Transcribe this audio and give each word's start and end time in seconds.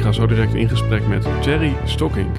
Ik 0.00 0.06
ga 0.06 0.12
zo 0.12 0.26
direct 0.26 0.54
in 0.54 0.68
gesprek 0.68 1.06
met 1.06 1.28
Jerry 1.44 1.76
Stocking. 1.84 2.30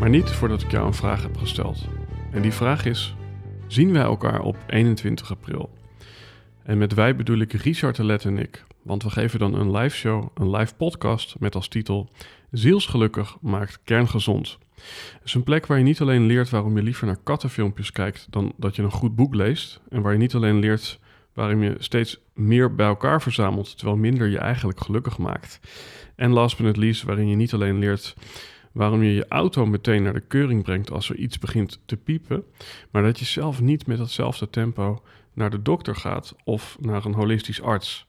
Maar 0.00 0.08
niet 0.08 0.30
voordat 0.30 0.62
ik 0.62 0.70
jou 0.70 0.86
een 0.86 0.94
vraag 0.94 1.22
heb 1.22 1.36
gesteld. 1.36 1.88
En 2.30 2.42
die 2.42 2.52
vraag 2.52 2.84
is: 2.84 3.14
zien 3.66 3.92
wij 3.92 4.02
elkaar 4.02 4.40
op 4.40 4.56
21 4.66 5.30
april? 5.30 5.70
En 6.62 6.78
met 6.78 6.94
wij 6.94 7.16
bedoel 7.16 7.38
ik 7.38 7.52
Richard 7.52 7.96
de 7.96 8.04
Let 8.04 8.24
en 8.24 8.38
ik. 8.38 8.64
Want 8.82 9.02
we 9.02 9.10
geven 9.10 9.38
dan 9.38 9.54
een 9.54 9.76
live 9.76 9.96
show, 9.96 10.26
een 10.34 10.50
live 10.50 10.74
podcast 10.74 11.36
met 11.38 11.54
als 11.54 11.68
titel 11.68 12.08
Zielsgelukkig 12.50 13.36
maakt 13.40 13.80
kerngezond. 13.84 14.58
Het 15.12 15.24
is 15.24 15.34
een 15.34 15.44
plek 15.44 15.66
waar 15.66 15.78
je 15.78 15.84
niet 15.84 16.00
alleen 16.00 16.26
leert 16.26 16.50
waarom 16.50 16.76
je 16.76 16.82
liever 16.82 17.06
naar 17.06 17.18
kattenfilmpjes 17.22 17.92
kijkt 17.92 18.26
dan 18.30 18.52
dat 18.56 18.76
je 18.76 18.82
een 18.82 18.90
goed 18.90 19.16
boek 19.16 19.34
leest. 19.34 19.80
En 19.88 20.02
waar 20.02 20.12
je 20.12 20.18
niet 20.18 20.34
alleen 20.34 20.58
leert 20.58 20.98
waarom 21.34 21.62
je 21.62 21.74
steeds 21.78 22.20
meer 22.34 22.74
bij 22.74 22.86
elkaar 22.86 23.22
verzamelt, 23.22 23.76
terwijl 23.76 23.98
minder 23.98 24.28
je 24.28 24.38
eigenlijk 24.38 24.80
gelukkig 24.80 25.18
maakt. 25.18 25.60
En 26.16 26.30
last 26.30 26.56
but 26.56 26.66
not 26.66 26.76
least, 26.76 27.02
waarin 27.02 27.28
je 27.28 27.36
niet 27.36 27.54
alleen 27.54 27.78
leert 27.78 28.14
waarom 28.74 29.02
je 29.02 29.14
je 29.14 29.28
auto 29.28 29.66
meteen 29.66 30.02
naar 30.02 30.12
de 30.12 30.20
keuring 30.20 30.62
brengt 30.62 30.90
als 30.90 31.10
er 31.10 31.16
iets 31.16 31.38
begint 31.38 31.80
te 31.86 31.96
piepen, 31.96 32.44
maar 32.90 33.02
dat 33.02 33.18
je 33.18 33.24
zelf 33.24 33.60
niet 33.60 33.86
met 33.86 33.98
datzelfde 33.98 34.50
tempo 34.50 35.02
naar 35.32 35.50
de 35.50 35.62
dokter 35.62 35.96
gaat 35.96 36.36
of 36.44 36.76
naar 36.80 37.04
een 37.04 37.14
holistisch 37.14 37.62
arts. 37.62 38.06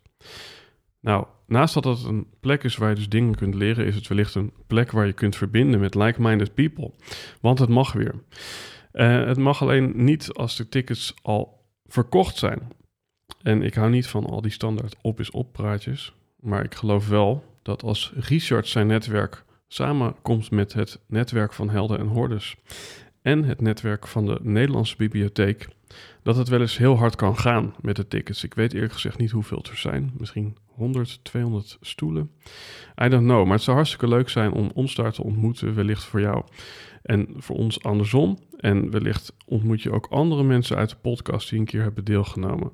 Nou, 1.00 1.26
naast 1.48 1.74
dat 1.74 1.84
het 1.84 2.04
een 2.04 2.28
plek 2.40 2.64
is 2.64 2.78
waar 2.78 2.90
je 2.90 2.96
dus 2.96 3.10
dingen 3.10 3.36
kunt 3.36 3.56
leren, 3.56 3.86
is 3.86 3.96
het 3.96 4.08
wellicht 4.08 4.36
een 4.36 4.52
plek 4.68 4.92
waar 4.92 5.06
je 5.06 5.14
kunt 5.14 5.36
verbinden 5.36 5.80
met 5.80 5.96
like-minded 5.96 6.54
people. 6.54 6.92
Want 7.42 7.60
het 7.60 7.70
mag 7.70 7.94
weer. 7.94 8.14
Uh, 8.94 9.26
het 9.26 9.38
mag 9.38 9.62
alleen 9.62 9.92
niet 9.96 10.34
als 10.34 10.56
de 10.56 10.70
tickets 10.70 11.14
al 11.22 11.66
verkocht 11.86 12.38
zijn. 12.38 12.72
En 13.42 13.62
ik 13.62 13.74
hou 13.74 13.90
niet 13.90 14.08
van 14.08 14.26
al 14.26 14.42
die 14.42 14.52
standaard 14.52 14.96
op 15.02 15.20
is 15.20 15.32
op 15.32 15.54
praatjes. 15.54 16.14
Maar 16.40 16.64
ik 16.64 16.76
geloof 16.76 17.08
wel 17.08 17.44
dat 17.62 17.84
als 17.84 18.14
Richard 18.16 18.68
zijn 18.68 18.88
netwerk 18.88 19.44
samenkomt 19.68 20.52
met 20.52 20.74
het 20.74 21.00
netwerk 21.08 21.54
van 21.54 21.70
Helden 21.70 22.00
en 22.00 22.08
Hordes 22.08 22.56
en 23.22 23.44
het 23.44 23.62
netwerk 23.62 24.08
van 24.08 24.26
de 24.26 24.40
Nederlandse 24.42 24.96
Bibliotheek, 24.98 25.68
dat 26.24 26.36
het 26.36 26.48
wel 26.48 26.62
eens 26.62 26.78
heel 26.78 26.98
hard 26.98 27.16
kan 27.16 27.38
gaan 27.38 27.74
met 27.82 27.96
de 27.96 28.08
tickets. 28.08 28.44
Ik 28.44 28.54
weet 28.54 28.74
eerlijk 28.74 28.94
gezegd 28.94 29.18
niet 29.18 29.32
hoeveel 29.32 29.66
er 29.70 29.78
zijn. 29.78 30.14
Misschien 30.18 30.58
100, 30.66 31.20
200 31.24 31.78
stoelen. 31.82 32.32
I 33.04 33.10
don't 33.10 33.24
know. 33.24 33.44
Maar 33.44 33.54
het 33.54 33.64
zou 33.64 33.76
hartstikke 33.76 34.08
leuk 34.08 34.30
zijn 34.30 34.52
om 34.52 34.72
ons 34.74 34.96
daar 34.96 35.12
te 35.12 35.24
ontmoeten, 35.24 35.76
wellicht 35.76 36.04
voor 36.04 36.22
jou 36.22 36.44
en 37.02 37.28
voor 37.36 37.56
ons 37.56 37.84
andersom. 37.84 38.38
En 38.58 38.92
wellicht 38.92 39.36
ontmoet 39.46 39.82
je 39.82 39.92
ook 39.92 40.08
andere 40.10 40.44
mensen 40.44 40.78
uit 40.78 40.90
de 40.90 40.96
podcast 41.02 41.50
die 41.50 41.60
een 41.60 41.66
keer 41.66 41.82
hebben 41.82 42.06
deelgenomen. 42.06 42.72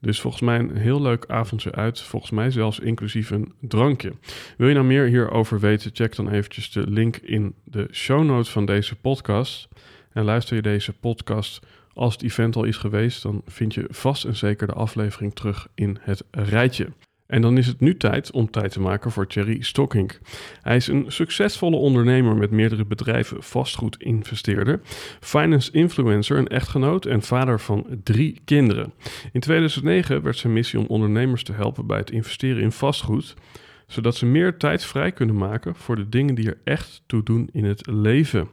Dus 0.00 0.20
volgens 0.20 0.42
mij 0.42 0.58
een 0.58 0.76
heel 0.76 1.02
leuk 1.02 1.24
avondje 1.28 1.72
uit. 1.72 2.00
Volgens 2.00 2.30
mij 2.32 2.50
zelfs 2.50 2.78
inclusief 2.78 3.30
een 3.30 3.52
drankje. 3.60 4.12
Wil 4.56 4.68
je 4.68 4.74
nou 4.74 4.86
meer 4.86 5.06
hierover 5.06 5.60
weten? 5.60 5.90
Check 5.94 6.16
dan 6.16 6.30
eventjes 6.30 6.72
de 6.72 6.90
link 6.90 7.16
in 7.16 7.54
de 7.64 7.88
show 7.92 8.24
notes 8.24 8.50
van 8.50 8.64
deze 8.64 8.96
podcast. 8.96 9.68
En 10.12 10.24
luister 10.24 10.56
je 10.56 10.62
deze 10.62 10.92
podcast 10.92 11.66
als 11.92 12.12
het 12.12 12.22
event 12.22 12.56
al 12.56 12.64
is 12.64 12.76
geweest, 12.76 13.22
dan 13.22 13.42
vind 13.46 13.74
je 13.74 13.86
vast 13.88 14.24
en 14.24 14.36
zeker 14.36 14.66
de 14.66 14.72
aflevering 14.72 15.34
terug 15.34 15.68
in 15.74 15.98
het 16.00 16.24
rijtje. 16.30 16.88
En 17.28 17.42
dan 17.42 17.58
is 17.58 17.66
het 17.66 17.80
nu 17.80 17.96
tijd 17.96 18.30
om 18.30 18.50
tijd 18.50 18.72
te 18.72 18.80
maken 18.80 19.10
voor 19.10 19.26
Thierry 19.26 19.62
Stocking. 19.62 20.12
Hij 20.62 20.76
is 20.76 20.86
een 20.86 21.04
succesvolle 21.08 21.76
ondernemer 21.76 22.36
met 22.36 22.50
meerdere 22.50 22.84
bedrijven, 22.84 23.42
vastgoedinvesteerder, 23.42 24.80
finance 25.20 25.72
influencer, 25.72 26.38
een 26.38 26.48
echtgenoot 26.48 27.04
en 27.04 27.22
vader 27.22 27.60
van 27.60 27.86
drie 28.02 28.40
kinderen. 28.44 28.92
In 29.32 29.40
2009 29.40 30.22
werd 30.22 30.36
zijn 30.36 30.52
missie 30.52 30.78
om 30.78 30.86
ondernemers 30.86 31.42
te 31.42 31.52
helpen 31.52 31.86
bij 31.86 31.98
het 31.98 32.10
investeren 32.10 32.62
in 32.62 32.72
vastgoed 32.72 33.34
zodat 33.86 34.16
ze 34.16 34.26
meer 34.26 34.56
tijd 34.56 34.84
vrij 34.84 35.12
kunnen 35.12 35.36
maken 35.36 35.74
voor 35.74 35.96
de 35.96 36.08
dingen 36.08 36.34
die 36.34 36.46
er 36.46 36.58
echt 36.64 37.02
toe 37.06 37.22
doen 37.22 37.48
in 37.52 37.64
het 37.64 37.86
leven. 37.86 38.48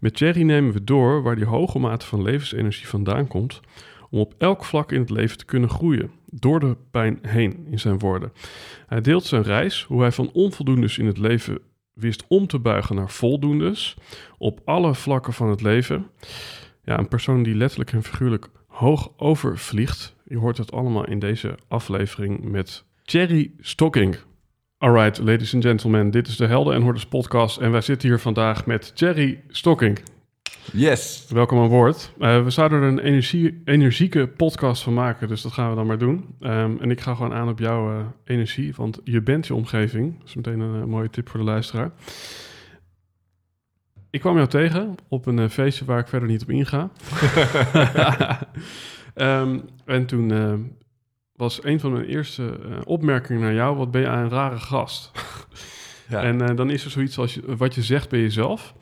Met 0.00 0.16
Thierry 0.16 0.42
nemen 0.42 0.72
we 0.72 0.84
door 0.84 1.22
waar 1.22 1.36
die 1.36 1.44
hoge 1.44 1.78
mate 1.78 2.06
van 2.06 2.22
levensenergie 2.22 2.88
vandaan 2.88 3.26
komt, 3.26 3.60
om 4.16 4.22
op 4.22 4.34
elk 4.38 4.64
vlak 4.64 4.92
in 4.92 5.00
het 5.00 5.10
leven 5.10 5.38
te 5.38 5.44
kunnen 5.44 5.70
groeien, 5.70 6.10
door 6.30 6.60
de 6.60 6.76
pijn 6.90 7.18
heen, 7.22 7.66
in 7.70 7.78
zijn 7.78 7.98
woorden. 7.98 8.32
Hij 8.86 9.00
deelt 9.00 9.24
zijn 9.24 9.42
reis, 9.42 9.82
hoe 9.82 10.00
hij 10.00 10.12
van 10.12 10.30
onvoldoendes 10.32 10.98
in 10.98 11.06
het 11.06 11.18
leven 11.18 11.58
wist 11.92 12.24
om 12.28 12.46
te 12.46 12.58
buigen 12.58 12.96
naar 12.96 13.10
voldoendes, 13.10 13.96
op 14.38 14.60
alle 14.64 14.94
vlakken 14.94 15.32
van 15.32 15.48
het 15.48 15.62
leven. 15.62 16.06
Ja, 16.84 16.98
een 16.98 17.08
persoon 17.08 17.42
die 17.42 17.54
letterlijk 17.54 17.92
en 17.92 18.02
figuurlijk 18.02 18.48
hoog 18.66 19.12
overvliegt. 19.16 20.16
Je 20.24 20.38
hoort 20.38 20.56
het 20.56 20.72
allemaal 20.72 21.06
in 21.06 21.18
deze 21.18 21.58
aflevering 21.68 22.44
met 22.44 22.84
Thierry 23.02 23.52
Stocking. 23.60 24.16
Alright, 24.78 25.18
ladies 25.18 25.54
and 25.54 25.64
gentlemen, 25.64 26.10
dit 26.10 26.28
is 26.28 26.36
de 26.36 26.46
Helden 26.46 26.74
en 26.74 26.82
Hordes 26.82 27.06
podcast 27.06 27.58
en 27.58 27.70
wij 27.70 27.80
zitten 27.80 28.08
hier 28.08 28.18
vandaag 28.18 28.66
met 28.66 28.96
Thierry 28.96 29.42
Stocking. 29.48 30.15
Yes. 30.72 31.26
Welkom 31.28 31.58
aan 31.58 31.68
boord. 31.68 32.12
Uh, 32.18 32.42
we 32.42 32.50
zouden 32.50 32.82
er 32.82 32.88
een 32.88 32.98
energie, 32.98 33.62
energieke 33.64 34.28
podcast 34.28 34.82
van 34.82 34.94
maken, 34.94 35.28
dus 35.28 35.42
dat 35.42 35.52
gaan 35.52 35.70
we 35.70 35.76
dan 35.76 35.86
maar 35.86 35.98
doen. 35.98 36.36
Um, 36.40 36.80
en 36.80 36.90
ik 36.90 37.00
ga 37.00 37.14
gewoon 37.14 37.32
aan 37.32 37.48
op 37.48 37.58
jouw 37.58 37.92
uh, 37.92 38.06
energie, 38.24 38.72
want 38.76 39.00
je 39.04 39.22
bent 39.22 39.46
je 39.46 39.54
omgeving. 39.54 40.18
Dat 40.18 40.28
is 40.28 40.34
meteen 40.34 40.60
een, 40.60 40.74
een 40.74 40.88
mooie 40.88 41.10
tip 41.10 41.28
voor 41.28 41.40
de 41.40 41.46
luisteraar. 41.46 41.90
Ik 44.10 44.20
kwam 44.20 44.36
jou 44.36 44.48
tegen 44.48 44.94
op 45.08 45.26
een 45.26 45.50
feestje 45.50 45.84
waar 45.84 45.98
ik 45.98 46.08
verder 46.08 46.28
niet 46.28 46.42
op 46.42 46.50
inga. 46.50 46.90
um, 49.14 49.62
en 49.84 50.06
toen 50.06 50.76
was 51.32 51.64
een 51.64 51.80
van 51.80 51.92
mijn 51.92 52.04
eerste 52.04 52.58
opmerkingen 52.84 53.42
naar 53.42 53.54
jou: 53.54 53.76
wat 53.76 53.90
ben 53.90 54.00
je 54.00 54.06
een 54.06 54.28
rare 54.28 54.58
gast? 54.58 55.12
ja. 56.08 56.22
En 56.22 56.56
dan 56.56 56.70
is 56.70 56.84
er 56.84 56.90
zoiets 56.90 57.18
als 57.18 57.34
je, 57.34 57.56
wat 57.56 57.74
je 57.74 57.82
zegt 57.82 58.08
bij 58.08 58.20
jezelf. 58.20 58.74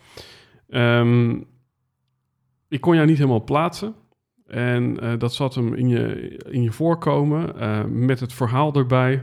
Um, 0.68 1.46
ik 2.74 2.80
kon 2.80 2.94
jou 2.94 3.06
niet 3.06 3.16
helemaal 3.16 3.44
plaatsen. 3.44 3.94
En 4.46 5.04
uh, 5.04 5.12
dat 5.18 5.34
zat 5.34 5.54
hem 5.54 5.74
in 5.74 5.88
je, 5.88 6.36
in 6.50 6.62
je 6.62 6.72
voorkomen, 6.72 7.52
met 8.06 8.20
het 8.20 8.32
verhaal 8.32 8.74
erbij. 8.74 9.22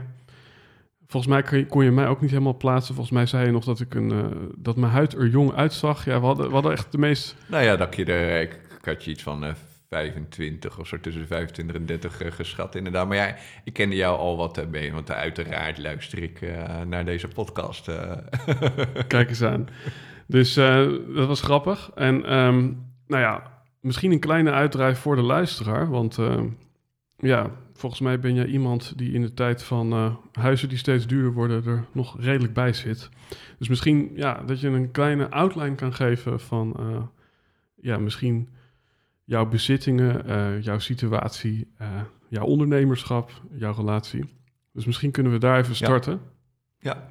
Volgens 1.06 1.32
mij 1.32 1.42
kon 1.42 1.58
je, 1.58 1.66
kon 1.66 1.84
je, 1.84 1.90
mij 1.90 2.06
ook 2.06 2.20
niet 2.20 2.30
helemaal 2.30 2.56
plaatsen. 2.56 2.94
Volgens 2.94 3.16
mij 3.16 3.26
zei 3.26 3.46
je 3.46 3.52
nog 3.52 3.64
dat, 3.64 3.80
ik 3.80 3.94
een, 3.94 4.32
dat 4.56 4.76
mijn 4.76 4.92
huid 4.92 5.14
er 5.14 5.26
jong 5.26 5.52
uitzag. 5.52 6.04
Ja, 6.04 6.20
we 6.20 6.26
hadden, 6.26 6.46
we 6.46 6.52
hadden 6.52 6.72
echt 6.72 6.92
de 6.92 6.98
meest... 6.98 7.36
Nou 7.46 7.64
ja, 7.64 7.76
dat 7.76 7.96
je 7.96 8.04
er, 8.04 8.40
ik, 8.40 8.52
ik 8.78 8.84
had 8.84 9.04
je 9.04 9.10
iets 9.10 9.22
van 9.22 9.54
25 9.88 10.78
of 10.78 10.86
zo, 10.86 11.00
tussen 11.00 11.26
25 11.26 11.76
en 11.76 11.86
30 11.86 12.22
uh, 12.22 12.32
geschat 12.32 12.74
inderdaad. 12.74 13.08
Maar 13.08 13.16
ja, 13.16 13.36
ik 13.64 13.72
kende 13.72 13.96
jou 13.96 14.18
al 14.18 14.36
wat 14.36 14.70
mee, 14.70 14.92
want 14.92 15.10
uiteraard 15.10 15.78
luister 15.78 16.22
ik 16.22 16.40
naar 16.86 17.04
deze 17.04 17.28
podcast. 17.28 17.90
Kijk 19.08 19.28
eens 19.28 19.42
aan. 19.42 19.68
Dus 20.26 20.54
dat 20.54 21.26
was 21.26 21.40
grappig. 21.40 21.90
En 21.94 22.36
um, 22.36 22.91
nou 23.12 23.22
ja, 23.22 23.62
misschien 23.80 24.12
een 24.12 24.18
kleine 24.18 24.50
uitdrijf 24.50 24.98
voor 24.98 25.16
de 25.16 25.22
luisteraar, 25.22 25.90
want 25.90 26.18
ja, 27.16 27.50
volgens 27.74 28.00
mij 28.00 28.20
ben 28.20 28.34
jij 28.34 28.46
iemand 28.46 28.98
die 28.98 29.12
in 29.12 29.22
de 29.22 29.34
tijd 29.34 29.62
van 29.62 30.18
huizen 30.32 30.68
die 30.68 30.78
steeds 30.78 31.06
duurder 31.06 31.32
worden 31.32 31.64
er 31.64 31.84
nog 31.92 32.20
redelijk 32.20 32.52
bij 32.52 32.72
zit. 32.72 33.08
Dus 33.58 33.68
misschien 33.68 34.10
ja, 34.14 34.42
dat 34.46 34.60
je 34.60 34.68
een 34.68 34.90
kleine 34.90 35.30
outline 35.30 35.74
kan 35.74 35.94
geven 35.94 36.40
van 36.40 36.76
ja, 37.74 37.98
misschien 37.98 38.48
jouw 39.24 39.46
bezittingen, 39.46 40.30
uh, 40.30 40.62
jouw 40.62 40.78
situatie, 40.78 41.68
jouw 42.28 42.44
ondernemerschap, 42.44 43.30
jouw 43.54 43.74
relatie. 43.74 44.24
Dus 44.72 44.84
misschien 44.84 45.10
kunnen 45.10 45.32
we 45.32 45.38
daar 45.38 45.58
even 45.58 45.74
starten. 45.74 46.20
Ja. 46.78 47.08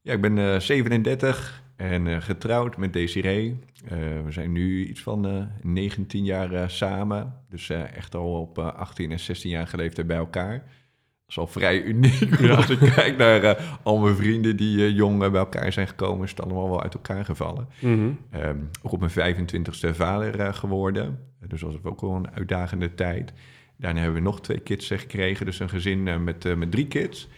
Ja, 0.00 0.12
ik 0.12 0.20
ben 0.20 0.36
uh, 0.36 0.58
37 0.58 1.62
en 1.76 2.06
uh, 2.06 2.20
getrouwd 2.20 2.76
met 2.76 2.92
Desiree. 2.92 3.58
Uh, 3.84 3.90
we 4.24 4.32
zijn 4.32 4.52
nu 4.52 4.86
iets 4.86 5.02
van 5.02 5.48
19 5.62 6.24
jaar 6.24 6.70
samen. 6.70 7.34
Dus 7.48 7.70
echt 7.70 8.14
al 8.14 8.40
op 8.40 8.58
18 8.58 9.10
en 9.12 9.20
16 9.20 9.50
jaar 9.50 9.66
geleefd 9.66 10.06
bij 10.06 10.16
elkaar. 10.16 10.52
Dat 10.52 11.28
is 11.28 11.38
al 11.38 11.46
vrij 11.46 11.82
uniek. 11.82 12.38
Ja. 12.38 12.54
Als 12.56 12.70
ik 12.70 12.78
kijk 12.78 13.16
naar 13.16 13.78
al 13.82 13.98
mijn 13.98 14.16
vrienden 14.16 14.56
die 14.56 14.94
jong 14.94 15.18
bij 15.18 15.30
elkaar 15.30 15.72
zijn 15.72 15.88
gekomen, 15.88 16.24
is 16.24 16.30
het 16.30 16.40
allemaal 16.40 16.68
wel 16.68 16.82
uit 16.82 16.94
elkaar 16.94 17.24
gevallen. 17.24 17.68
Mm 17.80 17.94
-hmm. 17.94 18.40
um, 18.40 18.70
ook 18.82 18.92
op 18.92 19.00
mijn 19.14 19.36
25ste 19.36 19.90
vader 19.90 20.54
geworden. 20.54 21.18
Dus 21.48 21.60
dat 21.60 21.72
was 21.72 21.92
ook 21.92 22.00
wel 22.00 22.14
een 22.14 22.30
uitdagende 22.30 22.94
tijd. 22.94 23.32
Daarna 23.76 24.00
hebben 24.00 24.18
we 24.18 24.24
nog 24.24 24.40
twee 24.40 24.60
kids 24.60 24.86
gekregen. 24.86 25.46
Dus 25.46 25.60
een 25.60 25.68
gezin 25.68 26.24
met, 26.24 26.56
met 26.56 26.70
drie 26.70 26.86
kids. 26.86 27.28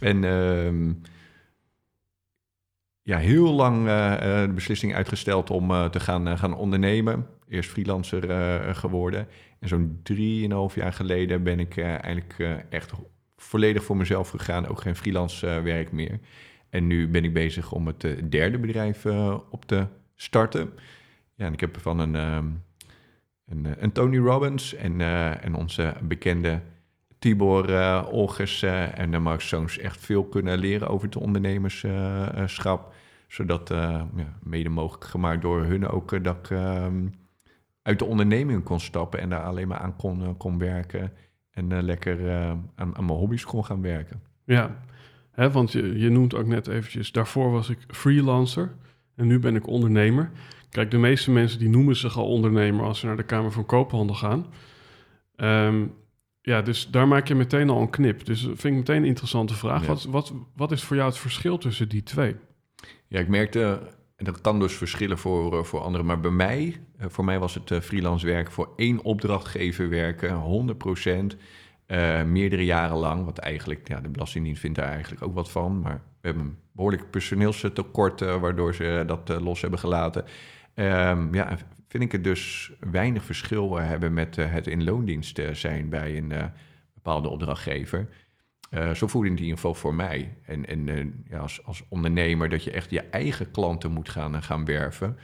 En 0.00 0.22
uh, 0.22 0.92
ja, 3.02 3.18
heel 3.18 3.52
lang 3.52 3.86
uh, 3.86 4.18
de 4.20 4.52
beslissing 4.54 4.94
uitgesteld 4.94 5.50
om 5.50 5.70
uh, 5.70 5.84
te 5.84 6.00
gaan, 6.00 6.38
gaan 6.38 6.54
ondernemen. 6.54 7.26
Eerst 7.48 7.70
freelancer 7.70 8.74
geworden. 8.74 9.28
En 9.58 9.68
zo'n 9.68 10.00
drieënhalf 10.02 10.74
jaar 10.74 10.92
geleden 10.92 11.42
ben 11.42 11.60
ik 11.60 11.78
eigenlijk 11.78 12.34
echt 12.68 12.92
volledig 13.36 13.84
voor 13.84 13.96
mezelf 13.96 14.28
gegaan. 14.30 14.66
Ook 14.66 14.80
geen 14.80 14.96
freelance 14.96 15.46
werk 15.46 15.92
meer. 15.92 16.18
En 16.68 16.86
nu 16.86 17.08
ben 17.08 17.24
ik 17.24 17.32
bezig 17.32 17.72
om 17.72 17.86
het 17.86 18.30
derde 18.30 18.58
bedrijf 18.58 19.06
op 19.50 19.64
te 19.64 19.86
starten. 20.14 20.70
Ja, 21.34 21.46
en 21.46 21.52
ik 21.52 21.60
heb 21.60 21.80
van 21.80 21.98
een, 21.98 22.14
ehm, 22.14 22.46
een, 23.46 23.82
een 23.82 23.92
Tony 23.92 24.18
Robbins 24.18 24.74
en, 24.74 25.00
en 25.40 25.54
onze 25.54 25.94
bekende 26.02 26.60
Tibor 27.20 27.70
uh, 27.70 28.06
Olgers 28.10 28.62
uh, 28.62 28.98
en 28.98 29.10
de 29.10 29.18
Mark 29.18 29.40
echt 29.80 30.00
veel 30.00 30.24
kunnen 30.24 30.58
leren 30.58 30.88
over 30.88 31.06
het 31.06 31.16
ondernemerschap. 31.16 32.94
zodat, 33.28 33.70
uh, 33.70 33.78
ja, 34.16 34.38
mede 34.42 34.68
mogelijk 34.68 35.04
gemaakt 35.04 35.42
door 35.42 35.64
hun 35.64 35.88
ook, 35.88 36.24
dat 36.24 36.36
ik 36.36 36.50
ehm, 36.50 37.06
uit 37.82 37.98
de 37.98 38.04
onderneming 38.04 38.64
kon 38.64 38.80
stappen 38.80 39.20
en 39.20 39.28
daar 39.28 39.42
alleen 39.42 39.68
maar 39.68 39.78
aan 39.78 39.96
kon, 40.36 40.58
werken. 40.58 41.12
En 41.50 41.82
lekker 41.82 42.32
aan, 42.32 42.70
aan, 42.74 42.92
mijn 43.06 43.18
hobby's 43.18 43.44
kon 43.44 43.64
gaan 43.64 43.82
werken. 43.82 44.22
Ja, 44.44 44.80
want 45.34 45.72
je, 45.72 45.98
je 45.98 46.10
noemt 46.10 46.34
ook 46.34 46.46
net 46.46 46.66
eventjes, 46.66 47.12
daarvoor 47.12 47.50
was 47.50 47.68
ik 47.68 47.78
freelancer 47.88 48.74
en 49.16 49.26
nu 49.26 49.38
ben 49.38 49.56
ik 49.56 49.66
ondernemer. 49.66 50.30
Kijk, 50.70 50.90
de 50.90 50.98
meeste 50.98 51.30
mensen 51.30 51.58
die 51.58 51.68
noemen 51.68 51.96
zich 51.96 52.16
al 52.16 52.26
ondernemer 52.26 52.84
als 52.84 52.98
ze 52.98 53.06
naar 53.06 53.16
de 53.16 53.22
Kamer 53.22 53.52
van 53.52 53.66
Koophandel 53.66 54.14
gaan. 54.14 54.46
Um, 55.36 55.92
ja, 56.50 56.62
dus 56.62 56.88
daar 56.90 57.08
maak 57.08 57.28
je 57.28 57.34
meteen 57.34 57.70
al 57.70 57.80
een 57.80 57.90
knip. 57.90 58.24
Dus 58.24 58.40
dat 58.42 58.58
vind 58.58 58.72
ik 58.72 58.78
meteen 58.78 58.96
een 58.96 59.08
interessante 59.08 59.54
vraag. 59.54 59.86
Wat, 59.86 60.04
wat, 60.04 60.32
wat 60.56 60.72
is 60.72 60.82
voor 60.82 60.96
jou 60.96 61.08
het 61.08 61.18
verschil 61.18 61.58
tussen 61.58 61.88
die 61.88 62.02
twee? 62.02 62.36
Ja, 63.08 63.20
ik 63.20 63.28
merkte, 63.28 63.80
en 64.16 64.24
dat 64.24 64.40
kan 64.40 64.60
dus 64.60 64.74
verschillen 64.74 65.18
voor, 65.18 65.58
eh, 65.58 65.64
voor 65.64 65.80
anderen, 65.80 66.06
maar 66.06 66.20
bij 66.20 66.30
mij, 66.30 66.80
eh, 66.96 67.06
voor 67.08 67.24
mij 67.24 67.38
was 67.38 67.54
het 67.54 67.70
uh, 67.70 67.80
freelance 67.80 68.26
werk 68.26 68.50
voor 68.50 68.72
één 68.76 69.02
opdrachtgever 69.02 69.88
werken, 69.88 70.34
100% 70.34 71.36
uh, 71.86 72.22
meerdere 72.22 72.64
jaren 72.64 72.96
lang. 72.96 73.24
Wat 73.24 73.38
eigenlijk, 73.38 73.88
ja, 73.88 74.00
de 74.00 74.08
Belastingdienst 74.08 74.60
vindt 74.60 74.78
daar 74.78 74.90
eigenlijk 74.90 75.22
ook 75.22 75.34
wat 75.34 75.50
van. 75.50 75.80
Maar 75.80 76.02
we 76.20 76.26
hebben 76.26 76.44
een 76.44 76.56
behoorlijk 76.72 77.10
personeelstekort, 77.10 78.20
waardoor 78.20 78.74
ze 78.74 79.04
dat 79.06 79.40
los 79.40 79.60
hebben 79.60 79.78
gelaten. 79.78 80.24
Um, 80.74 81.34
ja, 81.34 81.58
vind 81.90 82.02
ik 82.02 82.12
het 82.12 82.24
dus 82.24 82.72
weinig 82.80 83.24
verschil 83.24 83.76
hebben 83.76 84.12
met 84.12 84.36
uh, 84.36 84.52
het 84.52 84.66
in 84.66 84.84
loondienst 84.84 85.38
uh, 85.38 85.50
zijn 85.50 85.88
bij 85.88 86.16
een 86.16 86.30
uh, 86.30 86.44
bepaalde 86.94 87.28
opdrachtgever. 87.28 88.08
zo 88.94 89.06
voelde 89.06 89.28
het 89.28 89.36
in 89.36 89.42
ieder 89.42 89.58
geval 89.58 89.74
voor 89.74 89.94
mij. 89.94 90.36
En, 90.44 90.66
en 90.66 91.24
ja, 91.28 91.38
als, 91.38 91.64
als 91.64 91.84
ondernemer 91.88 92.48
dat 92.48 92.64
je 92.64 92.70
echt 92.70 92.90
je 92.90 93.00
eigen 93.00 93.50
klanten 93.50 93.90
moet 93.90 94.08
gaan, 94.08 94.42
gaan 94.42 94.64
werven. 94.64 95.18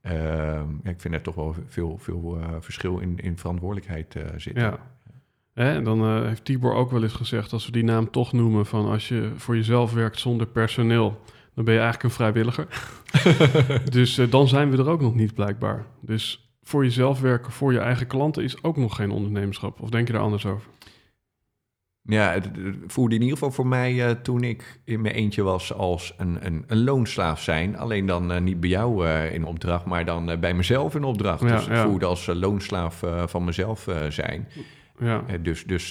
Ehm, 0.00 0.68
ik 0.82 1.00
vind 1.00 1.14
er 1.14 1.22
toch 1.22 1.34
wel 1.34 1.54
veel, 1.66 1.98
veel 1.98 2.38
verschil 2.60 2.98
in, 2.98 3.18
in 3.18 3.38
verantwoordelijkheid 3.38 4.16
zitten. 4.36 4.62
Ja. 4.62 4.78
En 5.54 5.84
dan 5.84 6.26
heeft 6.26 6.44
Tibor 6.44 6.74
ook 6.74 6.90
wel 6.90 7.02
eens 7.02 7.12
gezegd, 7.12 7.52
als 7.52 7.66
we 7.66 7.72
die 7.72 7.84
naam 7.84 8.10
toch 8.10 8.32
noemen, 8.32 8.66
van 8.66 8.86
als 8.86 9.08
je 9.08 9.32
voor 9.36 9.56
jezelf 9.56 9.92
werkt 9.92 10.18
zonder 10.18 10.46
personeel, 10.46 11.20
dan 11.58 11.66
ben 11.66 11.76
je 11.76 11.80
eigenlijk 11.82 12.02
een 12.02 12.18
vrijwilliger. 12.18 12.66
dus 13.98 14.18
uh, 14.18 14.30
dan 14.30 14.48
zijn 14.48 14.70
we 14.70 14.76
er 14.76 14.88
ook 14.88 15.00
nog 15.00 15.14
niet 15.14 15.34
blijkbaar. 15.34 15.86
Dus 16.00 16.52
voor 16.62 16.84
jezelf 16.84 17.20
werken, 17.20 17.52
voor 17.52 17.72
je 17.72 17.78
eigen 17.78 18.06
klanten 18.06 18.42
is 18.42 18.62
ook 18.62 18.76
nog 18.76 18.96
geen 18.96 19.10
ondernemerschap. 19.10 19.80
Of 19.80 19.90
denk 19.90 20.06
je 20.06 20.12
daar 20.12 20.22
anders 20.22 20.46
over? 20.46 20.68
Ja, 22.02 22.32
het, 22.32 22.50
voelde 22.86 23.14
in 23.14 23.20
ieder 23.20 23.36
geval 23.36 23.52
voor 23.52 23.66
mij 23.66 23.92
uh, 23.94 24.10
toen 24.10 24.42
ik 24.42 24.80
in 24.84 25.00
mijn 25.00 25.14
eentje 25.14 25.42
was 25.42 25.72
als 25.72 26.14
een, 26.16 26.46
een, 26.46 26.64
een 26.66 26.84
loonslaaf 26.84 27.42
zijn. 27.42 27.76
Alleen 27.76 28.06
dan 28.06 28.32
uh, 28.32 28.40
niet 28.40 28.60
bij 28.60 28.70
jou 28.70 29.06
uh, 29.06 29.34
in 29.34 29.44
opdracht, 29.44 29.84
maar 29.84 30.04
dan 30.04 30.40
bij 30.40 30.54
mezelf 30.54 30.94
in 30.94 31.04
opdracht. 31.04 31.40
Ja, 31.40 31.56
dus 31.56 31.66
ja. 31.66 31.82
voelde 31.82 32.06
als 32.06 32.26
loonslaaf 32.26 33.04
van 33.26 33.44
mezelf 33.44 33.88
zijn. 34.08 34.48
Ja. 34.98 35.24
dus 35.40 35.64
dus 35.64 35.88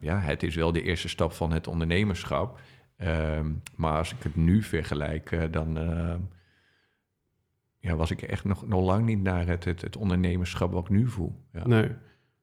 ja, 0.00 0.18
het 0.20 0.42
is 0.42 0.54
wel 0.54 0.72
de 0.72 0.82
eerste 0.82 1.08
stap 1.08 1.32
van 1.32 1.52
het 1.52 1.66
ondernemerschap. 1.66 2.58
Ehm, 2.98 3.52
maar 3.76 3.96
als 3.96 4.12
ik 4.12 4.22
het 4.22 4.36
nu 4.36 4.62
vergelijk, 4.62 5.30
uh, 5.30 5.42
dan 5.50 5.78
uh, 5.78 6.14
ja, 7.78 7.96
was 7.96 8.10
ik 8.10 8.22
echt 8.22 8.44
nog, 8.44 8.66
nog 8.66 8.84
lang 8.84 9.06
niet 9.06 9.22
naar 9.22 9.46
het, 9.46 9.64
het, 9.64 9.80
het 9.80 9.96
ondernemerschap 9.96 10.72
wat 10.72 10.84
ik 10.84 10.90
nu 10.90 11.08
voel. 11.08 11.44
Ja. 11.52 11.66
Nee, 11.66 11.90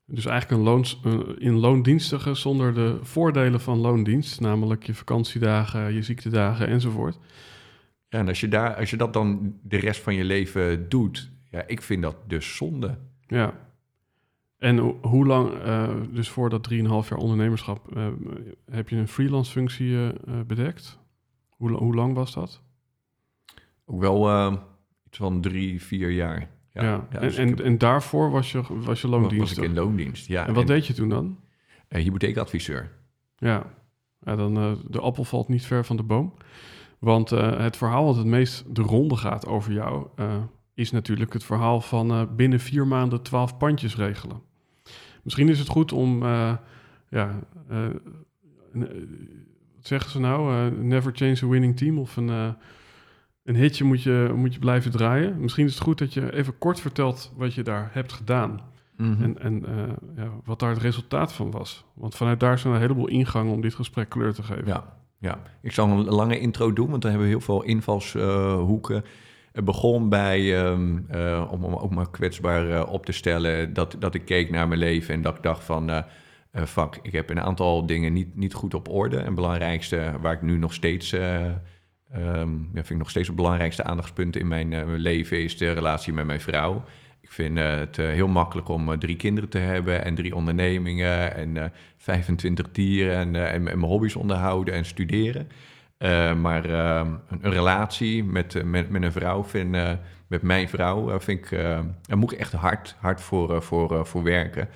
dus 0.06 0.26
eigenlijk 0.26 0.62
een 0.62 0.68
loons, 0.68 1.02
in 1.38 1.54
loondienstige 1.54 2.34
zonder 2.34 2.74
de 2.74 3.00
voordelen 3.02 3.62
van 3.62 3.78
loondienst, 3.78 4.40
namelijk 4.40 4.84
je 4.84 4.94
vakantiedagen, 4.94 5.94
je 5.94 6.02
ziektedagen 6.02 6.68
enzovoort. 6.68 7.20
Ja, 8.08 8.20
en 8.20 8.28
als 8.28 8.40
je, 8.40 8.48
daar, 8.48 8.76
als 8.76 8.90
je 8.90 8.98
dat 8.98 9.14
dan 9.14 9.60
de 9.64 9.78
rest 9.78 10.02
van 10.02 10.16
je 10.16 10.24
leven 10.24 10.90
doet, 10.90 11.32
ja, 11.52 11.64
ik 11.68 11.82
vind 11.82 12.02
dat 12.02 12.16
dus 12.28 12.56
zonde. 12.56 12.98
Ja, 13.28 13.65
en 14.58 14.78
hoe 15.02 15.26
lang, 15.26 15.54
uh, 15.66 15.90
dus 16.12 16.30
voor 16.30 16.50
dat 16.50 16.70
3,5 16.74 16.78
jaar 16.80 17.16
ondernemerschap, 17.16 17.98
uh, 17.98 18.08
heb 18.72 18.90
je 18.90 18.96
een 18.96 19.08
freelance 19.08 19.52
functie 19.52 19.88
uh, 19.88 20.10
bedekt? 20.48 21.00
Hoe, 21.50 21.72
hoe, 21.72 21.96
lang 21.96 22.14
was 22.14 22.34
dat? 22.34 22.62
Ook 23.86 24.00
wel 24.00 24.52
iets 25.08 25.18
van 25.18 25.42
drie, 25.42 25.82
vier 25.82 26.12
jaar. 26.12 26.50
Ja, 26.72 26.84
ja. 26.84 27.08
ja 27.12 27.20
dus 27.20 27.38
en, 27.38 27.48
en, 27.48 27.64
en, 27.64 27.78
daarvoor 27.78 28.32
was 28.32 28.52
je, 28.52 28.62
was 28.70 29.02
je 29.02 29.08
loondienst? 29.08 29.56
Was 29.56 29.64
ik 29.64 29.70
in 29.70 29.76
loondienst, 29.76 30.28
ja. 30.28 30.48
En 30.48 30.54
wat 30.54 30.68
deed 30.68 30.88
je 30.88 30.94
toen 30.94 31.10
dan? 31.10 31.40
hypotheekadviseur. 31.90 32.92
Ja, 33.38 33.74
ja 34.20 34.36
dan, 34.36 34.54
de 34.88 35.00
appel 35.00 35.24
valt 35.24 35.48
niet 35.48 35.66
ver 35.66 35.86
van 35.86 35.96
de 35.96 36.04
boom. 36.04 36.34
Want 37.00 37.30
het 37.30 37.78
verhaal 37.78 38.06
wat 38.06 38.16
het 38.16 38.26
meest 38.26 38.76
de 38.76 38.82
ronde 38.82 39.16
gaat 39.16 39.48
over 39.48 39.72
jou 39.74 40.08
is 40.76 40.92
natuurlijk 40.92 41.34
het 41.34 41.44
verhaal 41.44 41.82
van 41.82 42.12
uh, 42.12 42.22
binnen 42.36 42.60
vier 42.60 42.88
maanden 42.88 43.22
twaalf 43.22 43.58
pandjes 43.58 43.96
regelen. 43.96 44.42
Misschien 45.24 45.50
is 45.50 45.60
het 45.60 45.68
goed 45.68 45.92
om, 45.92 46.24
uh, 46.24 46.54
ja, 47.10 47.40
uh, 47.72 47.86
wat 49.76 49.88
zeggen 49.88 50.12
ze 50.12 50.20
nou? 50.20 50.72
never 50.72 51.12
change 51.16 51.40
a 51.44 51.48
winning 51.48 51.78
team 51.78 51.98
of 52.00 52.18
een, 52.18 52.28
een 53.44 53.56
hitje 53.56 53.84
moet 53.84 54.04
je, 54.04 54.32
moet 54.36 54.54
je 54.54 54.60
blijven 54.60 54.92
draaien. 54.92 55.40
Misschien 55.40 55.66
is 55.66 55.74
het 55.74 55.84
goed 55.84 55.98
dat 55.98 56.14
je 56.14 56.34
even 56.34 56.58
kort 56.58 56.80
vertelt 56.80 57.34
wat 57.36 57.54
je 57.54 57.64
daar 57.64 57.90
hebt 57.92 58.14
gedaan. 58.14 58.62
Mm 58.98 59.14
-hmm. 59.14 59.24
En, 59.24 59.40
en 59.40 59.66
ja, 60.16 60.30
wat 60.44 60.60
daar 60.60 60.70
het 60.70 60.82
resultaat 60.82 61.34
van 61.34 61.52
was. 61.52 61.86
Want 61.94 62.16
vanuit 62.16 62.40
daar 62.40 62.60
zijn 62.60 62.74
er 62.74 62.80
een 62.80 62.88
heleboel 62.88 63.08
ingangen 63.08 63.54
om 63.54 63.62
dit 63.62 63.76
gesprek 63.76 64.10
kleur 64.10 64.34
te 64.34 64.44
geven. 64.44 64.66
Ja, 64.66 64.98
ja. 65.20 65.42
ik 65.62 65.72
zal 65.72 65.90
een 65.90 66.04
lange 66.04 66.40
intro 66.40 66.74
doen, 66.74 66.90
want 66.90 67.02
dan 67.02 67.12
hebben 67.12 67.30
we 67.30 67.36
heel 67.36 67.46
veel 67.46 67.64
invalshoeken. 67.64 69.04
Het 69.56 69.66
begon 69.66 70.10
bij, 70.10 70.66
um, 70.66 71.06
uh, 71.12 71.48
om, 71.52 71.66
ook 71.66 71.94
maar 71.94 72.10
kwetsbaar 72.10 72.68
uh, 72.68 72.84
op 72.88 73.06
te 73.06 73.12
stellen, 73.12 73.74
dat, 73.74 73.96
dat 74.00 74.16
ik 74.16 74.26
keek 74.26 74.50
naar 74.50 74.68
mijn 74.68 74.80
leven 74.80 75.14
en 75.14 75.22
dat 75.22 75.36
ik 75.36 75.44
dacht 75.44 75.64
van, 75.64 75.90
uh, 75.90 76.02
fuck, 76.52 77.00
ik 77.02 77.12
heb 77.12 77.30
een 77.30 77.42
aantal 77.42 77.86
dingen 77.86 78.14
niet, 78.14 78.36
niet 78.36 78.54
goed 78.54 78.74
op 78.74 78.90
orde. 78.90 79.18
En 79.18 79.26
het 79.26 79.36
belangrijkste, 79.36 80.14
waar 80.22 80.34
ik 80.34 80.42
nu 80.42 80.58
nog 80.58 80.74
steeds, 80.74 81.12
um, 81.12 81.22
ja, 82.14 82.58
vind 82.74 82.90
ik 82.90 82.98
nog 82.98 83.10
steeds 83.10 83.28
het 83.28 83.36
belangrijkste 83.36 83.84
aandachtspunt 83.84 84.36
in 84.36 84.48
mijn 84.48 84.96
leven, 84.96 85.44
is 85.44 85.58
de 85.58 85.72
relatie 85.72 86.14
met 86.14 86.26
mijn 86.26 86.42
vrouw. 86.42 86.84
Ik 87.22 87.32
vind 87.32 87.58
het 87.58 87.98
heel 87.98 88.28
makkelijk 88.28 88.70
om 88.70 89.00
drie 89.00 89.16
kinderen 89.16 89.50
te 89.50 89.58
hebben 89.58 90.06
en 90.06 90.16
drie 90.16 90.36
ondernemingen 90.36 91.36
en 91.36 91.74
25 91.98 92.72
dieren 92.72 93.16
en, 93.16 93.36
en, 93.36 93.52
en 93.52 93.64
mijn 93.64 93.92
hobby's 93.92 94.16
onderhouden 94.16 94.74
en 94.74 94.86
studeren. 94.86 95.48
Uh, 96.00 96.34
maar 96.34 96.70
uh, 96.70 97.02
een, 97.30 97.40
een, 97.42 97.52
relatie 97.52 98.24
met, 98.24 98.64
met, 98.64 98.90
met 98.90 99.04
een 99.04 99.12
vrouw, 99.12 99.44
vind, 99.44 99.72
met 100.28 100.42
mijn 100.42 100.70
vrouw, 100.70 101.20
vind 101.20 101.40
ik, 101.40 101.50
daar 102.02 102.18
moet 102.18 102.32
ik 102.32 102.40
echt 102.40 102.52
hard, 102.52 102.96
hard 103.00 103.22
voor, 103.22 103.62
voor, 103.64 104.06
voor 104.06 104.24
werken. 104.24 104.70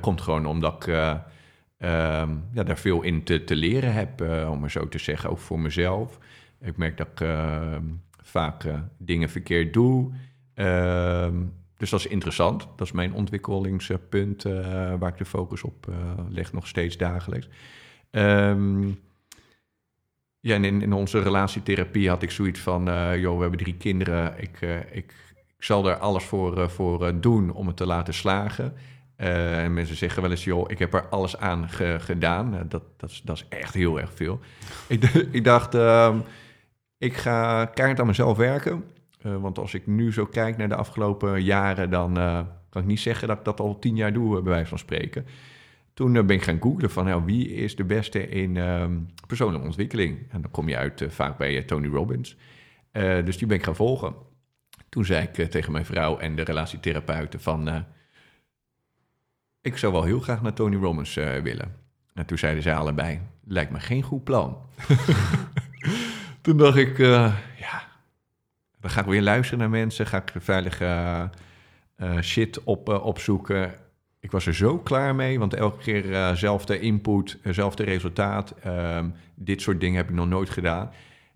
komt 0.00 0.20
gewoon 0.20 0.46
omdat 0.46 0.74
ik 0.74 0.86
ehm, 0.86 2.30
ja, 2.52 2.62
daar 2.64 2.78
veel 2.78 3.02
in 3.02 3.22
te, 3.24 3.44
te 3.44 3.56
leren 3.56 3.92
heb, 3.92 4.20
om 4.48 4.60
maar 4.60 4.70
zo 4.70 4.88
te 4.88 4.98
zeggen, 4.98 5.30
ook 5.30 5.38
voor 5.38 5.60
mezelf. 5.60 6.18
Ik 6.60 6.76
merk 6.76 6.96
dat 6.96 7.06
ik 7.06 7.20
ehm, 7.20 7.84
vaak 8.22 8.64
dingen 8.98 9.30
verkeerd 9.30 9.72
doe. 9.72 10.10
Ehm, 10.54 11.34
dus 11.76 11.90
dat 11.90 12.00
is 12.00 12.06
interessant. 12.06 12.68
Dat 12.76 12.86
is 12.86 12.92
mijn 12.92 13.12
ontwikkelingspunt 13.12 14.42
waar 14.98 15.08
ik 15.08 15.18
de 15.18 15.24
focus 15.24 15.62
op 15.62 15.86
leg 16.28 16.52
nog 16.52 16.66
steeds 16.66 16.96
dagelijks. 16.96 17.48
Um, 18.10 18.98
ja, 20.40 20.54
en 20.54 20.64
in, 20.64 20.82
in 20.82 20.92
onze 20.92 21.20
relatietherapie 21.22 22.08
had 22.08 22.22
ik 22.22 22.30
zoiets 22.30 22.60
van, 22.60 22.88
eh, 22.88 23.20
joh, 23.20 23.34
we 23.34 23.40
hebben 23.40 23.58
drie 23.60 23.76
kinderen. 23.76 24.34
Ik, 24.36 24.56
eh, 24.60 24.76
ik, 24.78 25.14
ik 25.56 25.64
zal 25.64 25.88
er 25.88 25.96
alles 25.96 26.24
voor, 26.24 26.58
eh, 26.60 26.68
voor 26.68 27.20
doen 27.20 27.50
om 27.52 27.66
het 27.66 27.76
te 27.76 27.86
laten 27.86 28.14
slagen. 28.14 28.74
En 29.16 29.74
mensen 29.74 29.96
zeggen 29.96 30.22
wel 30.22 30.30
eens, 30.30 30.44
joh, 30.44 30.70
ik 30.70 30.78
heb 30.78 30.94
er 30.94 31.08
alles 31.08 31.36
aan 31.36 31.68
ge- 31.68 31.96
gedaan. 32.00 32.66
Dat, 32.68 32.82
dat, 32.96 33.10
is, 33.10 33.22
dat 33.24 33.36
is 33.36 33.46
echt 33.48 33.74
heel 33.74 34.00
erg 34.00 34.10
veel. 34.14 34.40
ik, 34.88 35.04
ik 35.30 35.44
dacht, 35.44 35.74
ehm, 35.74 36.18
ik 36.98 37.16
ga 37.16 37.64
keihard 37.64 38.00
aan 38.00 38.06
mezelf 38.06 38.36
werken. 38.36 38.84
Want 39.22 39.58
als 39.58 39.74
ik 39.74 39.86
nu 39.86 40.12
zo 40.12 40.26
kijk 40.26 40.56
naar 40.56 40.68
de 40.68 40.74
afgelopen 40.74 41.42
jaren, 41.42 41.90
dan 41.90 42.14
kan 42.70 42.82
ik 42.82 42.88
niet 42.88 43.00
zeggen 43.00 43.28
dat 43.28 43.38
ik 43.38 43.44
dat 43.44 43.60
al 43.60 43.78
tien 43.78 43.96
jaar 43.96 44.12
doe, 44.12 44.42
bij 44.42 44.52
wijze 44.52 44.68
van 44.68 44.78
spreken. 44.78 45.26
Toen 45.94 46.16
eh, 46.16 46.24
ben 46.24 46.36
ik 46.36 46.42
gaan 46.42 46.60
googlen 46.60 46.90
van 46.90 47.04
nou, 47.04 47.24
wie 47.24 47.54
is 47.54 47.76
de 47.76 47.84
beste 47.84 48.28
in 48.28 48.56
ehm, 48.56 48.98
persoonlijke 49.26 49.66
ontwikkeling. 49.66 50.18
En 50.30 50.40
dan 50.40 50.50
kom 50.50 50.68
je 50.68 50.76
uit 50.76 51.00
eh, 51.00 51.08
vaak 51.08 51.36
bij 51.36 51.56
eh, 51.56 51.64
Tony 51.64 51.88
Robbins. 51.88 52.36
Dus 53.24 53.38
die 53.38 53.46
ben 53.46 53.56
ik 53.56 53.64
gaan 53.64 53.76
volgen. 53.76 54.14
Toen 54.88 55.04
zei 55.04 55.28
ik 55.32 55.50
tegen 55.50 55.72
mijn 55.72 55.84
vrouw 55.84 56.18
en 56.18 56.36
de 56.36 56.42
relatietherapeuten 56.42 57.40
van... 57.40 57.84
ik 59.60 59.76
zou 59.76 59.92
wel 59.92 60.02
heel 60.02 60.20
graag 60.20 60.42
naar 60.42 60.52
Tony 60.52 60.76
Robbins 60.76 61.14
willen. 61.14 61.76
En 62.14 62.26
toen 62.26 62.38
zeiden 62.38 62.62
zij 62.62 62.74
allebei, 62.74 63.20
lijkt 63.44 63.70
me 63.70 63.80
geen 63.80 64.02
goed 64.02 64.24
plan. 64.24 64.58
toen 66.42 66.56
dacht 66.56 66.76
ik, 66.76 66.98
ja, 66.98 67.88
dan 68.80 68.90
ga 68.90 69.00
ik 69.00 69.06
weer 69.06 69.22
luisteren 69.22 69.58
naar 69.58 69.70
mensen. 69.70 70.06
Ga 70.06 70.16
ik 70.16 70.32
veilige 70.36 71.30
shit 72.20 72.64
op, 72.64 72.88
opzoeken. 72.88 73.74
Ik 74.20 74.30
was 74.30 74.46
er 74.46 74.54
zo 74.54 74.78
klaar 74.78 75.14
mee, 75.14 75.38
want 75.38 75.54
elke 75.54 75.78
keer 75.78 76.36
zelfde 76.36 76.80
input, 76.80 77.38
zelfde 77.42 77.84
resultaat. 77.84 78.54
Ehm, 78.62 79.08
dit 79.34 79.60
soort 79.62 79.80
dingen 79.80 79.96
heb 79.96 80.08
ik 80.08 80.14
nog 80.14 80.28
nooit 80.28 80.50
gedaan. 80.50 80.90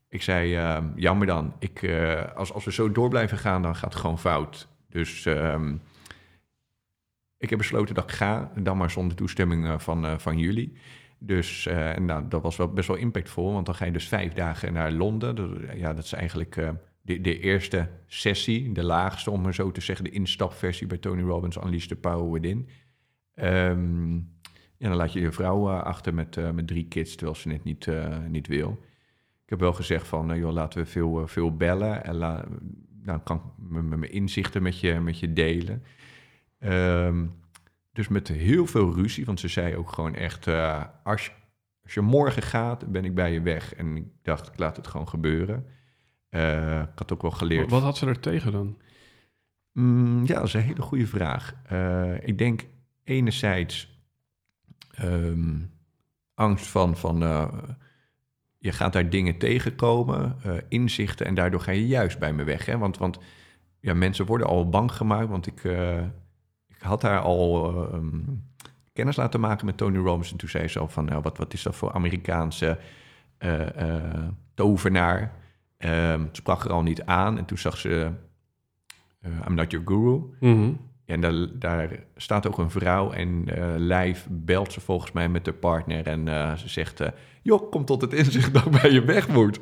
Ik 0.09 0.23
zei, 0.23 0.55
ehm, 0.57 0.89
jammer 0.95 1.27
dan. 1.27 1.55
Ik, 1.59 1.83
eh, 1.83 2.35
als, 2.35 2.53
als 2.53 2.65
we 2.65 2.73
zo 2.73 2.93
door 2.93 3.09
blijven 3.09 3.39
gaan, 3.39 3.63
dan 3.63 3.77
gaat 3.77 3.93
het 3.93 4.01
gewoon 4.01 4.19
fout. 4.19 4.69
Dus 4.89 5.27
ehm, 5.27 5.75
ik 7.39 7.51
heb 7.51 7.59
besloten 7.59 7.95
dat 7.95 8.05
ik 8.05 8.17
ga, 8.17 8.53
dan 8.57 8.77
maar 8.77 8.91
zonder 8.91 9.17
toestemming 9.17 9.83
van, 9.83 10.21
van 10.21 10.39
jullie. 10.39 10.77
Dus 11.19 11.67
en 11.67 12.05
nou, 12.05 12.29
dat 12.29 12.43
was 12.43 12.57
wel 12.57 12.73
best 12.73 12.89
wel 12.89 12.97
impactvol, 12.97 13.53
want 13.53 13.67
dan 13.67 13.75
ga 13.75 13.85
je 13.85 13.93
dus 13.93 14.09
vijf 14.09 14.33
dagen 14.33 14.73
naar 14.73 14.93
Londen. 14.93 15.69
Ja, 15.77 15.95
dat 15.95 16.05
is 16.05 16.13
eigenlijk 16.13 16.57
de, 17.05 17.21
de 17.21 17.41
eerste 17.41 17.89
sessie, 18.07 18.73
de 18.73 18.85
laagste, 18.85 19.31
om 19.31 19.41
maar 19.41 19.55
zo 19.55 19.71
te 19.71 19.81
zeggen, 19.81 20.05
de 20.05 20.11
instapversie 20.11 20.87
bij 20.87 20.99
Tony 20.99 21.23
Robbins, 21.23 21.57
Unleash 21.57 21.87
the 21.87 21.97
Power 21.97 22.31
Within. 22.31 22.69
Ehm, 23.35 24.15
ja, 24.77 24.89
dan 24.89 24.97
laat 24.97 25.13
je 25.13 25.21
je 25.21 25.33
vrouw 25.33 25.71
eh, 25.71 25.83
achter 25.83 26.15
met, 26.15 26.37
eh, 26.37 26.51
met 26.51 26.67
drie 26.67 26.89
kids, 26.89 27.15
terwijl 27.15 27.37
ze 27.37 27.49
net 27.49 27.65
niet, 27.65 27.87
eh, 27.87 28.19
niet 28.19 28.47
wil. 28.47 28.71
Ik 29.45 29.51
heb 29.51 29.61
wel 29.61 29.73
gezegd 29.73 30.07
van, 30.07 30.39
joh, 30.39 30.53
laten 30.53 30.79
we 30.79 30.87
veel, 30.87 31.27
veel 31.27 31.57
bellen. 31.57 32.05
En 32.05 32.19
dan 33.05 33.23
kan 33.23 33.55
ik 33.59 33.83
mijn 33.83 34.13
inzichten 34.13 34.63
met 34.63 34.81
je, 34.81 35.01
met 35.01 35.19
je 35.19 35.33
delen. 35.33 35.83
Ehm, 36.59 37.27
dus 37.93 38.09
met 38.09 38.29
heel 38.29 38.67
veel 38.67 38.95
ruzie, 38.95 39.25
want 39.25 39.41
ze 39.41 39.49
zei 39.49 39.77
ook 39.77 39.93
gewoon 39.93 40.15
echt... 40.15 40.49
als, 41.03 41.33
als 41.83 41.95
je 41.95 42.01
morgen 42.01 42.43
gaat, 42.43 42.93
ben 42.93 43.05
ik 43.05 43.15
bij 43.15 43.33
je 43.33 43.41
weg. 43.41 43.75
En 43.75 43.97
ik 43.97 44.07
dacht, 44.23 44.49
ik 44.49 44.59
laat 44.59 44.77
het 44.77 44.87
gewoon 44.87 45.09
gebeuren. 45.09 45.67
Eh, 46.35 46.81
ik 46.81 46.99
had 46.99 47.13
ook 47.13 47.23
wel 47.23 47.31
geleerd... 47.31 47.71
Wat 47.71 47.83
had 47.83 47.97
ze 47.97 48.07
er 48.07 48.21
tegen 48.21 48.53
dan? 48.53 48.77
Mm, 49.73 50.27
ja, 50.27 50.35
dat 50.35 50.45
is 50.45 50.55
een 50.55 50.61
hele 50.61 50.83
goede 50.83 51.07
vraag. 51.07 51.55
Eh, 51.67 52.27
ik 52.27 52.39
denk 52.39 52.67
enerzijds 53.05 54.03
ehm, 54.91 55.59
angst 56.35 56.67
van, 56.67 56.97
van 56.97 57.23
eh, 57.23 57.53
je 58.59 58.73
gaat 58.73 58.93
daar 58.93 59.11
dingen 59.11 59.39
tegenkomen, 59.39 60.37
inzichten 60.69 61.27
en 61.27 61.35
daardoor 61.35 61.61
ga 61.61 61.71
je 61.71 61.87
juist 61.87 62.19
bij 62.19 62.33
me 62.33 62.45
weg. 62.45 62.67
Hè? 62.67 62.79
Want, 62.79 62.99
want 62.99 63.19
ja, 63.81 63.95
mensen 63.95 64.27
worden 64.27 64.47
al 64.47 64.69
bang 64.69 64.93
gemaakt, 64.93 65.29
want 65.29 65.47
ik, 65.47 65.65
ik 66.69 66.81
had 66.81 67.03
haar 67.03 67.21
al 67.21 67.69
eh, 67.69 67.95
ehm, 67.95 68.21
kennis 68.93 69.17
laten 69.17 69.41
maken 69.41 69.67
met 69.67 69.77
Tony 69.77 69.99
Robbins 69.99 70.31
en 70.31 70.37
toen 70.37 70.49
zei 70.49 70.69
ze 70.69 70.79
al 70.79 70.89
van, 70.89 71.05
nou, 71.05 71.23
wat, 71.23 71.39
wat 71.39 71.53
is 71.53 71.63
dat 71.63 71.77
voor 71.77 71.93
Amerikaanse 71.93 72.79
tovenaar? 74.55 75.43
Het 75.77 76.37
sprak 76.37 76.65
er 76.65 76.73
al 76.73 76.83
niet 76.83 77.03
aan 77.05 77.39
en 77.39 77.45
toen 77.45 77.59
zag 77.59 77.77
ze 77.77 78.13
eh, 79.25 79.31
I'm 79.49 79.55
not 79.55 79.71
your 79.71 79.87
guru. 79.87 80.23
Mhm. 80.41 80.73
En 81.05 81.21
daar, 81.21 81.59
daar 81.59 82.05
staat 82.17 82.47
ook 82.47 82.59
een 82.59 82.71
vrouw 82.71 83.11
en 83.11 83.45
eh 83.47 83.75
lijf 83.77 84.27
belt 84.31 84.73
ze 84.73 84.81
volgens 84.81 85.13
mij 85.13 85.29
met 85.29 85.45
de 85.45 85.53
partner. 85.53 86.07
En 86.07 86.29
eh, 86.29 86.55
ze 86.55 86.69
zegt, 86.69 87.03
joh, 87.43 87.71
kom 87.71 87.85
tot 87.85 88.01
het 88.01 88.13
inzicht 88.13 88.55
dat 88.55 88.71
bij 88.71 88.93
je 88.93 89.05
weg 89.05 89.29
moet. 89.29 89.61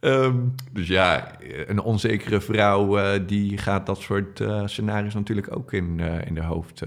Ehm, 0.00 0.36
dus 0.72 0.88
ja, 0.88 1.32
een 1.66 1.80
onzekere 1.80 2.40
vrouw 2.40 2.98
die 3.26 3.58
gaat 3.58 3.86
dat 3.86 3.98
soort 3.98 4.44
scenario's 4.64 5.14
natuurlijk 5.14 5.56
ook 5.56 5.72
in, 5.72 6.00
in 6.00 6.34
de 6.34 6.42
hoofd 6.42 6.82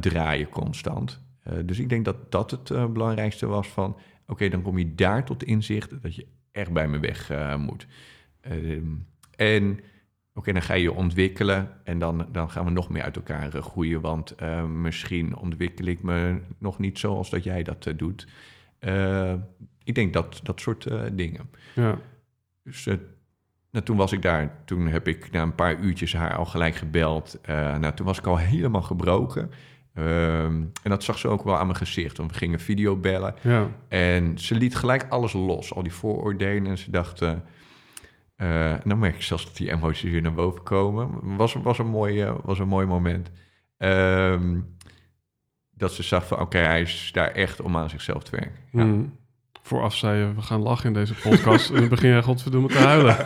draaien 0.00 0.48
constant. 0.48 1.20
Dus 1.64 1.78
ik 1.78 1.88
denk 1.88 2.04
dat 2.04 2.32
dat 2.32 2.50
het 2.50 2.92
belangrijkste 2.92 3.46
was 3.46 3.68
van... 3.68 3.96
oké, 4.26 4.48
dan 4.48 4.62
kom 4.62 4.78
je 4.78 4.94
daar 4.94 5.24
tot 5.24 5.42
inzicht 5.42 6.02
dat 6.02 6.14
je 6.14 6.26
echt 6.56 6.72
bij 6.72 6.88
me 6.88 6.98
weg 6.98 7.30
eh, 7.30 7.56
moet. 7.56 7.86
Ehm, 8.40 8.92
en 9.36 9.80
oké, 10.34 10.52
dan 10.52 10.62
ga 10.62 10.74
je 10.74 10.92
ontwikkelen 10.92 11.70
en 11.84 11.98
dan, 11.98 12.26
dan 12.32 12.50
gaan 12.50 12.64
we 12.64 12.70
nog 12.70 12.88
meer 12.88 13.02
uit 13.02 13.16
elkaar 13.16 13.54
eh, 13.54 13.62
groeien. 13.62 14.00
Want 14.00 14.34
eh, 14.34 14.64
misschien 14.64 15.36
ontwikkel 15.36 15.86
ik 15.86 16.02
me 16.02 16.40
nog 16.58 16.78
niet 16.78 16.98
zoals 16.98 17.30
dat 17.30 17.44
jij 17.44 17.62
dat 17.62 17.92
doet. 17.96 18.26
Ik 19.84 19.94
denk 19.94 20.12
dat 20.12 20.40
dat 20.42 20.60
soort 20.60 20.88
dingen. 21.12 21.50
Ja. 21.74 21.98
Dus 22.62 22.84
nou, 23.70 23.84
toen 23.84 23.96
was 23.96 24.12
ik 24.12 24.22
daar. 24.22 24.62
Toen 24.64 24.86
heb 24.86 25.08
ik 25.08 25.30
na 25.30 25.42
een 25.42 25.54
paar 25.54 25.78
uurtjes 25.78 26.12
haar 26.12 26.36
al 26.36 26.44
gelijk 26.44 26.74
gebeld. 26.74 27.38
Nou, 27.46 27.94
toen 27.94 28.06
was 28.06 28.18
ik 28.18 28.26
al 28.26 28.36
helemaal 28.38 28.82
gebroken. 28.82 29.50
Ehm, 29.96 30.62
en 30.82 30.90
dat 30.90 31.04
zag 31.04 31.18
ze 31.18 31.28
ook 31.28 31.44
wel 31.44 31.56
aan 31.58 31.66
mijn 31.66 31.78
gezicht. 31.78 32.16
Want 32.16 32.32
we 32.32 32.38
gingen 32.38 32.60
video 32.60 32.96
bellen. 32.96 33.34
Ja. 33.40 33.68
En 33.88 34.38
ze 34.38 34.54
liet 34.54 34.76
gelijk 34.76 35.06
alles 35.08 35.32
los, 35.32 35.74
al 35.74 35.82
die 35.82 35.92
vooroordelen. 35.92 36.66
En 36.66 36.78
ze 36.78 36.90
dacht, 36.90 37.20
en 38.36 38.80
dan 38.84 38.98
merk 38.98 39.14
ik 39.14 39.22
zelfs 39.22 39.44
dat 39.44 39.56
die 39.56 39.72
emoties 39.72 40.10
weer 40.10 40.22
naar 40.22 40.34
boven 40.34 40.62
komen. 40.62 41.36
Was, 41.36 41.54
was, 41.54 41.78
een, 41.78 41.86
mooi, 41.86 42.32
was 42.42 42.58
een 42.58 42.68
mooi 42.68 42.86
moment. 42.86 43.30
Ehm, 43.78 44.60
dat 45.70 45.92
ze 45.92 46.02
zag 46.02 46.26
van, 46.26 46.40
oké, 46.40 46.58
hij 46.58 46.80
is 46.80 47.10
daar 47.12 47.30
echt 47.30 47.60
om 47.60 47.76
aan 47.76 47.90
zichzelf 47.90 48.22
te 48.22 48.30
werken. 48.30 48.60
Ja. 48.72 48.84
Mhm. 48.84 49.04
Vooraf 49.62 49.94
zei 49.94 50.18
je, 50.18 50.34
we 50.34 50.42
gaan 50.42 50.62
lachen 50.62 50.86
in 50.86 50.92
deze 50.92 51.14
podcast. 51.14 51.70
en 51.70 51.76
dan 51.76 51.88
begin 51.88 52.10
jij 52.10 52.22
godverdomme 52.22 52.68
te 52.68 52.78
huilen. 52.78 53.16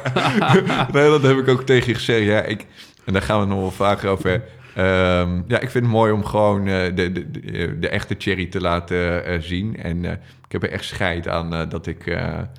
nee, 0.92 1.08
dat 1.10 1.22
heb 1.22 1.36
ik 1.36 1.48
ook 1.48 1.62
tegen 1.62 1.88
je 1.88 1.94
gezegd. 1.94 2.24
Ja, 2.24 2.42
ik, 2.42 2.66
en 3.04 3.12
daar 3.12 3.22
gaan 3.22 3.40
we 3.40 3.46
nog 3.46 3.58
wel 3.58 3.70
vaker 3.70 4.08
over. 4.08 4.42
Ehm, 4.74 5.42
ja, 5.46 5.60
ik 5.60 5.70
vind 5.70 5.84
het 5.84 5.94
mooi 5.94 6.12
om 6.12 6.24
gewoon 6.24 6.66
eh, 6.66 6.94
de, 6.94 7.12
de, 7.12 7.30
de, 7.30 7.78
de 7.78 7.88
echte 7.88 8.14
Cherry 8.18 8.46
te 8.46 8.60
laten 8.60 9.24
eh, 9.24 9.40
zien. 9.40 9.76
En 9.76 10.04
eh, 10.04 10.12
ik 10.12 10.52
heb 10.52 10.62
er 10.62 10.70
echt 10.70 10.84
scheid 10.84 11.28
aan 11.28 11.68
dat 11.68 11.86
ik 11.86 12.04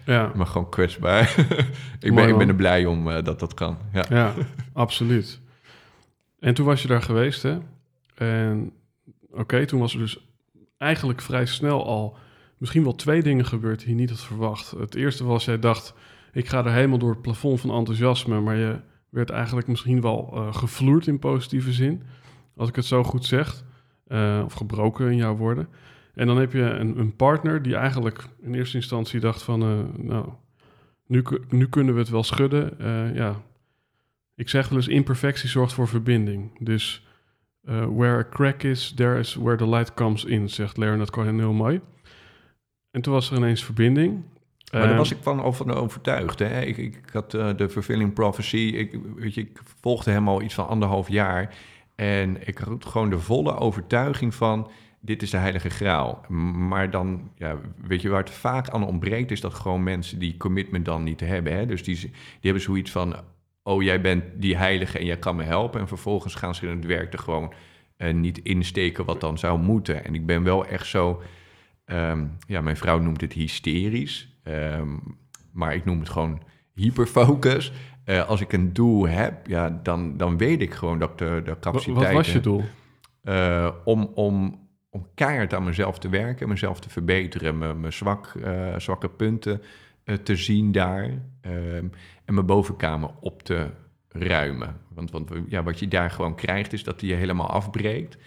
Ja, 0.05 0.31
me 0.35 0.45
gewoon 0.45 0.69
kwetsbaar... 0.69 1.35
ik, 1.99 2.15
ben, 2.15 2.29
ik 2.29 2.37
ben 2.37 2.47
er 2.47 2.55
blij 2.55 2.85
om 2.85 3.23
dat 3.23 3.39
dat 3.39 3.53
kan. 3.53 3.77
Ja. 3.93 4.05
ja, 4.09 4.33
absoluut. 4.73 5.39
En 6.39 6.53
toen 6.53 6.65
was 6.65 6.81
je 6.81 6.87
daar 6.87 7.01
geweest, 7.01 7.43
hè? 7.43 7.57
En 8.15 8.71
oké, 9.31 9.65
toen 9.65 9.79
was 9.79 9.93
er 9.93 9.99
dus 9.99 10.25
eigenlijk 10.77 11.21
vrij 11.21 11.45
snel 11.45 11.85
al 11.85 12.17
misschien 12.57 12.83
wel 12.83 12.95
twee 12.95 13.23
dingen 13.23 13.45
gebeurd 13.45 13.79
die 13.79 13.89
je 13.89 13.95
niet 13.95 14.09
had 14.09 14.19
verwacht. 14.19 14.71
Het 14.71 14.95
eerste 14.95 15.23
was, 15.23 15.45
jij 15.45 15.59
dacht, 15.59 15.93
ik 16.31 16.47
ga 16.47 16.65
er 16.65 16.71
helemaal 16.71 16.97
door 16.97 17.09
het 17.09 17.21
plafond 17.21 17.61
van 17.61 17.71
enthousiasme, 17.71 18.39
maar 18.39 18.55
je 18.55 18.79
werd 19.11 19.29
eigenlijk 19.29 19.67
misschien 19.67 20.01
wel 20.01 20.31
eh, 20.33 20.53
gevloerd 20.53 21.07
in 21.07 21.19
positieve 21.19 21.71
zin, 21.71 22.01
als 22.55 22.69
ik 22.69 22.75
het 22.75 22.85
zo 22.85 23.03
goed 23.03 23.25
zeg, 23.25 23.63
Eh, 24.11 24.41
of 24.45 24.53
gebroken 24.53 25.11
in 25.11 25.17
jouw 25.17 25.35
woorden. 25.35 25.67
En 26.13 26.27
dan 26.27 26.37
heb 26.37 26.51
je 26.53 26.61
een, 26.61 26.99
een 26.99 27.15
partner 27.15 27.61
die 27.61 27.75
eigenlijk 27.75 28.27
in 28.41 28.53
eerste 28.53 28.77
instantie 28.77 29.19
dacht 29.19 29.43
van, 29.43 29.61
eh, 29.61 30.03
nou, 30.03 30.29
nu, 31.07 31.23
nu 31.49 31.67
kunnen 31.67 31.93
we 31.93 31.99
het 31.99 32.09
wel 32.09 32.23
schudden. 32.23 32.75
Ja, 33.15 33.41
ik 34.35 34.49
zeg 34.49 34.69
wel 34.69 34.77
eens, 34.77 34.87
imperfectie 34.87 35.49
zorgt 35.49 35.73
voor 35.73 35.87
verbinding. 35.87 36.51
Dus 36.59 37.07
where 37.63 38.17
a 38.17 38.27
crack 38.29 38.63
is, 38.63 38.91
there 38.95 39.19
is 39.19 39.35
where 39.35 39.57
the 39.57 39.69
light 39.69 39.93
comes 39.93 40.25
in, 40.25 40.49
zegt 40.49 40.77
Leonard 40.77 41.09
Cohen 41.09 41.39
heel 41.39 41.53
mooi. 41.53 41.81
En 42.91 43.01
toen 43.01 43.13
was 43.13 43.31
er 43.31 43.37
ineens 43.37 43.63
verbinding. 43.63 44.23
Maar 44.71 44.81
daar 44.81 44.91
Eh, 44.91 44.97
was 44.97 45.11
ik 45.11 45.17
van 45.21 45.41
over, 45.43 45.75
overtuigd. 45.75 46.39
Hè? 46.39 46.61
Ik, 46.61 46.77
ik, 46.77 46.99
had 47.11 47.33
eh, 47.33 47.49
de 47.55 47.69
Fulfilling 47.69 48.13
Prophecy. 48.13 48.57
Ik, 48.57 48.99
weet 49.15 49.33
je, 49.33 49.41
ik 49.41 49.59
volgde 49.81 50.11
hem 50.11 50.27
al 50.27 50.41
iets 50.41 50.53
van 50.53 50.67
anderhalf 50.67 51.09
jaar. 51.09 51.55
En 51.95 52.47
ik 52.47 52.57
had 52.57 52.85
gewoon 52.85 53.09
de 53.09 53.19
volle 53.19 53.57
overtuiging 53.57 54.35
van... 54.35 54.71
dit 54.99 55.21
is 55.21 55.29
de 55.29 55.37
heilige 55.37 55.69
graal. 55.69 56.25
Maar 56.67 56.89
dan, 56.89 57.31
ja, 57.35 57.57
weet 57.87 58.01
je, 58.01 58.09
waar 58.09 58.23
het 58.23 58.29
vaak 58.29 58.69
aan 58.69 58.85
ontbreekt... 58.85 59.31
is 59.31 59.41
dat 59.41 59.53
gewoon 59.53 59.83
mensen 59.83 60.19
die 60.19 60.37
commitment 60.37 60.85
dan 60.85 61.03
niet 61.03 61.19
hebben. 61.19 61.53
Hè? 61.53 61.65
Dus 61.65 61.83
die, 61.83 61.95
die 61.99 62.11
hebben 62.41 62.61
zoiets 62.61 62.91
van... 62.91 63.15
oh, 63.63 63.83
jij 63.83 64.01
bent 64.01 64.23
die 64.35 64.57
heilige 64.57 64.99
en 64.99 65.05
jij 65.05 65.17
kan 65.17 65.35
me 65.35 65.43
helpen. 65.43 65.79
En 65.79 65.87
vervolgens 65.87 66.35
gaan 66.35 66.55
ze 66.55 66.67
in 66.67 66.75
het 66.75 66.85
werk 66.85 67.13
er 67.13 67.19
gewoon 67.19 67.53
eh, 67.97 68.13
niet 68.13 68.37
insteken 68.37 69.05
wat 69.05 69.21
dan 69.21 69.37
zou 69.37 69.59
moeten. 69.59 70.05
En 70.05 70.15
ik 70.15 70.25
ben 70.25 70.43
wel 70.43 70.65
echt 70.65 70.87
zo... 70.87 71.21
Ehm, 71.85 72.25
ja, 72.47 72.61
mijn 72.61 72.77
vrouw 72.77 72.99
noemt 72.99 73.21
het 73.21 73.33
hysterisch, 73.33 74.30
ehm, 74.43 74.97
maar 75.51 75.75
ik 75.75 75.85
noem 75.85 75.99
het 75.99 76.09
gewoon 76.09 76.41
hyperfocus. 76.73 77.71
Uh, 78.05 78.27
als 78.27 78.41
ik 78.41 78.53
een 78.53 78.73
doel 78.73 79.07
heb, 79.07 79.47
ja, 79.47 79.79
dan, 79.83 80.17
dan 80.17 80.37
weet 80.37 80.61
ik 80.61 80.73
gewoon 80.73 80.99
dat 80.99 81.09
ik 81.09 81.17
de, 81.17 81.41
de 81.43 81.59
capaciteit... 81.59 82.05
Wat 82.05 82.13
was 82.13 82.31
je 82.31 82.39
doel? 82.39 82.63
Uh, 83.23 83.69
om, 83.83 84.11
om, 84.15 84.67
om 84.89 85.07
keihard 85.15 85.53
aan 85.53 85.63
mezelf 85.63 85.99
te 85.99 86.09
werken, 86.09 86.49
mezelf 86.49 86.79
te 86.79 86.89
verbeteren, 86.89 87.57
mijn, 87.57 87.79
mijn 87.79 87.93
zwak, 87.93 88.33
uh, 88.37 88.75
zwakke 88.77 89.09
punten 89.09 89.61
te 90.23 90.35
zien 90.35 90.71
daar 90.71 91.09
ehm, 91.41 91.85
en 92.25 92.33
mijn 92.33 92.45
bovenkamer 92.45 93.09
op 93.19 93.43
te 93.43 93.69
ruimen. 94.07 94.75
Want, 94.87 95.11
want 95.11 95.31
ja, 95.47 95.63
wat 95.63 95.79
je 95.79 95.87
daar 95.87 96.11
gewoon 96.11 96.35
krijgt 96.35 96.73
is 96.73 96.83
dat 96.83 96.99
die 96.99 97.09
je 97.09 97.15
helemaal 97.15 97.49
afbreekt. 97.49 98.17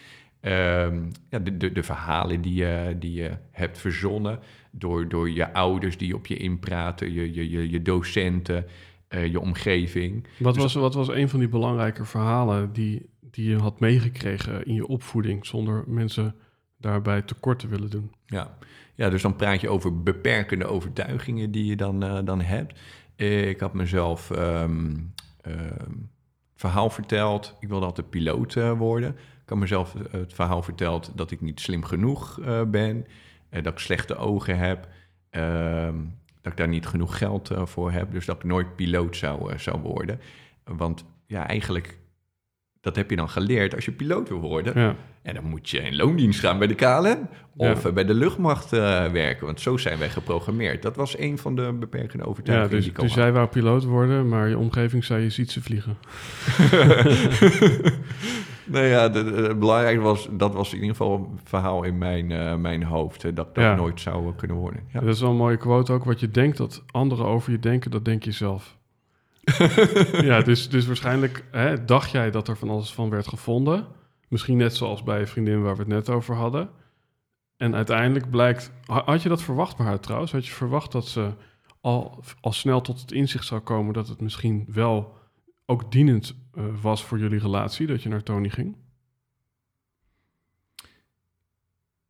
Um, 0.41 1.11
ja, 1.29 1.39
de, 1.39 1.57
de, 1.57 1.73
de, 1.73 1.83
verhalen 1.83 2.41
die 2.41 2.55
je, 2.55 2.97
die 2.99 3.13
je 3.13 3.31
hebt 3.51 3.79
verzonnen 3.79 4.39
door, 4.79 5.09
door 5.09 5.31
je 5.31 5.53
ouders 5.53 5.99
die 5.99 6.15
op 6.15 6.27
je 6.27 6.37
inpraten, 6.37 7.13
je, 7.13 7.35
je, 7.35 7.51
je, 7.51 7.71
je 7.71 7.83
docenten, 7.83 8.67
uh, 9.09 9.27
je 9.27 9.41
omgeving. 9.41 10.27
Wat, 10.39 10.55
dus 10.55 10.63
was, 10.63 10.75
wat 10.75 10.95
was 10.95 11.09
een 11.09 11.29
van 11.29 11.39
die 11.39 11.49
belangrijke 11.49 12.05
verhalen 12.05 12.73
die, 12.73 13.07
die 13.21 13.49
je 13.49 13.57
had 13.57 13.81
meegekregen 13.81 14.67
in 14.67 14.75
je 14.75 14.87
opvoeding, 14.87 15.47
zonder 15.47 15.85
mensen 15.87 16.35
daarbij 16.77 17.23
tekort 17.23 17.59
te 17.59 17.69
willen 17.69 17.91
doen? 17.91 18.13
Ja. 18.27 18.57
ja, 18.95 19.11
dus 19.11 19.23
dan 19.23 19.37
praat 19.37 19.61
je 19.61 19.69
over 19.69 20.03
beperkende 20.03 20.67
overtuigingen 20.67 21.51
die 21.51 21.65
je 21.65 21.77
dan, 21.77 22.05
uh, 22.05 22.19
dan 22.25 22.41
hebt. 22.41 22.79
Ik 23.17 23.61
had 23.61 23.75
mezelf 23.75 24.31
um, 24.31 25.13
verhaal 26.55 26.91
verteld, 26.91 27.57
ik 27.61 27.69
wilde 27.69 27.87
altijd 27.87 28.11
piloot 28.11 28.55
uh, 28.55 28.79
worden. 28.79 29.11
Ik 29.43 29.51
had 29.51 29.59
mezelf 29.59 29.95
het 30.11 30.35
verhaal 30.35 30.63
verteld 30.63 31.13
dat 31.15 31.31
ik 31.31 31.41
niet 31.41 31.61
slim 31.61 31.85
genoeg 31.85 32.41
ben, 32.69 33.07
dat 33.63 33.73
ik 33.73 33.79
slechte 33.79 34.17
ogen 34.17 34.59
heb, 34.59 34.89
uh, 35.31 35.89
dat 36.43 36.53
ik 36.53 36.57
daar 36.57 36.69
niet 36.69 36.87
genoeg 36.87 37.19
geld 37.19 37.51
voor 37.55 37.93
heb, 37.93 38.13
dus 38.13 38.27
dat 38.27 38.37
ik 38.37 38.45
nooit 38.45 38.77
piloot 38.77 39.17
zou, 39.17 39.59
zou 39.59 39.81
worden. 39.81 40.21
Want 40.65 41.05
ja, 41.27 41.47
eigenlijk, 41.47 41.99
dat 42.81 42.97
heb 42.97 43.11
je 43.11 43.17
dan 43.17 43.29
geleerd 43.29 43.75
als 43.75 43.85
je 43.85 43.93
piloot 43.93 44.29
wil 44.29 44.41
worden. 44.41 44.81
Ja. 44.81 44.97
En 45.23 45.35
dan 45.35 45.45
moet 45.45 45.71
je 45.71 45.79
in 45.79 45.97
loondienst 45.97 46.41
gaan 46.41 46.59
bij 46.59 46.67
de 46.67 46.75
KLM 46.75 47.29
of 47.57 47.83
ja. 47.83 47.93
bij 47.93 48.05
de 48.05 48.15
luchtmacht 48.15 48.71
werken, 48.71 49.47
want 49.47 49.61
zo 49.61 49.77
zijn 49.77 49.99
wij 49.99 50.11
geprogrammeerd. 50.11 50.83
Dat 50.83 50.97
was 50.97 51.19
een 51.19 51.39
van 51.39 51.57
de 51.57 51.73
beperkende 51.73 52.25
overtuigingen. 52.25 52.71
Ja, 52.71 52.77
dus, 52.77 52.85
die 52.85 52.95
ik 52.95 53.01
dus 53.01 53.15
jij 53.15 53.33
wou 53.33 53.49
piloot 53.49 53.85
worden, 53.85 54.29
maar 54.29 54.49
je 54.49 54.59
omgeving 54.59 55.05
zei 55.05 55.23
je 55.23 55.31
ziet 55.31 55.51
ze 55.51 55.63
vliegen. 55.63 55.97
Nou 58.65 58.85
ja, 58.85 59.11
het 59.13 59.59
belangrijke 59.59 60.01
was, 60.01 60.29
dat 60.31 60.55
was 60.55 60.69
in 60.73 60.81
ieder 60.81 60.97
geval 60.97 61.15
een 61.15 61.41
verhaal 61.45 61.83
in 61.83 61.99
mijn, 61.99 62.31
uh, 62.31 62.55
mijn 62.55 62.83
hoofd. 62.83 63.23
Hè, 63.23 63.33
dat 63.33 63.55
dat 63.55 63.65
ja. 63.65 63.75
nooit 63.75 64.01
zou 64.01 64.35
kunnen 64.35 64.57
worden. 64.57 64.81
Ja. 64.93 65.01
Dat 65.01 65.15
is 65.15 65.21
wel 65.21 65.31
een 65.31 65.37
mooie 65.37 65.57
quote 65.57 65.93
ook. 65.93 66.05
Wat 66.05 66.21
je 66.21 66.31
denkt 66.31 66.57
dat 66.57 66.83
anderen 66.91 67.27
over 67.27 67.53
je 67.53 67.59
denken, 67.59 67.91
dat 67.91 68.05
denk 68.05 68.23
je 68.23 68.33
zelf. 68.33 68.77
ja, 70.31 70.41
dus, 70.41 70.69
dus 70.69 70.87
waarschijnlijk 70.87 71.45
hè, 71.51 71.85
dacht 71.85 72.11
jij 72.11 72.31
dat 72.31 72.49
er 72.49 72.57
van 72.57 72.71
alles 72.71 72.93
van 72.93 73.11
werd 73.11 73.29
gevonden. 73.29 73.87
Misschien 74.29 74.57
net 74.57 74.77
zoals 74.77 75.03
bij 75.03 75.21
een 75.21 75.29
vriendin 75.29 75.63
waar 75.63 75.75
we 75.75 75.83
het 75.83 75.89
net 75.89 76.11
over 76.11 76.35
hadden. 76.35 76.71
En 77.57 77.75
uiteindelijk 77.75 78.31
blijkt... 78.31 78.73
Had 78.87 79.23
je 79.23 79.29
dat 79.29 79.43
verwacht 79.43 79.77
bij 79.77 79.87
haar 79.87 80.01
trouwens? 80.01 80.33
Had 80.33 80.47
je 80.47 80.53
verwacht 80.53 80.93
dat 80.93 81.07
ze 81.07 81.31
al, 81.81 82.23
al 82.41 82.53
snel 82.53 82.81
tot 82.81 83.01
het 83.01 83.13
inzicht 83.13 83.47
zou 83.47 83.61
komen... 83.61 83.93
dat 83.93 84.09
het 84.09 84.21
misschien 84.21 84.65
wel 84.69 85.17
ook 85.67 85.93
dienend 85.93 86.35
was 86.81 87.05
voor 87.05 87.19
jullie 87.19 87.39
relatie, 87.39 87.87
dat 87.87 88.03
je 88.03 88.09
naar 88.09 88.23
Tony 88.23 88.49
ging? 88.49 88.77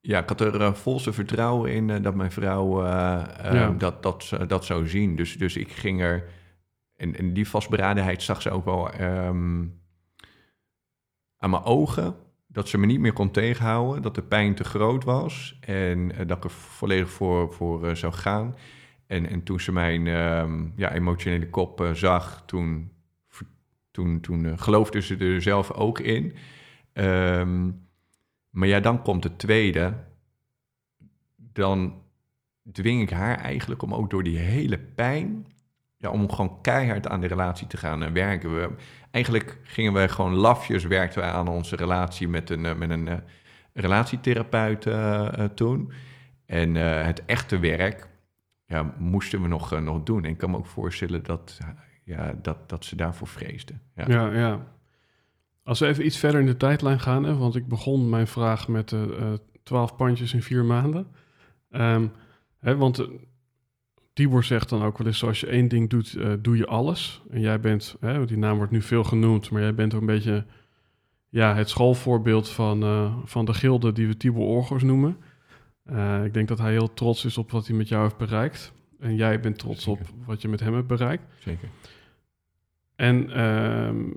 Ja, 0.00 0.18
ik 0.18 0.28
had 0.28 0.40
er 0.40 0.60
uh, 0.60 0.74
volste 0.74 1.12
vertrouwen 1.12 1.72
in 1.72 1.88
uh, 1.88 2.02
dat 2.02 2.14
mijn 2.14 2.32
vrouw 2.32 2.82
ja. 2.82 3.70
dat, 3.70 4.02
dat, 4.02 4.30
dat 4.46 4.64
zou 4.64 4.88
zien. 4.88 5.16
Dus, 5.16 5.36
dus 5.36 5.56
ik 5.56 5.72
ging 5.72 6.00
er... 6.00 6.28
En, 6.96 7.16
en 7.16 7.32
die 7.32 7.48
vastberadenheid 7.48 8.22
zag 8.22 8.42
ze 8.42 8.50
ook 8.50 8.64
wel 8.64 9.00
um, 9.00 9.80
aan 11.36 11.50
mijn 11.50 11.62
ogen. 11.62 12.16
Dat 12.46 12.68
ze 12.68 12.78
me 12.78 12.86
niet 12.86 13.00
meer 13.00 13.12
kon 13.12 13.30
tegenhouden. 13.30 14.02
Dat 14.02 14.14
de 14.14 14.22
pijn 14.22 14.54
te 14.54 14.64
groot 14.64 15.04
was. 15.04 15.58
En 15.60 16.08
dat 16.26 16.36
ik 16.36 16.44
er 16.44 16.50
volledig 16.50 17.10
voor, 17.10 17.52
voor 17.52 17.96
zou 17.96 18.12
gaan. 18.12 18.56
En, 19.06 19.28
en 19.28 19.42
toen 19.42 19.60
ze 19.60 19.72
mijn 19.72 20.06
um, 20.06 20.72
ja, 20.76 20.92
emotionele 20.92 21.50
kop 21.50 21.90
zag, 21.92 22.42
toen 22.46 22.93
toen, 23.94 24.20
toen 24.20 24.44
uh, 24.44 24.52
geloofde 24.56 25.00
ze 25.02 25.16
er 25.16 25.42
zelf 25.42 25.72
ook 25.72 25.98
in. 25.98 26.34
Um, 26.92 27.86
maar 28.50 28.68
ja, 28.68 28.80
dan 28.80 29.02
komt 29.02 29.24
het 29.24 29.38
tweede. 29.38 29.94
Dan 31.36 32.02
dwing 32.72 33.02
ik 33.02 33.10
haar 33.10 33.38
eigenlijk 33.38 33.82
om 33.82 33.94
ook 33.94 34.10
door 34.10 34.22
die 34.22 34.38
hele 34.38 34.78
pijn... 34.78 35.46
Ja, 35.96 36.10
om 36.10 36.32
gewoon 36.32 36.60
keihard 36.60 37.08
aan 37.08 37.20
de 37.20 37.26
relatie 37.26 37.66
te 37.66 37.76
gaan 37.76 38.12
werken. 38.12 38.54
We, 38.54 38.70
eigenlijk 39.10 39.58
gingen 39.62 39.92
we 39.92 40.08
gewoon 40.08 40.34
lafjes, 40.34 40.84
werkten 40.84 41.20
wij 41.20 41.30
aan 41.30 41.48
onze 41.48 41.76
relatie 41.76 42.28
met 42.28 42.50
een, 42.50 42.78
met 42.78 42.90
een 42.90 43.06
uh, 43.06 43.14
relatietherapeut 43.72 44.86
toen. 45.56 45.92
En 46.46 46.74
het 47.04 47.24
echte 47.24 47.58
werk 47.58 48.08
ja, 48.66 48.94
moesten 48.98 49.42
we 49.42 49.48
nog, 49.48 49.80
nog 49.80 50.02
doen. 50.02 50.24
En 50.24 50.30
ik 50.30 50.38
kan 50.38 50.50
me 50.50 50.56
ook 50.56 50.66
voorstellen 50.66 51.22
dat 51.22 51.58
ja, 52.04 52.34
dat, 52.42 52.68
dat 52.68 52.84
ze 52.84 52.96
daarvoor 52.96 53.28
vreesden. 53.28 53.80
Ja. 53.96 54.04
ja, 54.08 54.32
ja. 54.32 54.66
Als 55.62 55.78
we 55.78 55.86
even 55.86 56.06
iets 56.06 56.18
verder 56.18 56.40
in 56.40 56.46
de 56.46 56.56
tijdlijn 56.56 57.00
gaan, 57.00 57.24
hè, 57.24 57.36
want 57.36 57.56
ik 57.56 57.68
begon 57.68 58.08
mijn 58.08 58.26
vraag 58.26 58.68
met 58.68 58.92
uh, 58.92 59.32
twaalf 59.62 59.96
pandjes 59.96 60.34
in 60.34 60.42
vier 60.42 60.64
maanden. 60.64 61.06
Um, 61.70 62.12
hè, 62.58 62.76
want 62.76 63.00
uh, 63.00 63.06
Tibor 64.12 64.44
zegt 64.44 64.68
dan 64.68 64.82
ook 64.82 64.98
wel 64.98 65.06
eens, 65.06 65.24
als 65.24 65.40
je 65.40 65.46
één 65.46 65.68
ding 65.68 65.90
doet, 65.90 66.14
uh, 66.14 66.32
doe 66.40 66.56
je 66.56 66.66
alles. 66.66 67.22
En 67.30 67.40
jij 67.40 67.60
bent, 67.60 67.96
hè, 68.00 68.26
die 68.26 68.38
naam 68.38 68.56
wordt 68.56 68.72
nu 68.72 68.82
veel 68.82 69.04
genoemd, 69.04 69.50
maar 69.50 69.62
jij 69.62 69.74
bent 69.74 69.94
ook 69.94 70.00
een 70.00 70.06
beetje 70.06 70.44
ja, 71.28 71.54
het 71.54 71.68
schoolvoorbeeld 71.68 72.48
van, 72.48 72.82
van 73.24 73.44
de 73.44 73.54
gilde 73.54 73.92
die 73.92 74.06
we 74.06 74.16
Tibor 74.16 74.46
Orgos 74.46 74.82
noemen. 74.82 75.16
Ik 76.24 76.34
denk 76.34 76.48
dat 76.48 76.58
hij 76.58 76.70
heel 76.70 76.94
trots 76.94 77.24
is 77.24 77.38
op 77.38 77.50
wat 77.50 77.66
hij 77.66 77.76
met 77.76 77.88
jou 77.88 78.02
heeft 78.02 78.16
bereikt. 78.16 78.72
En 78.98 79.14
jij 79.16 79.40
bent 79.40 79.58
trots 79.58 79.82
Zeker. 79.82 80.02
op 80.02 80.26
wat 80.26 80.42
je 80.42 80.48
met 80.48 80.60
hem 80.60 80.74
hebt 80.74 80.86
bereikt. 80.86 81.24
Zeker. 81.38 81.68
En 82.96 83.42
um, 83.44 84.16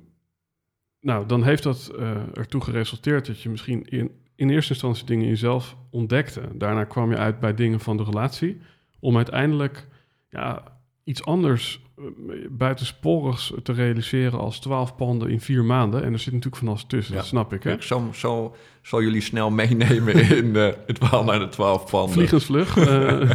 nou, 1.01 1.25
dan 1.25 1.43
heeft 1.43 1.63
dat 1.63 1.91
uh, 1.99 2.11
ertoe 2.33 2.61
geresulteerd 2.61 3.25
dat 3.25 3.41
je 3.41 3.49
misschien 3.49 3.85
in, 3.89 4.11
in 4.35 4.49
eerste 4.49 4.73
instantie 4.73 5.05
dingen 5.05 5.23
in 5.23 5.29
jezelf 5.29 5.75
ontdekte. 5.89 6.41
Daarna 6.53 6.83
kwam 6.83 7.11
je 7.11 7.17
uit 7.17 7.39
bij 7.39 7.53
dingen 7.53 7.79
van 7.79 7.97
de 7.97 8.03
relatie. 8.03 8.61
Om 8.99 9.15
uiteindelijk 9.15 9.87
ja, 10.29 10.63
iets 11.03 11.25
anders 11.25 11.81
uh, 11.99 12.05
buitensporigs 12.49 13.53
te 13.63 13.73
realiseren 13.73 14.39
als 14.39 14.59
twaalf 14.59 14.95
panden 14.95 15.29
in 15.29 15.41
vier 15.41 15.63
maanden. 15.63 16.03
En 16.03 16.13
er 16.13 16.19
zit 16.19 16.33
natuurlijk 16.33 16.61
van 16.61 16.67
alles 16.67 16.85
tussen, 16.87 17.13
ja. 17.13 17.19
dat 17.19 17.29
snap 17.29 17.53
ik. 17.53 17.63
Hè? 17.63 17.71
Ik 17.71 17.81
zal, 17.81 18.09
zal, 18.11 18.55
zal 18.81 19.01
jullie 19.01 19.21
snel 19.21 19.49
meenemen 19.49 20.13
in 20.37 20.45
uh, 20.45 20.69
het 20.85 20.97
verhaal 20.97 21.23
naar 21.23 21.39
de 21.39 21.49
twaalf 21.49 21.89
panden. 21.89 22.13
Vliegensvlug. 22.13 22.77
uh, 22.77 23.31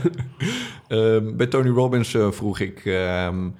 bij 1.36 1.46
Tony 1.46 1.68
Robbins 1.68 2.16
vroeg 2.30 2.60
ik 2.60 2.84
um, 2.84 3.54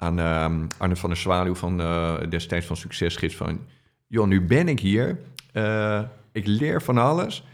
aan 0.00 0.18
uh, 0.18 0.66
Arne 0.78 0.96
van 0.96 1.10
der 1.10 1.18
Zwaluw 1.18 1.54
van 1.54 1.80
uh, 1.80 2.14
destijds 2.28 2.66
van 2.66 2.76
Succesgids 2.76 3.36
van... 3.36 3.60
joh, 4.06 4.26
nu 4.26 4.42
ben 4.42 4.68
ik 4.68 4.80
hier, 4.80 5.18
uh, 5.52 6.02
ik 6.32 6.46
leer 6.46 6.82
van 6.82 6.98
alles. 6.98 7.44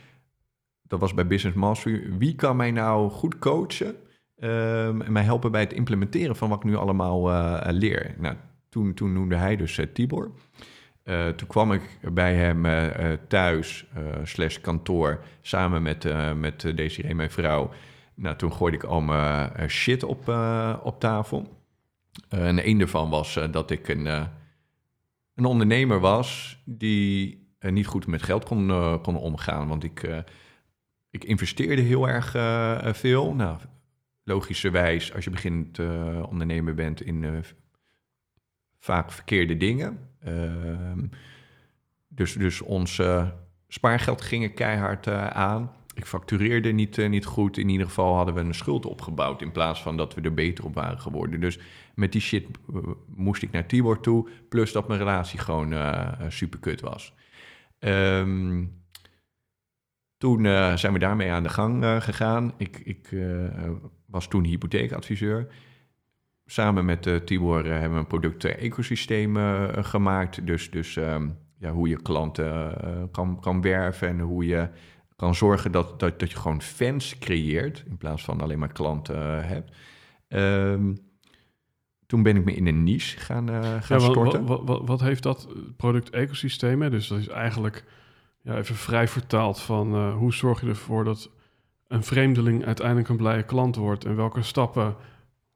Dat 0.82 1.00
was 1.00 1.14
bij 1.14 1.26
Business 1.26 1.56
Mastery. 1.56 2.16
Wie 2.18 2.34
kan 2.34 2.56
mij 2.56 2.70
nou 2.70 3.10
goed 3.10 3.38
coachen 3.38 3.86
um, 3.86 5.02
en 5.02 5.12
mij 5.12 5.22
helpen 5.22 5.52
bij 5.52 5.60
het 5.60 5.72
implementeren 5.72 6.36
van 6.36 6.48
wat 6.48 6.58
ik 6.58 6.64
nu 6.64 6.76
allemaal 6.76 7.30
uh, 7.30 7.60
leer? 7.70 8.14
Nou, 8.18 8.36
toen, 8.68 8.94
toen 8.94 9.12
noemde 9.12 9.36
hij 9.36 9.56
dus 9.56 9.80
Tibor. 9.92 10.30
toen 11.36 11.48
kwam 11.48 11.72
ik 11.72 11.98
bij 12.12 12.34
hem 12.34 12.64
thuis, 13.28 13.86
slash 14.22 14.58
kantoor, 14.60 15.20
samen 15.40 15.82
met, 15.82 16.14
met 16.36 16.72
Desiree, 16.76 17.14
mijn 17.14 17.30
vrouw... 17.30 17.70
Nou, 18.14 18.36
toen 18.36 18.52
gooide 18.52 18.76
ik 18.76 18.84
al 18.84 19.00
mijn 19.00 19.70
shit 19.70 20.02
op, 20.02 20.28
op 20.82 21.00
tafel. 21.00 21.55
Uh, 22.34 22.46
en 22.46 22.68
een 22.68 22.78
daarvan 22.78 23.10
was 23.10 23.36
uh, 23.36 23.52
dat 23.52 23.70
ik 23.70 23.88
een, 23.88 24.06
uh, 24.06 24.26
een 25.34 25.44
ondernemer 25.44 26.00
was 26.00 26.58
die 26.64 27.44
niet 27.60 27.86
goed 27.86 28.06
met 28.06 28.22
geld 28.22 28.44
kon, 28.44 28.66
kon 29.02 29.16
omgaan. 29.16 29.68
Want 29.68 29.84
ik, 29.84 30.24
ik 31.10 31.24
investeerde 31.24 31.82
heel 31.82 32.08
erg 32.08 32.30
veel. 32.96 33.34
Nou, 33.34 33.58
logischerwijs, 34.24 35.14
als 35.14 35.24
je 35.24 35.30
begint 35.30 35.78
ondernemer 36.28 36.74
bent 36.74 37.00
in 37.00 37.44
vaak 38.78 39.12
verkeerde 39.12 39.56
dingen. 39.56 40.10
Ehm, 40.20 41.06
dus, 42.08 42.32
dus 42.32 42.60
ons 42.60 43.00
spaargeld 43.68 44.20
ging 44.20 44.54
keihard 44.54 45.08
aan. 45.08 45.70
Ik 45.96 46.06
factureerde 46.06 46.72
niet, 46.72 46.96
uh, 46.96 47.08
niet 47.08 47.24
goed. 47.24 47.58
In 47.58 47.68
ieder 47.68 47.86
geval 47.86 48.14
hadden 48.14 48.34
we 48.34 48.40
een 48.40 48.54
schuld 48.54 48.86
opgebouwd 48.86 49.42
in 49.42 49.52
plaats 49.52 49.82
van 49.82 49.96
dat 49.96 50.14
we 50.14 50.20
er 50.20 50.34
beter 50.34 50.64
op 50.64 50.74
waren 50.74 51.00
geworden. 51.00 51.40
Dus 51.40 51.58
met 51.94 52.12
die 52.12 52.20
shit 52.20 52.46
moest 53.06 53.42
ik 53.42 53.50
naar 53.50 53.66
Tibor 53.66 54.00
toe. 54.00 54.28
Plus 54.48 54.72
dat 54.72 54.88
mijn 54.88 55.00
relatie 55.00 55.38
gewoon 55.38 55.72
uh, 55.72 56.12
super 56.28 56.58
kut 56.58 56.80
was. 56.80 57.14
Um, 57.78 58.84
Toen 60.18 60.46
eh, 60.46 60.76
zijn 60.76 60.92
we 60.92 60.98
daarmee 60.98 61.30
aan 61.30 61.42
de 61.42 61.48
gang 61.48 61.82
eh, 61.82 62.00
gegaan. 62.00 62.52
Ik, 62.56 62.78
ik 62.84 63.12
eh, 63.12 63.70
was 64.06 64.28
toen 64.28 64.44
hypotheekadviseur. 64.44 65.46
Samen 66.46 66.84
met 66.84 67.26
Tibor 67.26 67.64
hebben 67.64 67.92
we 67.92 67.98
een 67.98 68.06
product-ecosysteem 68.06 69.36
gemaakt. 69.82 70.46
Dus, 70.46 70.70
dus 70.70 70.96
ehm, 70.96 71.28
ja, 71.58 71.70
hoe 71.70 71.88
je 71.88 72.02
klanten 72.02 72.78
kan, 73.12 73.40
kan 73.40 73.60
werven 73.60 74.08
en 74.08 74.20
hoe 74.20 74.46
je 74.46 74.68
kan 75.16 75.34
zorgen 75.34 75.72
dat, 75.72 76.00
dat, 76.00 76.20
dat 76.20 76.30
je 76.30 76.36
gewoon 76.36 76.62
fans 76.62 77.18
creëert 77.18 77.84
in 77.88 77.96
plaats 77.96 78.24
van 78.24 78.40
alleen 78.40 78.58
maar 78.58 78.72
klanten 78.72 79.46
hebt. 79.46 79.76
Ehm, 80.28 80.94
toen 82.06 82.22
ben 82.22 82.36
ik 82.36 82.44
me 82.44 82.54
in 82.54 82.66
een 82.66 82.84
niche 82.84 83.18
gaan, 83.18 83.48
gaan 83.82 84.00
ja, 84.00 84.10
storten. 84.10 84.46
Wat, 84.46 84.62
wat, 84.64 84.86
wat, 84.86 85.00
heeft 85.00 85.22
dat 85.22 85.48
product-ecosysteem? 85.76 86.90
Dus 86.90 87.08
dat 87.08 87.18
is 87.18 87.28
eigenlijk 87.28 87.84
ja, 88.42 88.56
even 88.56 88.74
vrij 88.74 89.08
vertaald 89.08 89.60
van 89.60 89.94
uh, 89.94 90.16
hoe 90.16 90.34
zorg 90.34 90.60
je 90.60 90.66
ervoor 90.66 91.04
dat 91.04 91.30
een 91.88 92.02
vreemdeling 92.02 92.64
uiteindelijk 92.64 93.08
een 93.08 93.16
blije 93.16 93.42
klant 93.42 93.76
wordt 93.76 94.04
en 94.04 94.16
welke 94.16 94.42
stappen 94.42 94.96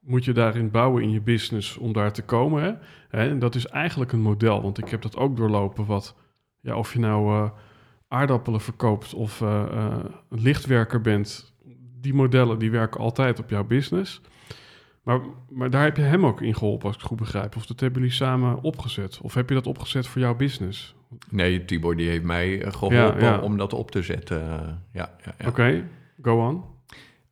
moet 0.00 0.24
je 0.24 0.32
daarin 0.32 0.70
bouwen 0.70 1.02
in 1.02 1.10
je 1.10 1.20
business 1.20 1.76
om 1.76 1.92
daar 1.92 2.12
te 2.12 2.22
komen. 2.22 2.62
Hè? 2.62 3.28
En 3.28 3.38
dat 3.38 3.54
is 3.54 3.66
eigenlijk 3.66 4.12
een 4.12 4.20
model, 4.20 4.62
want 4.62 4.78
ik 4.78 4.88
heb 4.88 5.02
dat 5.02 5.16
ook 5.16 5.36
doorlopen. 5.36 5.86
Wat, 5.86 6.14
ja, 6.60 6.76
of 6.76 6.92
je 6.92 6.98
nou 6.98 7.32
uh, 7.32 7.50
aardappelen 8.10 8.60
verkoopt 8.60 9.14
of 9.14 9.40
uh, 9.40 9.64
een 10.28 10.40
lichtwerker 10.40 11.00
bent, 11.00 11.54
die 12.00 12.14
modellen 12.14 12.58
die 12.58 12.70
werken 12.70 13.00
altijd 13.00 13.38
op 13.38 13.50
jouw 13.50 13.64
business. 13.64 14.20
Maar, 15.02 15.20
maar 15.50 15.70
daar 15.70 15.84
heb 15.84 15.96
je 15.96 16.02
hem 16.02 16.26
ook 16.26 16.40
in 16.40 16.54
geholpen, 16.54 16.86
als 16.86 16.94
ik 16.94 17.00
het 17.00 17.10
goed 17.10 17.18
begrijp. 17.18 17.56
Of 17.56 17.66
dat 17.66 17.80
hebben 17.80 18.00
jullie 18.00 18.16
samen 18.16 18.62
opgezet? 18.62 19.20
Of 19.22 19.34
heb 19.34 19.48
je 19.48 19.54
dat 19.54 19.66
opgezet 19.66 20.06
voor 20.06 20.20
jouw 20.20 20.34
business? 20.34 20.94
Nee, 21.28 21.64
Tibor 21.64 21.96
die 21.96 22.08
heeft 22.08 22.24
mij 22.24 22.62
eh, 22.62 22.72
geholpen 22.72 23.42
om 23.42 23.56
dat 23.56 23.72
op 23.72 23.90
te 23.90 24.02
zetten. 24.02 24.38
ja, 24.92 25.14
ja, 25.24 25.34
ja. 25.38 25.48
Oké, 25.48 25.88
go 26.22 26.48
on. 26.48 26.64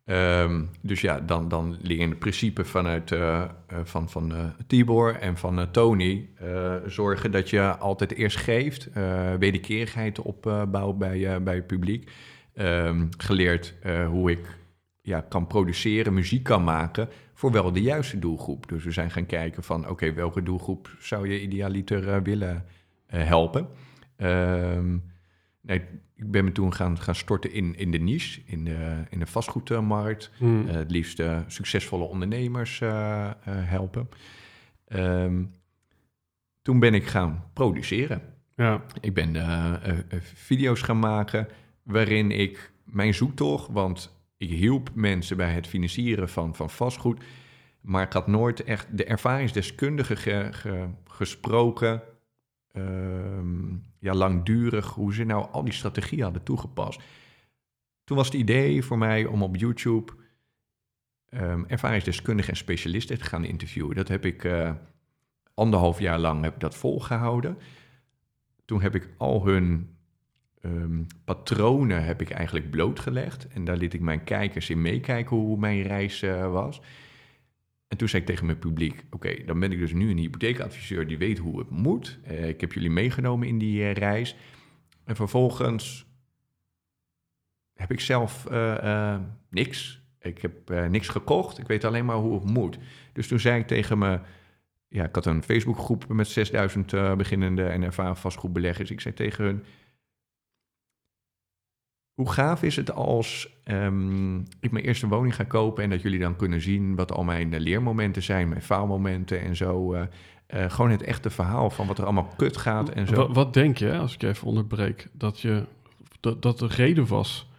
Um, 0.09 0.69
dus 0.81 1.01
ja, 1.01 1.19
dan, 1.19 1.47
dan 1.47 1.77
liggen 1.81 2.09
het 2.09 2.19
principe 2.19 2.65
vanuit 2.65 3.11
uh, 3.11 3.43
van, 3.83 4.09
van 4.09 4.31
uh, 4.31 4.43
Tibor 4.67 5.15
en 5.15 5.37
van 5.37 5.71
Tony 5.71 6.29
zorgen 6.85 7.31
dat 7.31 7.49
je 7.49 7.77
altijd 7.77 8.13
eerst 8.13 8.37
geeft, 8.37 8.89
wederkerigheid 9.39 10.21
opbouwt 10.21 10.97
bij, 10.97 11.43
bij 11.43 11.55
het 11.55 11.67
publiek. 11.67 12.11
Um, 12.53 13.09
geleerd 13.17 13.75
hoe 14.09 14.31
ik 14.31 14.57
ja, 15.01 15.21
kan 15.21 15.47
produceren, 15.47 16.13
muziek 16.13 16.43
kan 16.43 16.63
maken 16.63 17.09
voor 17.39 17.51
wel 17.51 17.71
de 17.71 17.81
juiste 17.81 18.19
doelgroep. 18.19 18.69
Dus 18.69 18.83
we 18.83 18.91
zijn 18.91 19.11
gaan 19.11 19.25
kijken 19.25 19.63
van 19.63 19.89
oké, 19.89 20.13
welke 20.13 20.43
doelgroep 20.43 20.95
zou 20.99 21.29
je 21.29 21.41
idealiter 21.41 22.23
willen 22.23 22.65
eh, 23.05 23.23
helpen. 23.23 23.67
Ehm, 24.15 24.97
nee, 25.61 25.81
ik 26.19 26.31
ben 26.31 26.43
me 26.43 26.51
toen 26.51 26.73
gaan, 26.73 26.99
gaan 26.99 27.15
storten 27.15 27.51
in, 27.51 27.75
in 27.77 27.91
de 27.91 27.97
niche, 27.97 28.41
in 28.45 28.63
de, 28.63 29.03
in 29.09 29.19
de 29.19 29.25
vastgoedmarkt. 29.25 30.31
Hmm. 30.37 30.67
Eh, 30.67 30.73
het 30.73 30.91
liefst 30.91 31.23
succesvolle 31.47 32.03
ondernemers 32.03 32.81
eh, 32.81 33.29
helpen. 33.45 34.09
Ehm, 34.87 35.43
toen 36.61 36.79
ben 36.79 36.93
ik 36.93 37.07
gaan 37.07 37.43
produceren. 37.53 38.21
Ja. 38.55 38.83
Ik 39.01 39.13
ben 39.13 39.35
video's 40.21 40.81
gaan 40.81 40.99
maken 40.99 41.47
waarin 41.83 42.31
ik 42.31 42.71
mijn 42.83 43.13
zoektocht, 43.13 43.67
want 43.71 44.17
ik 44.37 44.49
hielp 44.49 44.89
mensen 44.93 45.37
bij 45.37 45.53
het 45.53 45.67
financieren 45.67 46.29
van, 46.29 46.55
van 46.55 46.69
vastgoed, 46.69 47.23
maar 47.81 48.03
ik 48.03 48.13
had 48.13 48.27
nooit 48.27 48.63
echt 48.63 48.97
de 48.97 49.03
ervaringsdeskundige 49.03 50.51
gesproken 51.07 52.01
ja, 53.99 54.13
langdurig, 54.13 54.87
hoe 54.87 55.13
ze 55.13 55.23
nou 55.23 55.47
al 55.51 55.63
die 55.63 55.73
strategieën 55.73 56.23
hadden 56.23 56.43
toegepast. 56.43 57.01
Toen 58.03 58.17
was 58.17 58.27
het 58.27 58.35
idee 58.35 58.83
voor 58.83 58.97
mij 58.97 59.25
om 59.25 59.43
op 59.43 59.55
YouTube 59.55 60.11
um, 61.29 61.65
ervaringsdeskundigen 61.67 62.51
en 62.51 62.57
specialisten 62.57 63.17
te 63.17 63.25
gaan 63.25 63.45
interviewen. 63.45 63.95
Dat 63.95 64.07
heb 64.07 64.25
ik 64.25 64.43
uh, 64.43 64.71
anderhalf 65.53 65.99
jaar 65.99 66.19
lang 66.19 66.43
heb 66.43 66.53
ik 66.53 66.59
dat 66.59 66.75
volgehouden. 66.75 67.57
Toen 68.65 68.81
heb 68.81 68.95
ik 68.95 69.09
al 69.17 69.45
hun 69.45 69.95
um, 70.61 71.07
patronen 71.23 72.05
heb 72.05 72.21
ik 72.21 72.29
eigenlijk 72.29 72.69
blootgelegd. 72.69 73.47
En 73.47 73.65
daar 73.65 73.77
liet 73.77 73.93
ik 73.93 74.01
mijn 74.01 74.23
kijkers 74.23 74.69
in 74.69 74.81
meekijken 74.81 75.37
hoe 75.37 75.57
mijn 75.57 75.81
reis 75.81 76.23
uh, 76.23 76.51
was. 76.51 76.81
En 77.89 77.97
toen 77.97 78.09
zei 78.09 78.21
ik 78.21 78.27
tegen 78.27 78.45
mijn 78.45 78.59
publiek: 78.59 79.03
Oké, 79.09 79.43
dan 79.45 79.59
ben 79.59 79.71
ik 79.71 79.79
dus 79.79 79.93
nu 79.93 80.09
een 80.09 80.17
hypotheekadviseur 80.17 81.07
die 81.07 81.17
weet 81.17 81.37
hoe 81.37 81.59
het 81.59 81.69
moet. 81.69 82.19
Uh, 82.27 82.47
ik 82.47 82.61
heb 82.61 82.73
jullie 82.73 82.89
meegenomen 82.89 83.47
in 83.47 83.57
die 83.57 83.79
uh, 83.79 83.93
reis. 83.93 84.35
En 85.03 85.15
vervolgens 85.15 86.07
heb 87.73 87.91
ik 87.91 87.99
zelf 87.99 88.47
uh, 88.51 89.19
niks. 89.49 90.01
Ik 90.19 90.41
heb 90.41 90.69
niks 90.89 91.07
gekocht. 91.07 91.57
Ik 91.57 91.67
weet 91.67 91.83
alleen 91.83 92.05
maar 92.05 92.15
hoe 92.15 92.33
het 92.33 92.43
moet. 92.43 92.77
Dus 93.13 93.27
toen 93.27 93.39
zei 93.39 93.59
ik 93.59 93.67
tegen 93.67 93.97
me. 93.97 94.19
Ja, 94.87 95.05
ik 95.05 95.15
had 95.15 95.25
een 95.25 95.43
Facebookgroep 95.43 96.07
met 96.07 96.27
6000 96.27 97.17
beginnende 97.17 97.63
en 97.63 97.83
ervaren 97.83 98.17
vastgoedbeleggers. 98.17 98.91
Ik 98.91 99.01
zei 99.01 99.13
tegen 99.13 99.43
hun: 99.43 99.63
hoe 102.13 102.31
gaaf 102.31 102.63
is 102.63 102.75
het 102.75 102.91
als 102.91 103.58
um, 103.71 104.43
ik 104.59 104.71
mijn 104.71 104.85
eerste 104.85 105.07
woning 105.07 105.35
ga 105.35 105.43
kopen 105.43 105.83
en 105.83 105.89
dat 105.89 106.01
jullie 106.01 106.19
dan 106.19 106.35
kunnen 106.35 106.61
zien 106.61 106.95
wat 106.95 107.11
al 107.11 107.23
mijn 107.23 107.53
eh, 107.53 107.59
leermomenten 107.59 108.23
zijn, 108.23 108.49
mijn 108.49 108.61
faalmomenten 108.61 109.41
en 109.41 109.55
zo. 109.55 109.93
Uh, 109.93 110.01
uh, 110.53 110.69
gewoon 110.69 110.91
het 110.91 111.03
echte 111.03 111.29
verhaal 111.29 111.69
van 111.69 111.87
wat 111.87 111.97
er 111.97 112.03
allemaal 112.03 112.33
kut 112.37 112.57
gaat 112.57 112.89
en 112.89 113.07
zo. 113.07 113.31
Wat, 113.31 113.53
denk 113.53 113.77
je, 113.77 113.97
als 113.97 114.13
ik 114.13 114.21
je 114.21 114.27
even 114.27 114.47
onderbreek, 114.47 115.07
dat, 115.11 115.39
je, 115.39 115.65
dat, 116.19 116.41
dat 116.41 116.59
de 116.59 116.67
reden 116.67 117.07
was, 117.07 117.49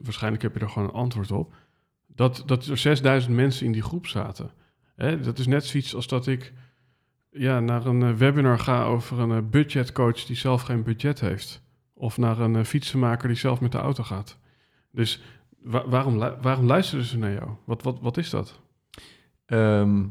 waarschijnlijk 0.00 0.42
heb 0.42 0.54
je 0.54 0.60
er 0.60 0.68
gewoon 0.68 0.88
een 0.88 0.94
antwoord 0.94 1.30
op, 1.30 1.54
dat, 2.06 2.42
dat 2.46 2.66
er 2.66 2.78
6000 2.78 3.34
mensen 3.34 3.66
in 3.66 3.72
die 3.72 3.82
groep 3.82 4.06
zaten. 4.06 4.50
Hè? 4.96 5.20
Dat 5.20 5.38
is 5.38 5.46
net 5.46 5.64
zoiets 5.64 5.94
als 5.94 6.08
dat 6.08 6.26
ik 6.26 6.52
ja, 7.30 7.60
naar 7.60 7.86
een 7.86 8.16
webinar 8.16 8.58
ga 8.58 8.84
over 8.84 9.18
een 9.18 9.50
budgetcoach 9.50 10.24
die 10.24 10.36
zelf 10.36 10.62
geen 10.62 10.82
budget 10.82 11.20
heeft. 11.20 11.62
Of 11.94 12.16
naar 12.16 12.40
een 12.40 12.64
fietsenmaker 12.64 13.28
die 13.28 13.36
zelf 13.36 13.60
met 13.60 13.72
de 13.72 13.78
auto 13.78 14.02
gaat. 14.02 14.38
Dus 14.90 15.22
waarom, 15.68 16.18
waarom 16.18 16.66
luisteren 16.66 17.04
ze 17.04 17.18
naar 17.18 17.32
jou? 17.32 17.50
Wat, 17.64 17.82
wat, 17.82 17.98
wat 18.00 18.16
is 18.16 18.30
dat? 18.30 18.60
Ehm, 19.46 20.04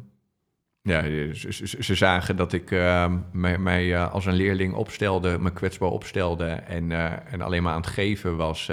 ja, 0.81 1.01
ze, 1.33 1.67
ze, 1.79 1.95
zagen 1.95 2.35
dat 2.35 2.53
ik 2.53 2.71
uh, 2.71 3.13
mij, 3.31 3.57
mij 3.57 3.85
uh, 3.85 4.13
als 4.13 4.25
een 4.25 4.33
leerling 4.33 4.73
opstelde, 4.73 5.39
me 5.39 5.51
kwetsbaar 5.51 5.89
opstelde 5.89 6.45
en, 6.45 6.89
uh, 6.89 7.33
en 7.33 7.41
alleen 7.41 7.63
maar 7.63 7.73
aan 7.73 7.81
het 7.81 7.89
geven 7.89 8.37
was 8.37 8.71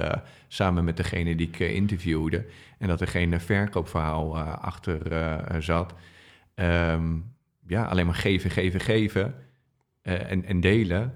samen 0.48 0.84
met 0.84 0.96
degene 0.96 1.34
die 1.34 1.48
ik 1.48 1.58
interviewde. 1.58 2.46
En 2.78 2.88
dat 2.88 3.00
er 3.00 3.08
geen 3.08 3.40
verkoopverhaal 3.40 4.38
achter 4.38 5.00
zat. 5.62 5.94
Um, 6.54 7.34
ja, 7.66 7.84
alleen 7.84 8.06
maar 8.06 8.14
geven, 8.14 8.50
geven, 8.50 8.80
geven 8.80 9.34
en, 10.02 10.44
en 10.44 10.60
delen. 10.60 11.14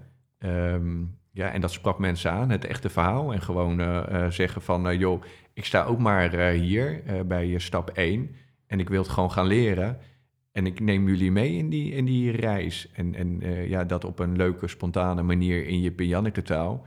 Ja, 1.32 1.50
en 1.50 1.60
dat 1.60 1.72
sprak 1.72 1.98
mensen 1.98 2.30
aan, 2.30 2.50
het 2.50 2.64
echte 2.64 2.88
verhaal. 2.88 3.32
En 3.32 3.42
gewoon 3.42 4.04
zeggen 4.32 4.62
van, 4.62 4.98
joh, 4.98 5.22
ik 5.58 5.64
sta 5.64 5.84
ook 5.84 5.98
maar 5.98 6.30
hier 6.50 7.02
bij 7.26 7.58
stap 7.58 7.90
1 7.90 8.34
en 8.66 8.80
ik 8.80 8.88
wil 8.88 9.02
het 9.02 9.10
gewoon 9.10 9.30
gaan 9.30 9.46
leren. 9.46 9.98
En 10.52 10.66
ik 10.66 10.80
neem 10.80 11.08
jullie 11.08 11.32
mee 11.32 11.52
in 11.52 11.68
die, 11.68 11.92
in 11.92 12.04
die 12.04 12.30
reis. 12.30 12.88
En, 12.92 13.14
en 13.14 13.40
ja, 13.68 13.84
dat 13.84 14.04
op 14.04 14.18
een 14.18 14.36
leuke, 14.36 14.68
spontane 14.68 15.22
manier 15.22 15.66
in 15.66 15.80
je 15.80 16.06
Janneke 16.06 16.42
taal. 16.42 16.86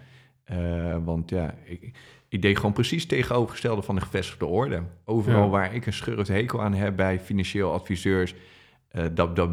want 1.03 1.29
ja, 1.29 1.55
ik, 1.63 1.97
ik, 2.27 2.41
deed 2.41 2.55
gewoon 2.55 2.73
precies 2.73 3.05
tegenovergestelde 3.05 3.81
van 3.81 3.95
de 3.95 4.01
gevestigde 4.01 4.45
orde. 4.45 4.83
Overal 5.05 5.49
waar 5.49 5.75
ik 5.75 5.85
een 5.85 5.93
schurft 5.93 6.27
hekel 6.27 6.61
aan 6.61 6.73
heb 6.73 6.95
bij 6.95 7.19
financieel 7.19 7.73
adviseurs... 7.73 8.35
dat, 9.13 9.35
dat, 9.35 9.49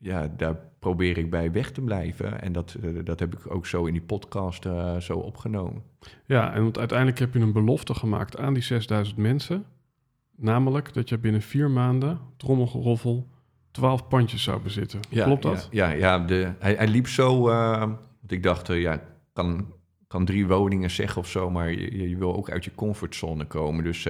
ja, 0.00 0.32
daar 0.36 0.56
probeer 0.78 1.18
ik 1.18 1.30
bij 1.30 1.52
weg 1.52 1.70
te 1.70 1.80
blijven. 1.80 2.42
En 2.42 2.52
dat, 2.52 2.76
eh, 2.82 2.90
dat 3.04 3.20
heb 3.20 3.34
ik 3.34 3.54
ook 3.54 3.66
zo 3.66 3.84
in 3.84 3.92
die 3.92 4.02
podcast 4.02 4.64
uh, 4.64 4.96
zo 4.96 5.18
opgenomen. 5.18 5.82
Ja, 6.26 6.52
en 6.52 6.62
want 6.62 6.78
uiteindelijk 6.78 7.18
heb 7.18 7.34
je 7.34 7.40
een 7.40 7.52
belofte 7.52 7.94
gemaakt 7.94 8.38
aan 8.38 8.54
die 8.54 8.62
6000 8.62 9.16
mensen. 9.16 9.64
Namelijk 10.36 10.94
dat 10.94 11.08
je 11.08 11.18
binnen 11.18 11.42
vier 11.42 11.70
maanden, 11.70 12.18
trommelgeroffel, 12.36 13.28
12 13.70 14.08
pandjes 14.08 14.42
zou 14.42 14.62
bezitten. 14.62 15.00
Ja, 15.08 15.24
Klopt 15.24 15.42
dat? 15.42 15.68
Ja, 15.70 15.88
ja, 15.90 15.96
ja 15.96 16.18
de, 16.18 16.52
hij, 16.58 16.74
hij 16.74 16.88
liep 16.88 17.08
zo. 17.08 17.48
Uh, 17.48 17.78
want 17.78 18.32
ik 18.32 18.42
dacht, 18.42 18.70
uh, 18.70 18.80
ja, 18.80 19.02
kan, 19.32 19.72
kan 20.06 20.24
drie 20.24 20.46
woningen 20.46 20.90
zeggen 20.90 21.20
of 21.20 21.28
zo, 21.28 21.50
maar 21.50 21.70
je, 21.70 22.08
je 22.08 22.16
wil 22.16 22.36
ook 22.36 22.50
uit 22.50 22.64
je 22.64 22.74
comfortzone 22.74 23.44
komen. 23.44 23.84
Dus 23.84 24.06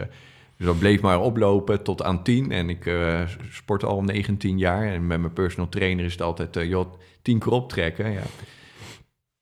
dus 0.60 0.68
dat 0.68 0.78
bleef 0.78 1.00
maar 1.00 1.20
oplopen 1.20 1.82
tot 1.82 2.02
aan 2.02 2.22
10. 2.22 2.52
En 2.52 2.70
ik 2.70 2.86
uh, 2.86 3.20
sport 3.50 3.84
al 3.84 4.02
19 4.02 4.58
jaar. 4.58 4.86
En 4.86 5.06
met 5.06 5.20
mijn 5.20 5.32
personal 5.32 5.68
trainer 5.68 6.04
is 6.04 6.12
het 6.12 6.22
altijd, 6.22 6.56
uh, 6.56 6.68
joh, 6.68 6.92
10 7.22 7.38
keer 7.38 7.52
optrekken. 7.52 8.10
Ja. 8.10 8.20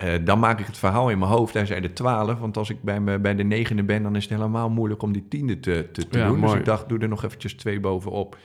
Uh, 0.05 0.25
dan 0.25 0.39
maak 0.39 0.61
ik 0.61 0.67
het 0.67 0.79
verhaal 0.79 1.11
in 1.11 1.19
mijn 1.19 1.31
hoofd. 1.31 1.55
Hij 1.55 1.67
zei 1.67 1.81
de 1.81 1.93
12. 1.93 2.39
Want 2.39 2.57
als 2.57 2.71
ik 2.71 2.83
bij, 2.83 3.01
me, 3.01 3.19
bij 3.19 3.35
de 3.35 3.43
negende 3.43 3.83
ben, 3.83 4.03
dan 4.03 4.17
is 4.17 4.23
het 4.23 4.33
helemaal 4.33 4.71
moeilijk 4.71 5.03
om 5.03 5.13
die 5.13 5.29
tiende 5.29 5.61
te, 5.61 5.89
te, 5.93 6.09
te 6.09 6.25
doen. 6.25 6.41
Dus 6.41 6.53
ik 6.53 6.65
dacht, 6.65 6.89
doe 6.89 6.99
er 6.99 7.09
nog 7.09 7.25
eventjes 7.25 7.55
twee 7.55 7.81
bovenop. 7.81 8.39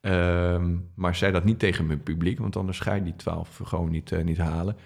Um, 0.00 0.90
maar 0.94 1.16
zei 1.16 1.32
dat 1.32 1.44
niet 1.44 1.58
tegen 1.58 1.86
mijn 1.86 2.02
publiek, 2.02 2.38
want 2.38 2.56
anders 2.56 2.80
ga 2.80 2.94
je 2.94 3.02
die 3.02 3.16
12 3.16 3.60
gewoon 3.64 3.90
niet, 3.90 4.24
niet 4.24 4.38
halen. 4.38 4.76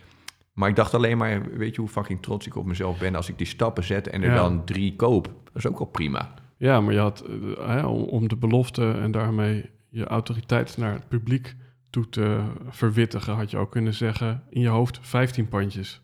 Maar 0.53 0.69
ik 0.69 0.77
dacht 0.77 0.95
alleen 0.95 1.19
maar, 1.19 1.43
weet 1.57 1.75
je 1.75 1.81
hoe 1.81 1.91
fucking 1.91 2.23
trots 2.23 2.47
ik 2.47 2.57
op 2.57 2.67
mezelf 2.67 2.99
ben 2.99 3.15
als 3.15 3.29
ik 3.29 3.39
die 3.39 3.47
stappen 3.47 3.85
zet 3.85 4.09
en 4.09 4.23
er 4.23 4.31
Ja. 4.31 4.35
dan 4.35 4.65
drie 4.65 4.97
koop. 4.97 5.25
Dat 5.25 5.55
is 5.55 5.67
ook 5.67 5.79
wel 5.79 5.89
prima. 5.89 6.35
Ja, 6.57 6.81
maar 6.81 6.93
je 6.95 6.99
had 7.01 7.21
eh, 7.21 7.67
hè, 7.67 7.87
om, 7.87 8.29
de 8.29 8.37
belofte 8.37 8.91
en 8.93 9.11
daarmee 9.11 9.71
je 9.89 10.05
autoriteit 10.05 10.77
naar 10.77 10.93
het 10.93 11.09
publiek 11.09 11.57
toe 11.91 12.09
te 12.09 12.41
verwittigen, 12.69 13.35
had 13.35 13.51
je 13.51 13.57
ook 13.57 13.71
kunnen 13.71 13.95
zeggen 13.95 14.43
in 14.51 14.61
je 14.61 14.69
hoofd 14.69 14.99
15 15.03 15.49
pandjes. 15.49 16.01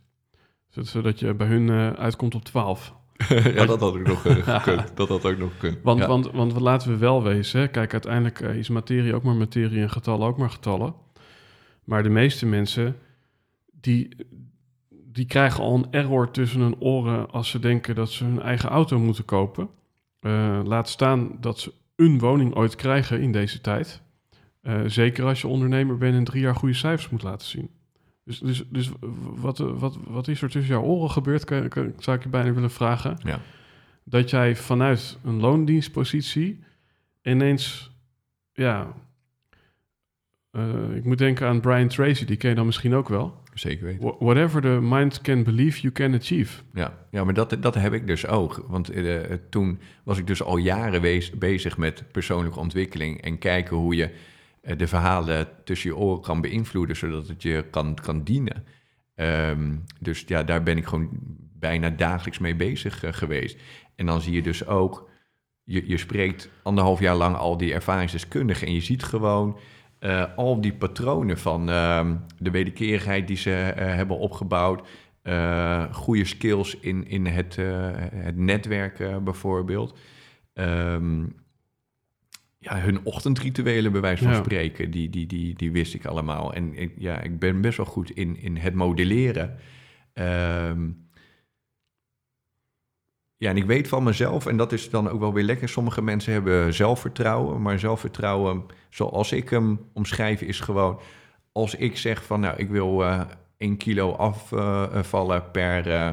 Zodat- 0.68 1.18
je 1.20 1.34
bij 1.34 1.46
hun 1.46 1.68
eh, 1.70 1.90
uitkomt 1.92 2.34
op 2.34 2.44
12. 2.44 2.94
ja, 3.28 3.66
dat 3.66 3.80
had 3.80 3.82
ook 3.82 4.06
nog 4.06 4.26
eh, 4.26 4.34
gekund. 4.58 4.96
Dat 4.96 5.08
had 5.08 5.24
ook 5.24 5.38
nog 5.38 5.52
gekund. 5.52 5.78
Want, 5.82 6.00
Ja. 6.00 6.06
want, 6.06 6.30
want 6.30 6.60
laten 6.60 6.90
we 6.90 6.96
wel 6.96 7.22
wezen, 7.22 7.60
hè, 7.60 7.68
kijk, 7.68 7.92
uiteindelijk 7.92 8.40
is 8.40 8.68
materie 8.68 9.14
ook 9.14 9.22
maar 9.22 9.34
materie 9.34 9.80
en 9.82 9.90
getallen 9.90 10.26
ook 10.26 10.36
maar 10.38 10.50
getallen. 10.50 10.94
Maar 11.84 12.02
de 12.02 12.08
meeste 12.08 12.46
mensen, 12.46 12.96
die, 13.80 14.08
die 14.90 15.26
krijgen 15.26 15.64
al 15.64 15.74
een 15.74 15.86
error 15.90 16.30
tussen 16.30 16.60
hun 16.60 16.80
oren 16.80 17.30
als 17.30 17.48
ze 17.50 17.58
denken 17.58 17.94
dat 17.94 18.10
ze 18.10 18.24
hun 18.24 18.40
eigen 18.42 18.68
auto 18.68 18.98
moeten 18.98 19.24
kopen. 19.24 19.68
Eh, 20.22 20.60
laat 20.64 20.88
staan 20.88 21.36
dat 21.40 21.58
ze 21.58 21.72
een 21.96 22.18
woning 22.18 22.54
ooit 22.54 22.74
krijgen 22.74 23.20
in 23.20 23.32
deze 23.32 23.60
tijd. 23.60 24.02
Eh, 24.60 24.80
zeker 24.86 25.24
als 25.24 25.40
je 25.40 25.48
ondernemer 25.48 25.98
bent 25.98 26.14
en 26.14 26.24
drie 26.24 26.42
jaar 26.42 26.54
goede 26.54 26.74
cijfers 26.74 27.08
moet 27.08 27.22
laten 27.22 27.46
zien. 27.46 27.70
Dus, 28.24 28.38
dus, 28.38 28.64
dus 28.68 28.90
wat, 29.34 29.58
wat, 29.58 29.98
wat 30.06 30.28
is 30.28 30.42
er 30.42 30.50
tussen 30.50 30.72
jouw 30.72 30.82
oren 30.82 31.10
gebeurd, 31.10 31.44
kan, 31.44 31.68
kan, 31.68 31.92
zou 31.98 32.16
ik 32.16 32.22
je 32.22 32.28
bijna 32.28 32.52
willen 32.52 32.70
vragen 32.70 33.18
Ja. 33.22 33.40
dat 34.04 34.30
jij 34.30 34.56
vanuit 34.56 35.18
een 35.24 35.40
loondienstpositie 35.40 36.64
ineens, 37.22 37.90
ja, 38.52 38.92
eh, 40.50 40.94
ik 40.94 41.04
moet 41.04 41.18
denken 41.18 41.46
aan 41.46 41.60
Brian 41.60 41.88
Tracy, 41.88 42.24
die 42.24 42.36
ken 42.36 42.50
je 42.50 42.56
dan 42.56 42.66
misschien 42.66 42.94
ook 42.94 43.08
wel. 43.08 43.41
Zeker 43.54 43.84
weten. 43.84 44.02
Wha- 44.02 44.16
Whatever 44.18 44.60
the 44.60 44.78
mind 44.82 45.20
can 45.20 45.42
believe, 45.42 45.80
you 45.80 45.92
can 45.92 46.14
achieve. 46.14 46.62
Ja, 46.74 46.98
ja 47.10 47.24
maar 47.24 47.34
dat, 47.34 47.56
dat 47.60 47.74
heb 47.74 47.92
ik 47.92 48.06
dus 48.06 48.26
ook. 48.26 48.64
Want 48.68 48.88
eh, 48.90 49.20
toen 49.50 49.78
was 50.04 50.18
ik 50.18 50.26
dus 50.26 50.42
al 50.42 50.56
jaren 50.56 51.00
wees- 51.00 51.30
bezig 51.30 51.76
met 51.76 52.04
persoonlijke 52.12 52.58
ontwikkeling 52.58 53.20
en 53.22 53.38
kijken 53.38 53.76
hoe 53.76 53.96
je 53.96 54.10
eh, 54.60 54.76
de 54.78 54.86
verhalen 54.86 55.48
tussen 55.64 55.90
je 55.90 55.96
oren 55.96 56.22
kan 56.22 56.40
beïnvloeden, 56.40 56.96
zodat 56.96 57.28
het 57.28 57.42
je 57.42 57.64
kan, 57.70 57.94
kan 58.02 58.22
dienen. 58.24 58.64
Ehm, 59.14 59.74
dus 60.00 60.24
ja, 60.26 60.42
daar 60.42 60.62
ben 60.62 60.76
ik 60.76 60.86
gewoon 60.86 61.08
bijna 61.58 61.90
dagelijks 61.90 62.38
mee 62.38 62.56
bezig 62.56 63.04
eh, 63.04 63.12
geweest. 63.12 63.58
En 63.96 64.06
dan 64.06 64.20
zie 64.20 64.32
je 64.32 64.42
dus 64.42 64.66
ook, 64.66 65.10
je, 65.64 65.88
je 65.88 65.96
spreekt 65.96 66.48
anderhalf 66.62 67.00
jaar 67.00 67.16
lang 67.16 67.36
al 67.36 67.56
die 67.56 67.72
ervaringsdeskundigen 67.74 68.66
en 68.66 68.74
je 68.74 68.80
ziet 68.80 69.02
gewoon 69.02 69.58
eh, 70.02 70.24
al 70.36 70.60
die 70.60 70.72
patronen 70.72 71.38
van 71.38 71.70
ehm, 71.70 72.16
de 72.38 72.50
wederkerigheid 72.50 73.26
die 73.26 73.36
ze 73.36 73.54
eh, 73.54 73.94
hebben 73.94 74.18
opgebouwd, 74.18 74.88
eh, 75.22 75.94
goede 75.94 76.24
skills 76.24 76.76
in, 76.80 77.06
in 77.08 77.26
het, 77.26 77.56
het 78.14 78.36
netwerken 78.36 79.24
bijvoorbeeld. 79.24 79.98
Ehm, 80.54 81.20
ja, 82.58 82.78
hun 82.78 83.00
ochtendrituelen, 83.04 83.92
bij 83.92 84.00
wijze 84.00 84.22
van 84.22 84.32
Ja. 84.32 84.38
spreken, 84.38 84.90
die, 84.90 85.10
die, 85.10 85.26
die, 85.26 85.54
die 85.54 85.72
wist 85.72 85.94
ik 85.94 86.06
allemaal. 86.06 86.54
En 86.54 86.74
ik, 86.78 86.92
ja, 86.98 87.20
ik 87.20 87.38
ben 87.38 87.60
best 87.60 87.76
wel 87.76 87.86
goed 87.86 88.10
in, 88.10 88.36
in 88.36 88.56
het 88.56 88.74
modelleren. 88.74 89.58
Ehm, 90.12 90.90
ja, 93.42 93.50
en 93.50 93.56
ik 93.56 93.64
weet 93.64 93.88
van 93.88 94.02
mezelf, 94.02 94.46
en 94.46 94.56
dat 94.56 94.72
is 94.72 94.90
dan 94.90 95.08
ook 95.08 95.20
wel 95.20 95.32
weer 95.32 95.44
lekker. 95.44 95.68
Sommige 95.68 96.02
mensen 96.02 96.32
hebben 96.32 96.74
zelfvertrouwen, 96.74 97.62
maar 97.62 97.78
zelfvertrouwen, 97.78 98.64
zoals 98.90 99.32
ik 99.32 99.48
hem 99.48 99.80
omschrijf, 99.92 100.40
is 100.40 100.60
gewoon 100.60 101.00
als 101.52 101.74
ik 101.74 101.96
zeg 101.96 102.24
van, 102.24 102.40
nou, 102.40 102.56
ik 102.56 102.70
wil 102.70 103.04
1 103.56 103.76
kilo 103.76 104.12
afvallen 104.12 105.50
per 105.50 105.90
eh, 105.90 106.08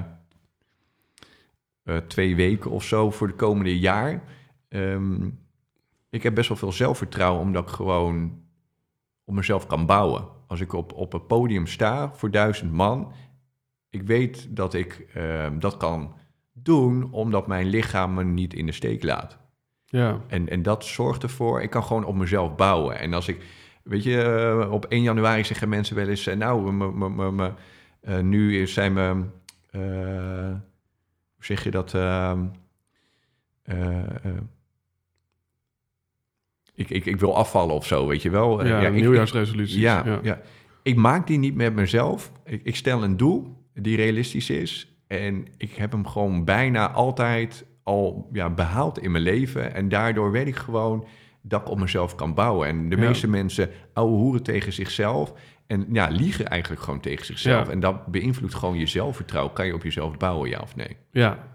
eh, 1.83 1.97
twee 1.97 2.35
weken 2.35 2.71
of 2.71 2.83
zo 2.83 3.11
voor 3.11 3.27
de 3.27 3.33
komende 3.33 3.79
jaar. 3.79 4.23
Ehm, 4.69 5.29
ik 6.09 6.23
heb 6.23 6.35
best 6.35 6.49
wel 6.49 6.57
veel 6.57 6.71
zelfvertrouwen, 6.71 7.41
omdat 7.41 7.63
ik 7.63 7.75
gewoon 7.75 8.41
op 9.25 9.33
mezelf 9.33 9.67
kan 9.67 9.85
bouwen. 9.85 10.27
Als 10.47 10.59
ik 10.59 10.73
op, 10.73 10.93
op 10.93 11.13
een 11.13 11.25
podium 11.25 11.67
sta 11.67 12.13
voor 12.13 12.31
duizend 12.31 12.71
man, 12.71 13.11
ik 13.89 14.01
weet 14.01 14.55
dat 14.55 14.73
ik 14.73 15.07
ehm, 15.13 15.59
dat 15.59 15.77
kan 15.77 16.17
doen, 16.63 17.11
omdat 17.11 17.47
mijn 17.47 17.67
lichaam 17.67 18.13
me 18.13 18.23
niet 18.23 18.53
in 18.53 18.65
de 18.65 18.71
steek 18.71 19.03
laat. 19.03 19.37
Ja, 19.85 20.21
En, 20.27 20.49
en 20.49 20.61
dat 20.61 20.85
zorgt 20.85 21.23
ervoor, 21.23 21.61
ik 21.61 21.69
kan 21.69 21.83
gewoon 21.83 22.05
op 22.05 22.15
mezelf 22.15 22.55
bouwen. 22.55 22.99
En 22.99 23.13
als 23.13 23.27
ik, 23.27 23.41
weet 23.83 24.03
je, 24.03 24.21
eh, 24.21 24.71
op 24.71 24.85
1 24.85 25.01
januari 25.01 25.43
zeggen 25.43 25.69
mensen 25.69 25.95
wel 25.95 26.07
eens, 26.07 26.27
eh, 26.27 26.35
nou, 26.35 26.71
me, 26.71 26.91
me, 26.91 27.09
me, 27.09 27.31
me, 27.31 27.51
eh, 28.01 28.19
nu 28.19 28.67
zijn 28.67 28.93
we, 28.93 29.23
hoe 31.35 31.45
zeg 31.45 31.63
je 31.63 31.71
dat? 31.71 31.93
ehm, 31.93 32.39
eh, 33.69 34.25
eh, 34.25 34.41
ik, 36.75 36.89
ik, 36.89 37.05
ik 37.05 37.19
wil 37.19 37.35
afvallen 37.35 37.75
of 37.75 37.85
zo, 37.85 38.07
weet 38.07 38.21
je 38.21 38.29
wel. 38.29 38.65
Ja, 38.65 38.89
nieuwjaarsresoluties. 38.89 39.75
ja, 39.81 40.05
ja. 40.05 40.19
ja. 40.23 40.41
ik 40.83 40.95
maak 40.95 41.27
die 41.27 41.37
niet 41.37 41.55
met 41.55 41.73
mezelf. 41.73 42.31
Ik, 42.45 42.61
ik 42.63 42.75
stel 42.75 43.03
een 43.03 43.17
doel 43.17 43.57
die 43.73 43.95
realistisch 43.95 44.49
is. 44.49 44.98
En 45.09 45.47
ik 45.57 45.71
heb 45.71 45.91
hem 45.91 46.07
gewoon 46.07 46.45
bijna 46.45 46.91
altijd 46.91 47.65
al 47.83 48.29
ja, 48.33 48.49
behaald 48.49 48.99
in 48.99 49.11
mijn 49.11 49.23
leven. 49.23 49.73
En 49.73 49.89
daardoor 49.89 50.31
weet 50.31 50.47
ik 50.47 50.55
gewoon 50.55 51.05
dat 51.41 51.61
ik 51.61 51.69
op 51.69 51.79
mezelf 51.79 52.15
kan 52.15 52.33
bouwen. 52.33 52.67
En 52.67 52.89
de 52.89 52.95
Ja. 52.95 53.01
meeste 53.07 53.27
mensen 53.27 53.69
ouwe 53.93 54.15
hoeren 54.17 54.43
tegen 54.43 54.73
zichzelf. 54.73 55.33
En 55.67 55.85
ja, 55.91 56.07
liegen 56.07 56.47
eigenlijk 56.47 56.81
gewoon 56.81 56.99
tegen 56.99 57.25
zichzelf. 57.25 57.65
Ja. 57.65 57.71
En 57.71 57.79
dat 57.79 58.05
beïnvloedt 58.05 58.53
gewoon 58.53 58.77
je 58.77 58.85
zelfvertrouwen. 58.85 59.53
Kan 59.53 59.65
je 59.65 59.73
op 59.73 59.83
jezelf 59.83 60.17
bouwen, 60.17 60.49
ja 60.49 60.59
of 60.59 60.75
nee? 60.75 60.97
Ja, 61.11 61.47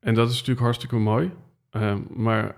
en 0.00 0.14
dat 0.14 0.28
is 0.28 0.34
natuurlijk 0.34 0.60
hartstikke 0.60 0.96
mooi. 0.96 1.30
Ehm, 1.70 2.00
maar 2.10 2.54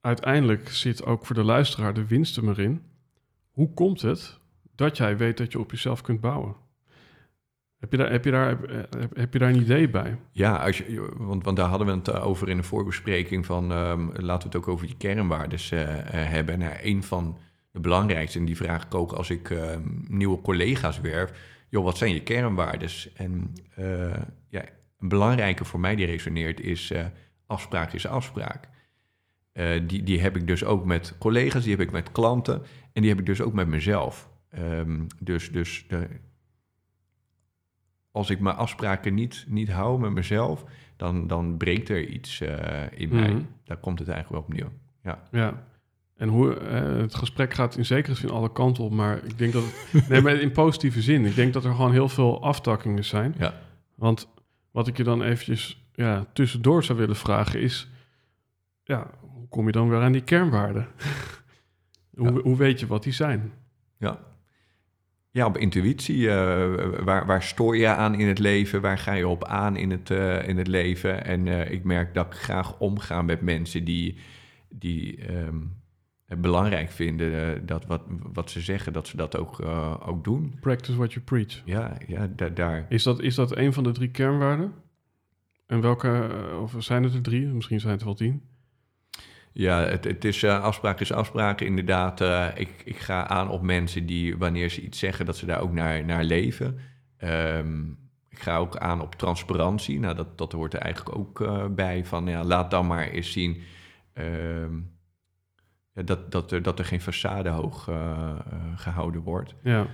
uiteindelijk 0.00 0.68
zit 0.68 1.04
ook 1.04 1.26
voor 1.26 1.34
de 1.34 1.44
luisteraar 1.44 1.94
de 1.94 2.06
winst 2.06 2.36
er 2.36 2.44
maar 2.44 2.58
in. 2.58 2.82
Hoe 3.50 3.74
komt 3.74 4.00
het 4.02 4.38
dat 4.74 4.96
jij 4.96 5.16
weet 5.16 5.36
dat 5.38 5.52
je 5.52 5.58
op 5.58 5.70
jezelf 5.70 6.00
kunt 6.00 6.20
bouwen? 6.20 6.54
Heb 7.80 7.90
je 7.90 7.96
daar, 7.96 8.10
heb 8.10 8.24
je 8.24 8.30
daar, 8.30 8.48
heb, 8.48 9.16
heb- 9.16 9.32
je 9.32 9.38
daar 9.38 9.48
een 9.48 9.60
idee 9.60 9.88
bij? 9.88 10.16
Ja, 10.32 10.56
als 10.56 10.82
want, 11.16 11.44
want 11.44 11.56
daar 11.56 11.68
hadden 11.68 11.86
we 11.86 11.92
het 11.92 12.08
eh, 12.08 12.26
over 12.26 12.48
in 12.48 12.56
de 12.56 12.62
voorbespreking 12.62 13.46
van 13.46 13.72
ehm, 13.72 14.00
laten 14.00 14.50
we 14.50 14.56
het 14.56 14.56
ook 14.56 14.68
over 14.68 14.86
die 14.86 14.96
kernwaardes 14.96 15.70
eh, 15.70 15.98
eh, 15.98 16.04
hebben. 16.30 16.58
Nou, 16.58 16.72
een 16.82 17.02
van 17.02 17.38
de 17.72 17.80
belangrijkste, 17.80 18.38
en 18.38 18.44
die 18.44 18.56
vraag 18.56 18.84
ik 18.84 18.94
ook 18.94 19.12
als 19.12 19.30
ik 19.30 19.50
ehm, 19.50 19.82
nieuwe 20.08 20.40
collega's 20.40 21.00
werf, 21.00 21.32
joh, 21.68 21.84
wat 21.84 21.96
zijn 21.98 22.14
je 22.14 22.22
kernwaardes? 22.22 23.12
En 23.12 23.52
eh, 23.74 24.22
ja, 24.48 24.62
een 24.98 25.08
belangrijke 25.08 25.64
voor 25.64 25.80
mij 25.80 25.96
die 25.96 26.06
resoneert 26.06 26.60
is 26.60 26.90
eh, 26.90 27.04
afspraak 27.46 27.92
is 27.92 28.06
afspraak. 28.06 28.68
Eh, 29.52 29.80
die, 29.86 30.02
die 30.02 30.20
heb 30.20 30.36
ik 30.36 30.46
dus 30.46 30.64
ook 30.64 30.84
met 30.84 31.14
collega's, 31.18 31.62
die 31.62 31.72
heb 31.76 31.80
ik 31.80 31.90
met 31.92 32.12
klanten 32.12 32.62
en 32.92 33.00
die 33.00 33.10
heb 33.10 33.20
ik 33.20 33.26
dus 33.26 33.40
ook 33.40 33.52
met 33.52 33.68
mezelf. 33.68 34.28
Ehm, 34.50 35.00
dus 35.20 35.50
dus 35.52 35.84
de, 35.88 36.06
als 38.10 38.30
ik 38.30 38.40
mijn 38.40 38.56
afspraken 38.56 39.14
niet, 39.14 39.44
niet 39.48 39.70
hou 39.70 40.00
met 40.00 40.10
mezelf, 40.10 40.64
dan, 40.96 41.26
dan 41.26 41.56
breekt 41.56 41.88
er 41.88 42.06
iets 42.06 42.40
eh, 42.40 42.86
in 43.00 43.08
mij. 43.08 43.30
Mhm. 43.30 43.42
Daar 43.64 43.76
komt 43.76 43.98
het 43.98 44.08
eigenlijk 44.08 44.46
wel 44.46 44.56
opnieuw. 44.56 44.78
Ja. 45.02 45.22
Ja. 45.30 45.68
En 46.16 46.28
hoe, 46.28 46.54
eh, 46.54 46.96
het 46.96 47.14
gesprek 47.14 47.54
gaat 47.54 47.76
in 47.76 47.86
zekere 47.86 48.14
zin 48.14 48.30
alle 48.30 48.52
kanten 48.52 48.84
op, 48.84 48.92
maar 48.92 49.24
ik 49.24 49.38
denk 49.38 49.52
dat 49.52 49.62
het, 49.64 50.08
nee, 50.08 50.20
maar 50.20 50.34
in 50.34 50.52
positieve 50.52 51.02
zin. 51.02 51.24
Ik 51.24 51.34
denk 51.34 51.52
dat 51.52 51.64
er 51.64 51.74
gewoon 51.74 51.92
heel 51.92 52.08
veel 52.08 52.42
aftakkingen 52.42 53.04
zijn. 53.04 53.34
Ja. 53.38 53.54
Want 53.94 54.28
wat 54.70 54.86
ik 54.86 54.96
je 54.96 55.04
dan 55.04 55.22
eventjes 55.22 55.84
ja, 55.94 56.26
tussendoor 56.32 56.84
zou 56.84 56.98
willen 56.98 57.16
vragen 57.16 57.60
is, 57.60 57.90
ja, 58.84 59.10
hoe 59.20 59.48
kom 59.48 59.66
je 59.66 59.72
dan 59.72 59.88
weer 59.88 60.00
aan 60.00 60.12
die 60.12 60.24
kernwaarden? 60.24 60.86
hoe, 62.16 62.32
Ja. 62.32 62.40
hoe 62.40 62.56
weet 62.56 62.80
je 62.80 62.86
wat 62.86 63.02
die 63.02 63.12
zijn? 63.12 63.52
Ja. 63.98 64.18
Ja, 65.32 65.46
op 65.46 65.56
intuïtie. 65.56 66.28
eh, 66.30 66.98
waar, 67.04 67.26
waar 67.26 67.42
stoor 67.42 67.76
je 67.76 67.86
aan 67.86 68.14
in 68.14 68.26
het 68.28 68.38
leven? 68.38 68.80
Waar 68.80 68.98
ga 68.98 69.12
je 69.12 69.28
op 69.28 69.44
aan 69.44 69.76
in 69.76 69.90
het, 69.90 70.10
eh, 70.10 70.48
in 70.48 70.56
het 70.58 70.66
leven? 70.66 71.24
En 71.24 71.48
eh, 71.48 71.70
ik 71.70 71.84
merk 71.84 72.14
dat 72.14 72.26
ik 72.26 72.32
graag 72.32 72.78
omga 72.78 73.22
met 73.22 73.40
mensen 73.40 73.84
die, 73.84 74.16
die 74.68 75.16
ehm, 75.26 75.56
het 76.26 76.40
belangrijk 76.40 76.90
vinden 76.90 77.66
dat 77.66 77.86
wat, 77.86 78.02
wat 78.32 78.50
ze 78.50 78.60
zeggen, 78.60 78.92
dat 78.92 79.06
ze 79.08 79.16
dat 79.16 79.36
ook, 79.36 79.60
ook 80.06 80.24
doen. 80.24 80.54
Practice 80.60 80.96
what 80.96 81.12
you 81.12 81.24
preach. 81.24 81.62
Ja, 81.64 81.96
ja 82.06 82.28
da- 82.36 82.48
daar. 82.48 82.86
Is 82.88 83.02
dat, 83.02 83.20
is 83.20 83.34
dat 83.34 83.56
een 83.56 83.72
van 83.72 83.84
de 83.84 83.92
drie 83.92 84.10
kernwaarden? 84.10 84.72
En 85.66 85.80
welke, 85.80 86.28
of 86.62 86.74
zijn 86.78 87.02
het 87.02 87.14
er 87.14 87.22
drie? 87.22 87.46
Misschien 87.46 87.80
zijn 87.80 87.92
het 87.92 88.00
er 88.00 88.06
wel 88.06 88.16
tien. 88.16 88.42
Ja, 89.52 89.80
het, 89.80 90.04
het 90.04 90.24
is 90.24 90.42
eh, 90.42 90.62
afspraak 90.62 91.00
is 91.00 91.12
afspraak. 91.12 91.60
Inderdaad, 91.60 92.20
eh, 92.20 92.46
ik, 92.54 92.82
ik 92.84 92.98
ga 92.98 93.28
aan 93.28 93.48
op 93.48 93.62
mensen 93.62 94.06
die, 94.06 94.36
wanneer 94.36 94.68
ze 94.70 94.80
iets 94.80 94.98
zeggen, 94.98 95.26
dat 95.26 95.36
ze 95.36 95.46
daar 95.46 95.60
ook 95.60 95.72
naar, 95.72 96.04
naar 96.04 96.24
leven. 96.24 96.78
Ehm, 97.16 97.82
ik 98.30 98.38
ga 98.46 98.56
ook 98.56 98.76
aan 98.76 99.00
op 99.00 99.14
transparantie. 99.14 99.98
Nou, 100.00 100.14
dat, 100.14 100.38
dat 100.38 100.52
hoort 100.52 100.74
er 100.74 100.80
eigenlijk 100.80 101.16
ook 101.18 101.40
eh, 101.40 101.66
bij. 101.66 102.04
Van 102.04 102.26
ja, 102.26 102.44
laat 102.44 102.70
dan 102.70 102.86
maar 102.86 103.08
eens 103.08 103.32
zien 103.32 103.62
ehm, 104.12 104.78
dat, 105.92 106.32
dat, 106.32 106.52
er, 106.52 106.62
dat 106.62 106.78
er 106.78 106.84
geen 106.84 107.00
façade 107.00 107.48
hoog 107.48 107.88
eh, 107.88 108.30
eh, 108.30 108.58
gehouden 108.76 109.22
wordt. 109.22 109.54
Ja, 109.62 109.86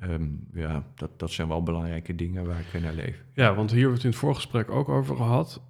ehm, 0.00 0.26
ja, 0.52 0.84
dat, 0.94 1.18
dat 1.18 1.30
zijn 1.30 1.48
wel 1.48 1.62
belangrijke 1.62 2.14
dingen 2.14 2.46
waar 2.46 2.60
ik 2.72 2.80
naar 2.80 2.92
leef. 2.92 3.24
Ja, 3.32 3.54
want 3.54 3.70
hier 3.70 3.80
hebben 3.80 3.88
we 3.88 3.94
het 3.94 4.04
in 4.04 4.10
het 4.10 4.18
voorgesprek 4.18 4.70
ook 4.70 4.88
over 4.88 5.16
gehad. 5.16 5.62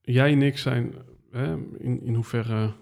Jij 0.00 0.32
en 0.32 0.42
ik 0.42 0.58
zijn, 0.58 0.94
in, 1.78 2.02
in 2.02 2.14
hoeverre 2.14 2.72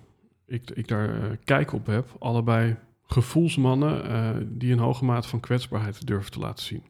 ik, 0.51 0.71
ik 0.71 0.89
daar 0.89 1.09
uh, 1.09 1.25
kijk 1.45 1.73
op 1.73 1.87
heb, 1.87 2.17
allebei 2.19 2.77
gevoelsmannen 3.07 4.11
uh, 4.11 4.47
die 4.49 4.73
een 4.73 4.79
hoge 4.79 5.05
mate 5.05 5.29
van 5.29 5.41
kwetsbaarheid 5.41 6.07
durven 6.07 6.33
te 6.33 6.39
laten 6.39 6.65
zien. 6.65 6.83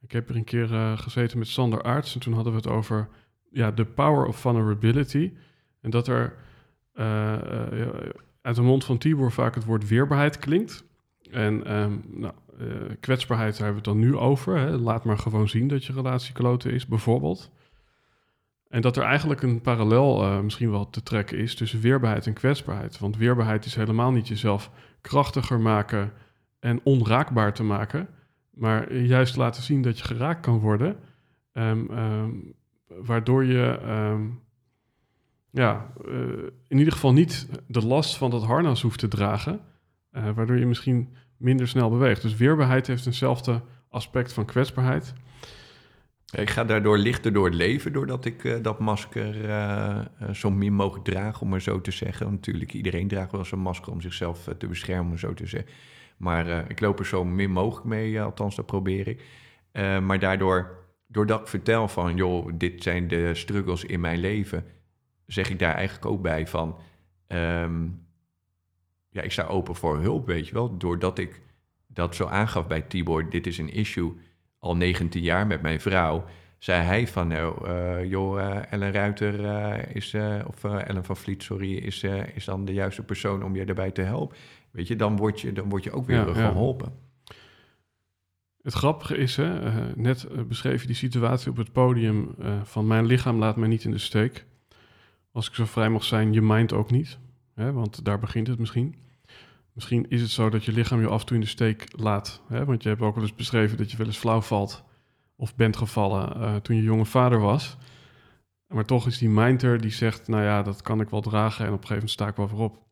Ik 0.00 0.12
heb 0.12 0.28
er 0.28 0.36
een 0.36 0.44
keer 0.44 0.72
uh, 0.72 0.98
gezeten 0.98 1.38
met 1.38 1.48
Sander 1.48 1.82
Aarts 1.82 2.14
en 2.14 2.20
toen 2.20 2.32
hadden 2.32 2.52
we 2.52 2.58
het 2.58 2.68
over 2.68 3.08
ja, 3.50 3.70
de 3.70 3.84
power 3.84 4.26
of 4.26 4.36
vulnerability. 4.36 5.32
En 5.80 5.90
dat 5.90 6.08
er 6.08 6.34
uit 8.40 8.56
de 8.56 8.62
mond 8.62 8.84
van 8.84 8.98
Tibor 8.98 9.32
vaak 9.32 9.54
het 9.54 9.64
woord 9.64 9.88
weerbaarheid 9.88 10.38
klinkt. 10.38 10.84
En 11.30 11.74
um, 11.76 12.02
nou, 12.08 12.34
kwetsbaarheid, 13.00 13.56
daar 13.56 13.64
hebben 13.66 13.82
we 13.84 13.90
het 13.90 14.00
dan 14.00 14.10
nu 14.10 14.16
over. 14.16 14.58
Hè. 14.58 14.78
Laat 14.78 15.04
maar 15.04 15.18
gewoon 15.18 15.48
zien 15.48 15.68
dat 15.68 15.84
je 15.84 15.92
relatie 15.92 16.32
kloten 16.32 16.72
is, 16.72 16.86
bijvoorbeeld. 16.86 17.50
En 18.76 18.82
dat 18.82 18.96
er 18.96 19.02
eigenlijk 19.02 19.42
een 19.42 19.60
parallel 19.60 20.22
uh, 20.22 20.40
misschien 20.40 20.70
wel 20.70 20.90
te 20.90 21.02
trekken 21.02 21.38
is 21.38 21.54
tussen 21.54 21.80
weerbaarheid 21.80 22.26
en 22.26 22.32
kwetsbaarheid. 22.32 22.98
Want 22.98 23.16
weerbaarheid 23.16 23.64
is 23.64 23.74
helemaal 23.74 24.12
niet 24.12 24.28
jezelf 24.28 24.70
krachtiger 25.00 25.60
maken 25.60 26.12
en 26.60 26.80
onraakbaar 26.82 27.54
te 27.54 27.62
maken, 27.62 28.08
maar 28.50 28.94
juist 28.94 29.36
laten 29.36 29.62
zien 29.62 29.82
dat 29.82 29.98
je 29.98 30.04
geraakt 30.04 30.40
kan 30.40 30.58
worden, 30.58 30.96
um, 31.52 31.90
um, 31.90 32.54
waardoor 32.86 33.44
je 33.44 33.80
um, 33.88 34.40
ja, 35.50 35.92
uh, 36.08 36.12
in 36.68 36.78
ieder 36.78 36.92
geval 36.92 37.12
niet 37.12 37.48
de 37.66 37.86
last 37.86 38.16
van 38.16 38.30
dat 38.30 38.44
harnas 38.44 38.82
hoeft 38.82 38.98
te 38.98 39.08
dragen, 39.08 39.60
uh, 40.12 40.30
waardoor 40.34 40.58
je 40.58 40.66
misschien 40.66 41.14
minder 41.36 41.68
snel 41.68 41.90
beweegt. 41.90 42.22
Dus 42.22 42.36
weerbaarheid 42.36 42.86
heeft 42.86 43.06
eenzelfde 43.06 43.62
aspect 43.88 44.32
van 44.32 44.44
kwetsbaarheid. 44.44 45.14
Ik 46.32 46.50
ga 46.50 46.64
daardoor 46.64 46.98
lichter 46.98 47.32
door 47.32 47.44
het 47.44 47.54
leven, 47.54 47.92
doordat 47.92 48.24
ik 48.24 48.44
uh, 48.44 48.62
dat 48.62 48.78
masker 48.78 49.44
uh, 49.44 50.00
zo 50.32 50.50
min 50.50 50.72
mogelijk 50.72 51.04
draag, 51.04 51.40
om 51.40 51.48
maar 51.48 51.60
zo 51.60 51.80
te 51.80 51.90
zeggen. 51.90 52.30
Natuurlijk, 52.30 52.72
iedereen 52.72 53.08
draagt 53.08 53.32
wel 53.32 53.44
zo'n 53.44 53.58
masker 53.58 53.92
om 53.92 54.00
zichzelf 54.00 54.48
te 54.58 54.66
beschermen, 54.66 55.10
om 55.12 55.18
zo 55.18 55.34
te 55.34 55.46
zeggen. 55.46 55.70
Maar 56.16 56.70
ik 56.70 56.80
loop 56.80 56.98
er 56.98 57.06
zo 57.06 57.24
min 57.24 57.50
mogelijk 57.50 57.86
mee, 57.86 58.20
althans 58.20 58.56
dat 58.56 58.66
probeer 58.66 59.08
ik. 59.08 59.22
maar 60.02 60.18
daardoor, 60.18 60.86
doordat 61.06 61.40
ik 61.40 61.46
vertel 61.46 61.88
van, 61.88 62.16
joh, 62.16 62.52
dit 62.54 62.82
zijn 62.82 63.08
de 63.08 63.34
struggles 63.34 63.84
in 63.84 64.00
mijn 64.00 64.18
leven, 64.18 64.64
zeg 65.26 65.50
ik 65.50 65.58
daar 65.58 65.74
eigenlijk 65.74 66.06
ook 66.06 66.22
bij 66.22 66.46
van, 66.46 66.78
um, 67.28 68.06
ja, 69.10 69.22
ik 69.22 69.32
sta 69.32 69.44
open 69.44 69.74
voor 69.74 69.98
hulp, 69.98 70.26
weet 70.26 70.48
je 70.48 70.54
wel. 70.54 70.76
Doordat 70.76 71.18
ik 71.18 71.40
dat 71.86 72.14
zo 72.14 72.26
aangaf 72.26 72.66
bij 72.66 72.80
Tibor, 72.80 73.30
dit 73.30 73.46
is 73.46 73.58
een 73.58 73.72
issue 73.72 74.16
al 74.66 74.76
19 74.76 75.22
jaar 75.22 75.46
met 75.46 75.62
mijn 75.62 75.80
vrouw, 75.80 76.24
zei 76.58 76.82
hij 76.82 77.06
van, 77.08 77.28
nou, 77.28 77.68
uh, 77.68 78.10
joh, 78.10 78.38
uh, 78.38 78.72
Ellen 78.72 78.92
Ruiter 78.92 79.40
uh, 79.40 79.94
is, 79.94 80.14
of 80.46 80.64
Ellen 80.64 81.04
van 81.04 81.16
Vliet, 81.16 81.42
sorry, 81.42 81.76
is, 81.76 82.02
is 82.34 82.44
dan 82.44 82.64
de 82.64 82.72
juiste 82.72 83.02
persoon 83.02 83.44
om 83.44 83.56
je 83.56 83.64
daarbij 83.64 83.90
te 83.90 84.02
helpen. 84.02 84.36
Weet 84.70 84.88
je, 84.88 84.96
dan 84.96 85.16
word 85.16 85.40
je, 85.40 85.52
dan 85.52 85.68
word 85.68 85.84
je 85.84 85.92
ook 85.92 86.06
weer 86.06 86.26
ja, 86.26 86.32
geholpen. 86.32 86.92
Ja. 87.24 87.34
Het 88.62 88.74
grappige 88.74 89.16
is, 89.16 89.36
hè, 89.36 89.80
net 89.94 90.48
beschreef 90.48 90.80
je 90.80 90.86
die 90.86 90.96
situatie 90.96 91.50
op 91.50 91.56
het 91.56 91.72
podium 91.72 92.34
van 92.62 92.86
mijn 92.86 93.06
lichaam 93.06 93.38
laat 93.38 93.56
mij 93.56 93.68
niet 93.68 93.84
in 93.84 93.90
de 93.90 93.98
steek. 93.98 94.44
Als 95.32 95.48
ik 95.48 95.54
zo 95.54 95.64
vrij 95.64 95.90
mag 95.90 96.04
zijn, 96.04 96.32
je 96.32 96.42
mind 96.42 96.72
ook 96.72 96.90
niet. 96.90 97.18
Hè, 97.54 97.72
want 97.72 98.04
daar 98.04 98.18
begint 98.18 98.46
het 98.46 98.58
misschien. 98.58 98.94
Misschien 99.76 100.06
is 100.08 100.20
het 100.20 100.30
zo 100.30 100.50
dat 100.50 100.64
je 100.64 100.72
lichaam 100.72 101.00
je 101.00 101.06
af 101.06 101.20
en 101.20 101.26
toe 101.26 101.36
in 101.36 101.42
de 101.42 101.48
steek 101.48 101.86
laat. 101.90 102.42
Hè? 102.48 102.64
Want 102.64 102.82
je 102.82 102.88
hebt 102.88 103.00
ook 103.00 103.14
wel 103.14 103.24
eens 103.24 103.34
beschreven 103.34 103.76
dat 103.76 103.90
je 103.90 103.96
wel 103.96 104.06
eens 104.06 104.16
flauw 104.16 104.40
valt 104.40 104.84
of 105.36 105.54
bent 105.54 105.76
gevallen 105.76 106.40
uh, 106.40 106.56
toen 106.56 106.76
je 106.76 106.82
jonge 106.82 107.04
vader 107.04 107.40
was. 107.40 107.76
Maar 108.68 108.84
toch 108.84 109.06
is 109.06 109.18
die 109.18 109.28
mind 109.28 109.62
er 109.62 109.80
die 109.80 109.90
zegt, 109.90 110.28
nou 110.28 110.42
ja, 110.42 110.62
dat 110.62 110.82
kan 110.82 111.00
ik 111.00 111.10
wel 111.10 111.20
dragen 111.20 111.66
en 111.66 111.72
op 111.72 111.80
een 111.80 111.86
gegeven 111.86 111.94
moment 111.94 112.10
sta 112.10 112.26
ik 112.26 112.36
wel 112.36 112.48
voorop. 112.48 112.82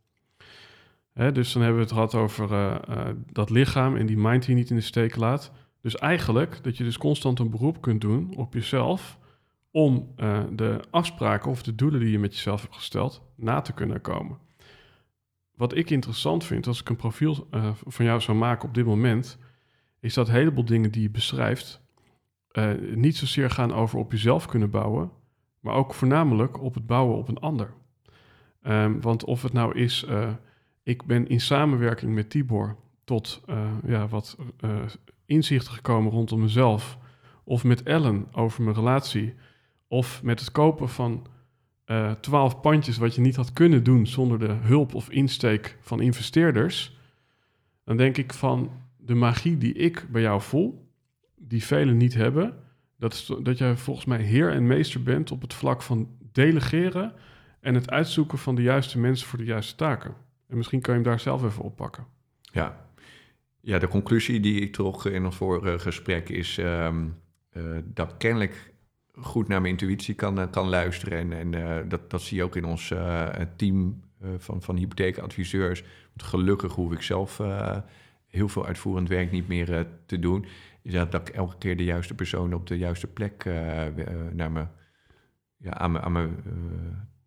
Hè? 1.12 1.32
Dus 1.32 1.52
dan 1.52 1.62
hebben 1.62 1.80
we 1.80 1.86
het 1.86 1.94
gehad 1.94 2.14
over 2.14 2.52
uh, 2.52 2.74
uh, 2.88 3.08
dat 3.32 3.50
lichaam 3.50 3.96
en 3.96 4.06
die 4.06 4.18
mind 4.18 4.46
die 4.46 4.54
niet 4.54 4.70
in 4.70 4.76
de 4.76 4.82
steek 4.82 5.16
laat. 5.16 5.52
Dus 5.80 5.96
eigenlijk 5.96 6.58
dat 6.62 6.76
je 6.76 6.84
dus 6.84 6.98
constant 6.98 7.38
een 7.38 7.50
beroep 7.50 7.80
kunt 7.80 8.00
doen 8.00 8.34
op 8.36 8.54
jezelf 8.54 9.18
om 9.70 10.14
de 10.50 10.80
afspraken 10.90 11.50
of 11.50 11.62
de 11.62 11.74
doelen 11.74 12.00
die 12.00 12.10
je 12.10 12.18
met 12.18 12.34
jezelf 12.34 12.62
hebt 12.62 12.74
gesteld 12.74 13.22
na 13.36 13.60
te 13.60 13.72
kunnen 13.72 14.00
komen 14.00 14.38
wat 15.56 15.76
ik 15.76 15.90
interessant 15.90 16.44
vind 16.44 16.66
als 16.66 16.80
ik 16.80 16.88
een 16.88 16.96
profiel 16.96 17.46
uh, 17.50 17.70
van 17.74 18.04
jou 18.04 18.20
zou 18.20 18.38
maken 18.38 18.68
op 18.68 18.74
dit 18.74 18.84
moment, 18.84 19.38
is 20.00 20.14
dat 20.14 20.28
een 20.28 20.34
heleboel 20.34 20.64
dingen 20.64 20.90
die 20.90 21.02
je 21.02 21.10
beschrijft 21.10 21.82
uh, 22.52 22.70
niet 22.94 23.16
zozeer 23.16 23.50
gaan 23.50 23.72
over 23.72 23.98
op 23.98 24.12
jezelf 24.12 24.46
kunnen 24.46 24.70
bouwen, 24.70 25.10
maar 25.60 25.74
ook 25.74 25.94
voornamelijk 25.94 26.62
op 26.62 26.74
het 26.74 26.86
bouwen 26.86 27.16
op 27.16 27.28
een 27.28 27.38
ander. 27.38 27.72
Um, 28.62 29.00
want 29.00 29.24
of 29.24 29.42
het 29.42 29.52
nou 29.52 29.78
is, 29.78 30.04
uh, 30.08 30.30
ik 30.82 31.04
ben 31.04 31.26
in 31.26 31.40
samenwerking 31.40 32.14
met 32.14 32.30
Tibor 32.30 32.76
tot 33.04 33.42
ja, 33.86 34.08
wat 34.08 34.36
inzichten 35.26 35.72
gekomen 35.72 36.12
rondom 36.12 36.40
mezelf, 36.40 36.98
of 37.44 37.64
met 37.64 37.82
Ellen 37.82 38.26
over 38.32 38.62
mijn 38.62 38.76
relatie, 38.76 39.34
of 39.88 40.22
met 40.22 40.40
het 40.40 40.50
kopen 40.52 40.88
van 40.88 41.26
twaalf 42.20 42.60
pandjes 42.60 42.96
wat 42.96 43.14
je 43.14 43.20
niet 43.20 43.36
had 43.36 43.52
kunnen 43.52 43.82
doen 43.82 44.06
zonder 44.06 44.38
de 44.38 44.52
hulp 44.52 44.94
of 44.94 45.10
insteek 45.10 45.78
van 45.80 46.00
investeerders, 46.00 46.98
dan 47.84 47.96
denk 47.96 48.16
ik 48.16 48.32
van 48.32 48.70
de 48.96 49.14
magie 49.14 49.58
die 49.58 49.74
ik 49.74 50.06
bij 50.10 50.22
jou 50.22 50.40
voel, 50.40 50.88
die 51.36 51.64
velen 51.64 51.96
niet 51.96 52.14
hebben, 52.14 52.54
dat, 52.98 53.12
is, 53.12 53.32
dat 53.42 53.58
jij 53.58 53.76
volgens 53.76 54.06
mij 54.06 54.22
heer 54.22 54.50
en 54.50 54.66
meester 54.66 55.02
bent 55.02 55.30
op 55.30 55.42
het 55.42 55.54
vlak 55.54 55.82
van 55.82 56.08
delegeren 56.32 57.12
en 57.60 57.74
het 57.74 57.90
uitzoeken 57.90 58.38
van 58.38 58.54
de 58.54 58.62
juiste 58.62 58.98
mensen 58.98 59.26
voor 59.26 59.38
de 59.38 59.44
juiste 59.44 59.74
taken. 59.74 60.14
En 60.48 60.56
misschien 60.56 60.80
kan 60.80 60.94
je 60.94 61.00
hem 61.00 61.10
daar 61.10 61.20
zelf 61.20 61.44
even 61.44 61.62
oppakken. 61.62 62.06
Ja, 62.40 62.86
ja 63.60 63.78
de 63.78 63.88
conclusie 63.88 64.40
die 64.40 64.60
ik 64.60 64.72
trok 64.72 65.04
in 65.04 65.24
ons 65.24 65.36
vorige 65.36 65.78
gesprek 65.78 66.28
is 66.28 66.58
um, 66.58 67.16
uh, 67.52 67.78
dat 67.84 68.16
kennelijk 68.16 68.73
goed 69.20 69.48
naar 69.48 69.60
mijn 69.60 69.72
intuïtie 69.72 70.14
kan, 70.14 70.40
eh, 70.40 70.50
kan 70.50 70.68
luisteren. 70.68 71.18
En, 71.18 71.32
en 71.32 71.52
uh, 71.52 71.88
dat, 71.88 72.10
dat 72.10 72.22
zie 72.22 72.36
je 72.36 72.42
ook 72.42 72.56
in 72.56 72.64
ons 72.64 72.90
uh, 72.90 73.28
team 73.56 74.02
van, 74.38 74.62
van 74.62 74.76
hypotheekadviseurs. 74.76 75.84
Gelukkig 76.16 76.72
hoef 76.72 76.92
ik 76.92 77.02
zelf 77.02 77.40
heel 78.26 78.48
veel 78.48 78.66
uitvoerend 78.66 79.08
werk 79.08 79.30
niet 79.30 79.48
meer 79.48 79.86
te 80.06 80.18
doen. 80.18 80.46
Is 80.82 80.92
dat, 80.92 81.14
ik 81.14 81.28
elke 81.28 81.58
keer 81.58 81.76
de 81.76 81.84
juiste 81.84 82.14
persoon 82.14 82.54
op 82.54 82.66
de 82.66 82.78
juiste 82.78 83.06
plek 83.06 83.44
naar 84.32 84.52
me, 84.52 84.66
ja, 85.56 85.70
aan 85.70 85.92
me, 85.92 86.00
aan 86.00 86.12
me 86.12 86.28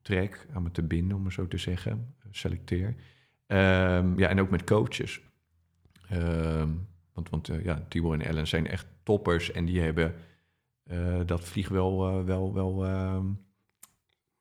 trek, 0.02 0.47
aan 0.54 0.63
me 0.63 0.71
te 0.71 0.84
binden, 0.84 1.17
om 1.17 1.26
het 1.26 1.34
zo 1.34 1.47
te 1.47 1.58
zeggen. 1.58 2.15
Selecteer. 2.32 2.88
Um, 3.47 4.19
ja, 4.19 4.28
en 4.28 4.39
ook 4.39 4.50
met 4.50 4.63
coaches. 4.63 5.21
Um, 6.13 6.88
want 7.13 7.30
want 7.30 7.50
ja, 7.63 7.86
Tibor 7.89 8.13
en 8.13 8.21
Ellen 8.21 8.47
zijn 8.47 8.67
echt 8.67 8.88
toppers 9.04 9.52
en 9.52 9.65
die 9.65 9.82
hebben 9.82 10.15
dat 11.26 11.43
vlieg 11.43 11.69
wel, 11.69 12.19
uh, 12.19 12.26
wel, 12.26 12.54
wel 12.54 12.86
uh, 12.86 13.19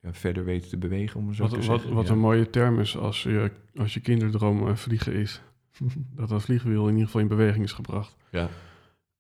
ja, 0.01 0.13
verder 0.13 0.45
weten 0.45 0.69
te 0.69 0.77
bewegen, 0.77 1.21
om 1.21 1.35
zo 1.35 1.43
wat, 1.43 1.51
te 1.51 1.57
wat, 1.57 1.65
zeggen. 1.65 1.95
Wat 1.95 2.07
ja. 2.07 2.13
een 2.13 2.19
mooie 2.19 2.51
term 2.51 2.81
is 2.81 2.97
als 2.97 3.23
je, 3.23 3.51
als 3.77 3.95
je 3.95 4.01
kinderdroom 4.01 4.69
eh, 4.69 4.75
vliegen 4.75 5.13
is. 5.13 5.43
dat 6.17 6.29
dat 6.29 6.43
vliegwiel 6.43 6.83
in 6.83 6.91
ieder 6.91 7.05
geval 7.05 7.21
in 7.21 7.29
beweging 7.29 7.65
is 7.65 7.73
gebracht. 7.73 8.17
Ja. 8.31 8.49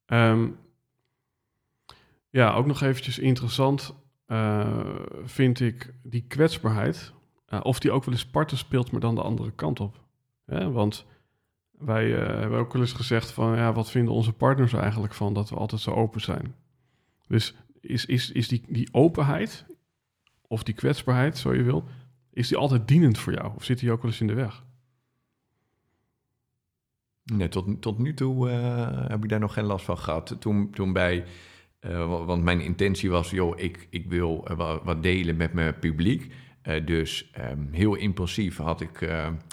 Um, 0.07 0.57
ja, 2.31 2.55
ook 2.55 2.67
nog 2.67 2.83
eventjes 2.83 3.19
interessant 3.19 3.95
vind 5.25 5.61
ik 5.61 5.95
die 6.03 6.25
kwetsbaarheid. 6.27 7.13
of 7.63 7.79
die 7.79 7.91
ook 7.91 8.05
wel 8.05 8.15
eens 8.15 8.27
parten 8.27 8.57
speelt, 8.57 8.91
maar 8.91 9.01
dan 9.01 9.15
de 9.15 9.23
andere 9.23 9.51
kant 9.51 9.81
op. 9.81 10.01
want 10.73 11.07
wij 11.71 12.11
hebben 12.11 12.59
ook 12.59 12.73
wel 12.73 12.83
eens 12.83 12.93
gezegd 12.93 13.31
van... 13.31 13.57
ja, 13.57 13.73
wat 13.73 13.91
vinden 13.91 14.15
onze 14.15 14.33
partners 14.33 14.73
eigenlijk 14.73 15.15
van 15.15 15.35
dat 15.35 15.49
we 15.49 15.57
altijd 15.57 15.81
zo 15.81 15.91
open 15.91 16.21
zijn? 16.21 16.55
Dus 17.29 17.55
is, 17.81 18.07
is, 18.07 18.33
is 18.33 18.49
die, 18.49 18.63
die 18.69 18.89
openheid, 18.93 19.67
of 20.47 20.63
die 20.63 20.75
kwetsbaarheid, 20.75 21.39
zo 21.39 21.55
je 21.55 21.63
wil, 21.63 21.89
is 22.33 22.49
die 22.49 22.57
altijd 22.57 22.89
dienend 22.89 23.19
voor 23.19 23.33
jou? 23.33 23.55
Of 23.55 23.65
zit 23.65 23.79
die 23.79 23.91
ook 23.91 24.03
wel 24.03 24.11
eens 24.11 24.21
in 24.21 24.27
de 24.27 24.35
weg? 24.35 24.65
Nee, 27.25 27.49
tot, 27.49 27.83
tot 27.83 27.99
nu 27.99 28.15
toe 28.15 28.51
uh, 28.51 29.09
heb 29.09 29.23
ik 29.23 29.29
daar 29.29 29.41
nog 29.41 29.53
geen 29.53 29.65
last 29.65 29.85
van 29.85 29.99
gehad. 29.99 30.37
Toen, 30.39 30.71
toen 30.71 30.93
bij, 30.93 31.25
uh, 31.81 32.27
want 32.27 32.43
mijn 32.43 32.61
intentie 32.61 33.11
was, 33.11 33.31
joh, 33.31 33.59
ik, 33.59 33.87
ik 33.91 34.09
wil 34.09 34.47
uh, 34.51 34.77
wat 34.85 35.03
delen 35.03 35.37
met 35.37 35.53
mijn 35.53 35.79
publiek. 35.79 36.33
dus 36.85 37.31
um, 37.39 37.69
heel 37.73 37.95
impulsief 37.95 38.57
had 38.57 38.81
ik 38.81 38.99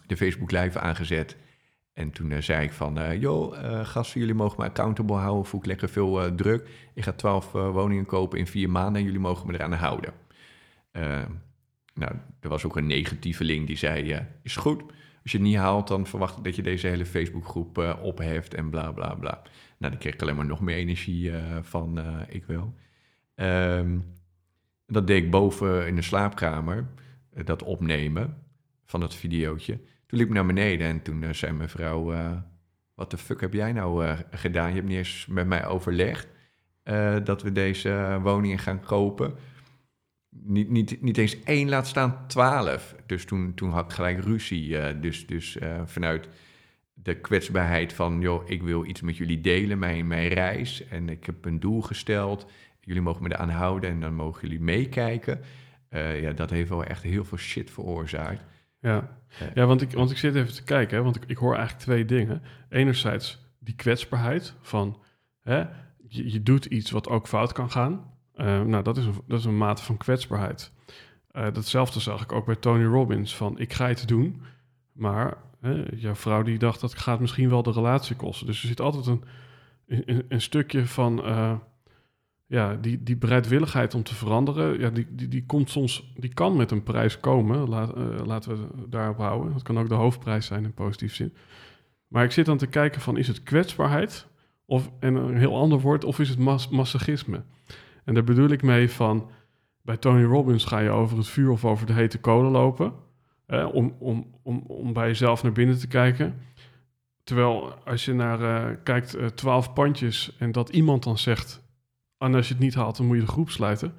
de 0.08 0.18
Facebook 0.18 0.52
Live 0.52 0.80
aangezet. 0.80 1.38
En 1.94 2.12
toen 2.12 2.32
uh, 2.32 2.38
zei 2.42 2.64
ik 2.64 2.72
van, 2.72 3.00
uh, 3.00 3.22
joh, 3.22 3.58
uh, 3.58 3.86
gasten, 3.86 4.20
jullie 4.20 4.36
mogen 4.36 4.60
me 4.60 4.66
accountable 4.66 5.16
houden, 5.16 5.46
voel 5.46 5.60
ik 5.60 5.66
lekker 5.66 5.90
veel 5.90 6.36
druk. 6.36 6.70
Ik 6.94 7.04
ga 7.04 7.12
twaalf 7.12 7.52
woningen 7.52 8.06
kopen 8.06 8.40
in 8.40 8.48
vier 8.48 8.70
maanden 8.70 8.96
en 8.96 9.04
jullie 9.04 9.20
mogen 9.20 9.48
me 9.48 9.54
eraan 9.54 9.74
houden. 9.74 10.14
nou, 11.94 12.12
er 12.40 12.50
was 12.50 12.66
ook 12.66 12.76
een 12.76 12.88
negatieve 12.88 13.44
link 13.44 13.68
die 13.68 13.78
zei, 13.78 14.28
is 14.42 14.56
goed, 14.56 14.82
Als 15.22 15.32
je 15.32 15.38
het 15.38 15.48
niet 15.48 15.58
haalt, 15.58 15.88
dan 15.88 16.08
verwacht 16.08 16.38
ik 16.38 16.44
dat 16.44 16.56
je 16.56 16.62
deze 16.62 16.88
hele 16.88 17.06
Facebookgroep 17.06 17.98
opheft 18.02 18.54
en 18.54 18.70
bla 18.70 18.92
bla 18.92 19.16
bla. 19.16 19.42
Nou, 19.78 19.92
dan 19.92 19.98
kreeg 19.98 20.14
ik 20.14 20.22
alleen 20.22 20.36
maar 20.36 20.46
nog 20.46 20.62
meer 20.62 20.76
energie 20.76 21.32
van 21.62 22.00
ik 22.28 22.46
wil. 22.46 22.74
Ehm, 23.36 24.00
dat 24.88 25.08
deed 25.08 25.24
ik 25.24 25.32
boven 25.32 25.88
in 25.88 25.96
de 25.96 26.02
slaapkamer, 26.02 26.88
dat 27.44 27.64
opnemen 27.64 28.38
van 28.86 29.02
het 29.02 29.16
videootje. 29.16 29.80
Toen 30.14 30.22
liep 30.22 30.32
naar 30.32 30.46
beneden 30.46 30.88
en 30.88 31.02
toen 31.02 31.36
zei 31.36 31.52
mijn 31.52 31.70
vrouw... 31.70 32.14
wat 32.96 33.12
de 33.12 33.18
fuck 33.18 33.42
heb 33.42 33.54
jij 33.54 33.72
nou 33.72 34.16
gedaan? 34.32 34.68
Je 34.68 34.76
hebt 34.76 34.88
niet 34.88 34.98
eens 34.98 35.26
met 35.30 35.48
mij 35.48 35.66
overlegd 35.66 36.28
dat 37.24 37.42
we 37.42 37.52
deze 37.52 38.20
woningen 38.22 38.60
gaan 38.60 38.80
kopen 38.80 39.36
niet, 40.30 40.70
niet, 40.70 41.02
niet 41.02 41.18
eens 41.18 41.44
één 41.44 41.70
laat 41.70 41.88
staan 41.88 42.28
twaalf. 42.28 42.96
Dus 43.06 43.26
toen, 43.26 43.54
toen 43.54 43.70
had 43.70 43.86
ik 43.86 43.92
gelijk 43.92 44.24
ruzie. 44.24 45.00
Dus 45.00 45.28
dus 45.28 45.58
vanuit 45.86 46.30
de 46.94 47.16
kwetsbaarheid 47.16 47.94
van, 47.94 48.22
joh, 48.22 48.50
ik 48.50 48.64
wil 48.64 48.86
iets 48.86 49.02
met 49.02 49.18
jullie 49.18 49.42
delen, 49.42 49.80
mijn, 49.80 50.08
mijn 50.08 50.28
reis. 50.28 50.88
En 50.88 51.10
ik 51.10 51.26
heb 51.26 51.46
een 51.46 51.60
doel 51.60 51.82
gesteld. 51.82 52.52
Jullie 52.82 53.02
mogen 53.02 53.24
me 53.24 53.32
eraan 53.32 53.50
houden 53.50 53.90
en 53.90 54.00
dan 54.00 54.14
mogen 54.14 54.42
jullie 54.42 54.64
meekijken. 54.64 55.42
Ja, 55.90 56.32
dat 56.32 56.50
heeft 56.50 56.70
wel 56.70 56.84
echt 56.84 57.04
heel 57.04 57.26
veel 57.26 57.38
shit 57.38 57.72
veroorzaakt. 57.72 58.44
Ja, 58.84 59.18
ja 59.54 59.66
want, 59.66 59.82
ik, 59.82 59.92
want 59.92 60.12
ik 60.12 60.18
zit 60.18 60.36
even 60.36 60.54
te 60.54 60.64
kijken, 60.64 60.98
hè, 60.98 61.04
want 61.04 61.16
ik, 61.16 61.24
ik 61.28 61.38
hoor 61.38 61.56
eigenlijk 61.56 61.84
twee 61.84 62.06
dingen. 62.06 62.42
Enerzijds 62.70 63.52
die 63.60 63.76
kwetsbaarheid 63.76 64.56
van, 64.62 64.98
hè, 65.42 65.60
je, 66.08 66.32
je 66.32 66.44
doet 66.44 66.66
iets 66.66 66.92
wat 66.92 67.10
ook 67.10 67.28
fout 67.28 67.52
kan 67.52 67.72
gaan. 67.72 68.12
Uh, 68.36 68.62
nou, 68.62 68.84
dat 68.84 68.98
is, 68.98 69.06
een, 69.06 69.22
dat 69.28 69.40
is 69.40 69.46
een 69.46 69.58
mate 69.58 69.84
van 69.84 69.98
kwetsbaarheid. 69.98 70.72
Uh, 71.32 71.44
datzelfde 71.54 72.00
zag 72.00 72.24
ik 72.24 72.32
ook 72.32 72.46
bij 72.46 72.56
Tony 72.56 72.86
Robbins. 72.86 73.36
Van, 73.36 73.60
ik 73.60 73.74
ga 73.74 73.88
het 73.88 74.08
doen, 74.08 74.42
maar 74.92 75.38
uh, 75.62 75.86
jouw 75.96 76.16
vrouw 76.16 76.44
die 76.44 76.58
dacht 76.58 76.82
dat 76.82 76.94
gaat 76.98 77.20
misschien 77.20 77.50
wel 77.50 77.64
de 77.64 77.72
relatie 77.72 78.16
kosten. 78.16 78.48
Dus 78.48 78.62
er 78.62 78.68
zit 78.68 78.82
altijd 78.82 79.06
een, 79.06 79.24
een, 79.88 80.26
een 80.28 80.42
stukje 80.42 80.86
van 80.88 81.24
ja, 82.54 82.76
die, 82.82 83.04
die 83.04 83.18
bereidwilligheid 83.18 83.94
om 83.94 84.04
te 84.04 84.16
veranderen. 84.16 84.80
Ja, 84.80 84.90
die, 84.90 85.08
die, 85.10 85.28
die 85.28 85.46
komt 85.46 85.70
soms, 85.70 86.14
die 86.16 86.34
kan 86.34 86.56
met 86.56 86.72
een 86.72 86.84
prijs 86.84 87.20
komen. 87.20 87.70
Laat, 87.70 87.94
laten 88.26 88.52
we 88.52 88.90
daarop 88.90 89.18
houden. 89.18 89.54
Dat 89.54 89.62
kan 89.62 89.80
ook 89.80 89.90
de 89.90 89.94
hoofdprijs 89.94 90.46
zijn 90.46 90.64
in 90.64 90.74
positief 90.74 91.16
zin. 91.16 91.34
Maar 92.08 92.24
ik 92.24 92.32
zit 92.32 92.46
dan 92.46 92.58
te 92.58 92.68
kijken 92.68 93.02
van, 93.02 93.18
is 93.18 93.28
het 93.28 93.44
kwetsbaarheid? 93.44 94.28
Of, 94.66 94.92
en 95.00 95.16
een 95.16 95.38
heel 95.38 95.58
ander 95.58 95.80
woord, 95.80 96.04
of 96.04 96.20
is 96.20 96.30
het 96.30 96.40
mas 96.40 96.70
masochisme? 96.70 97.44
En 98.04 98.14
daar 98.14 98.24
bedoel 98.24 98.50
ik 98.50 98.62
mee 98.62 98.92
van, 98.92 99.30
bij 99.82 99.98
Tony 99.98 100.24
Robbins 100.24 100.66
ga 100.66 100.80
je 100.80 100.90
over 100.90 101.18
het 101.18 101.28
vuur 101.28 101.50
of 101.50 101.66
over 101.66 101.86
de 101.86 101.94
hete 101.94 102.20
kolen 102.20 102.52
lopen, 102.52 102.94
om, 103.72 103.96
om, 104.00 104.26
om, 104.44 104.64
om 104.68 104.94
bij 104.94 105.08
jezelf 105.08 105.44
naar 105.44 105.52
binnen 105.52 105.80
te 105.80 105.88
kijken. 105.88 106.36
Terwijl 107.24 107.74
als 107.86 108.06
je 108.06 108.14
naar 108.14 108.42
uh, 108.42 108.76
kijkt, 108.84 109.18
uh, 109.18 109.26
twaalf 109.26 109.74
pandjes 109.74 110.36
en 110.40 110.52
dat 110.52 110.70
iemand 110.70 111.04
dan 111.04 111.18
zegt, 111.18 111.63
en 112.24 112.36
als 112.36 112.48
je 112.48 112.54
het 112.54 112.64
niet 112.64 112.76
haalt, 112.76 112.98
dan 112.98 113.06
moet 113.06 113.16
je 113.16 113.22
de 113.22 113.32
groep 113.32 113.50
sluiten, 113.50 113.94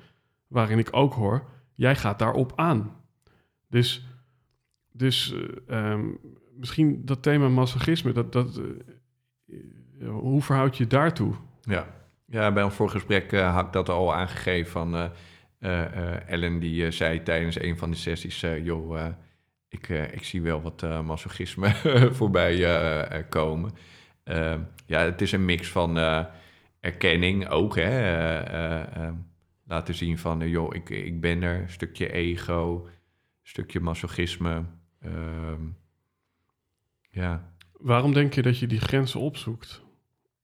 waarin 0.47 0.79
ik 0.79 0.89
ook 0.91 1.15
hoor, 1.15 1.47
jij 1.75 1.97
gaat 1.97 2.19
daarop 2.19 2.53
aan. 2.57 2.97
Dus, 3.69 4.07
dus 4.93 5.35
uh, 5.67 5.91
um, 5.91 6.19
misschien 6.57 7.05
dat 7.05 7.23
thema 7.23 7.49
masochisme, 7.49 8.13
dat, 8.13 8.33
dat, 8.33 8.61
hoe 10.07 10.43
verhoud 10.43 10.77
je 10.77 10.87
daartoe? 10.87 11.35
Ja. 11.61 11.87
Ja, 12.27 12.53
bij 12.53 12.63
ons 12.63 12.75
vorige 12.75 12.97
gesprek 12.97 13.33
had 13.33 13.67
ik 13.67 13.73
dat 13.73 13.89
al 13.89 14.15
aangegeven 14.15 14.73
van... 14.73 15.13
Ellen 16.27 16.59
die 16.59 16.91
zei 16.91 17.23
tijdens 17.23 17.61
een 17.61 17.79
van 17.79 17.91
de 17.91 17.97
sessies... 17.97 18.41
joh, 18.41 19.07
ik, 19.69 19.89
ik 19.89 20.25
zie 20.25 20.43
wel 20.43 20.63
wat 20.63 21.05
masochisme 21.05 21.75
voorbij 22.19 23.25
komen. 23.29 23.71
Ehm, 24.25 24.61
ja, 24.87 25.01
het 25.01 25.21
is 25.21 25.33
een 25.33 25.45
mix 25.45 25.69
van 25.69 25.97
erkenning 26.85 27.49
ook, 27.49 27.77
hè. 27.77 29.13
laten 29.67 29.95
zien 29.95 30.19
van, 30.19 30.49
joh, 30.49 30.75
ik, 30.75 30.91
ik 30.91 31.21
ben 31.21 31.43
er. 31.43 31.61
Een 31.61 31.71
stukje 31.71 32.13
ego, 32.13 32.89
stukje 33.43 33.81
masochisme. 33.81 34.65
Ehm, 35.01 35.63
ja. 37.11 37.53
Waarom 37.73 38.13
denk 38.13 38.35
je 38.35 38.43
dat 38.43 38.59
je 38.59 38.67
die 38.67 38.81
grenzen 38.81 39.21
opzoekt? 39.21 39.83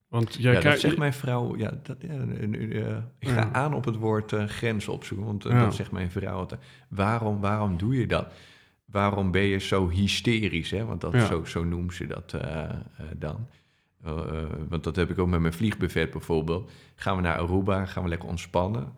Want 0.07 0.33
jij 0.39 0.53
ja, 0.53 0.59
dat 0.61 0.79
zegt 0.79 0.97
mijn 0.97 1.13
vrouw. 1.13 1.57
Ja, 1.57 1.79
dat, 1.83 1.97
ja, 1.99 2.13
uh, 2.13 2.97
ik 3.19 3.27
ga 3.27 3.51
aan 3.51 3.73
op 3.73 3.85
het 3.85 3.95
woord 3.95 4.31
uh, 4.31 4.45
grens 4.45 4.87
opzoeken. 4.87 5.25
Want 5.25 5.45
uh, 5.45 5.61
dat 5.61 5.75
zegt 5.75 5.91
mijn 5.91 6.11
vrouw 6.11 6.37
altijd. 6.37 6.61
Waarom, 6.89 7.39
waarom 7.39 7.77
doe 7.77 7.95
je 7.95 8.07
dat? 8.07 8.33
Waarom 8.85 9.31
ben 9.31 9.41
je 9.41 9.57
zo 9.57 9.89
hysterisch? 9.89 10.71
Hè? 10.71 10.85
Want 10.85 11.01
dat, 11.01 11.21
zo, 11.21 11.43
zo 11.43 11.63
noemen 11.63 11.93
ze 11.93 12.07
dat 12.07 12.35
dan. 13.17 13.47
Want 14.69 14.83
dat 14.83 14.95
heb 14.95 15.09
ik 15.09 15.19
ook 15.19 15.27
met 15.27 15.39
mijn 15.39 15.53
vliegbuffet 15.53 16.11
bijvoorbeeld. 16.11 16.71
Gaan 16.95 17.15
we 17.15 17.21
naar 17.21 17.37
Aruba, 17.37 17.85
gaan 17.85 18.03
we 18.03 18.09
lekker 18.09 18.29
ontspannen. 18.29 18.93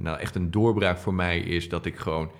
nou, 0.00 0.18
echt 0.18 0.34
een 0.34 0.50
doorbraak 0.50 0.98
voor 0.98 1.14
mij 1.14 1.40
is 1.40 1.68
dat 1.68 1.86
ik 1.86 1.96
gewoon 1.96 2.30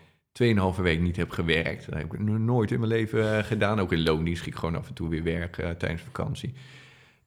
2,5 0.42 0.80
week 0.82 1.00
niet 1.00 1.16
heb 1.16 1.30
gewerkt. 1.30 1.86
Dat 1.86 1.94
heb 1.98 2.14
ik 2.14 2.18
nooit 2.20 2.70
in 2.70 2.80
mijn 2.80 2.92
leven 2.92 3.44
gedaan. 3.44 3.80
Ook 3.80 3.92
in 3.92 4.02
loondienst 4.02 4.42
ging 4.42 4.54
ik 4.54 4.60
gewoon 4.60 4.76
af 4.76 4.88
en 4.88 4.94
toe 4.94 5.08
weer 5.08 5.22
werken 5.22 5.78
tijdens 5.78 6.02
vakantie. 6.02 6.54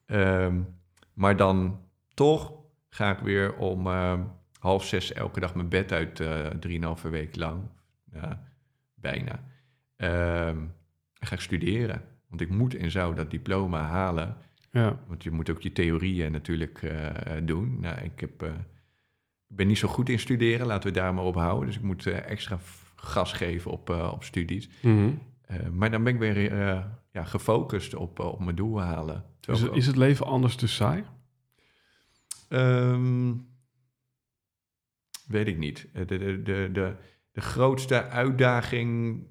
Um, 0.06 0.66
maar 1.12 1.36
dan 1.36 1.80
toch 2.14 2.52
ga 2.88 3.10
ik 3.10 3.18
weer 3.18 3.56
om 3.56 3.86
half 4.58 4.84
zes 4.84 5.12
elke 5.12 5.40
dag 5.40 5.54
mijn 5.54 5.68
bed 5.68 5.92
uit, 5.92 6.22
drieënhalve 6.60 7.08
week 7.08 7.36
lang. 7.36 7.62
bijna. 8.94 9.40
Uh, 9.96 10.56
ga 11.14 11.34
ik 11.34 11.40
studeren. 11.40 12.02
Want 12.28 12.40
ik 12.40 12.48
moet 12.48 12.74
en 12.74 12.90
zou 12.90 13.14
dat 13.14 13.30
diploma 13.30 13.82
halen. 13.82 14.36
Ja. 14.76 14.98
Want 15.06 15.22
je 15.22 15.30
moet 15.30 15.50
ook 15.50 15.62
je 15.62 15.72
theorieën 15.72 16.32
natuurlijk 16.32 16.82
uh, 16.82 17.10
doen. 17.42 17.80
Nou, 17.80 18.00
ik 18.00 18.20
heb, 18.20 18.52
ben 19.46 19.66
niet 19.66 19.78
zo 19.78 19.88
goed 19.88 20.08
in 20.08 20.18
studeren, 20.18 20.66
laten 20.66 20.88
we 20.88 20.98
daar 20.98 21.14
maar 21.14 21.24
op 21.24 21.34
houden. 21.34 21.66
Dus 21.66 21.76
ik 21.76 21.82
moet 21.82 22.06
extra 22.06 22.58
gas 22.96 23.32
geven 23.32 23.70
op, 23.70 23.90
op 23.90 24.24
studies. 24.24 24.68
Mm 24.82 24.96
-hmm. 24.96 25.20
maar 25.78 25.90
dan 25.90 26.04
ben 26.04 26.12
ik 26.12 26.18
weer 26.18 26.50
ja, 27.12 27.24
gefocust 27.24 27.94
op, 27.94 28.18
op 28.18 28.40
mijn 28.40 28.56
doel 28.56 28.80
halen. 28.80 29.24
Is 29.40 29.60
het, 29.60 29.74
is 29.74 29.86
het 29.86 29.96
leven 29.96 30.26
anders 30.26 30.54
te 30.56 30.68
saai? 30.68 31.04
Um, 32.48 33.48
weet 35.26 35.46
ik 35.46 35.58
niet. 35.58 35.88
De, 35.92 36.04
de, 36.04 36.42
de, 36.42 36.68
de, 36.72 36.94
de 37.32 37.40
grootste 37.40 38.02
uitdaging 38.02 39.22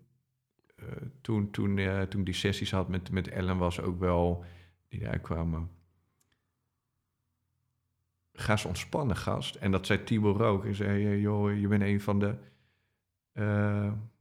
toen, 1.22 1.52
toen, 1.52 1.80
toen 2.10 2.24
die 2.24 2.34
sessies 2.34 2.72
had 2.72 2.90
met, 2.90 3.12
met 3.12 3.28
Ellen 3.28 3.58
was 3.58 3.82
ook 3.82 4.00
wel, 4.00 4.46
die 4.98 5.08
daar 5.08 5.20
kwamen. 5.20 5.70
Ga 8.34 8.58
ontspannen, 8.68 9.16
gast. 9.16 9.56
En 9.56 9.72
dat 9.72 9.86
zei 9.86 10.04
Tibor 10.04 10.44
ook. 10.44 10.64
Hij 10.64 10.74
zei, 10.74 11.20
joh, 11.20 11.60
je 11.60 11.68
bent 11.68 11.82
een 11.82 12.02
van 12.02 12.20
de 12.20 12.36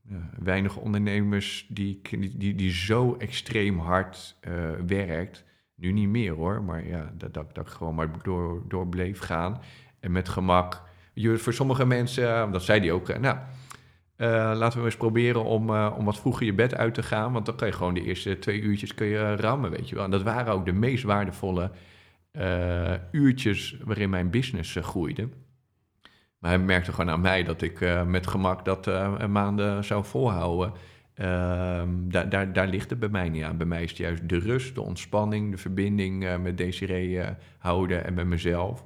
ja, 0.03 0.31
weinige 0.39 0.81
ondernemers 0.81 1.67
die, 1.69 2.01
die, 2.37 2.55
die, 2.55 2.73
zo 2.73 3.17
extreem 3.17 3.79
hard 3.79 4.39
werkt 4.87 5.45
nu 5.75 5.93
niet 5.93 6.09
meer 6.09 6.33
hoor, 6.33 6.63
maar 6.63 6.87
ja, 6.87 7.13
dat, 7.17 7.35
dat, 7.35 7.55
dat 7.55 7.67
ik 7.67 7.73
gewoon 7.73 7.95
maar 7.95 8.23
door, 8.23 8.63
door 8.69 8.89
bleef 8.89 9.19
gaan. 9.19 9.61
En 10.01 10.13
met 10.13 10.29
gemak. 10.29 10.83
Je, 11.13 11.39
voor 11.39 11.53
sommige 11.53 11.87
mensen, 11.87 12.35
eh, 12.35 12.53
dat 12.53 12.63
zei 12.63 12.81
hij 12.81 12.93
ook, 12.93 13.09
eh, 13.09 13.21
nou, 13.21 13.39
uh, 14.17 14.53
laten 14.55 14.79
we 14.79 14.85
eens 14.85 14.97
proberen 14.97 15.45
om, 15.45 15.71
uh, 15.71 15.95
om 15.99 16.05
wat 16.05 16.19
vroeger 16.19 16.47
je 16.47 16.55
bed 16.55 16.75
uit 16.75 16.95
te 16.95 17.03
gaan. 17.03 17.33
Want 17.33 17.47
dan 17.47 17.57
kan 17.57 17.67
je 17.67 17.75
gewoon 17.75 17.95
de 17.95 18.05
eerste 18.05 18.39
twee 18.39 18.61
uurtjes 18.61 18.95
kun 18.95 19.07
je 19.07 19.37
rammen, 19.37 19.71
weet 19.71 19.89
je 19.89 19.95
wel. 19.95 20.05
En 20.05 20.11
dat 20.11 20.23
waren 20.23 20.53
ook 20.53 20.65
de 20.65 20.73
meest 20.73 21.05
waardevolle 21.05 21.71
uurtjes 23.11 23.77
waarin 23.85 24.11
mijn 24.11 24.31
business 24.31 24.77
groeide. 24.81 25.29
Maar 26.39 26.51
hij 26.51 26.59
merkte 26.59 26.93
gewoon 26.93 27.11
aan 27.11 27.21
mij 27.21 27.43
dat 27.43 27.63
ik 27.63 28.05
met 28.07 28.27
gemak 28.27 28.65
dat 28.65 28.87
maanden 29.29 29.85
zou 29.85 30.05
volhouden. 30.05 30.73
Ehm, 31.15 31.89
daar, 32.09 32.29
daar, 32.29 32.53
daar 32.53 32.67
ligt 32.67 32.91
het 32.91 32.99
bij 32.99 33.09
mij 33.09 33.29
niet 33.29 33.43
aan. 33.43 33.57
Bij 33.57 33.67
mij 33.67 33.83
is 33.83 33.89
het 33.89 33.99
juist 33.99 34.29
de 34.29 34.39
rust, 34.39 34.75
de 34.75 34.81
ontspanning, 34.81 35.51
de 35.51 35.59
verbinding 35.59 36.39
met 36.43 36.59
Desiree 36.59 37.21
houden 37.59 38.05
en 38.05 38.15
met 38.15 38.27
mezelf. 38.27 38.85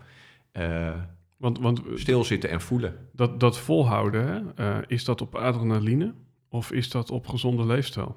Want, 1.38 1.58
want, 1.58 1.80
Stilzitten 1.94 2.50
en 2.50 2.60
voelen. 2.60 3.08
Dat, 3.12 3.40
dat 3.40 3.58
volhouden, 3.58 4.52
hè, 4.54 4.88
is 4.88 5.04
dat 5.04 5.20
op 5.20 5.34
adrenaline 5.34 6.14
of 6.48 6.72
is 6.72 6.90
dat 6.90 7.10
op 7.10 7.26
gezonde 7.26 7.66
leefstijl? 7.66 8.16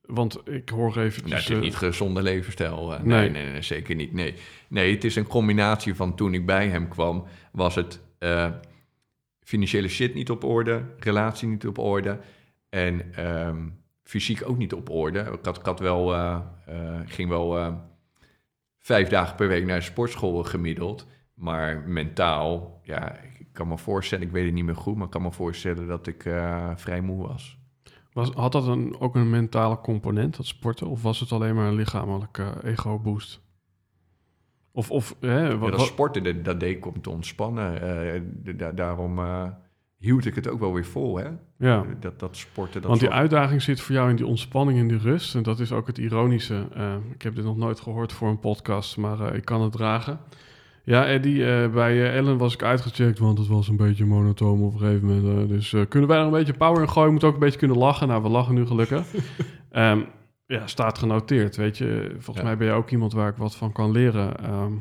Want 0.00 0.48
ik 0.48 0.68
hoor 0.68 0.98
even. 0.98 1.22
Nou, 1.22 1.34
het 1.34 1.50
is 1.50 1.58
niet 1.58 1.76
gezonde 1.76 2.22
levensstijl. 2.22 2.88
Nee. 2.88 2.98
Nee, 3.00 3.30
nee, 3.30 3.52
nee, 3.52 3.62
zeker 3.62 3.94
niet. 3.94 4.12
Nee. 4.12 4.34
nee, 4.68 4.94
het 4.94 5.04
is 5.04 5.16
een 5.16 5.26
combinatie 5.26 5.94
van 5.94 6.16
toen 6.16 6.34
ik 6.34 6.46
bij 6.46 6.68
hem 6.68 6.88
kwam, 6.88 7.24
was 7.52 7.74
het 7.74 8.00
financiële 9.40 9.88
shit 9.88 10.14
niet 10.14 10.30
op 10.30 10.44
orde, 10.44 10.84
relatie 10.98 11.48
niet 11.48 11.66
op 11.66 11.78
orde. 11.78 12.20
En 12.68 13.26
um, 13.26 13.80
fysiek 14.02 14.48
ook 14.48 14.58
niet 14.58 14.72
op 14.72 14.90
orde. 14.90 15.18
Ik 15.18 15.44
had, 15.44 15.58
ik 15.58 15.64
had 15.64 15.80
wel, 15.80 16.14
ging 17.06 17.28
wel 17.28 17.80
vijf 18.78 19.08
dagen 19.08 19.36
per 19.36 19.48
week 19.48 19.66
naar 19.66 19.78
de 19.78 19.84
sportschool 19.84 20.44
gemiddeld. 20.44 21.06
Maar 21.42 21.82
mentaal, 21.86 22.80
ja, 22.82 23.12
ik 23.38 23.46
kan 23.52 23.68
me 23.68 23.78
voorstellen, 23.78 24.26
ik 24.26 24.32
weet 24.32 24.44
het 24.44 24.54
niet 24.54 24.64
meer 24.64 24.76
goed, 24.76 24.94
maar 24.96 25.04
ik 25.04 25.10
kan 25.10 25.22
me 25.22 25.32
voorstellen 25.32 25.86
dat 25.86 26.06
ik 26.06 26.22
vrij 26.76 27.00
moe 27.00 27.26
was. 27.26 27.58
Was, 28.12 28.30
had 28.30 28.52
dat 28.52 28.66
een, 28.66 28.96
ook 29.00 29.14
een 29.14 29.30
mentale 29.30 29.80
component, 29.80 30.36
dat 30.36 30.46
sporten? 30.46 30.86
Of 30.86 31.02
was 31.02 31.20
het 31.20 31.32
alleen 31.32 31.54
maar 31.54 31.66
een 31.68 31.74
lichamelijke 31.74 32.44
ego-boost? 32.62 33.40
Of, 34.72 34.90
of 34.90 35.16
hè, 35.20 35.40
Ja, 35.48 35.56
wat, 35.56 35.70
dat 35.70 35.80
sporten, 35.80 36.22
dat, 36.22 36.44
dat 36.44 36.60
deed 36.60 36.76
ik 36.76 36.86
om 36.86 37.00
te 37.00 37.10
ontspannen. 37.10 37.82
Eh, 38.14 38.20
da- 38.24 38.52
da- 38.52 38.72
daarom 38.72 39.18
eh, 39.18 39.44
hield 39.98 40.24
ik 40.26 40.34
het 40.34 40.48
ook 40.48 40.60
wel 40.60 40.72
weer 40.72 40.84
vol, 40.84 41.16
hè? 41.18 41.28
ja. 41.58 41.84
Dat, 42.00 42.18
dat 42.18 42.36
sporten, 42.36 42.80
dat 42.80 42.88
Want 42.90 43.00
die 43.00 43.10
uitdaging 43.10 43.62
zit 43.62 43.80
voor 43.80 43.94
jou 43.94 44.10
in 44.10 44.16
die 44.16 44.26
ontspanning 44.26 44.78
en 44.78 44.88
die 44.88 44.98
rust. 44.98 45.34
En 45.34 45.42
dat 45.42 45.60
is 45.60 45.72
ook 45.72 45.86
het 45.86 45.98
ironische. 45.98 46.68
Eh, 46.74 46.94
ik 47.14 47.22
heb 47.22 47.34
dit 47.34 47.44
nog 47.44 47.56
nooit 47.56 47.80
gehoord 47.80 48.12
voor 48.12 48.28
een 48.28 48.40
podcast, 48.40 48.96
maar 48.96 49.20
eh, 49.20 49.36
ik 49.36 49.44
kan 49.44 49.60
het 49.62 49.72
dragen. 49.72 50.20
Ja, 50.84 51.06
Eddie, 51.06 51.44
eh, 51.46 51.70
bij 51.70 51.92
eh, 52.02 52.16
Ellen 52.16 52.38
was 52.38 52.54
ik 52.54 52.62
uitgecheckt, 52.62 53.18
want 53.18 53.38
het 53.38 53.46
was 53.48 53.68
een 53.68 53.76
beetje 53.76 54.04
monotoom 54.04 54.62
op 54.62 54.72
een 54.72 54.78
gegeven 54.78 55.06
moment. 55.06 55.42
eh, 55.42 55.48
dus 55.56 55.74
kunnen 55.88 56.08
wij 56.08 56.18
er 56.18 56.24
een 56.24 56.30
beetje 56.30 56.52
power 56.54 56.82
in 56.82 56.88
gooien? 56.88 57.12
Moet 57.12 57.24
ook 57.24 57.34
een 57.34 57.40
beetje 57.40 57.58
kunnen 57.58 57.76
lachen. 57.78 58.08
Nou, 58.08 58.22
we 58.22 58.28
lachen 58.28 58.54
nu 58.54 58.66
gelukkig. 58.66 59.06
Ehm, 59.70 60.00
ja, 60.46 60.66
staat 60.66 60.98
genoteerd, 60.98 61.56
weet 61.56 61.78
je. 61.78 62.10
Volgens 62.18 62.36
Ja. 62.36 62.42
mij 62.42 62.56
ben 62.56 62.66
je 62.66 62.72
ook 62.72 62.90
iemand 62.90 63.12
waar 63.12 63.28
ik 63.28 63.36
wat 63.36 63.56
van 63.56 63.72
kan 63.72 63.90
leren. 63.90 64.36
Ehm, 64.38 64.72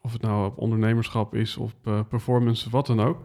of 0.00 0.12
het 0.12 0.22
nou 0.22 0.46
op 0.46 0.58
ondernemerschap 0.58 1.34
is, 1.34 1.56
of 1.56 1.74
performance, 2.08 2.70
wat 2.70 2.86
dan 2.86 3.00
ook. 3.00 3.18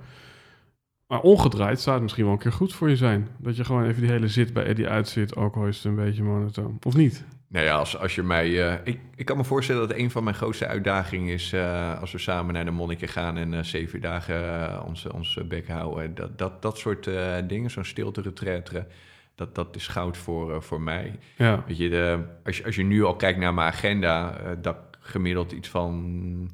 Maar 1.07 1.22
omgedraaid 1.22 1.80
zou 1.80 1.93
het 1.95 2.03
misschien 2.03 2.24
wel 2.24 2.34
een 2.34 2.39
keer 2.39 2.51
goed 2.51 2.74
voor 2.74 2.89
je 2.89 2.95
zijn. 2.95 3.28
Dat 3.38 3.55
je 3.55 3.63
gewoon 3.63 3.84
even 3.86 4.01
die 4.01 4.11
hele 4.11 4.28
zit 4.28 4.53
bij 4.53 4.65
Eddie 4.65 4.88
uitzit, 4.88 5.36
ook 5.36 5.55
al 5.55 5.68
is 5.68 5.76
het 5.78 5.86
een 5.86 5.95
beetje 5.95 6.24
monotoom. 6.24 6.78
Of 6.84 6.95
niet? 6.95 7.26
Nou 7.50 7.66
ja, 7.66 7.76
als, 7.76 7.98
als 7.98 8.16
je 8.16 8.24
mij... 8.24 8.68
eh, 8.70 8.80
ik, 8.84 9.00
ik 9.16 9.26
kan 9.26 9.38
me 9.38 9.43
voorstellen 9.43 9.88
dat 9.88 9.98
een 9.98 10.12
van 10.12 10.24
mijn 10.24 10.36
grootste 10.36 10.68
uitdagingen 10.68 11.34
is... 11.34 11.54
eh, 11.54 12.00
als 12.00 12.12
we 12.12 12.18
samen 12.18 12.54
naar 12.54 12.66
de 12.66 12.72
monniken 12.72 13.08
gaan 13.08 13.38
en 13.38 13.54
eh, 13.54 13.64
zeven 13.64 14.02
dagen 14.02 14.84
onze, 14.86 15.14
onze 15.14 15.43
bek 15.43 15.68
houden. 15.68 16.16
Dat, 16.16 16.38
dat, 16.38 16.62
dat 16.62 16.78
soort 16.78 17.10
dingen, 17.48 17.72
zo'n 17.72 17.86
stilte-retraite, 17.86 18.88
dat, 19.36 19.56
dat 19.56 19.76
is 19.76 19.88
goud 19.88 20.18
voor, 20.18 20.64
voor 20.64 20.82
mij. 20.82 21.20
Ja, 21.38 21.64
Weet 21.68 21.78
je, 21.78 21.89
de, 21.89 22.24
als, 22.43 22.58
je, 22.58 22.66
als 22.66 22.76
je 22.76 22.84
nu 22.84 23.04
al 23.04 23.16
kijkt 23.16 23.39
naar 23.39 23.54
mijn 23.54 23.68
agenda, 23.68 24.36
dat 24.62 24.78
gemiddeld 25.00 25.52
iets 25.52 25.70
van 25.70 26.52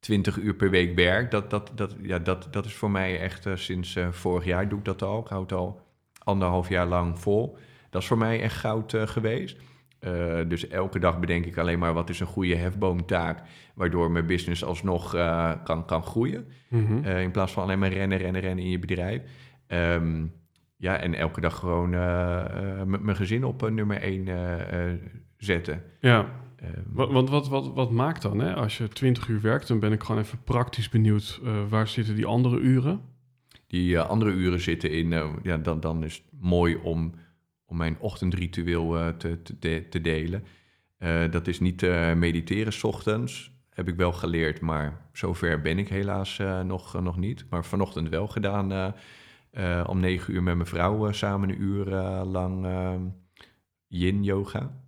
20 0.00 0.36
uur 0.36 0.54
per 0.54 0.70
week 0.70 0.94
werk, 0.94 1.30
dat, 1.30 1.50
dat, 1.50 1.72
dat, 1.74 1.94
ja, 2.02 2.18
dat, 2.18 2.48
dat 2.50 2.64
is 2.64 2.74
voor 2.74 2.90
mij 2.90 3.20
echt 3.20 3.46
sinds 3.54 3.96
vorig 4.10 4.44
jaar 4.44 4.68
doe 4.68 4.78
ik 4.78 4.84
dat 4.84 5.02
al. 5.02 5.20
Ik 5.20 5.26
houd 5.26 5.50
het 5.50 5.58
al 5.58 5.80
anderhalf 6.18 6.68
jaar 6.68 6.86
lang 6.86 7.18
vol. 7.20 7.58
Dat 7.90 8.02
is 8.02 8.08
voor 8.08 8.18
mij 8.18 8.40
echt 8.40 8.56
goud 8.56 8.94
geweest. 8.96 9.56
Eh, 10.06 10.48
dus 10.48 10.68
elke 10.68 10.98
dag 10.98 11.20
bedenk 11.20 11.44
ik 11.46 11.56
alleen 11.58 11.78
maar 11.78 11.92
wat 11.94 12.10
is 12.10 12.20
een 12.20 12.26
goede 12.26 12.54
hefboomtaak, 12.54 13.42
waardoor 13.74 14.10
mijn 14.10 14.26
business 14.26 14.64
alsnog 14.64 15.14
eh, 15.14 15.52
kan, 15.64 15.84
kan 15.86 16.02
groeien. 16.02 16.46
Mhm. 16.68 17.04
Eh, 17.04 17.22
in 17.22 17.30
plaats 17.30 17.52
van 17.52 17.62
alleen 17.62 17.78
maar 17.78 17.92
rennen, 17.92 18.18
rennen, 18.18 18.40
rennen 18.40 18.64
in 18.64 18.70
je 18.70 18.78
bedrijf. 18.78 19.22
Ehm, 19.66 20.24
ja, 20.76 20.96
en 20.96 21.14
elke 21.14 21.40
dag 21.40 21.58
gewoon 21.58 21.90
mijn 22.88 23.16
gezin 23.16 23.44
op 23.44 23.70
nummer 23.70 23.96
één 24.00 24.28
eh, 24.28 24.90
eh, 24.92 24.98
zetten. 25.36 25.82
ja. 26.00 26.26
Ehm, 26.56 26.70
Wa- 26.86 27.06
Want 27.12 27.30
wat, 27.30 27.48
wat, 27.48 27.72
wat 27.74 27.90
maakt 27.90 28.22
dan, 28.22 28.38
hè? 28.38 28.54
als 28.54 28.78
je 28.78 28.88
20 28.88 29.28
uur 29.28 29.40
werkt, 29.40 29.68
dan 29.68 29.78
ben 29.80 29.92
ik 29.92 30.02
gewoon 30.02 30.20
even 30.22 30.38
praktisch 30.44 30.88
benieuwd, 30.88 31.40
waar 31.68 31.88
zitten 31.88 32.14
die 32.14 32.26
andere 32.26 32.58
uren? 32.58 33.00
die 33.68 34.00
andere 34.00 34.30
uren 34.30 34.60
zitten 34.60 34.90
in, 34.90 35.14
ja, 35.42 35.56
dan, 35.56 35.80
dan 35.80 36.04
is 36.04 36.14
het 36.14 36.40
mooi 36.40 36.76
om, 36.82 37.14
om 37.66 37.76
mijn 37.76 37.98
ochtendritueel 37.98 38.98
eh, 38.98 39.08
te, 39.08 39.42
te, 39.58 39.86
te 39.90 40.00
delen. 40.00 40.44
Eh, 40.98 41.30
dat 41.30 41.46
is 41.46 41.60
niet 41.60 41.82
eh, 41.82 42.14
mediteren 42.14 42.72
's 42.72 42.82
ochtends, 42.82 43.52
heb 43.70 43.88
ik 43.88 43.96
wel 43.96 44.12
geleerd, 44.12 44.60
maar 44.60 45.08
zover 45.12 45.60
ben 45.60 45.78
ik 45.78 45.88
helaas 45.88 46.42
nog, 46.64 47.02
nog 47.02 47.16
niet. 47.16 47.46
Maar 47.50 47.64
vanochtend 47.64 48.08
wel 48.08 48.28
gedaan, 48.28 48.94
om 49.86 50.00
negen 50.00 50.34
uur 50.34 50.42
met 50.42 50.54
mijn 50.54 50.68
vrouw 50.68 51.12
samen 51.12 51.48
een 51.48 51.62
uur 51.62 51.84
lang 52.24 52.66
eh, 52.66 52.94
yin-yoga. 53.86 54.80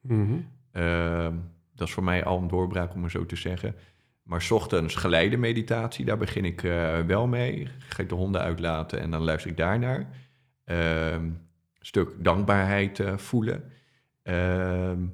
Mhm. 0.00 0.40
Ehm, 0.72 1.36
dat 1.74 1.88
is 1.88 1.94
voor 1.94 2.04
mij 2.04 2.24
al 2.24 2.38
een 2.38 2.48
doorbraak, 2.48 2.94
om 2.94 3.00
maar 3.00 3.10
zo 3.10 3.26
te 3.26 3.36
zeggen. 3.36 3.74
Maar 4.22 4.42
's 4.42 4.50
ochtends 4.50 4.94
geleide 4.94 5.36
meditatie, 5.36 6.04
daar 6.04 6.18
begin 6.18 6.44
ik 6.44 6.60
wel 7.06 7.26
mee. 7.26 7.68
Ga 7.78 8.02
ik 8.02 8.08
de 8.08 8.14
honden 8.14 8.40
uitlaten 8.40 9.00
en 9.00 9.10
dan 9.10 9.22
luister 9.22 9.50
ik 9.50 9.56
daarnaar. 9.56 10.08
Ehm 11.82 11.86
stuk 11.86 12.24
dankbaarheid 12.24 13.00
eh, 13.00 13.16
voelen. 13.16 13.72
Ehm, 14.22 15.04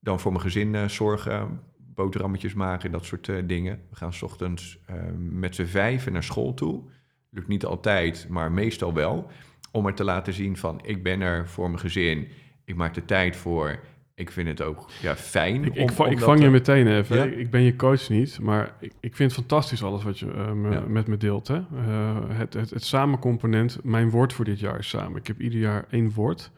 dan 0.00 0.20
voor 0.20 0.32
mijn 0.32 0.44
gezin 0.44 0.74
eh, 0.74 0.88
zorgen, 0.88 1.60
boterhammetjes 1.76 2.54
maken, 2.54 2.90
dat 2.90 3.04
soort 3.04 3.28
eh, 3.28 3.36
dingen. 3.46 3.80
We 3.90 3.96
gaan 3.96 4.12
's 4.12 4.22
ochtends 4.22 4.78
eh, 4.86 4.96
met 5.16 5.54
z'n 5.54 5.64
vijven 5.64 6.12
naar 6.12 6.22
school 6.22 6.54
toe. 6.54 6.82
Lukt 7.30 7.48
niet 7.48 7.64
altijd, 7.64 8.26
maar 8.28 8.52
meestal 8.52 8.94
wel. 8.94 9.30
Om 9.72 9.86
er 9.86 9.94
te 9.94 10.04
laten 10.04 10.32
zien 10.32 10.56
van, 10.56 10.80
ik 10.84 11.02
ben 11.02 11.20
er 11.20 11.48
voor 11.48 11.68
mijn 11.68 11.80
gezin. 11.80 12.28
Ik 12.64 12.74
maak 12.74 12.94
de 12.94 13.04
tijd 13.04 13.36
voor. 13.36 13.80
Ik 14.18 14.30
vind 14.30 14.48
het 14.48 14.62
ook 14.62 14.90
ja, 15.02 15.16
fijn. 15.16 15.64
Ik, 15.64 15.72
om- 15.72 15.78
ik, 15.78 15.90
va- 15.90 16.04
om 16.04 16.10
ik 16.10 16.16
dat 16.16 16.24
vang 16.26 16.38
te- 16.38 16.44
je 16.44 16.50
meteen 16.50 16.86
even. 16.86 17.16
Ja? 17.16 17.24
Ik, 17.24 17.50
ben 17.50 17.60
je 17.62 17.76
coach 17.76 18.08
niet, 18.08 18.38
maar 18.40 18.74
ik, 18.80 18.92
ik 19.00 19.16
vind 19.16 19.30
het 19.30 19.40
fantastisch 19.40 19.82
alles 19.82 20.02
wat 20.02 20.18
je 20.18 20.30
eh, 20.30 20.52
me- 20.52 20.70
Ja. 20.70 20.80
met 20.80 21.06
me 21.06 21.16
deelt. 21.16 21.48
Hè? 21.48 21.56
Eh, 21.56 22.16
het, 22.28 22.54
het, 22.54 22.70
het 22.70 22.84
samencomponent, 22.84 23.78
mijn 23.84 24.10
woord 24.10 24.32
voor 24.32 24.44
dit 24.44 24.60
jaar 24.60 24.78
is 24.78 24.88
samen. 24.88 25.20
Ik 25.20 25.26
heb 25.26 25.40
ieder 25.40 25.58
jaar 25.60 25.86
één 25.90 26.10
woord. 26.10 26.50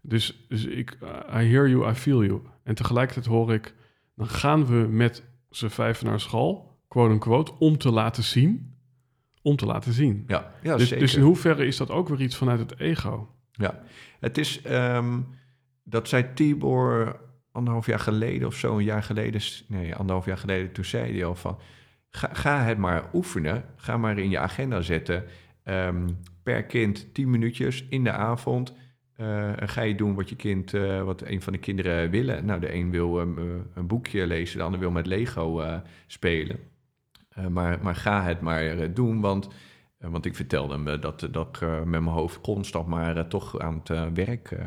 Dus, 0.00 0.44
dus 0.48 0.64
ik, 0.64 0.96
I 1.30 1.42
hear 1.50 1.68
you, 1.68 1.90
I 1.90 1.94
feel 1.94 2.24
you. 2.24 2.40
En 2.62 2.74
tegelijkertijd 2.74 3.26
hoor 3.26 3.52
ik, 3.52 3.74
dan 4.14 4.28
gaan 4.28 4.66
we 4.66 4.86
met 4.90 5.22
z'n 5.50 5.68
vijven 5.68 6.06
naar 6.06 6.20
school, 6.20 6.78
quote 6.88 7.12
unquote, 7.12 7.52
om 7.58 7.78
te 7.78 7.90
laten 7.90 8.22
zien. 8.22 8.74
Om 9.42 9.56
te 9.56 9.66
laten 9.66 9.92
zien. 9.92 10.24
Ja, 10.26 10.52
ja 10.62 10.76
dus, 10.76 10.88
zeker. 10.88 11.04
dus 11.04 11.14
in 11.14 11.22
hoeverre 11.22 11.66
is 11.66 11.76
dat 11.76 11.90
ook 11.90 12.08
weer 12.08 12.20
iets 12.20 12.36
vanuit 12.36 12.58
het 12.58 12.78
ego? 12.80 13.28
Ja, 13.52 13.80
het 14.20 14.38
is, 14.38 14.62
ehm, 14.62 15.20
dat 15.88 16.08
zei 16.08 16.32
Tibor 16.34 17.16
anderhalf 17.52 17.86
jaar 17.86 17.98
geleden 17.98 18.48
of 18.48 18.54
zo, 18.54 18.76
een 18.76 18.84
jaar 18.84 19.02
geleden, 19.02 19.40
nee, 19.68 19.94
anderhalf 19.94 20.26
jaar 20.26 20.38
geleden, 20.38 20.72
toen 20.72 20.84
zei 20.84 21.12
hij 21.12 21.24
al 21.24 21.34
van, 21.34 21.58
ga, 22.10 22.28
ga 22.32 22.62
het 22.62 22.78
maar 22.78 23.10
oefenen, 23.14 23.64
ga 23.76 23.96
maar 23.96 24.18
in 24.18 24.30
je 24.30 24.38
agenda 24.38 24.80
zetten, 24.80 25.24
Ehm, 25.66 26.08
per 26.42 26.64
kind 26.64 27.14
tien 27.14 27.30
minuutjes 27.30 27.84
in 27.88 28.04
de 28.04 28.12
avond, 28.12 28.74
eh, 29.16 29.52
ga 29.56 29.82
je 29.82 29.94
doen 29.94 30.14
wat 30.14 30.28
je 30.28 30.36
kind, 30.36 30.74
eh, 30.74 31.02
wat 31.02 31.22
een 31.22 31.42
van 31.42 31.52
de 31.52 31.58
kinderen 31.58 32.10
willen. 32.10 32.44
Nou, 32.44 32.60
de 32.60 32.74
een 32.74 32.90
wil 32.90 33.20
ehm, 33.20 33.38
eh, 33.38 33.44
een 33.74 33.86
boekje 33.86 34.26
lezen, 34.26 34.58
de 34.58 34.64
ander 34.64 34.80
wil 34.80 34.90
met 34.90 35.06
Lego 35.06 35.80
spelen. 36.06 36.58
Maar, 37.50 37.78
maar 37.82 37.94
ga 37.94 38.22
het 38.22 38.40
maar 38.40 38.94
doen, 38.94 39.20
want 39.20 39.48
want 39.98 40.24
ik 40.24 40.34
vertelde 40.34 40.74
hem 40.74 41.00
dat, 41.00 41.28
dat 41.30 41.56
ik 41.56 41.60
met 41.68 41.86
mijn 41.86 42.04
hoofd 42.04 42.40
constant 42.40 42.86
maar 42.86 43.28
toch 43.28 43.58
aan 43.58 43.82
het 43.84 44.14
werk, 44.14 44.58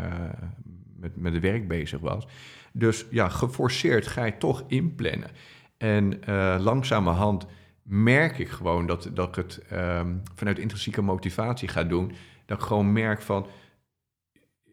met, 0.99 1.15
met 1.15 1.33
het 1.33 1.41
werk 1.41 1.67
bezig 1.67 1.99
was. 1.99 2.27
Dus 2.73 3.05
ja, 3.09 3.29
geforceerd 3.29 4.07
ga 4.07 4.25
je 4.25 4.37
toch 4.37 4.63
inplannen. 4.67 5.29
En 5.77 6.23
eh, 6.23 6.57
langzamerhand 6.59 7.45
merk 7.83 8.37
ik 8.37 8.49
gewoon 8.49 8.85
dat, 8.85 9.09
dat 9.13 9.27
ik 9.27 9.35
het 9.35 9.57
ehm, 9.69 10.15
vanuit 10.35 10.59
intrinsieke 10.59 11.01
motivatie 11.01 11.67
ga 11.67 11.83
doen. 11.83 12.11
Dat 12.45 12.57
ik 12.57 12.63
gewoon 12.63 12.93
merk 12.93 13.21
van, 13.21 13.47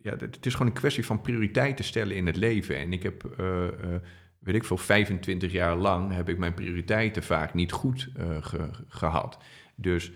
ja, 0.02 0.16
het 0.18 0.46
is 0.46 0.52
gewoon 0.52 0.66
een 0.68 0.78
kwestie 0.78 1.06
van 1.06 1.20
prioriteiten 1.20 1.84
stellen 1.84 2.16
in 2.16 2.26
het 2.26 2.36
leven. 2.36 2.76
En 2.76 2.92
ik 2.92 3.02
heb, 3.02 3.24
eh, 3.38 3.66
eh, 3.66 4.00
weet 4.38 4.54
ik 4.54 4.64
veel, 4.64 4.76
25 4.76 5.52
jaar 5.52 5.76
lang 5.76 6.12
heb 6.12 6.28
ik 6.28 6.38
mijn 6.38 6.54
prioriteiten 6.54 7.22
vaak 7.22 7.54
niet 7.54 7.72
goed 7.72 8.08
eh, 8.16 8.36
ge- 8.40 8.70
gehad. 8.88 9.38
Dus 9.74 10.12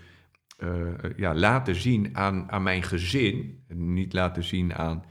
ja, 1.15 1.35
laten 1.35 1.75
zien 1.75 2.17
aan, 2.17 2.51
aan 2.51 2.63
mijn 2.63 2.83
gezin, 2.83 3.63
niet 3.73 4.13
laten 4.13 4.43
zien 4.43 4.73
aan 4.75 5.03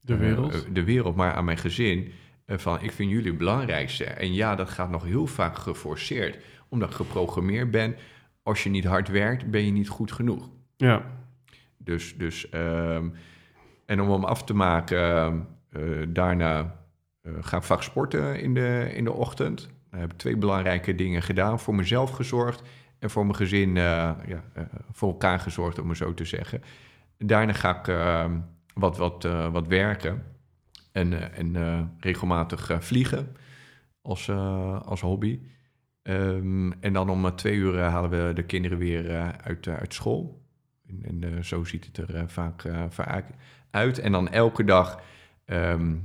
De 0.00 0.12
eh, 0.14 0.18
wereld? 0.20 0.52
eh, 0.54 0.60
de 0.72 0.84
wereld, 0.84 1.16
maar 1.16 1.32
aan 1.32 1.44
mijn 1.44 1.58
gezin. 1.58 2.12
eh, 2.44 2.58
van 2.58 2.80
ik 2.82 2.92
vind 2.92 3.10
jullie 3.10 3.28
het 3.28 3.38
belangrijkste. 3.38 4.04
En 4.04 4.34
ja, 4.34 4.54
dat 4.54 4.70
gaat 4.70 4.90
nog 4.90 5.04
heel 5.04 5.26
vaak 5.26 5.56
geforceerd, 5.56 6.38
omdat 6.68 6.88
ik 6.90 6.94
geprogrammeerd 6.96 7.70
ben. 7.70 7.96
Als 8.42 8.62
je 8.62 8.70
niet 8.70 8.84
hard 8.84 9.08
werkt, 9.08 9.50
ben 9.50 9.64
je 9.64 9.70
niet 9.72 9.88
goed 9.88 10.12
genoeg. 10.12 10.48
ja. 10.76 11.18
Dus, 11.82 12.16
dus 12.16 12.48
ehm, 12.48 13.08
en 13.86 14.00
om 14.00 14.10
hem 14.10 14.24
af 14.24 14.44
te 14.44 14.54
maken, 14.54 14.98
ehm, 15.16 15.38
eh, 15.70 16.06
daarna 16.08 16.76
ga 17.40 17.56
ik 17.56 17.62
vaak 17.62 17.82
sporten 17.82 18.40
in 18.40 18.54
de, 18.54 18.90
in 18.94 19.04
de 19.04 19.12
ochtend. 19.12 19.68
Dan 19.90 20.00
heb 20.00 20.12
ik 20.12 20.18
twee 20.18 20.36
belangrijke 20.36 20.94
dingen 20.94 21.22
gedaan. 21.22 21.60
Voor 21.60 21.74
mezelf 21.74 22.10
gezorgd 22.10 22.62
en 22.98 23.10
voor 23.10 23.22
mijn 23.24 23.36
gezin 23.36 23.74
ja, 23.74 24.16
voor 24.92 25.08
elkaar 25.08 25.40
gezorgd, 25.40 25.78
om 25.78 25.88
het 25.88 25.98
zo 25.98 26.14
te 26.14 26.24
zeggen. 26.24 26.62
Daarna 27.18 27.52
ga 27.52 27.78
ik 27.78 27.88
ehm, 27.88 28.38
wat, 28.74 28.96
wat, 28.96 29.24
eh, 29.24 29.52
wat 29.52 29.66
werken 29.66 30.24
en, 30.92 31.12
eh, 31.12 31.38
en 31.38 31.56
eh, 31.56 31.82
regelmatig 32.00 32.70
vliegen 32.80 33.36
als, 34.02 34.30
als 34.84 35.00
hobby. 35.00 35.40
Ehm, 36.02 36.72
en 36.72 36.92
dan 36.92 37.08
om 37.08 37.36
twee 37.36 37.54
uur 37.54 37.78
halen 37.78 38.10
we 38.10 38.32
de 38.32 38.44
kinderen 38.44 38.78
weer 38.78 39.32
uit, 39.42 39.68
uit 39.68 39.94
school. 39.94 40.42
En, 41.02 41.44
zo 41.44 41.64
ziet 41.64 41.86
het 41.86 41.96
er 41.96 42.28
vaak, 42.28 42.62
vaak 42.88 43.26
uit. 43.70 43.98
En 43.98 44.12
dan 44.12 44.28
elke 44.28 44.64
dag 44.64 45.00
ehm, 45.44 45.96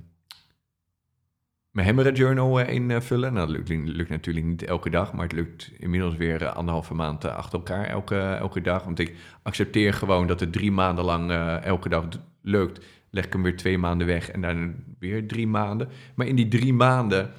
mijn 1.69 1.87
Hemmerre 1.87 2.11
Journal 2.11 2.59
invullen. 2.59 3.33
Nou, 3.33 3.47
dat 3.47 3.55
lukt, 3.55 3.87
lukt, 3.87 4.09
natuurlijk 4.09 4.45
niet 4.45 4.63
elke 4.63 4.89
dag, 4.89 5.13
maar 5.13 5.23
het 5.23 5.31
lukt 5.31 5.71
inmiddels 5.77 6.15
weer 6.15 6.47
anderhalve 6.47 6.93
maand 6.93 7.25
achter 7.25 7.59
elkaar 7.59 7.85
elke, 7.85 8.19
elke 8.19 8.61
dag. 8.61 8.83
Want 8.83 8.99
ik 8.99 9.15
accepteer 9.41 9.93
gewoon 9.93 10.27
dat 10.27 10.39
het 10.39 10.51
drie 10.51 10.71
maanden 10.71 11.05
lang 11.05 11.31
elke 11.61 11.89
dag 11.89 12.07
lukt. 12.45 12.85
Leg 13.09 13.25
ik 13.25 13.33
hem 13.33 13.43
weer 13.43 13.57
twee 13.57 13.77
maanden 13.77 14.07
weg 14.07 14.31
en 14.31 14.41
dan 14.41 14.75
weer 14.99 15.27
drie 15.27 15.47
maanden. 15.47 15.89
Maar 16.15 16.27
in 16.27 16.35
die 16.35 16.47
drie 16.47 16.73
maanden 16.73 17.31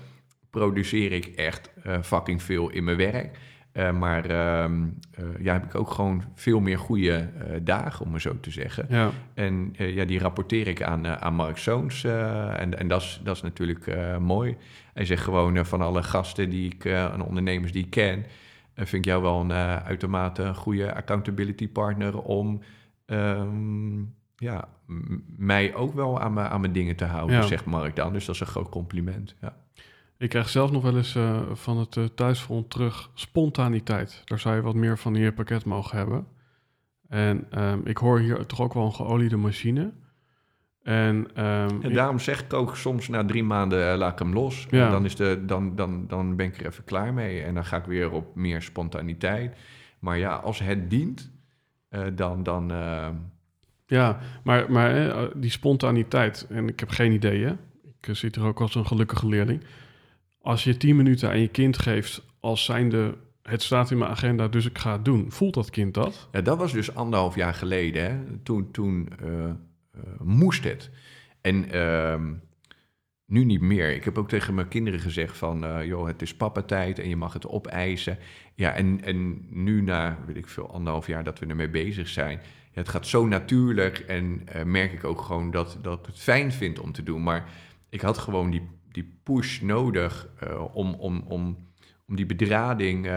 produceer 0.50 1.12
ik 1.12 1.26
echt 1.26 1.70
fucking 2.02 2.42
veel 2.42 2.70
in 2.70 2.84
mijn 2.84 2.96
werk. 2.96 3.38
Uh, 3.76 3.92
maar 3.92 4.30
uh, 4.30 4.64
ja, 5.38 5.52
heb 5.52 5.64
ik 5.64 5.74
ook 5.74 5.90
gewoon 5.90 6.24
veel 6.34 6.60
meer 6.60 6.78
goede 6.78 7.28
dagen, 7.62 8.04
om 8.04 8.10
maar 8.10 8.20
zo 8.20 8.40
te 8.40 8.50
zeggen. 8.50 8.86
Ja. 8.88 9.10
En 9.34 9.74
ja, 9.76 10.04
die 10.04 10.18
rapporteer 10.18 10.68
ik 10.68 10.82
aan, 10.82 11.06
aan 11.06 11.34
Mark 11.34 11.58
Zoons. 11.58 12.04
en 12.04 12.78
en 12.78 12.88
dat, 12.88 13.02
is, 13.02 13.20
dat 13.24 13.36
is 13.36 13.42
natuurlijk 13.42 13.96
mooi. 14.18 14.56
Hij 14.94 15.04
zegt 15.04 15.22
gewoon 15.22 15.66
van 15.66 15.80
alle 15.80 16.02
gasten 16.02 16.50
die 16.50 16.72
ik, 16.72 16.84
en 16.84 17.22
ondernemers 17.22 17.72
die 17.72 17.84
ik 17.84 17.90
ken... 17.90 18.24
vind 18.74 18.92
ik 18.92 19.04
jou 19.04 19.22
wel 19.22 19.40
een 19.40 19.52
uitermate 19.82 20.54
goede 20.54 20.94
accountability 20.94 21.68
partner... 21.68 22.18
om 22.18 22.62
ehm, 23.06 24.02
ja, 24.36 24.68
mij 25.36 25.74
ook 25.74 25.94
wel 25.94 26.20
aan, 26.20 26.32
mijn, 26.32 26.48
aan 26.48 26.60
mijn 26.60 26.72
dingen 26.72 26.96
te 26.96 27.04
houden, 27.04 27.44
zegt 27.44 27.64
Mark 27.64 27.96
dan. 27.96 28.12
Dus 28.12 28.24
dat 28.24 28.34
is 28.34 28.40
een 28.40 28.46
groot 28.46 28.68
compliment, 28.68 29.34
ja. 29.40 29.56
Ik 30.18 30.28
krijg 30.28 30.48
zelf 30.48 30.70
nog 30.70 30.82
wel 30.82 30.96
eens 30.96 31.16
uh, 31.16 31.40
van 31.52 31.78
het 31.78 31.96
uh, 31.96 32.04
thuisfront 32.04 32.70
terug 32.70 33.10
spontaniteit. 33.14 34.22
Daar 34.24 34.38
zou 34.38 34.56
je 34.56 34.62
wat 34.62 34.74
meer 34.74 34.98
van 34.98 35.14
je 35.14 35.32
pakket 35.32 35.64
mogen 35.64 35.98
hebben. 35.98 36.26
En 37.08 37.62
um, 37.62 37.80
ik 37.84 37.96
hoor 37.96 38.18
hier 38.18 38.46
toch 38.46 38.60
ook 38.60 38.74
wel 38.74 38.84
een 38.84 38.94
geoliede 38.94 39.36
machine. 39.36 39.92
En, 40.82 41.16
um, 41.44 41.82
en 41.82 41.92
daarom 41.92 42.18
zeg 42.18 42.42
ik 42.42 42.52
ook 42.52 42.76
soms 42.76 43.08
na 43.08 43.24
drie 43.24 43.44
maanden 43.44 43.92
uh, 43.92 43.98
laat 43.98 44.12
ik 44.12 44.18
hem 44.18 44.32
los. 44.32 44.66
Ja. 44.70 44.90
Dan, 44.90 45.04
is 45.04 45.16
de, 45.16 45.42
dan, 45.46 45.76
dan, 45.76 46.06
dan 46.06 46.36
ben 46.36 46.46
ik 46.46 46.60
er 46.60 46.66
even 46.66 46.84
klaar 46.84 47.14
mee. 47.14 47.42
En 47.42 47.54
dan 47.54 47.64
ga 47.64 47.76
ik 47.76 47.84
weer 47.84 48.10
op 48.10 48.34
meer 48.34 48.62
spontaniteit. 48.62 49.56
Maar 49.98 50.18
ja, 50.18 50.34
als 50.34 50.58
het 50.58 50.90
dient, 50.90 51.32
dan... 52.14 52.42
dan 52.42 52.72
ja, 53.86 54.18
maar, 54.44 54.72
maar 54.72 55.28
die 55.34 55.50
spontaniteit, 55.50 56.46
en 56.50 56.68
ik 56.68 56.80
heb 56.80 56.88
geen 56.88 57.12
idee, 57.12 57.46
ik 58.00 58.16
zit 58.16 58.36
er 58.36 58.44
ook 58.44 58.60
als 58.60 58.74
een 58.74 58.86
gelukkige 58.86 59.28
leerling 59.28 59.62
als 60.46 60.64
je 60.64 60.76
tien 60.76 60.96
minuten 60.96 61.28
aan 61.28 61.40
je 61.40 61.48
kind 61.48 61.78
geeft 61.78 62.26
als 62.40 62.64
zijnde 62.64 63.14
het 63.42 63.62
staat 63.62 63.90
in 63.90 63.98
mijn 63.98 64.10
agenda, 64.10 64.48
dus 64.48 64.66
ik 64.66 64.78
ga 64.78 64.92
het 64.92 65.04
doen. 65.04 65.32
Voelt 65.32 65.54
dat 65.54 65.70
kind 65.70 65.94
dat? 65.94 66.28
Ja, 66.32 66.40
dat 66.40 66.58
was 66.58 66.72
dus 66.72 66.94
anderhalf 66.94 67.34
jaar 67.34 67.54
geleden. 67.54 68.02
Hè? 68.02 68.38
Toen, 68.42 68.70
toen 68.70 69.08
uh, 69.22 69.50
moest 70.18 70.64
het. 70.64 70.90
En 71.40 71.76
uh, 71.76 72.20
nu 73.26 73.44
niet 73.44 73.60
meer. 73.60 73.94
Ik 73.94 74.04
heb 74.04 74.18
ook 74.18 74.28
tegen 74.28 74.54
mijn 74.54 74.68
kinderen 74.68 75.00
gezegd 75.00 75.36
van... 75.36 75.86
Joh, 75.86 76.06
het 76.06 76.22
is 76.22 76.34
papa-tijd 76.34 76.98
en 76.98 77.08
je 77.08 77.16
mag 77.16 77.32
het 77.32 77.46
opeisen. 77.46 78.18
Ja, 78.54 78.72
en, 78.72 79.02
en 79.02 79.46
nu 79.50 79.82
na, 79.82 80.18
weet 80.26 80.36
ik 80.36 80.48
veel, 80.48 80.70
anderhalf 80.72 81.06
jaar 81.06 81.24
dat 81.24 81.38
we 81.38 81.46
ermee 81.46 81.70
bezig 81.70 82.08
zijn... 82.08 82.40
Het 82.76 82.88
gaat 82.88 83.06
zo 83.06 83.26
natuurlijk 83.26 83.98
en 83.98 84.44
merk 84.64 84.92
ik 84.92 85.04
ook 85.04 85.20
gewoon 85.20 85.50
dat, 85.50 85.78
dat 85.82 86.06
het 86.06 86.18
fijn 86.18 86.52
vind 86.52 86.78
om 86.78 86.92
te 86.92 87.02
doen. 87.02 87.22
Maar 87.22 87.48
ik 87.88 88.00
had 88.00 88.18
gewoon 88.18 88.50
die 88.50 88.68
die 88.96 89.18
push 89.22 89.60
nodig 89.60 90.28
uh, 90.44 90.74
om, 90.74 90.94
om, 90.94 91.24
om, 91.28 91.56
om 92.06 92.16
die 92.16 92.26
bedrading 92.26 93.06
uh, 93.06 93.12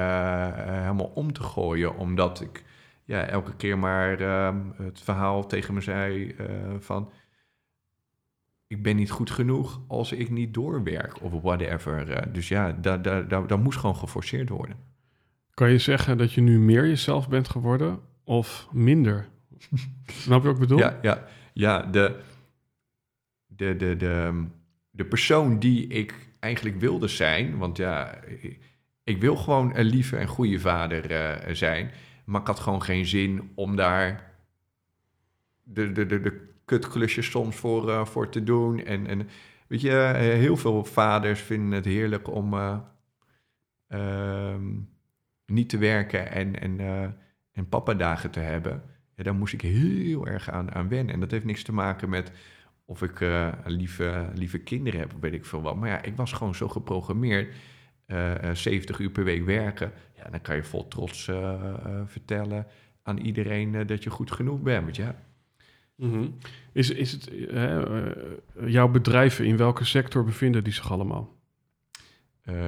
helemaal 0.56 1.12
om 1.16 1.34
te 1.34 1.44
gooien. 1.44 1.98
Omdat 1.98 2.42
ik 2.42 2.64
ja, 3.06 3.26
elke 3.26 3.56
keer 3.56 3.78
maar 3.78 4.22
uh, 4.22 4.56
het 4.76 5.00
verhaal 5.02 5.48
tegen 5.48 5.74
me 5.74 5.82
zei 5.82 6.36
van... 6.80 7.12
ik 8.68 8.84
ben 8.84 8.96
niet 8.96 9.12
goed 9.12 9.32
genoeg 9.32 9.82
als 9.88 10.12
ik 10.12 10.30
niet 10.30 10.54
doorwerk 10.54 11.22
of 11.22 11.42
whatever. 11.42 12.32
dus 12.34 12.48
ja, 12.48 12.72
dat 12.72 13.04
da, 13.04 13.22
da, 13.22 13.42
da, 13.42 13.56
moest 13.58 13.80
gewoon 13.80 13.96
geforceerd 13.96 14.50
worden. 14.50 14.78
Kan 15.54 15.72
je 15.72 15.78
zeggen 15.78 16.18
dat 16.18 16.34
je 16.34 16.42
nu 16.42 16.60
meer 16.60 16.88
jezelf 16.88 17.30
bent 17.30 17.50
geworden 17.50 18.00
of 18.24 18.68
minder? 18.72 19.30
Snap 20.06 20.42
je 20.42 20.48
wat 20.48 20.56
ik 20.56 20.62
bedoel? 20.62 20.78
Ja, 20.78 21.00
ja, 21.02 21.28
ja 21.54 21.82
de, 21.82 22.20
de, 23.48 23.76
de, 23.76 23.96
de, 23.96 24.46
de 24.90 25.06
persoon 25.06 25.60
die 25.60 25.88
ik 25.88 26.28
eigenlijk 26.40 26.80
wilde 26.80 27.08
zijn. 27.08 27.58
Want 27.58 27.78
ja, 27.78 28.20
ik 29.04 29.22
wil 29.22 29.36
gewoon 29.36 29.76
een 29.76 29.86
lieve 29.86 30.18
en 30.18 30.28
goede 30.28 30.60
vader 30.60 31.12
uh, 31.12 31.54
zijn. 31.54 31.92
Maar 32.26 32.42
ik 32.42 32.48
had 32.48 32.60
gewoon 32.60 32.82
geen 32.82 33.06
zin 33.06 33.52
om 33.56 33.76
daar 33.76 34.34
de, 35.64 35.92
de, 35.92 36.06
de, 36.06 36.22
de 36.22 36.48
kutklusjes 36.66 37.30
soms 37.30 37.56
voor, 37.56 37.90
uh, 37.90 38.06
voor 38.06 38.30
te 38.30 38.44
doen. 38.44 38.84
En, 38.86 39.08
en 39.08 39.30
weet 39.68 39.82
je, 39.82 39.92
eh, 39.92 40.14
heel 40.16 40.58
veel 40.58 40.86
vaders 40.86 41.42
vinden 41.42 41.72
het 41.72 41.86
heerlijk 41.86 42.28
om 42.28 42.54
uh, 43.90 44.56
niet 45.46 45.70
te 45.70 45.78
werken 45.78 46.32
en, 46.32 46.60
en, 46.60 46.80
en 47.52 47.70
papa-dagen 47.70 48.32
te 48.32 48.40
hebben. 48.40 48.84
Ja, 49.20 49.26
daar 49.26 49.36
moest 49.36 49.54
ik 49.54 49.62
heel 49.62 50.28
erg 50.28 50.50
aan, 50.50 50.72
aan 50.74 50.88
wennen. 50.88 51.14
En 51.14 51.20
dat 51.20 51.32
heeft 51.32 51.46
niks 51.46 51.64
te 51.64 51.74
maken 51.74 52.10
met 52.10 52.32
of 52.86 53.02
ik 53.02 53.20
uh, 53.20 53.54
lieve, 53.66 54.30
lieve 54.36 54.58
kinderen 54.58 55.00
heb, 55.00 55.14
weet 55.20 55.34
ik 55.34 55.46
veel 55.46 55.62
wat. 55.62 55.76
Maar 55.76 55.90
ja, 55.90 56.02
ik 56.02 56.16
was 56.16 56.32
gewoon 56.32 56.56
zo 56.56 56.68
geprogrammeerd. 56.68 57.56
Uh, 58.08 58.50
eh, 58.50 58.56
70 58.56 58.96
eh, 58.96 59.06
uur 59.06 59.12
per 59.12 59.24
week 59.24 59.46
werken. 59.46 59.92
Ja, 60.16 60.30
dan 60.30 60.42
kan 60.42 60.56
je 60.56 60.64
vol 60.64 60.88
trots 60.88 61.24
vertellen 62.06 62.68
aan 63.04 63.18
iedereen 63.18 63.88
dat 63.88 64.04
je 64.04 64.10
goed 64.10 64.32
genoeg 64.32 64.62
bent. 64.62 64.84
Want 64.84 64.96
ja. 64.96 65.16
Mm 65.96 66.38
is, 66.72 66.90
is 66.90 67.12
het 67.12 67.32
jouw 68.66 68.88
bedrijven, 68.88 69.46
in 69.46 69.58
welke 69.58 69.86
sector 69.86 70.24
bevinden 70.24 70.64
die 70.64 70.74
zich 70.74 70.92
allemaal? 70.92 71.38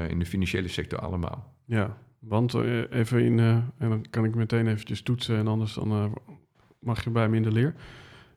in 0.08 0.20
de 0.20 0.26
financiële 0.26 0.68
sector 0.68 1.00
allemaal. 1.00 1.54
Ja, 1.66 1.98
want 2.22 2.54
even 2.90 3.24
in, 3.24 3.40
en 3.40 3.90
dan 3.90 4.06
kan 4.10 4.26
ik 4.26 4.36
meteen 4.36 4.68
eventjes 4.68 5.02
toetsen 5.02 5.38
en 5.38 5.48
anders 5.48 5.74
dan 5.74 6.18
mag 6.80 7.04
je 7.04 7.10
bij 7.10 7.30
me 7.30 7.36
in 7.36 7.44
de 7.44 7.52
leer 7.52 7.76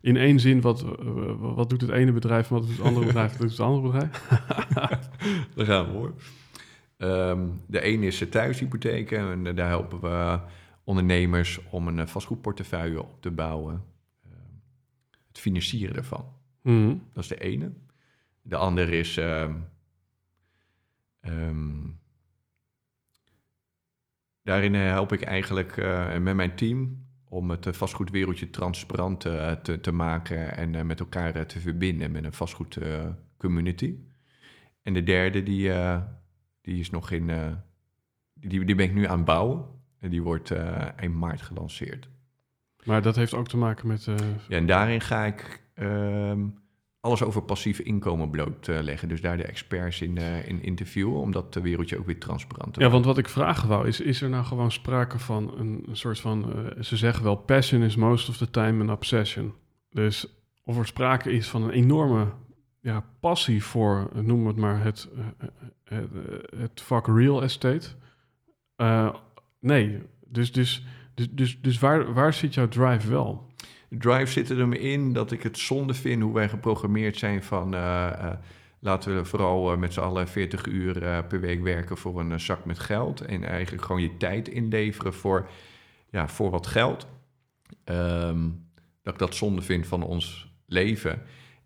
in 0.05 0.17
één 0.17 0.39
zin, 0.39 0.61
wat, 0.61 0.83
eh, 0.83 1.35
wat 1.39 1.69
doet 1.69 1.81
het 1.81 1.89
ene 1.89 2.11
bedrijf 2.11 2.47
wat 2.47 2.61
doet 2.61 2.77
het 2.77 2.85
andere 2.85 3.05
bedrijf, 3.05 3.37
wat 3.37 3.47
doet 3.47 3.57
het 3.57 3.65
andere 3.65 3.85
bedrijf? 3.87 4.27
Daar 5.55 5.65
gaan 5.65 5.85
we 5.85 5.91
hoor. 5.91 6.13
Ehm, 6.97 7.47
de 7.67 7.81
ene 7.81 8.05
is 8.05 8.17
de 8.17 8.29
thuishypotheken 8.29 9.45
en 9.45 9.55
daar 9.55 9.67
helpen 9.67 10.01
we 10.01 10.39
ondernemers 10.83 11.59
om 11.69 11.87
een 11.87 12.07
vastgoedportefeuille 12.07 13.01
op 13.01 13.21
te 13.21 13.31
bouwen. 13.31 13.83
Ehm, 14.23 14.33
het 15.27 15.39
financieren 15.39 15.95
ervan. 15.95 16.25
Mhm. 16.61 16.95
Dat 17.13 17.23
is 17.23 17.29
de 17.29 17.39
ene. 17.39 17.71
De 18.41 18.55
andere 18.55 18.91
is 18.91 19.17
um, 19.17 19.65
daarin 24.45 24.73
help 24.73 25.13
ik 25.13 25.21
eigenlijk 25.21 25.77
uh, 25.77 26.17
met 26.17 26.35
mijn 26.35 26.55
team 26.55 27.03
om 27.29 27.49
het 27.49 27.67
vastgoedwereldje 27.71 28.49
transparant 28.49 29.19
te, 29.19 29.79
te, 29.81 29.91
maken 29.91 30.57
en 30.57 30.87
met 30.87 30.99
elkaar 30.99 31.45
te 31.45 31.59
verbinden 31.59 32.11
met 32.11 32.23
een 32.23 32.33
vastgoedcommunity. 32.33 33.95
en 34.81 34.93
de 34.93 35.03
derde, 35.03 35.43
die, 35.43 35.71
die 36.61 36.79
is 36.79 36.89
nog 36.89 37.11
in, 37.11 37.31
die, 38.33 38.65
die 38.65 38.75
ben 38.75 38.85
ik 38.85 38.93
nu 38.93 39.05
aan 39.05 39.17
het 39.17 39.25
bouwen. 39.25 39.65
En 39.99 40.09
die 40.09 40.21
wordt 40.21 40.51
eind 40.95 41.15
maart 41.15 41.41
gelanceerd. 41.41 42.09
Maar 42.83 43.01
dat 43.01 43.15
heeft 43.15 43.33
ook 43.33 43.47
te 43.47 43.57
maken 43.57 43.87
met... 43.87 44.03
Ja, 44.03 44.57
en 44.57 44.65
daarin 44.65 45.01
ga 45.01 45.25
ik 45.25 45.61
ehm, 45.73 46.47
alles 47.05 47.23
over 47.23 47.41
passief 47.41 47.79
inkomen 47.79 48.29
blootleggen. 48.29 49.07
Dus 49.07 49.21
daar 49.21 49.37
de 49.37 49.43
experts 49.43 50.01
in, 50.01 50.15
uh, 50.15 50.47
in 50.47 50.63
interviewen, 50.63 51.19
om 51.19 51.31
dat 51.31 51.55
wereldje 51.55 51.97
ook 51.97 52.05
weer 52.05 52.19
transparant 52.19 52.73
te 52.73 52.79
Ja, 52.79 52.89
want 52.89 53.05
wat 53.05 53.17
ik 53.17 53.29
vragen 53.29 53.67
wou, 53.67 53.87
is, 53.87 54.01
is 54.01 54.21
er 54.21 54.29
nou 54.29 54.45
gewoon 54.45 54.71
sprake 54.71 55.19
van 55.19 55.53
een, 55.57 55.83
een 55.87 55.97
soort 55.97 56.19
van... 56.19 56.53
Uh, 56.55 56.83
ze 56.83 56.97
zeggen 56.97 57.23
wel, 57.23 57.35
passion 57.35 57.81
is 57.81 57.95
most 57.95 58.29
of 58.29 58.37
the 58.37 58.49
time 58.49 58.83
an 58.83 58.91
obsession. 58.91 59.53
Dus 59.89 60.27
of 60.63 60.77
er 60.77 60.87
sprake 60.87 61.31
is 61.31 61.47
van 61.47 61.63
een 61.63 61.69
enorme 61.69 62.27
ja, 62.81 63.05
passie 63.19 63.63
voor, 63.63 64.09
noem 64.13 64.47
het 64.47 64.55
maar, 64.55 64.83
het, 64.83 65.09
uh, 65.15 65.25
het, 65.83 66.09
het, 66.57 66.81
vak 66.81 67.07
real 67.07 67.43
estate. 67.43 67.87
nee, 69.59 70.01
dus, 70.27 70.51
dus, 70.51 70.85
dus, 71.13 71.27
dus, 71.31 71.61
dus 71.61 71.79
waar, 71.79 72.13
waar 72.13 72.33
zit 72.33 72.53
jouw 72.53 72.67
drive 72.67 73.09
wel? 73.09 73.44
Drive 73.97 74.31
zit 74.31 74.49
er 74.49 74.67
me 74.67 74.79
in 74.79 75.13
dat 75.13 75.31
ik 75.31 75.43
het 75.43 75.57
zonde 75.57 75.93
vind 75.93 76.21
hoe 76.21 76.33
wij 76.33 76.49
geprogrammeerd 76.49 77.17
zijn 77.17 77.43
van... 77.43 77.73
Uh, 77.73 77.79
uh, 77.79 78.31
laten 78.79 79.15
we 79.15 79.25
vooral 79.25 79.71
uh, 79.71 79.77
met 79.77 79.93
z'n 79.93 79.99
allen 79.99 80.27
40 80.27 80.65
uur 80.65 81.23
per 81.23 81.39
week 81.39 81.61
werken 81.61 81.97
voor 81.97 82.19
een 82.19 82.39
zak 82.39 82.65
met 82.65 82.79
geld. 82.79 83.21
En 83.21 83.43
eigenlijk 83.43 83.85
gewoon 83.85 84.01
je 84.01 84.17
tijd 84.17 84.47
inleveren 84.47 85.13
voor, 85.13 85.49
ja, 86.09 86.27
voor 86.27 86.49
wat 86.49 86.67
geld. 86.67 87.07
Um, 87.85 88.67
dat 89.03 89.13
ik 89.13 89.19
dat 89.19 89.35
zonde 89.35 89.61
vind 89.61 89.87
van 89.87 90.03
ons 90.03 90.53
leven. 90.65 91.21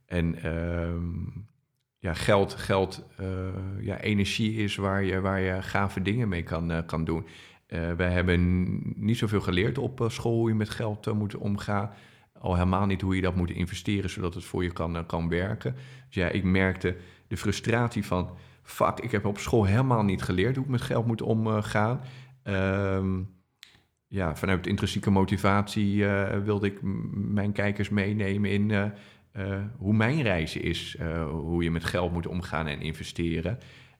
En 0.05 0.55
um, 0.55 1.47
ja, 1.97 2.13
geld, 2.13 2.53
geld 2.53 3.05
ja, 3.81 3.99
energie 3.99 4.53
is 4.53 4.75
waar 4.75 5.03
je, 5.03 5.19
waar 5.19 5.39
je 5.39 5.61
gave 5.61 6.01
dingen 6.01 6.29
mee 6.29 6.43
kan, 6.43 6.85
kan 6.85 7.03
doen. 7.03 7.25
wij 7.97 8.11
hebben 8.11 8.69
niet 8.95 9.17
zoveel 9.17 9.41
geleerd 9.41 9.77
op 9.77 10.05
school 10.07 10.35
hoe 10.35 10.49
je 10.49 10.55
met 10.55 10.69
geld 10.69 11.13
moet 11.13 11.35
omgaan 11.35 11.91
al 12.39 12.53
helemaal 12.53 12.85
niet 12.85 13.01
hoe 13.01 13.15
je 13.15 13.21
dat 13.21 13.35
moet 13.35 13.49
investeren 13.49 14.09
zodat 14.09 14.33
het 14.33 14.43
voor 14.43 14.63
je 14.63 14.71
kan, 14.71 14.97
eh, 14.97 15.05
kan 15.07 15.29
werken. 15.29 15.73
Dus 16.05 16.15
ja, 16.15 16.27
ik 16.27 16.43
merkte 16.43 16.95
de 17.27 17.37
frustratie 17.37 18.05
van... 18.05 18.29
fuck, 18.63 18.99
ik 18.99 19.11
heb 19.11 19.25
op 19.25 19.37
school 19.37 19.65
helemaal 19.65 20.03
niet 20.03 20.21
geleerd 20.21 20.55
hoe 20.55 20.65
ik 20.65 20.71
met 20.71 20.81
geld 20.81 21.05
moet 21.05 21.21
omgaan. 21.21 22.01
Ehm, 22.43 23.21
ja, 24.09 24.35
vanuit 24.35 24.67
intrinsieke 24.67 25.09
motivatie 25.09 26.05
eh, 26.05 26.39
wilde 26.39 26.67
ik 26.67 26.79
mijn 27.11 27.51
kijkers 27.51 27.89
meenemen 27.89 28.51
in 28.51 28.71
eh, 28.71 28.85
eh, 29.31 29.63
hoe 29.77 29.93
mijn 29.93 30.21
reis 30.21 30.55
is. 30.55 30.97
hoe 31.29 31.63
je 31.63 31.71
met 31.71 31.83
geld 31.83 32.11
moet 32.11 32.27
omgaan 32.27 32.67
en 32.67 32.81
investeren. 32.81 33.57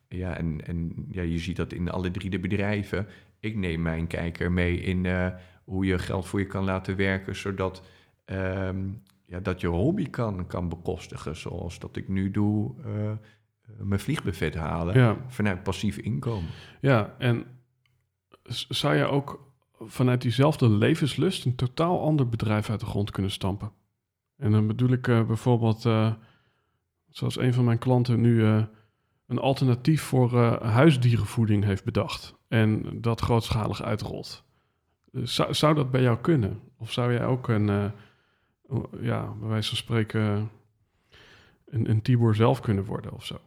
Ja, 0.07 0.37
en, 0.37 0.65
en 0.65 1.07
ja, 1.11 1.21
je 1.21 1.37
ziet 1.37 1.55
dat 1.55 1.73
in 1.73 1.89
alle 1.89 2.11
drie 2.11 2.29
de 2.29 2.39
bedrijven. 2.39 3.07
Ik 3.39 3.55
neem 3.55 3.81
mijn 3.81 4.07
kijker 4.07 4.51
mee 4.51 4.81
in 4.81 5.07
hoe 5.63 5.85
je 5.85 5.99
geld 5.99 6.27
voor 6.27 6.39
je 6.39 6.45
kan 6.45 6.63
laten 6.63 6.95
werken, 6.95 7.35
zodat 7.35 7.83
ehm, 8.29 8.89
ja, 9.25 9.39
dat 9.39 9.61
je 9.61 9.67
hobby 9.67 10.09
kan, 10.09 10.47
kan 10.47 10.69
bekostigen. 10.69 11.35
Zoals 11.35 11.79
dat 11.79 11.95
ik 11.95 12.07
nu 12.07 12.31
doe, 12.31 12.73
mijn 13.77 13.99
vliegbuffet 13.99 14.55
halen 14.55 15.17
vanuit 15.27 15.63
passief 15.63 15.97
inkomen. 15.97 16.49
Ja, 16.81 17.15
en 17.17 17.45
zou 18.69 18.95
je 18.95 19.05
ook 19.05 19.53
vanuit 19.79 20.21
diezelfde 20.21 20.69
levenslust 20.69 21.45
een 21.45 21.55
totaal 21.55 22.01
ander 22.01 22.29
bedrijf 22.29 22.69
uit 22.69 22.79
de 22.79 22.85
grond 22.85 23.11
kunnen 23.11 23.31
stampen. 23.31 23.71
En 24.37 24.51
dan 24.51 24.67
bedoel 24.67 24.89
ik 24.89 25.07
uh, 25.07 25.25
bijvoorbeeld, 25.25 25.85
uh, 25.85 26.13
zoals 27.09 27.37
een 27.37 27.53
van 27.53 27.65
mijn 27.65 27.77
klanten 27.77 28.21
nu 28.21 28.43
een 29.25 29.39
alternatief 29.39 30.01
voor 30.01 30.37
huisdierenvoeding 30.63 31.63
heeft 31.63 31.83
bedacht 31.83 32.35
en 32.47 33.01
dat 33.01 33.21
grootschalig 33.21 33.83
uitrolt. 33.83 34.43
Zou, 35.11 35.53
zou 35.53 35.75
dat 35.75 35.91
bij 35.91 36.01
jou 36.01 36.17
kunnen? 36.17 36.59
Of 36.77 36.91
zou 36.91 37.13
jij 37.13 37.25
ook 37.25 37.47
een, 37.47 37.91
ja, 39.01 39.33
bij 39.39 39.47
wijze 39.47 39.67
van 39.67 39.77
spreken, 39.77 40.51
een, 41.65 41.89
een 41.89 42.01
Tibor 42.01 42.35
zelf 42.35 42.59
kunnen 42.59 42.85
worden 42.85 43.13
of 43.13 43.25
zo? 43.25 43.39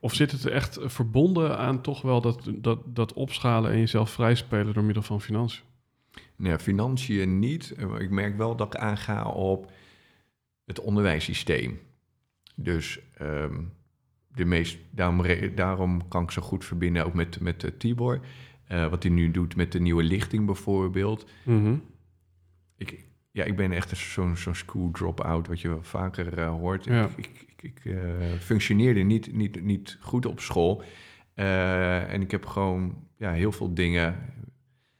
Of 0.00 0.14
zit 0.14 0.32
het 0.32 0.46
echt 0.46 0.78
verbonden 0.80 1.58
aan 1.58 1.80
toch 1.82 2.02
wel 2.02 2.20
dat, 2.20 2.50
dat, 2.54 2.80
dat 2.86 3.12
opschalen 3.12 3.70
en 3.70 3.78
jezelf 3.78 4.10
vrijspelen 4.10 4.74
door 4.74 4.84
middel 4.84 5.02
van 5.02 5.20
financiën? 5.20 5.64
Nee, 6.36 6.58
financiën 6.58 7.38
niet. 7.38 7.74
Ik 7.98 8.10
merk 8.10 8.36
wel 8.36 8.56
dat 8.56 8.74
ik 8.74 8.80
aanga 8.80 9.24
op 9.24 9.72
het 10.64 10.80
onderwijssysteem. 10.80 11.80
Dus 12.54 13.00
ehm, 13.14 13.62
de 14.28 14.44
meest, 14.44 14.78
daarom, 14.90 15.22
daarom 15.54 16.08
kan 16.08 16.22
ik 16.22 16.30
zo 16.30 16.42
goed 16.42 16.64
verbinden 16.64 17.04
ook 17.04 17.14
met, 17.14 17.40
met 17.40 17.62
uh, 17.62 17.70
Tibor. 17.78 18.20
Uh, 18.72 18.88
wat 18.88 19.02
hij 19.02 19.12
nu 19.12 19.30
doet 19.30 19.56
met 19.56 19.72
de 19.72 19.80
nieuwe 19.80 20.02
lichting 20.02 20.46
bijvoorbeeld. 20.46 21.26
Mm 21.42 21.82
ik, 22.76 23.04
ja, 23.36 23.44
ik 23.44 23.56
ben 23.56 23.72
echt 23.72 23.96
zo'n 23.96 24.36
zo'n 24.36 24.54
school 24.54 24.90
drop-out, 24.90 25.46
wat 25.46 25.60
je 25.60 25.68
wel 25.68 25.82
vaker 25.82 26.38
uh, 26.38 26.48
hoort. 26.48 26.84
Ja. 26.84 27.08
Ik, 27.16 27.46
ik 27.60 27.84
uh, 27.84 27.98
functioneerde 28.40 29.00
niet, 29.00 29.32
niet, 29.32 29.62
niet 29.62 29.98
goed 30.00 30.26
op 30.26 30.40
school. 30.40 30.82
Uh, 31.34 32.12
en 32.12 32.20
ik 32.20 32.30
heb 32.30 32.46
gewoon 32.46 33.08
ja, 33.16 33.32
heel 33.32 33.52
veel 33.52 33.74
dingen 33.74 34.16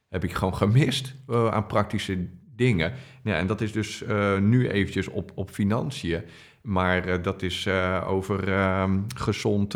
heb 0.08 0.24
ik 0.24 0.32
gewoon 0.32 0.56
gemist 0.56 1.14
aan 1.26 1.66
praktische 1.66 2.28
dingen. 2.56 2.92
Ja, 3.22 3.36
en 3.36 3.46
dat 3.46 3.60
is 3.60 3.72
dus 3.72 4.04
nu 4.40 4.68
eventjes 4.68 5.08
op, 5.08 5.32
op 5.34 5.50
financiën. 5.50 6.22
Maar 6.66 7.08
uh, 7.08 7.22
dat 7.22 7.42
is 7.42 7.66
uh, 7.66 8.04
over 8.06 8.48
uh, 8.48 8.92
gezond 9.14 9.74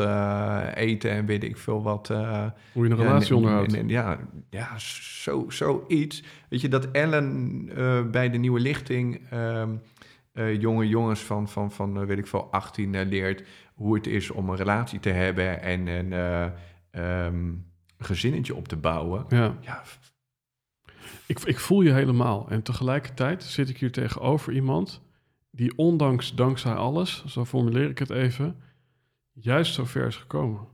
eten 0.75 1.11
en 1.11 1.27
weet 1.27 1.45
ik 1.45 1.57
veel 1.57 1.83
wat. 1.83 2.09
Hoe 2.09 2.85
je 2.85 2.91
een 2.91 2.97
relatie 2.97 3.37
onderhoudt. 3.37 3.77
ja, 3.87 4.19
ja 4.51 4.79
zo, 4.79 5.45
zoiets. 5.49 6.23
Weet 6.49 6.61
je, 6.61 6.69
dat 6.69 6.91
Ellen 6.91 7.65
bij 8.11 8.31
de 8.31 8.39
nieuwe 8.39 8.61
lichting... 8.61 9.21
Ehm, 9.31 9.71
jonge 10.59 10.89
jongens 10.89 11.21
van, 11.21 11.49
van, 11.49 11.73
van 11.73 12.07
weet 12.07 12.19
ik 12.19 12.27
veel, 12.27 12.49
18 12.51 12.93
uh, 12.93 13.01
eh, 13.01 13.09
leert 13.09 13.43
hoe 13.75 13.95
het 13.95 14.07
is 14.07 14.31
om 14.31 14.49
een 14.49 14.57
relatie 14.57 15.01
te 15.01 15.09
hebben 15.09 15.63
en 15.63 15.87
een 15.87 16.13
um, 17.25 17.67
gezinnetje 17.99 18.55
op 18.55 18.69
te 18.69 18.77
bouwen. 18.77 19.25
Ja. 19.29 19.57
ja. 19.61 19.83
Ik, 21.27 21.39
ik 21.39 21.59
voel 21.59 21.81
je 21.81 21.93
helemaal. 21.93 22.47
En 22.51 22.63
tegelijkertijd 22.63 23.43
zit 23.43 23.69
ik 23.69 23.79
hier 23.79 23.93
tegenover 23.93 24.53
iemand 24.53 25.03
die 25.51 25.77
ondanks, 25.77 26.35
dankzij 26.35 26.75
alles, 26.75 27.25
zo 27.25 27.45
formuleer 27.45 27.91
ik 27.91 27.99
het 27.99 28.11
even, 28.11 28.57
juist 29.33 29.75
zo 29.75 29.85
ver 29.85 30.07
is 30.07 30.17
gekomen. 30.17 30.69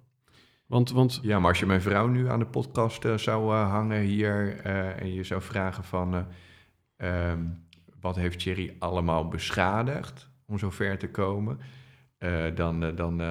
Want, 0.67 0.91
want... 0.91 1.19
Ja, 1.23 1.39
maar 1.39 1.49
als 1.49 1.59
je 1.59 1.67
mijn 1.67 1.81
vrouw 1.81 2.07
nu 2.07 2.29
aan 2.29 2.39
de 2.39 2.47
podcast 2.47 3.07
zou 3.17 3.53
hangen 3.53 4.01
hier 4.01 4.61
en 4.61 5.13
je 5.13 5.25
zou 5.25 5.43
vragen 5.43 5.85
van... 5.85 6.27
Um, 6.97 7.65
wat 8.01 8.17
heeft 8.17 8.39
Thierry 8.39 8.77
allemaal 8.79 9.29
beschadigd 9.29 10.31
om 10.47 10.59
zo 10.59 10.71
ver 10.71 10.99
te 10.99 11.09
komen, 11.09 11.59
dan, 12.55 12.95
dan, 12.95 13.23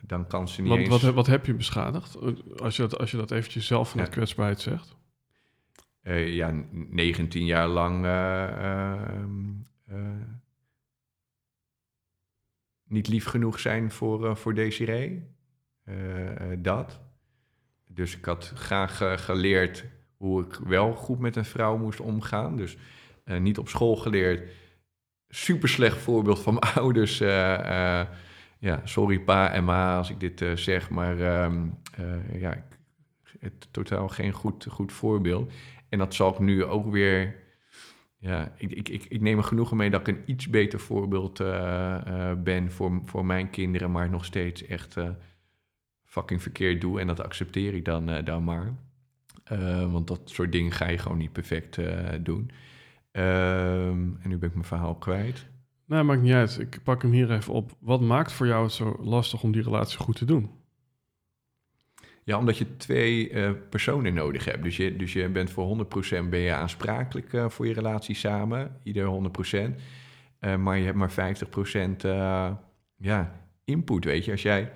dan 0.00 0.26
kan 0.26 0.48
ze 0.48 0.60
niet 0.60 0.70
wat, 0.70 0.78
eens... 0.78 1.02
Wat, 1.02 1.14
wat 1.14 1.26
heb 1.26 1.46
je 1.46 1.54
beschadigd, 1.54 2.18
als 2.60 2.76
je 2.76 2.82
dat, 2.82 2.98
als 2.98 3.10
je 3.10 3.16
dat 3.16 3.30
eventjes 3.30 3.66
zelf 3.66 3.90
van 3.90 4.00
ja. 4.00 4.06
kwetsbaarheid 4.06 4.60
zegt? 4.60 4.96
ja, 6.26 6.64
19 6.70 7.44
jaar 7.44 7.68
lang 7.68 8.04
niet 12.88 13.08
lief 13.08 13.24
genoeg 13.24 13.60
zijn 13.60 13.90
voor, 13.90 14.36
voor 14.36 14.54
Desiree. 14.54 15.26
dat. 16.58 17.00
Dus 17.86 18.16
ik 18.16 18.24
had 18.24 18.52
graag 18.54 19.24
geleerd 19.24 19.84
hoe 20.16 20.44
ik 20.44 20.54
wel 20.54 20.92
goed 20.92 21.18
met 21.18 21.36
een 21.36 21.44
vrouw 21.44 21.76
moest 21.76 22.00
omgaan. 22.00 22.56
Dus 22.56 22.76
niet 23.38 23.58
op 23.58 23.68
school 23.68 23.96
geleerd. 23.96 24.50
Super 25.28 25.68
slecht 25.68 25.98
voorbeeld 25.98 26.38
van 26.38 26.54
mijn 26.54 26.74
ouders. 26.82 27.18
Ja, 28.58 28.80
sorry 28.84 29.20
pa 29.20 29.52
en 29.52 29.64
ma 29.64 29.96
als 29.96 30.10
ik 30.10 30.20
dit 30.20 30.44
zeg, 30.54 30.90
maar 30.90 31.20
ehm, 31.20 31.66
ja, 32.32 32.64
het 33.40 33.68
totaal 33.70 34.08
geen 34.08 34.32
goed, 34.32 34.66
goed 34.68 34.92
voorbeeld. 34.92 35.52
En 35.88 35.98
dat 35.98 36.14
zal 36.14 36.32
ik 36.32 36.38
nu 36.38 36.64
ook 36.64 36.90
weer. 36.90 37.46
Ja, 38.20 38.52
ik, 38.56 38.70
ik, 38.70 38.88
ik, 38.88 39.04
ik 39.04 39.20
neem 39.20 39.38
er 39.38 39.44
genoegen 39.44 39.76
mee 39.76 39.90
dat 39.90 40.00
ik 40.00 40.16
een 40.16 40.22
iets 40.26 40.48
beter 40.48 40.80
voorbeeld 40.80 41.38
ben 42.44 42.72
voor, 42.72 43.00
voor 43.04 43.24
mijn 43.24 43.50
kinderen, 43.50 43.90
maar 43.90 44.10
nog 44.10 44.24
steeds 44.24 44.66
echt 44.66 44.96
fucking 46.04 46.42
verkeerd 46.42 46.80
doe. 46.80 47.00
En 47.00 47.06
dat 47.06 47.22
accepteer 47.22 47.74
ik 47.74 47.84
dan, 47.84 48.24
dan 48.24 48.44
maar. 48.44 48.74
want 49.90 50.06
dat 50.06 50.20
soort 50.24 50.52
dingen 50.52 50.72
ga 50.72 50.88
je 50.88 50.98
gewoon 50.98 51.18
niet 51.18 51.32
perfect 51.32 51.78
doen. 52.22 52.50
Um, 53.12 54.18
en 54.20 54.28
nu 54.28 54.38
ben 54.38 54.48
ik 54.48 54.54
mijn 54.54 54.66
verhaal 54.66 54.94
kwijt. 54.94 55.46
Nee, 55.86 56.02
maakt 56.02 56.22
niet 56.22 56.32
uit. 56.32 56.58
Ik 56.58 56.80
pak 56.82 57.02
hem 57.02 57.12
hier 57.12 57.30
even 57.30 57.52
op. 57.52 57.76
Wat 57.78 58.00
maakt 58.00 58.32
voor 58.32 58.46
jou 58.46 58.64
het 58.64 58.72
zo 58.72 58.96
lastig 59.00 59.42
om 59.42 59.52
die 59.52 59.62
relatie 59.62 59.98
goed 59.98 60.16
te 60.16 60.24
doen? 60.24 60.50
Ja, 62.28 62.38
omdat 62.38 62.58
je 62.58 62.76
twee 62.76 63.30
uh, 63.30 63.50
personen 63.70 64.14
nodig 64.14 64.44
hebt. 64.44 64.62
Dus 64.62 64.76
je, 64.76 64.96
dus 64.96 65.12
je 65.12 65.28
bent 65.28 65.50
voor 65.50 65.86
100% 65.86 66.28
ben 66.28 66.38
je 66.38 66.52
aansprakelijk 66.52 67.32
uh, 67.32 67.48
voor 67.48 67.66
je 67.66 67.72
relatie 67.72 68.14
samen. 68.14 68.76
Ieder 68.82 69.30
100%. 69.74 69.74
Uh, 70.40 70.56
maar 70.56 70.78
je 70.78 70.84
hebt 70.84 70.96
maar 70.96 71.36
50% 71.98 72.06
ja, 72.96 73.40
input, 73.64 74.04
weet 74.04 74.24
je. 74.24 74.30
Als 74.30 74.42
jij 74.42 74.72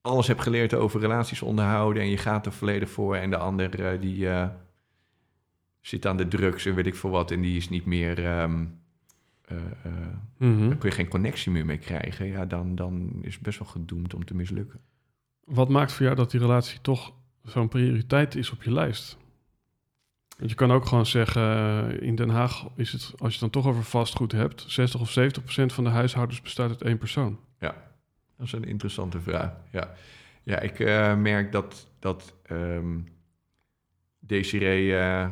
alles 0.00 0.26
hebt 0.26 0.42
geleerd 0.42 0.74
over 0.74 1.00
relaties 1.00 1.42
onderhouden... 1.42 2.02
en 2.02 2.08
je 2.08 2.18
gaat 2.18 2.46
er 2.46 2.52
volledig 2.52 2.90
voor... 2.90 3.16
en 3.16 3.30
de 3.30 3.36
ander 3.36 4.00
die 4.00 4.28
zit 5.80 6.06
aan 6.06 6.16
de 6.16 6.28
drugs 6.28 6.66
en 6.66 6.74
weet 6.74 6.86
ik 6.86 6.94
veel 6.94 7.10
wat, 7.10 7.30
en 7.30 7.40
die 7.40 7.56
is 7.56 7.68
niet 7.68 7.84
meer. 7.84 8.40
Um, 8.40 8.80
uh, 9.52 9.58
uh, 9.86 9.92
mm-hmm. 10.36 10.68
Dan 10.68 10.78
kun 10.78 10.88
je 10.88 10.94
geen 10.94 11.08
connectie 11.08 11.52
meer 11.52 11.66
mee 11.66 11.78
krijgen. 11.78 12.26
Ja, 12.26 12.46
dan, 12.46 12.74
dan 12.74 13.10
is 13.22 13.34
het 13.34 13.42
best 13.42 13.58
wel 13.58 13.68
gedoemd 13.68 14.14
om 14.14 14.24
te 14.24 14.34
mislukken. 14.34 14.80
Wat 15.50 15.68
maakt 15.68 15.92
voor 15.92 16.04
jou 16.04 16.16
dat 16.16 16.30
die 16.30 16.40
relatie 16.40 16.80
toch 16.80 17.12
zo'n 17.44 17.68
prioriteit 17.68 18.34
is 18.34 18.50
op 18.50 18.62
je 18.62 18.72
lijst? 18.72 19.18
Want 20.38 20.50
je 20.50 20.56
kan 20.56 20.72
ook 20.72 20.86
gewoon 20.86 21.06
zeggen, 21.06 21.42
eh, 21.42 22.06
in 22.06 22.14
Den 22.14 22.28
Haag 22.28 22.66
is 22.76 22.92
het, 22.92 23.02
als 23.02 23.34
je 23.34 23.44
het 23.44 23.52
dan 23.52 23.62
toch 23.62 23.66
over 23.66 23.84
vastgoed 23.84 24.32
hebt, 24.32 24.64
60 24.68 25.00
of 25.00 25.10
70 25.10 25.42
procent 25.42 25.72
van 25.72 25.84
de 25.84 25.90
huishoudens 25.90 26.42
bestaat 26.42 26.68
uit 26.68 26.82
één 26.82 26.98
persoon. 26.98 27.38
Ja, 27.58 27.74
dat 28.36 28.46
is 28.46 28.52
een 28.52 28.64
interessante 28.64 29.20
vraag. 29.20 29.52
Ja, 29.70 29.94
ja 30.42 30.58
ik 30.58 30.78
uh, 30.78 31.16
merk 31.16 31.52
dat, 31.52 31.88
dat 31.98 32.34
um, 32.50 33.08
Desiree 34.18 34.86
uh, 34.86 35.30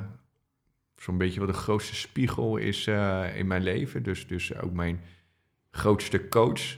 zo'n 0.97 1.19
beetje 1.19 1.41
wat 1.41 1.49
de 1.49 1.55
grootste 1.55 1.95
spiegel 1.95 2.57
is 2.57 2.87
in 3.35 3.47
mijn 3.47 3.63
leven. 3.63 4.03
Dus, 4.03 4.27
dus 4.27 4.57
ook 4.59 4.73
mijn 4.73 5.01
grootste 5.71 6.29
coach. 6.29 6.77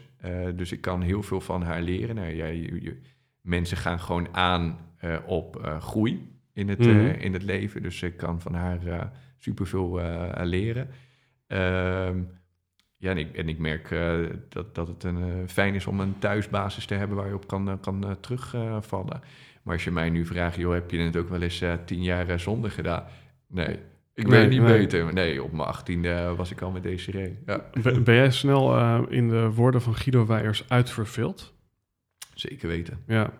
Dus 0.55 0.73
ik 0.73 0.81
kan 0.81 1.03
heel 1.03 1.23
veel 1.23 1.41
van 1.41 1.63
haar 1.63 1.83
leren. 1.83 2.15
Nou, 2.15 2.35
ja, 2.35 2.47
je, 2.47 2.83
je, 2.83 3.01
mensen 3.41 3.77
gaan 3.77 4.01
gewoon 4.01 4.35
aan 4.35 4.79
uh, 5.05 5.17
op 5.27 5.77
groei 5.81 6.39
in 6.53 6.69
het, 6.69 6.79
mm. 6.79 7.07
in 7.07 7.33
het 7.33 7.43
leven. 7.43 7.83
Dus 7.83 8.03
ik 8.03 8.17
kan 8.17 8.41
van 8.41 8.55
haar 8.55 9.13
superveel 9.39 10.01
leren. 10.43 10.89
Ehm, 11.47 12.19
ja, 12.97 13.11
en 13.11 13.19
ik, 13.19 13.37
en 13.37 13.49
ik 13.49 13.59
merk 13.59 13.89
dat, 14.49 14.75
dat 14.75 14.89
het 14.89 15.05
een, 15.05 15.49
fijn 15.49 15.75
is 15.75 15.87
om 15.87 16.01
een 16.01 16.19
thuisbasis 16.19 16.87
te 16.87 16.95
hebben 16.95 17.17
waar 17.17 17.29
je 17.29 17.35
op 17.35 17.47
kan, 17.47 17.79
kan 17.81 18.17
terugvallen. 18.21 19.21
maar 19.63 19.75
als 19.75 19.85
je 19.85 19.91
mij 19.91 20.11
nu 20.11 20.27
vraagt, 20.27 20.57
joh, 20.57 20.73
heb 20.73 20.91
je 20.91 20.99
het 20.99 21.17
ook 21.17 21.29
wel 21.29 21.43
eens 21.43 21.65
tien 21.85 22.03
jaar 22.03 22.41
zonder 22.41 22.71
gedaan? 22.71 23.05
Nee, 23.47 23.79
Ik 24.21 24.29
Nee, 24.29 24.41
weet 24.41 24.51
niet 24.51 24.61
nee. 24.63 24.79
beter. 24.79 25.13
Nee, 25.13 25.43
op 25.43 25.53
mijn 25.53 25.69
achttiende 25.69 26.35
was 26.37 26.51
ik 26.51 26.61
al 26.61 26.71
met 26.71 26.83
Desiree. 26.83 27.39
Ja, 27.47 27.65
Ben, 27.83 28.05
ben 28.05 28.15
jij 28.15 28.31
snel 28.31 28.77
eh, 28.77 29.03
in 29.09 29.29
de 29.29 29.51
woorden 29.51 29.83
van 29.83 29.95
Guido 29.95 30.27
Weijers 30.27 30.69
uitverveeld? 30.69 31.55
Zeker 32.41 32.69
weten. 32.69 33.03
Ja. 33.07 33.33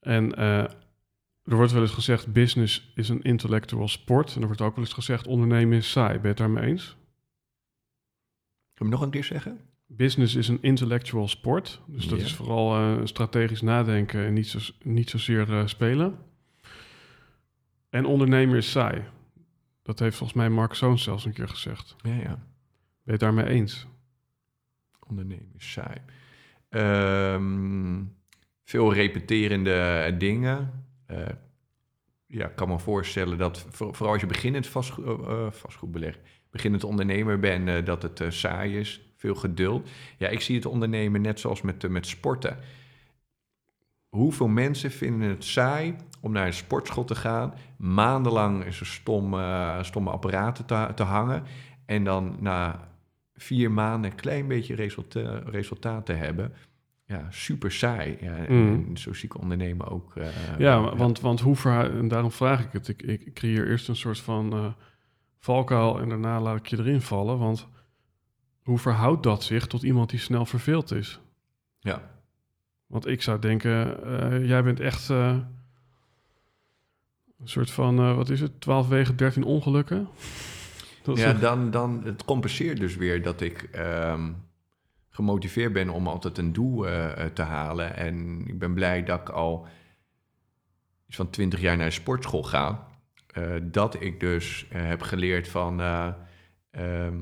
En 0.00 0.34
eh, 0.34 0.58
er 1.44 1.56
wordt 1.56 1.72
wel 1.72 1.82
eens 1.82 1.90
gezegd, 1.90 2.32
business 2.32 2.92
is 2.94 3.08
een 3.08 3.22
intellectual 3.22 3.88
sport. 3.88 4.34
En 4.34 4.40
er 4.40 4.46
wordt 4.46 4.60
ook 4.60 4.74
wel 4.74 4.84
eens 4.84 4.92
gezegd, 4.94 5.26
ondernemen 5.26 5.76
is 5.78 5.90
saai. 5.90 6.12
Ben 6.12 6.20
je 6.22 6.28
het 6.28 6.36
daarmee 6.36 6.64
eens? 6.66 6.96
Kun 8.74 8.86
je 8.86 8.92
nog 8.92 9.00
een 9.00 9.10
keer 9.10 9.24
zeggen? 9.24 9.60
Business 9.86 10.34
is 10.34 10.48
een 10.48 10.62
intellectual 10.62 11.28
sport. 11.28 11.80
Dus 11.86 12.08
dat 12.08 12.18
Ja. 12.18 12.24
is 12.24 12.34
vooral 12.34 12.76
eh, 12.76 13.06
strategisch 13.06 13.60
nadenken 13.60 14.24
en 14.26 14.32
niet, 14.32 14.48
zo, 14.48 14.58
niet 14.82 15.10
zozeer 15.10 15.52
eh, 15.58 15.66
spelen. 15.66 16.18
En 17.90 18.04
ondernemen 18.04 18.56
is 18.56 18.70
saai. 18.70 19.04
Dat 19.82 19.98
heeft 19.98 20.16
volgens 20.16 20.38
mij 20.38 20.50
Mark 20.50 20.74
Zoon 20.74 20.98
zelfs 20.98 21.24
een 21.24 21.32
keer 21.32 21.48
gezegd. 21.48 21.96
Ben 22.02 22.14
Ja, 22.16 22.20
ja. 22.22 22.46
je 23.02 23.10
het 23.10 23.20
daarmee 23.20 23.46
eens? 23.46 23.86
Ondernemen 25.06 25.52
is 25.56 25.72
saai. 25.72 26.00
Ehm, 26.76 28.02
veel 28.64 28.92
repeterende 28.94 30.14
dingen. 30.18 30.84
Eh, 31.06 31.18
ja, 32.26 32.46
ik 32.46 32.56
kan 32.56 32.68
me 32.68 32.78
voorstellen 32.78 33.38
dat 33.38 33.66
voor- 33.70 33.94
vooral 33.94 34.12
als 34.12 34.20
je 34.22 34.26
beginnend 34.28 34.66
eh, 34.66 35.50
vastgoedbeleg, 35.50 36.18
beginnend 36.50 36.84
ondernemer 36.84 37.38
bent, 37.38 37.68
eh, 37.68 37.84
dat 37.84 38.02
het 38.02 38.20
eh, 38.20 38.30
saai 38.30 38.78
is. 38.78 39.00
Veel 39.16 39.34
geduld. 39.34 39.88
Ja, 40.18 40.28
ik 40.28 40.40
zie 40.40 40.56
het 40.56 40.66
ondernemen 40.66 41.20
net 41.20 41.40
zoals 41.40 41.62
met, 41.62 41.84
eh, 41.84 41.90
met 41.90 42.06
sporten. 42.06 42.58
Hoeveel 44.08 44.48
mensen 44.48 44.90
vinden 44.90 45.28
het 45.28 45.44
saai 45.44 45.96
om 46.20 46.32
naar 46.32 46.46
een 46.46 46.52
sportschool 46.52 47.04
te 47.04 47.14
gaan, 47.14 47.54
maandenlang 47.76 48.64
in 48.64 48.72
zo'n 48.72 48.86
stom, 48.86 49.34
eh, 49.34 49.82
stomme 49.82 50.10
apparaten 50.10 50.66
te, 50.66 50.92
te 50.94 51.02
hangen 51.02 51.42
en 51.86 52.04
dan 52.04 52.36
na 52.40 52.88
vier 53.36 53.70
maanden 53.70 54.10
een 54.10 54.16
klein 54.16 54.48
beetje 54.48 54.74
resulta 54.74 55.38
resultaat 55.44 56.06
te 56.06 56.12
hebben. 56.12 56.52
Ja, 57.06 57.26
super 57.30 57.72
saai. 57.72 58.16
Ja, 58.20 58.36
en- 58.36 58.54
Mm. 58.54 58.86
en 58.88 58.96
zo 58.98 59.12
zie 59.12 59.24
ik 59.24 59.38
ondernemen 59.40 59.86
ook. 59.88 60.16
eh, 60.16 60.58
Ja, 60.58 60.96
want, 60.96 61.20
want 61.20 61.40
hoe 61.40 61.56
en 61.70 62.08
daarom 62.08 62.30
vraag 62.32 62.64
ik 62.64 62.72
het. 62.72 62.88
Ik, 62.88 63.02
ik 63.02 63.34
creëer 63.34 63.68
eerst 63.70 63.88
een 63.88 63.96
soort 63.96 64.18
van 64.20 64.52
eh 64.52 64.66
valkuil 65.38 66.00
en 66.00 66.08
daarna 66.08 66.40
laat 66.40 66.56
ik 66.58 66.66
je 66.66 66.78
erin 66.78 67.00
vallen. 67.00 67.38
Want 67.38 67.68
hoe 68.62 68.78
verhoudt 68.78 69.22
dat 69.22 69.42
zich 69.42 69.66
tot 69.66 69.82
iemand 69.82 70.10
die 70.10 70.18
snel 70.18 70.46
verveeld 70.46 70.92
is? 70.92 71.20
Ja. 71.80 72.10
Want 72.86 73.06
ik 73.06 73.22
zou 73.22 73.38
denken, 73.38 74.04
eh, 74.04 74.46
jij 74.48 74.62
bent 74.62 74.80
echt 74.80 75.08
een 75.08 75.44
soort 77.44 77.70
van, 77.70 78.16
wat 78.16 78.28
is 78.28 78.40
het, 78.40 78.60
12 78.60 78.88
wegen, 78.88 79.16
13 79.16 79.44
ongelukken? 79.44 80.08
Ja, 81.14 81.32
dan, 81.32 81.70
dan 81.70 82.02
het 82.04 82.24
compenseert 82.24 82.78
dus 82.78 82.96
weer 82.96 83.22
dat 83.22 83.40
ik 83.40 83.62
ehm, 83.62 84.32
gemotiveerd 85.10 85.72
ben 85.72 85.88
om 85.88 86.08
altijd 86.08 86.38
een 86.38 86.52
doel 86.52 86.86
eh, 86.86 87.24
eh, 87.24 87.32
te 87.32 87.42
halen. 87.42 87.96
En 87.96 88.46
ik 88.46 88.58
ben 88.58 88.74
blij 88.74 89.04
dat 89.04 89.20
ik 89.20 89.28
al 89.28 89.66
iets 91.06 91.16
van 91.16 91.30
20 91.30 91.60
jaar 91.60 91.76
naar 91.76 91.92
sportschool 91.92 92.42
ga. 92.42 92.86
Eh, 93.36 93.54
dat 93.62 94.00
ik 94.00 94.20
dus 94.20 94.66
heb 94.68 95.02
geleerd 95.02 95.48
van 95.48 95.80
eh, 95.80 96.08
ehm, 96.70 97.16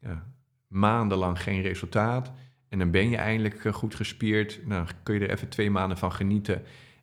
ja, 0.00 0.26
maandenlang 0.66 1.42
geen 1.42 1.62
resultaat. 1.62 2.32
En 2.68 2.78
dan 2.78 2.90
ben 2.90 3.10
je 3.10 3.16
eindelijk 3.16 3.74
goed 3.74 3.94
gespierd. 3.94 4.60
Nou, 4.66 4.86
kun 5.02 5.14
je 5.14 5.20
er 5.20 5.30
even 5.30 5.48
twee 5.48 5.70
maanden 5.70 5.98
van 5.98 6.12
genieten. 6.12 6.62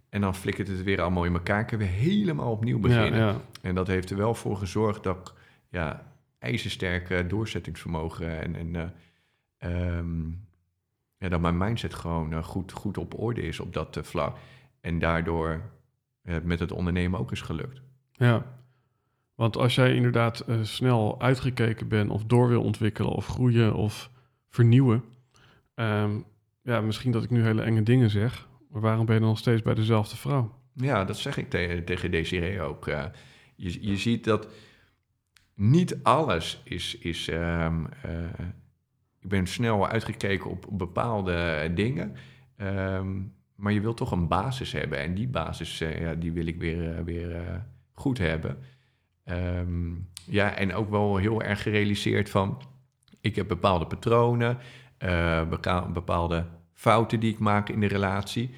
En 0.09 0.21
dan 0.21 0.35
flikkert 0.35 0.67
het 0.67 0.83
weer 0.83 1.01
allemaal 1.01 1.25
in 1.25 1.33
elkaar. 1.33 1.65
Kun 1.65 1.77
je 1.77 1.83
weer 1.83 1.93
helemaal 1.93 2.51
opnieuw 2.51 2.79
beginnen. 2.79 3.19
ja, 3.19 3.27
ja. 3.27 3.41
En 3.61 3.75
dat 3.75 3.87
heeft 3.87 4.09
er 4.09 4.17
wel 4.17 4.33
voor 4.33 4.57
gezorgd 4.57 5.03
dat 5.03 5.17
ik 5.17 5.33
ja, 5.69 6.14
ijzersterke 6.45 7.25
doorzettingsvermogen 7.27 8.41
en, 8.41 8.55
en 8.55 8.75
eh, 8.75 9.97
ehm, 9.97 10.27
ja, 11.17 11.29
dat 11.29 11.41
mijn 11.41 11.57
mindset 11.57 11.93
gewoon 11.93 12.33
eh, 12.33 12.43
goed, 12.43 12.71
goed 12.71 12.97
op 12.97 13.19
orde 13.19 13.41
is 13.41 13.59
op 13.59 13.73
dat 13.73 13.97
eh, 13.97 14.03
vlak. 14.03 14.37
En 14.81 14.99
daardoor 14.99 15.61
eh, 16.21 16.35
met 16.43 16.59
het 16.59 16.71
ondernemen 16.71 17.19
ook 17.19 17.31
is 17.31 17.41
gelukt. 17.41 17.81
Ja, 18.11 18.45
want 19.35 19.57
als 19.57 19.75
jij 19.75 19.95
inderdaad 19.95 20.39
eh, 20.39 20.55
snel 20.63 21.21
uitgekeken 21.21 21.87
bent 21.87 22.09
of 22.09 22.23
door 22.25 22.47
wil 22.47 22.63
ontwikkelen 22.63 23.11
of 23.11 23.27
groeien 23.27 23.73
of 23.73 24.09
vernieuwen, 24.49 25.03
ehm, 25.75 26.19
ja, 26.61 26.81
misschien 26.81 27.11
dat 27.11 27.23
ik 27.23 27.29
nu 27.29 27.43
hele 27.43 27.61
enge 27.61 27.83
dingen 27.83 28.09
zeg, 28.09 28.47
maar 28.69 28.81
waarom 28.81 29.05
ben 29.05 29.13
je 29.15 29.19
dan 29.21 29.29
nog 29.29 29.37
steeds 29.39 29.61
bij 29.61 29.73
dezelfde 29.75 30.15
vrouw? 30.17 30.55
Ja, 30.73 31.05
dat 31.05 31.17
zeg 31.17 31.37
ik 31.37 31.49
te- 31.49 31.81
tegen 31.85 32.11
Desiree 32.11 32.61
ook. 32.61 32.87
eh. 32.87 33.05
je, 33.55 33.87
je 33.87 33.97
ziet 33.97 34.23
dat 34.23 34.47
niet 35.55 36.03
alles 36.03 36.61
is... 36.63 36.97
is 36.97 37.27
ehm, 37.27 37.85
eh, 38.01 38.45
ik 39.19 39.31
ben 39.31 39.47
snel 39.47 39.87
uitgekeken 39.87 40.49
op, 40.49 40.65
bepaalde 40.69 41.71
dingen. 41.73 42.15
ehm, 42.57 43.21
maar 43.55 43.73
je 43.73 43.81
wilt 43.81 43.97
toch 43.97 44.11
een 44.11 44.27
basis 44.27 44.71
hebben. 44.71 44.99
En 44.99 45.13
die 45.13 45.27
basis, 45.27 45.81
eh, 45.81 46.01
ja, 46.01 46.15
die 46.15 46.31
wil 46.31 46.45
ik 46.45 46.59
weer, 46.59 46.95
eh, 46.95 47.03
weer 47.03 47.63
goed 47.93 48.17
hebben. 48.17 48.57
Ehm, 49.23 49.93
ja, 50.25 50.55
en 50.55 50.73
ook 50.73 50.89
wel 50.89 51.17
heel 51.17 51.41
erg 51.41 51.61
gerealiseerd 51.61 52.29
van... 52.29 52.61
Ik 53.21 53.35
heb 53.35 53.47
bepaalde 53.47 53.87
patronen, 53.87 54.57
bepaalde 55.93 56.45
fouten 56.73 57.19
die 57.19 57.31
ik 57.31 57.39
maak 57.39 57.69
in 57.69 57.79
de 57.79 57.87
relatie 57.87 58.55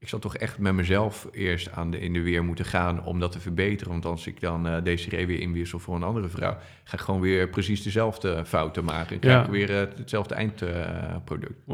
ik 0.00 0.08
zal 0.08 0.18
toch 0.18 0.36
echt 0.36 0.58
met 0.58 0.74
mezelf 0.74 1.28
eerst 1.32 1.72
aan 1.72 1.90
de, 1.90 2.00
in 2.00 2.12
de 2.12 2.22
weer 2.22 2.44
moeten 2.44 2.64
gaan 2.64 3.04
om 3.04 3.18
dat 3.20 3.32
te 3.32 3.40
verbeteren. 3.40 3.92
Want 3.92 4.04
als 4.04 4.26
ik 4.26 4.40
dan 4.40 4.66
uh, 4.66 4.82
Desiree 4.82 5.26
weer 5.26 5.40
inwissel 5.40 5.78
voor 5.78 5.94
een 5.96 6.02
andere 6.02 6.28
vrouw, 6.28 6.56
ga 6.84 6.94
ik 6.94 7.00
gewoon 7.00 7.20
weer 7.20 7.48
precies 7.48 7.82
dezelfde 7.82 8.44
fouten 8.46 8.84
maken. 8.84 9.14
En 9.14 9.20
krijg 9.20 9.36
Ja. 9.38 9.44
ik 9.44 9.50
weer 9.50 9.70
uh, 9.70 9.96
hetzelfde 9.96 10.34
eindproduct. 10.34 11.64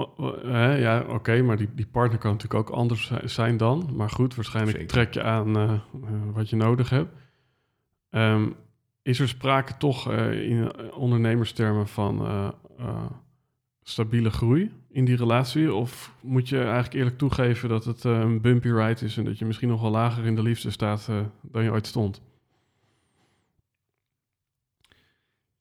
Ja, 0.80 1.04
oké, 1.08 1.42
maar 1.42 1.56
die, 1.56 1.68
die 1.74 1.86
partner 1.86 2.18
kan 2.18 2.30
natuurlijk 2.32 2.68
ook 2.68 2.76
anders 2.76 3.06
zi- 3.06 3.28
zijn 3.28 3.56
dan. 3.56 3.90
Maar 3.94 4.10
goed, 4.10 4.34
waarschijnlijk 4.34 4.76
Zeker. 4.76 4.92
trek 4.92 5.14
je 5.14 5.22
aan 5.22 5.56
eh, 5.56 5.62
eh, 5.72 5.80
wat 6.32 6.50
je 6.50 6.56
nodig 6.56 6.90
hebt. 6.90 7.14
Ehm, 8.10 8.46
is 9.02 9.18
er 9.20 9.28
sprake 9.28 9.76
toch 9.76 10.10
eh, 10.12 10.42
in 10.50 10.72
eh, 10.72 10.98
ondernemerstermen 10.98 11.88
van 11.88 12.26
eh, 12.26 12.48
eh, 12.78 13.04
stabiele 13.88 14.30
groei 14.30 14.70
in 14.88 15.04
die 15.04 15.16
relatie? 15.16 15.74
Of 15.74 16.14
moet 16.20 16.48
je 16.48 16.58
eigenlijk 16.58 16.94
eerlijk 16.94 17.18
toegeven 17.18 17.68
dat 17.68 17.84
het 17.84 18.04
eh, 18.04 18.18
een 18.18 18.40
bumpy 18.40 18.68
ride 18.68 19.04
is 19.04 19.16
en 19.16 19.24
dat 19.24 19.38
je 19.38 19.44
misschien 19.44 19.68
nog 19.68 19.80
wel 19.80 19.90
lager 19.90 20.24
in 20.24 20.34
de 20.34 20.42
liefde 20.42 20.70
staat 20.70 21.06
eh, 21.08 21.20
dan 21.42 21.62
je 21.62 21.70
ooit 21.70 21.86
stond? 21.86 22.22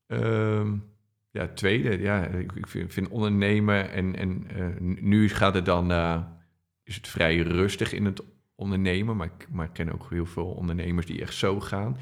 Ehm, 0.08 0.78
ja, 1.32 1.48
tweede, 1.48 2.02
ja, 2.02 2.26
ik, 2.26 2.68
vind, 2.68 2.94
vind 2.94 3.08
ondernemen 3.08 3.92
en, 3.92 4.16
en 4.16 4.48
eh, 4.48 4.80
nu 5.02 5.30
gaat 5.30 5.54
het 5.54 5.66
dan, 5.66 5.92
is 6.84 6.96
het 6.96 7.08
vrij 7.08 7.38
rustig 7.38 7.94
in 7.94 8.06
het 8.06 8.24
ondernemen, 8.56 9.18
maar 9.18 9.30
ik, 9.38 9.48
maar 9.52 9.66
ik 9.66 9.74
ken 9.74 9.94
ook 9.94 10.10
heel 10.10 10.26
veel 10.26 10.48
ondernemers 10.48 11.06
die 11.06 11.22
echt 11.22 11.34
zo 11.34 11.60
gaan. 11.60 11.98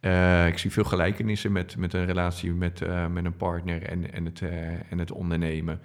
Eh, 0.00 0.46
ik 0.46 0.58
zie 0.58 0.70
veel 0.70 0.84
gelijkenissen 0.84 1.52
met, 1.52 1.76
met 1.76 1.92
een 1.92 2.04
relatie 2.04 2.52
met, 2.52 2.82
eh, 2.82 3.06
met 3.06 3.24
een 3.24 3.36
partner 3.36 3.82
en, 3.82 4.12
en, 4.12 4.24
het, 4.24 4.42
eh, 4.42 4.92
en 4.92 4.98
het 4.98 5.12
ondernemen. 5.12 5.80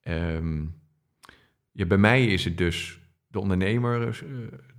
Ehm, 0.00 0.64
ja, 1.72 1.84
bij 1.86 1.98
mij 1.98 2.26
is 2.26 2.44
het 2.44 2.58
dus 2.58 3.00
de 3.26 3.40
ondernemer, 3.40 4.24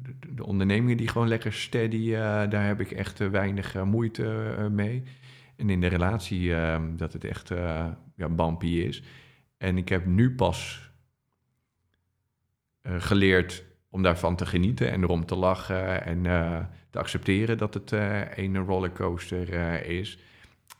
de, 0.01 0.33
de 0.33 0.45
ondernemingen 0.45 0.97
die 0.97 1.07
gewoon 1.07 1.27
lekker 1.27 1.53
steady, 1.53 2.11
daar 2.49 2.65
heb 2.65 2.79
ik 2.79 2.91
echt 2.91 3.29
weinig 3.29 3.83
moeite 3.83 4.55
mee. 4.71 5.03
En 5.55 5.69
in 5.69 5.81
de 5.81 5.87
relatie 5.87 6.55
eh, 6.55 6.81
dat 6.95 7.13
het 7.13 7.23
echt 7.23 7.49
ja, 8.15 8.29
bumpy 8.29 8.67
is. 8.67 9.03
En 9.57 9.77
ik 9.77 9.89
heb 9.89 10.05
nu 10.05 10.35
pas 10.35 10.91
geleerd 12.83 13.63
om 13.89 14.01
daarvan 14.01 14.35
te 14.35 14.45
genieten 14.45 14.91
en 14.91 15.03
erom 15.03 15.25
te 15.25 15.35
lachen 15.35 16.05
en 16.05 16.25
te 16.97 17.03
accepteren 17.03 17.57
dat 17.57 17.73
het 17.73 17.91
eh 17.91 18.37
een 18.37 18.57
rollercoaster 18.57 19.53
eh, 19.53 19.99
is. 19.99 20.19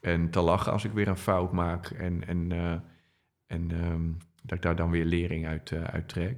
En 0.02 0.30
te 0.30 0.42
lachen 0.42 0.72
als 0.72 0.86
ik 0.86 0.92
weer 0.92 1.08
een 1.08 1.18
fout 1.18 1.52
maak 1.52 1.88
en, 1.88 2.28
en, 2.28 2.52
eh, 2.52 2.74
en 3.48 3.72
ehm, 3.72 4.12
dat 4.44 4.58
ik 4.58 4.62
daar 4.62 4.76
dan 4.76 4.92
weer 4.92 5.06
lering 5.06 5.48
uit, 5.48 5.74
uit 5.74 6.10
trek. 6.10 6.38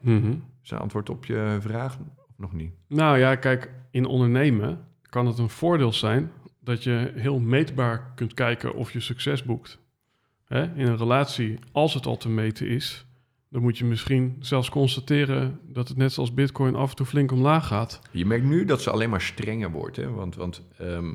Mhm. 0.00 0.34
Is 0.62 0.68
dat 0.68 0.80
antwoord 0.80 1.10
op 1.10 1.24
je 1.24 1.56
vraag 1.60 1.98
of 2.28 2.38
nog 2.38 2.52
niet? 2.52 2.72
Nou 2.88 3.18
ja, 3.18 3.34
kijk, 3.36 3.70
in 3.90 4.06
ondernemen 4.06 4.86
kan 5.02 5.26
het 5.26 5.38
een 5.38 5.50
voordeel 5.50 5.92
zijn 5.92 6.30
dat 6.60 6.82
je 6.82 7.12
heel 7.14 7.40
meetbaar 7.40 8.12
kunt 8.14 8.34
kijken 8.34 8.74
of 8.74 8.92
je 8.92 9.00
succes 9.00 9.42
boekt. 9.42 9.78
Hè? 10.44 10.62
In 10.62 10.86
een 10.86 10.96
relatie, 10.96 11.58
als 11.72 11.94
het 11.94 12.06
al 12.06 12.16
te 12.16 12.28
meten 12.28 12.66
is, 12.68 13.06
dan 13.54 13.62
moet 13.62 13.78
je 13.78 13.84
misschien 13.84 14.36
zelfs 14.40 14.68
constateren 14.68 15.60
dat 15.66 15.88
het 15.88 15.96
net 15.96 16.12
zoals 16.12 16.34
Bitcoin 16.34 16.74
af 16.74 16.90
en 16.90 16.96
toe 16.96 17.06
flink 17.06 17.32
omlaag 17.32 17.66
gaat. 17.66 18.00
Je 18.10 18.26
merkt 18.26 18.44
nu 18.44 18.64
dat 18.64 18.82
ze 18.82 18.90
alleen 18.90 19.10
maar 19.10 19.20
strenger 19.20 19.70
wordt. 19.70 19.96
Hè? 19.96 20.10
Want, 20.10 20.34
want 20.34 20.62
ehm, 20.78 21.14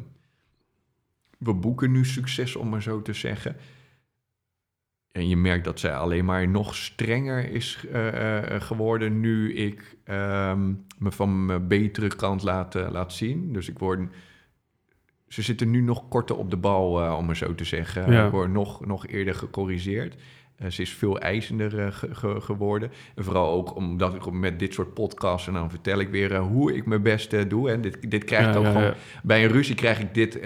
we 1.37 1.53
boeken 1.53 1.91
nu 1.91 2.05
succes, 2.05 2.55
om 2.55 2.69
maar 2.69 2.81
zo 2.81 3.01
te 3.01 3.13
zeggen. 3.13 3.55
En 5.11 5.27
je 5.27 5.37
merkt 5.37 5.65
dat 5.65 5.79
zij 5.79 5.95
alleen 5.95 6.25
maar 6.25 6.47
nog 6.47 6.75
strenger 6.75 7.51
is 7.51 7.85
eh, 7.91 8.55
eh, 8.55 8.61
geworden 8.61 9.19
nu 9.19 9.53
ik 9.53 9.97
ehm, 10.03 10.73
me 10.97 11.11
van 11.11 11.45
mijn 11.45 11.67
betere 11.67 12.15
kant 12.15 12.43
laat, 12.43 12.73
laat 12.73 13.13
zien. 13.13 13.53
Dus 13.53 13.69
ik 13.69 13.79
word 13.79 14.11
ze 15.27 15.41
zitten 15.41 15.69
nu 15.69 15.81
nog 15.81 16.07
korter 16.07 16.37
op 16.37 16.49
de 16.49 16.57
bal, 16.57 17.15
om 17.15 17.25
maar 17.25 17.37
zo 17.37 17.55
te 17.55 17.63
zeggen. 17.63 18.11
Ja. 18.11 18.25
Ik 18.25 18.31
word 18.31 18.51
nog, 18.51 18.85
nog 18.85 19.07
eerder 19.07 19.35
gecorrigeerd. 19.35 20.15
Eh, 20.59 20.69
ze 20.69 20.81
is 20.81 20.93
veel 20.93 21.19
eisender 21.19 21.79
eh, 21.79 21.87
ge- 21.91 22.15
ge- 22.15 22.41
geworden. 22.41 22.91
En 23.15 23.23
vooral 23.23 23.51
ook 23.51 23.75
omdat 23.75 24.13
ik 24.15 24.31
met 24.31 24.59
dit 24.59 24.73
soort 24.73 24.93
podcasts... 24.93 25.47
en 25.47 25.53
dan 25.53 25.69
vertel 25.69 25.99
ik 25.99 26.09
weer 26.09 26.33
eh, 26.33 26.39
hoe 26.41 26.75
ik 26.75 26.85
mijn 26.85 27.01
best 27.01 27.49
doe. 27.49 27.71
En 27.71 27.81
dit, 27.81 28.11
dit 28.11 28.23
krijg 28.23 28.47
ik 28.47 28.53
Ja, 28.53 28.59
ook 28.59 28.65
ja, 28.65 28.71
gewoon... 28.71 28.93
Bij 29.23 29.43
een 29.43 29.51
ruzie 29.51 29.75
krijg 29.75 29.99
ik 29.99 30.13
dit 30.13 30.39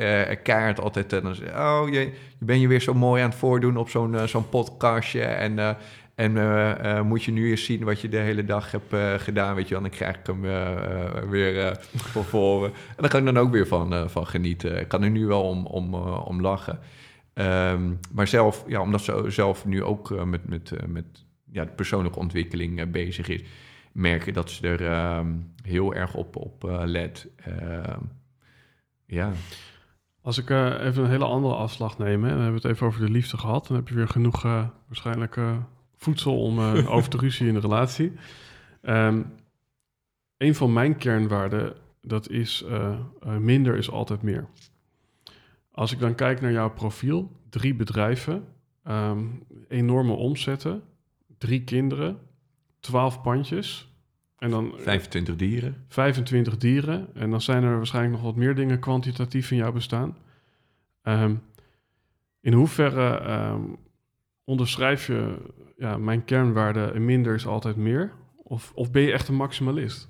kaart 0.43 0.79
altijd. 0.79 1.13
En 1.13 1.21
dan 1.21 1.35
zeg 1.35 1.49
oh, 1.57 1.83
je, 1.91 2.11
ben 2.39 2.59
je 2.59 2.67
weer 2.67 2.81
zo 2.81 2.93
mooi 2.93 3.21
aan 3.23 3.29
het 3.29 3.37
voordoen 3.39 3.77
op 3.77 3.89
zo'n 3.89 4.27
zo'n 4.27 4.49
podcastje. 4.49 5.21
En, 5.21 5.77
en 6.15 7.05
moet 7.05 7.23
je 7.23 7.31
nu 7.31 7.49
eens 7.49 7.65
zien 7.65 7.83
wat 7.83 8.01
je 8.01 8.09
de 8.09 8.17
hele 8.17 8.45
dag 8.45 8.71
hebt 8.71 9.21
gedaan, 9.23 9.55
weet 9.55 9.67
je 9.67 9.73
wel. 9.73 9.81
Dan 9.83 9.91
krijg 9.91 10.15
ik 10.15 10.25
hem 10.25 10.41
weer 11.29 11.77
van 11.93 12.23
voren. 12.23 12.69
En 12.69 12.95
daar 12.97 13.09
kan 13.09 13.19
ik 13.27 13.33
dan 13.33 13.43
ook 13.43 13.51
weer 13.51 13.67
van, 13.67 14.09
van 14.09 14.27
genieten. 14.27 14.79
Ik 14.79 14.87
kan 14.87 15.03
er 15.03 15.09
nu 15.09 15.25
wel 15.25 15.43
om, 15.43 15.65
om, 15.65 15.93
om 16.03 16.41
lachen. 16.41 16.79
Ehm, 17.33 17.93
maar 18.11 18.27
zelf, 18.27 18.63
ja, 18.67 18.81
omdat 18.81 19.01
ze 19.01 19.25
zelf 19.27 19.65
nu 19.65 19.83
ook 19.83 20.11
eh, 20.11 20.23
met, 20.23 20.47
met, 20.47 20.71
eh, 20.71 20.87
met 20.87 21.25
ja, 21.51 21.65
de 21.65 21.71
persoonlijke 21.71 22.19
ontwikkeling 22.19 22.79
eh, 22.79 22.87
bezig 22.87 23.27
is... 23.27 23.41
merk 23.91 24.25
je 24.25 24.33
dat 24.33 24.49
ze 24.49 24.67
er 24.67 24.87
ehm, 24.87 25.31
heel 25.63 25.93
erg 25.93 26.13
op, 26.13 26.35
op 26.35 26.63
let. 26.85 27.27
Ehm, 27.35 27.99
ja, 29.05 29.31
Als 30.21 30.37
ik 30.37 30.49
even 30.49 31.03
een 31.03 31.09
hele 31.09 31.25
andere 31.25 31.55
afslag 31.55 31.97
neem, 31.97 32.23
hè, 32.23 32.29
dan 32.29 32.41
hebben 32.41 32.61
we 32.61 32.67
het 32.67 32.75
even 32.75 32.87
over 32.87 33.05
de 33.05 33.11
liefde 33.11 33.37
gehad. 33.37 33.67
Dan 33.67 33.77
heb 33.77 33.87
je 33.87 33.95
weer 33.95 34.07
genoeg 34.07 34.41
waarschijnlijk 34.87 35.39
voedsel 35.97 36.41
om 36.41 36.59
over 36.95 37.09
te 37.09 37.17
ruzie 37.17 37.47
in 37.47 37.53
de 37.53 37.59
relatie. 37.59 38.13
Ehm, 38.81 39.21
een 40.37 40.55
van 40.55 40.73
mijn 40.73 40.97
kernwaarden, 40.97 41.73
dat 42.01 42.29
is 42.29 42.65
minder 43.39 43.75
is 43.75 43.91
altijd 43.91 44.21
meer. 44.21 44.47
Als 45.73 45.91
ik 45.91 45.99
dan 45.99 46.15
kijk 46.15 46.41
naar 46.41 46.51
jouw 46.51 46.73
profiel, 46.73 47.31
drie 47.49 47.75
bedrijven, 47.75 48.47
ehm, 48.83 49.25
enorme 49.67 50.13
omzetten, 50.13 50.83
drie 51.37 51.63
kinderen, 51.63 52.19
twaalf 52.79 53.21
pandjes 53.21 53.91
en 54.37 54.49
dan 54.49 54.73
25 54.77 55.35
dieren. 55.35 55.85
25 55.87 56.57
dieren. 56.57 57.15
En 57.15 57.29
dan 57.29 57.41
zijn 57.41 57.63
er 57.63 57.75
waarschijnlijk 57.75 58.15
nog 58.15 58.23
wat 58.23 58.35
meer 58.35 58.55
dingen 58.55 58.79
kwantitatief 58.79 59.51
in 59.51 59.57
jouw 59.57 59.71
bestaan. 59.71 60.17
Ehm, 61.01 61.35
in 62.39 62.53
hoeverre 62.53 63.17
ehm, 63.17 63.61
onderschrijf 64.43 65.07
je 65.07 65.37
ja, 65.77 65.97
mijn 65.97 66.25
kernwaarde 66.25 66.91
en 66.91 67.05
minder 67.05 67.35
is 67.35 67.47
altijd 67.47 67.75
meer? 67.75 68.13
Of, 68.35 68.71
of 68.75 68.91
ben 68.91 69.01
je 69.01 69.11
echt 69.11 69.27
een 69.27 69.35
maximalist? 69.35 70.09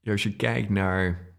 Ja, 0.00 0.12
als 0.12 0.22
je 0.22 0.36
kijkt 0.36 0.70
naar 0.70 1.33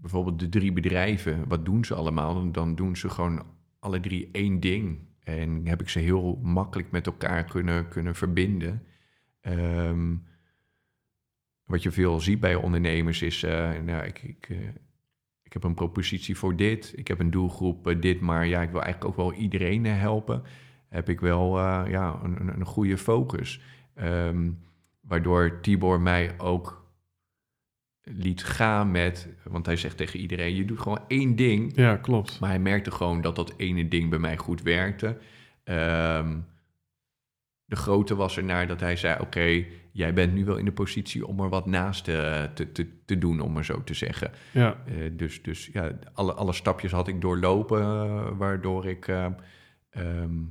bijvoorbeeld 0.00 0.38
de 0.38 0.48
drie 0.48 0.72
bedrijven, 0.72 1.48
wat 1.48 1.64
doen 1.64 1.84
ze 1.84 1.94
allemaal? 1.94 2.50
Dan- 2.50 2.74
doen 2.74 2.96
ze 2.96 3.08
gewoon 3.08 3.42
alle 3.78 4.00
drie 4.00 4.28
één 4.32 4.60
ding. 4.60 4.98
En 5.24 5.66
heb 5.66 5.80
ik 5.80 5.88
ze 5.88 5.98
heel 5.98 6.40
makkelijk 6.42 6.90
met 6.90 7.06
elkaar 7.06 7.44
kunnen, 7.44 7.88
kunnen 7.88 8.14
verbinden. 8.14 8.82
Ehm, 9.40 10.16
wat 11.64 11.82
je 11.82 11.90
veel 11.90 12.20
ziet 12.20 12.40
bij 12.40 12.54
ondernemers 12.54 13.22
is, 13.22 13.42
eh, 13.42 13.70
nou, 13.84 14.04
ik, 14.04 14.22
ik, 14.22 14.46
eh, 14.48 14.58
ik 15.42 15.52
heb 15.52 15.64
een 15.64 15.74
propositie 15.74 16.36
voor 16.36 16.56
dit, 16.56 16.92
ik 16.96 17.08
heb 17.08 17.18
een 17.18 17.30
doelgroep 17.30 17.86
eh, 17.86 18.00
dit, 18.00 18.20
maar 18.20 18.46
ja, 18.46 18.62
ik 18.62 18.70
wil 18.70 18.82
eigenlijk 18.82 19.10
ook 19.10 19.28
wel 19.28 19.38
iedereen 19.38 19.84
helpen. 19.84 20.42
Heb 20.88 21.08
ik 21.08 21.20
wel 21.20 21.58
ja, 21.88 22.20
een, 22.22 22.40
een, 22.40 22.48
een 22.48 22.64
goede 22.64 22.98
focus. 22.98 23.60
Ehm, 23.94 24.50
waardoor 25.00 25.60
Tibor 25.60 26.00
mij 26.00 26.38
ook 26.38 26.83
liet 28.04 28.44
gaan 28.44 28.90
met, 28.90 29.28
want 29.42 29.66
hij 29.66 29.76
zegt 29.76 29.96
tegen 29.96 30.20
iedereen, 30.20 30.54
je 30.54 30.64
doet 30.64 30.80
gewoon 30.80 31.04
één 31.08 31.36
ding. 31.36 31.72
Ja, 31.76 31.96
klopt. 31.96 32.40
Maar 32.40 32.48
hij 32.50 32.58
merkte 32.58 32.90
gewoon 32.90 33.20
dat 33.20 33.36
dat 33.36 33.54
ene 33.56 33.88
ding 33.88 34.10
bij 34.10 34.18
mij 34.18 34.36
goed 34.36 34.62
werkte. 34.62 35.18
Ehm, 35.64 36.38
de 37.64 37.76
grote 37.76 38.14
was 38.14 38.36
er 38.36 38.44
naar 38.44 38.66
dat 38.66 38.80
hij 38.80 38.96
zei: 38.96 39.20
Oké, 39.20 39.64
jij 39.92 40.14
bent 40.14 40.34
nu 40.34 40.44
wel 40.44 40.56
in 40.56 40.64
de 40.64 40.72
positie 40.72 41.26
om 41.26 41.40
er 41.40 41.48
wat 41.48 41.66
naast 41.66 42.04
te, 42.04 42.50
te, 42.54 42.72
te, 42.72 43.04
te 43.04 43.18
doen, 43.18 43.40
om 43.40 43.52
maar 43.52 43.64
zo 43.64 43.84
te 43.84 43.94
zeggen. 43.94 44.30
Ja, 44.50 44.82
Eh, 44.86 44.94
dus 45.12 45.42
dus 45.42 45.70
ja, 45.72 45.98
alle, 46.12 46.32
alle 46.32 46.52
stapjes 46.52 46.92
had 46.92 47.08
ik 47.08 47.20
doorlopen, 47.20 47.80
eh, 47.80 48.28
waardoor 48.36 48.86
ik 48.86 49.08
eh, 49.08 49.26
ehm, 49.90 50.42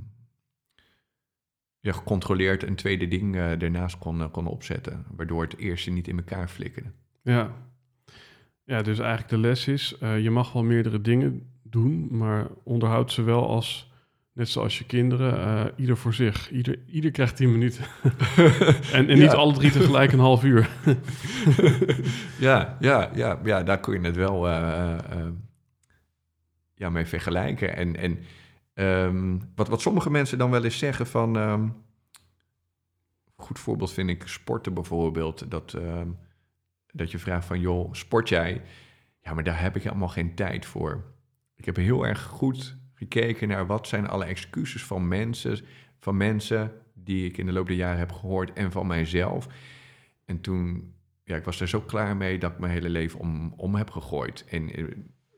ja, 1.79 1.91
gecontroleerd 1.91 2.63
een 2.63 2.75
tweede 2.75 3.07
ding 3.07 3.35
eh, 3.35 3.61
ernaast 3.61 3.97
kon, 3.97 4.21
eh, 4.21 4.31
kon 4.31 4.47
opzetten. 4.47 5.05
Waardoor 5.15 5.41
het 5.41 5.57
eerste 5.57 5.91
niet 5.91 6.07
in 6.07 6.17
elkaar 6.17 6.47
flikkerde. 6.49 6.91
Ja. 7.23 7.51
Ja, 8.65 8.81
dus 8.81 8.99
eigenlijk 8.99 9.29
de 9.29 9.37
les 9.37 9.67
is, 9.67 9.97
eh, 9.99 10.19
je 10.19 10.31
mag 10.31 10.51
wel 10.53 10.63
meerdere 10.63 11.01
dingen 11.01 11.49
doen, 11.63 12.07
maar 12.11 12.47
onderhoud 12.63 13.11
ze 13.11 13.21
wel 13.23 13.47
als, 13.49 13.91
net 14.33 14.49
zoals 14.49 14.77
je 14.77 14.85
kinderen, 14.85 15.39
eh, 15.39 15.65
ieder 15.75 15.97
voor 15.97 16.13
zich. 16.13 16.51
Ieder, 16.51 16.79
ieder 16.85 17.11
krijgt 17.11 17.35
10 17.35 17.51
minuten. 17.51 17.83
en 18.93 19.07
en 19.09 19.19
niet 19.19 19.31
Ja. 19.31 19.33
alle 19.33 19.53
drie 19.53 19.71
tegelijk 19.71 20.11
een 20.11 20.19
half 20.19 20.43
uur. 20.43 20.69
ja, 22.39 22.77
ja, 22.79 23.09
ja, 23.15 23.39
ja, 23.43 23.63
daar 23.63 23.79
kun 23.79 24.01
je 24.01 24.07
het 24.07 24.15
wel 24.15 24.49
eh, 24.49 25.27
ja, 26.73 26.89
mee 26.89 27.05
vergelijken. 27.05 27.75
En, 27.75 27.95
en 27.95 28.19
ehm, 28.73 29.37
wat, 29.55 29.67
wat 29.67 29.81
sommige 29.81 30.09
mensen 30.09 30.37
dan 30.37 30.51
wel 30.51 30.63
eens 30.63 30.77
zeggen 30.77 31.07
van... 31.07 31.37
ehm, 31.37 31.61
een 33.35 33.43
goed 33.45 33.59
voorbeeld 33.59 33.93
vind 33.93 34.09
ik 34.09 34.27
sporten 34.27 34.73
bijvoorbeeld. 34.73 35.51
Dat, 35.51 35.73
ehm, 35.73 36.07
dat 36.93 37.11
je 37.11 37.19
vraagt 37.19 37.45
van, 37.45 37.59
joh, 37.59 37.93
sport 37.93 38.29
jij? 38.29 38.61
Ja, 39.21 39.33
maar 39.33 39.43
daar 39.43 39.61
heb 39.61 39.75
ik 39.75 39.83
helemaal 39.83 40.07
geen 40.07 40.35
tijd 40.35 40.65
voor. 40.65 41.03
Ik 41.55 41.65
heb 41.65 41.75
heel 41.75 42.07
erg 42.07 42.23
goed 42.23 42.77
gekeken 42.93 43.47
naar 43.47 43.65
wat 43.65 43.87
zijn 43.87 44.07
alle 44.07 44.25
excuses 44.25 44.83
van 44.83 45.07
mensen... 45.07 45.59
van 45.99 46.17
mensen 46.17 46.71
die 46.93 47.25
ik 47.25 47.37
in 47.37 47.45
de 47.45 47.51
loop 47.51 47.67
der 47.67 47.75
jaren 47.75 47.99
heb 47.99 48.11
gehoord 48.11 48.53
en 48.53 48.71
van 48.71 48.87
mijzelf. 48.87 49.47
En 50.25 50.41
toen 50.41 50.93
ja, 51.23 51.35
ik 51.35 51.43
was 51.43 51.61
er 51.61 51.67
zo 51.67 51.81
klaar 51.81 52.17
mee 52.17 52.39
dat 52.39 52.51
ik 52.51 52.59
mijn 52.59 52.71
hele 52.71 52.89
leven 52.89 53.19
om, 53.19 53.53
om 53.57 53.75
heb 53.75 53.89
gegooid. 53.89 54.45
En 54.49 54.69
eh, 54.69 54.85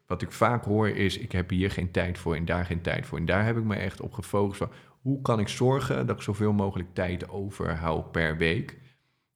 wat 0.06 0.22
ik 0.22 0.32
vaak 0.32 0.64
hoor 0.64 0.90
is, 0.90 1.18
ik 1.18 1.32
heb 1.32 1.50
hier 1.50 1.72
geen 1.72 1.92
tijd 1.92 2.18
voor 2.18 2.36
en 2.36 2.46
daar 2.46 2.66
geen 2.66 2.82
tijd 2.82 3.06
voor. 3.06 3.18
En 3.18 3.26
daar 3.26 3.46
heb 3.46 3.58
ik 3.58 3.64
me 3.64 3.76
echt 3.76 4.02
op 4.02 4.14
gefocust 4.14 4.58
van, 4.58 4.72
hoe 5.02 5.22
kan 5.22 5.40
ik 5.40 5.48
zorgen 5.48 6.08
dat 6.08 6.16
ik 6.16 6.22
zoveel 6.22 6.54
mogelijk 6.54 6.94
tijd 6.94 7.30
overhoud 7.30 8.12
per 8.12 8.38
week. 8.38 8.78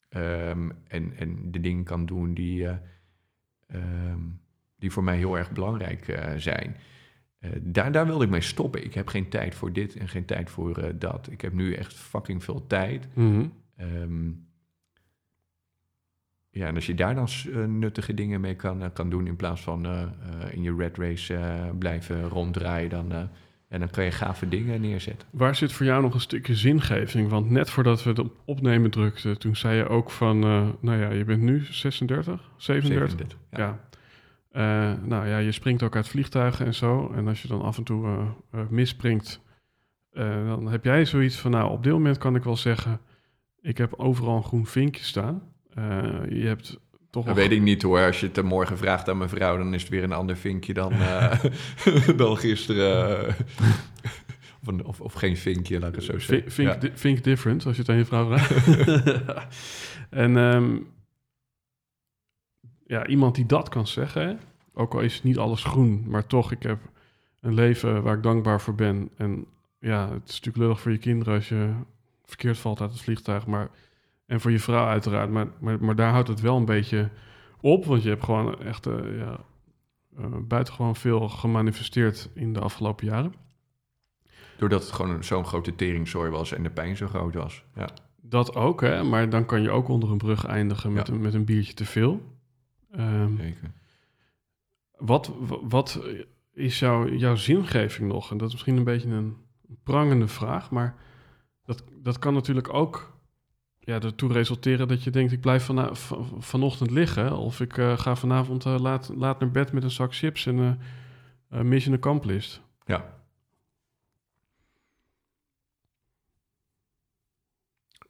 Ehm, 0.09 0.69
en, 0.87 1.13
en 1.17 1.51
de 1.51 1.59
dingen 1.59 1.83
kan 1.83 2.05
doen 2.05 2.33
die, 2.33 2.67
eh, 2.67 2.75
ehm, 3.67 4.19
die 4.77 4.91
voor 4.91 5.03
mij 5.03 5.17
heel 5.17 5.37
erg 5.37 5.51
belangrijk 5.51 6.07
eh, 6.07 6.33
zijn. 6.37 6.75
Eh, 7.39 7.51
daar, 7.61 7.91
daar 7.91 8.05
wilde 8.05 8.23
ik 8.23 8.29
mee 8.29 8.41
stoppen. 8.41 8.83
Ik 8.83 8.93
heb 8.93 9.07
geen 9.07 9.29
tijd 9.29 9.55
voor 9.55 9.73
dit 9.73 9.95
en 9.95 10.07
geen 10.07 10.25
tijd 10.25 10.49
voor 10.49 10.93
dat. 10.97 11.27
Ik 11.31 11.41
heb 11.41 11.53
nu 11.53 11.73
echt 11.73 11.93
fucking 11.93 12.43
veel 12.43 12.67
tijd. 12.67 13.07
Mhm. 13.15 13.45
Ehm, 13.75 14.29
ja, 16.49 16.67
en 16.67 16.75
als 16.75 16.85
je 16.85 16.95
daar 16.95 17.15
dan 17.15 17.27
nuttige 17.79 18.13
dingen 18.13 18.41
mee 18.41 18.55
kan, 18.55 18.93
kan 18.93 19.09
doen 19.09 19.27
in 19.27 19.35
plaats 19.35 19.61
van 19.61 19.85
in 20.51 20.63
je 20.63 20.75
red 20.75 20.97
race 20.97 21.71
blijven 21.79 22.27
ronddraaien, 22.27 22.89
dan, 22.89 23.29
en 23.69 23.79
dan 23.79 23.89
kan 23.89 24.03
je 24.03 24.11
gave 24.11 24.47
dingen 24.47 24.81
neerzetten. 24.81 25.27
Waar 25.31 25.55
zit 25.55 25.71
voor 25.71 25.85
jou 25.85 26.01
nog 26.01 26.13
een 26.13 26.19
stukje 26.19 26.55
zingeving? 26.55 27.29
Want 27.29 27.49
net 27.49 27.69
voordat 27.69 28.03
we 28.03 28.09
het 28.09 28.19
op 28.19 28.35
opnemen 28.45 28.91
drukten, 28.91 29.39
toen 29.39 29.55
zei 29.55 29.77
je 29.77 29.87
ook 29.87 30.11
van, 30.11 30.43
eh, 30.43 30.67
nou 30.79 30.99
ja, 30.99 31.09
je 31.09 31.23
bent 31.23 31.41
nu 31.41 31.65
36, 31.65 32.51
37? 32.57 33.09
37, 33.09 33.37
ja. 33.51 33.57
Ja. 33.57 33.79
Eh, 34.51 35.03
nou 35.03 35.27
ja, 35.27 35.37
je 35.37 35.51
springt 35.51 35.83
ook 35.83 35.95
uit 35.95 36.07
vliegtuigen 36.07 36.65
en 36.65 36.73
zo. 36.73 37.11
En 37.15 37.27
als 37.27 37.41
je 37.41 37.47
dan 37.47 37.61
af 37.61 37.77
en 37.77 37.83
toe 37.83 38.07
eh, 38.51 38.59
misspringt, 38.69 39.41
dan 40.11 40.67
heb 40.67 40.83
jij 40.83 41.05
zoiets 41.05 41.37
van, 41.37 41.51
nou, 41.51 41.71
op 41.71 41.83
dit 41.83 41.93
moment 41.93 42.17
kan 42.17 42.35
ik 42.35 42.43
wel 42.43 42.57
zeggen, 42.57 42.99
ik 43.61 43.77
heb 43.77 43.93
overal 43.93 44.35
een 44.35 44.43
groen 44.43 44.65
vinkje 44.65 45.03
staan. 45.03 45.41
Je 46.29 46.43
hebt 46.45 46.79
toch 47.09 47.25
Dat 47.25 47.35
weet 47.35 47.51
ik 47.51 47.61
niet 47.61 47.81
hoor. 47.81 48.05
Als 48.05 48.19
je 48.19 48.29
het 48.33 48.41
morgen 48.43 48.77
vraagt 48.77 49.09
aan 49.09 49.17
mijn 49.17 49.29
vrouw, 49.29 49.57
dan 49.57 49.73
is 49.73 49.81
het 49.81 49.91
weer 49.91 50.03
een 50.03 50.13
ander 50.13 50.37
vinkje 50.37 50.73
dan, 50.73 50.91
eh, 51.01 51.43
dan 52.17 52.37
gisteren. 52.37 53.27
eh. 53.27 53.33
of, 54.67 54.83
of, 54.83 55.01
of 55.01 55.13
geen 55.13 55.37
vinkje, 55.37 55.79
laat 55.79 55.89
ik 55.89 55.95
het 55.95 56.03
zo 56.03 56.19
zeggen. 56.19 56.63
Ja. 56.63 56.75
di- 56.75 56.91
think 56.93 57.23
different, 57.23 57.65
als 57.65 57.75
je 57.75 57.81
het 57.81 57.91
aan 57.91 57.97
je 57.97 58.05
vrouw 58.05 58.25
vraagt. 58.37 58.67
en 60.09 60.37
ehm, 60.37 60.77
ja, 62.85 63.07
iemand 63.07 63.35
die 63.35 63.45
dat 63.45 63.69
kan 63.69 63.87
zeggen, 63.87 64.39
ook 64.73 64.93
al 64.93 64.99
is 64.99 65.23
niet 65.23 65.37
alles 65.37 65.63
groen, 65.63 66.03
maar 66.07 66.27
toch, 66.27 66.51
ik 66.51 66.63
heb 66.63 66.79
een 67.41 67.53
leven 67.53 68.03
waar 68.03 68.15
ik 68.17 68.23
dankbaar 68.23 68.61
voor 68.61 68.75
ben. 68.75 69.09
En 69.17 69.45
ja, 69.79 70.01
het 70.11 70.21
is 70.29 70.33
natuurlijk 70.33 70.57
lullig 70.57 70.79
voor 70.81 70.91
je 70.91 70.97
kinderen 70.97 71.33
als 71.35 71.49
je 71.49 71.71
verkeerd 72.25 72.57
valt 72.57 72.81
uit 72.81 72.91
het 72.91 73.01
vliegtuig, 73.01 73.45
maar 73.45 73.69
en 74.29 74.41
voor 74.41 74.51
je 74.51 74.59
vrouw 74.59 74.85
uiteraard. 74.87 75.29
Maar, 75.29 75.47
maar, 75.59 75.83
maar 75.83 75.95
daar 75.95 76.11
houdt 76.11 76.27
het 76.27 76.41
wel 76.41 76.57
een 76.57 76.65
beetje 76.65 77.09
op, 77.61 77.85
want 77.85 78.03
je 78.03 78.09
hebt 78.09 78.23
gewoon 78.23 78.61
echt 78.61 78.85
eh, 78.85 79.17
ja, 79.17 79.39
eh, 80.17 80.25
buitengewoon 80.47 80.95
veel 80.95 81.29
gemanifesteerd 81.29 82.29
in 82.33 82.53
de 82.53 82.59
afgelopen 82.59 83.05
jaren. 83.05 83.33
Doordat 84.57 84.81
het 84.81 84.91
gewoon 84.91 85.23
zo'n 85.23 85.45
grote 85.45 85.75
teringzooi 85.75 86.29
was 86.29 86.51
en 86.53 86.63
de 86.63 86.69
pijn 86.69 86.97
zo 86.97 87.07
groot 87.07 87.33
was. 87.33 87.63
Ja. 87.75 87.89
Dat 88.21 88.55
ook, 88.55 88.81
hè? 88.81 89.03
maar 89.03 89.29
dan 89.29 89.45
kan 89.45 89.61
je 89.61 89.69
ook 89.69 89.87
onder 89.87 90.11
een 90.11 90.17
brug 90.17 90.45
eindigen 90.45 90.93
met, 90.93 91.07
Ja. 91.07 91.13
een, 91.13 91.21
met 91.21 91.33
een 91.33 91.45
biertje 91.45 91.73
te 91.73 91.85
veel. 91.85 92.21
Ehm, 92.91 93.37
Zeker. 93.37 93.71
wat, 94.97 95.31
wat 95.61 96.01
is 96.53 96.79
jouw, 96.79 97.07
jouw 97.07 97.35
zingeving 97.35 98.11
nog? 98.11 98.31
En 98.31 98.37
dat 98.37 98.47
is 98.47 98.53
misschien 98.53 98.77
een 98.77 98.83
beetje 98.83 99.09
een 99.09 99.37
prangende 99.83 100.27
vraag, 100.27 100.71
maar 100.71 100.95
dat, 101.63 101.83
dat 102.01 102.19
kan 102.19 102.33
natuurlijk 102.33 102.73
ook 102.73 103.18
ja, 103.89 104.01
ertoe 104.01 104.31
resulteren 104.33 104.87
dat 104.87 105.03
je 105.03 105.09
denkt: 105.09 105.31
ik 105.31 105.41
blijf 105.41 105.63
vana- 105.63 105.95
va- 105.95 106.23
vanochtend 106.39 106.91
liggen, 106.91 107.37
of 107.37 107.59
ik 107.59 107.77
eh, 107.77 107.97
ga 107.97 108.15
vanavond 108.15 108.65
eh, 108.65 108.79
laat, 108.79 109.11
laat 109.15 109.39
naar 109.39 109.51
bed 109.51 109.71
met 109.71 109.83
een 109.83 109.91
zak 109.91 110.15
chips 110.15 110.45
en 110.45 110.79
eh, 111.49 111.61
mission 111.61 111.95
accomplished. 111.95 112.61
Ja. 112.85 113.17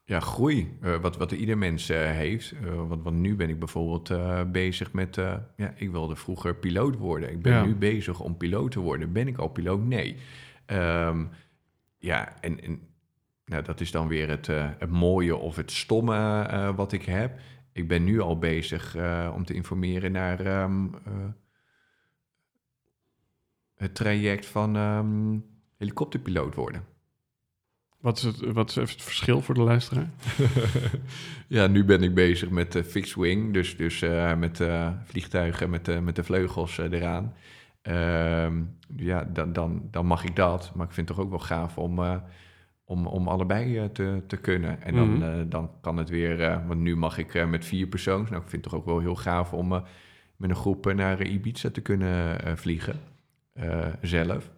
Ja, 0.04 0.20
groei. 0.20 0.78
eh, 0.82 1.02
wat, 1.02 1.18
wat 1.18 1.32
ieder 1.32 1.58
mens 1.58 1.88
heeft. 1.88 2.54
Want, 2.88 3.04
want 3.04 3.18
nu 3.18 3.36
ben 3.36 3.50
ik 3.50 3.60
bijvoorbeeld 3.60 4.12
bezig 4.52 4.94
met... 4.94 5.16
ja, 5.56 5.74
ik 5.76 5.92
wilde 5.92 6.16
vroeger 6.16 6.56
piloot 6.56 6.96
worden. 6.98 7.32
Ik 7.32 7.42
ben 7.42 7.54
Ja. 7.54 7.66
nu 7.66 7.76
bezig 7.76 8.20
om 8.20 8.38
piloot 8.38 8.72
te 8.72 8.80
worden. 8.80 9.12
Ben 9.12 9.28
ik 9.28 9.38
al 9.38 9.48
piloot? 9.48 9.82
Nee. 9.82 10.18
Ehm, 10.66 11.26
ja, 11.98 12.42
en, 12.42 12.64
en 12.64 12.82
nou, 13.50 13.64
dat 13.64 13.82
is 13.82 13.92
dan 13.92 14.08
weer 14.08 14.30
het, 14.30 14.50
eh, 14.50 14.70
het 14.78 14.90
mooie 14.90 15.36
of 15.36 15.56
het 15.56 15.72
stomme 15.72 16.42
eh, 16.42 16.76
wat 16.76 16.92
ik 16.92 17.06
heb. 17.06 17.40
Ik 17.72 17.88
ben 17.88 18.04
nu 18.04 18.20
al 18.20 18.38
bezig 18.38 18.96
eh, 18.96 19.32
om 19.36 19.46
te 19.46 19.54
informeren 19.54 20.12
naar 20.12 20.40
ehm, 20.40 20.86
eh, 21.06 21.14
het 23.76 23.96
traject 23.96 24.46
van 24.46 24.76
ehm, 24.76 25.38
helikopterpiloot 25.78 26.56
worden. 26.56 26.84
Wat 28.00 28.18
is, 28.18 28.24
het, 28.24 28.40
wat 28.40 28.70
is 28.70 28.76
even 28.76 28.94
het 28.94 29.04
verschil 29.04 29.42
voor 29.42 29.56
de 29.56 29.62
luisteraar? 29.62 30.10
ja, 31.48 31.68
nu 31.68 31.86
ben 31.86 32.04
ik 32.04 32.14
bezig 32.14 32.50
met 32.50 32.76
uh, 32.76 32.84
fixed 32.84 33.16
wing, 33.16 33.54
dus, 33.54 33.78
dus 33.78 34.00
met 34.38 34.62
vliegtuigen 35.04 35.70
met, 35.70 35.86
de 35.86 36.02
met 36.02 36.16
de 36.16 36.24
vleugels 36.24 36.78
eraan. 36.78 37.34
Ehm, 37.82 38.64
ja, 38.96 39.24
dan, 39.24 39.54
dan, 39.54 39.88
dan 39.92 40.06
mag 40.06 40.24
ik 40.24 40.36
dat, 40.36 40.72
maar 40.76 40.86
ik 40.86 40.94
vind 40.94 41.08
het 41.08 41.18
toch 41.18 41.26
ook 41.26 41.32
wel 41.32 41.40
gaaf 41.40 41.78
om, 41.78 42.22
om, 42.90 43.08
om 43.08 43.28
allebei 43.28 43.78
eh, 43.78 43.86
te, 43.86 44.22
te 44.28 44.38
kunnen. 44.38 44.82
En 44.82 44.96
dan, 44.96 45.14
Mhm. 45.14 45.24
eh, 45.24 45.46
dan 45.48 45.72
kan 45.82 45.98
het 45.98 46.10
weer, 46.10 46.44
eh, 46.44 46.68
want 46.68 46.80
nu 46.80 46.96
mag 46.96 47.18
ik 47.18 47.48
met 47.48 47.66
vier 47.66 47.88
persoons. 47.88 48.30
Nou, 48.30 48.42
ik 48.44 48.50
vind 48.50 48.64
het 48.64 48.72
toch 48.72 48.82
ook 48.82 48.86
wel 48.88 49.00
heel 49.00 49.16
gaaf 49.16 49.54
om 49.54 49.68
met 50.36 50.50
een 50.50 50.56
groep 50.56 50.94
naar 50.94 51.22
Ibiza 51.26 51.70
te 51.70 51.82
kunnen 51.82 52.38
vliegen, 52.58 53.00
zelf. 54.02 54.52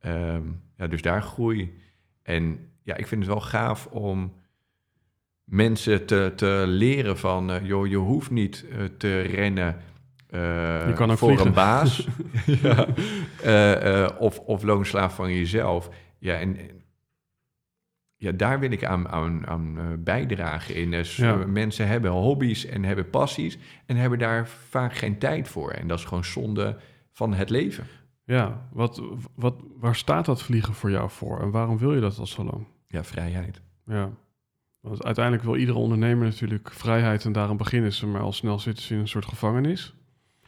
Ehm, 0.00 0.42
ja, 0.76 0.86
dus 0.86 1.02
daar 1.02 1.22
groei. 1.22 1.78
En 2.22 2.58
ja, 2.82 2.96
ik 2.96 3.06
vind 3.06 3.20
het 3.22 3.30
wel 3.32 3.40
gaaf 3.40 3.86
om 3.86 4.32
mensen 5.44 6.06
te, 6.06 6.32
te 6.36 6.64
leren 6.66 7.18
van... 7.18 7.60
joh, 7.62 7.86
je 7.86 7.96
hoeft 7.96 8.30
niet 8.30 8.64
te 8.98 9.20
rennen 9.20 9.76
Je 10.30 10.92
kan 10.94 11.10
ook 11.10 11.18
voor 11.18 11.28
vliegen. 11.28 11.46
een 11.46 11.52
baas. 11.54 12.08
ja. 12.62 14.06
Of, 14.18 14.38
of 14.38 14.62
loonslaaf 14.62 15.14
van 15.14 15.32
jezelf. 15.34 15.90
Ja, 16.18 16.34
en- 16.38 16.58
ja, 18.16 18.32
daar 18.32 18.60
wil 18.60 18.70
ik 18.70 18.84
aan, 18.84 19.08
aan, 19.08 19.46
aan 19.46 19.78
eh, 19.78 19.84
bijdragen 19.98 20.74
in. 20.74 20.90
Dus 20.90 21.16
Ja. 21.16 21.34
mensen 21.46 21.86
hebben 21.86 22.10
hobby's 22.10 22.66
en 22.66 22.84
hebben 22.84 23.10
passies... 23.10 23.58
en 23.86 23.96
hebben 23.96 24.18
daar 24.18 24.48
vaak 24.48 24.94
geen 24.94 25.18
tijd 25.18 25.48
voor. 25.48 25.70
En 25.70 25.86
dat 25.88 25.98
is 25.98 26.04
gewoon 26.04 26.24
zonde 26.24 26.78
van 27.12 27.34
het 27.34 27.50
leven. 27.50 27.86
Ja, 28.24 28.68
wat, 28.72 29.02
wat, 29.34 29.54
waar 29.76 29.96
staat 29.96 30.24
dat 30.24 30.42
vliegen 30.42 30.74
voor 30.74 30.90
jou 30.90 31.10
voor? 31.10 31.40
En 31.40 31.50
waarom 31.50 31.78
wil 31.78 31.94
je 31.94 32.00
dat 32.00 32.18
al 32.18 32.26
zo 32.26 32.44
lang? 32.44 32.66
Ja, 32.86 33.04
vrijheid. 33.04 33.60
Ja, 33.86 34.10
want 34.80 35.04
uiteindelijk 35.04 35.44
wil 35.44 35.56
iedere 35.56 35.78
ondernemer 35.78 36.24
natuurlijk 36.24 36.70
vrijheid 36.72 37.24
en 37.24 37.32
daarom 37.32 37.56
beginnen 37.56 37.92
ze, 37.92 38.06
maar 38.06 38.20
al 38.20 38.32
snel 38.32 38.58
zitten 38.58 38.84
ze 38.84 38.94
in 38.94 39.00
een 39.00 39.08
soort 39.08 39.24
gevangenis. 39.26 39.94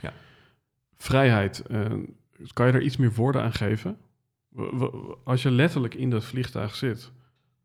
Ja. 0.01 0.13
Vrijheid, 0.97 1.61
eh, 1.61 1.81
kan 2.53 2.67
je 2.67 2.73
er 2.73 2.83
iets 2.83 2.97
meer 2.97 3.13
woorden 3.13 3.43
aan 3.43 3.53
geven? 3.53 3.99
Als 5.25 5.43
je 5.43 5.51
letterlijk 5.51 5.95
in 5.95 6.11
dat 6.11 6.25
vliegtuig 6.25 6.75
zit, 6.75 7.13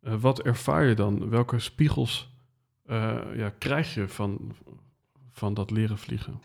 eh, 0.03 0.15
wat 0.15 0.41
ervaar 0.41 0.85
je 0.85 0.95
dan? 0.95 1.29
Welke 1.29 1.59
spiegels 1.59 2.31
eh, 2.85 3.19
ja, 3.35 3.49
krijg 3.57 3.93
je 3.93 4.07
van, 4.07 4.55
van 5.31 5.53
dat 5.53 5.71
leren 5.71 5.97
vliegen? 5.97 6.41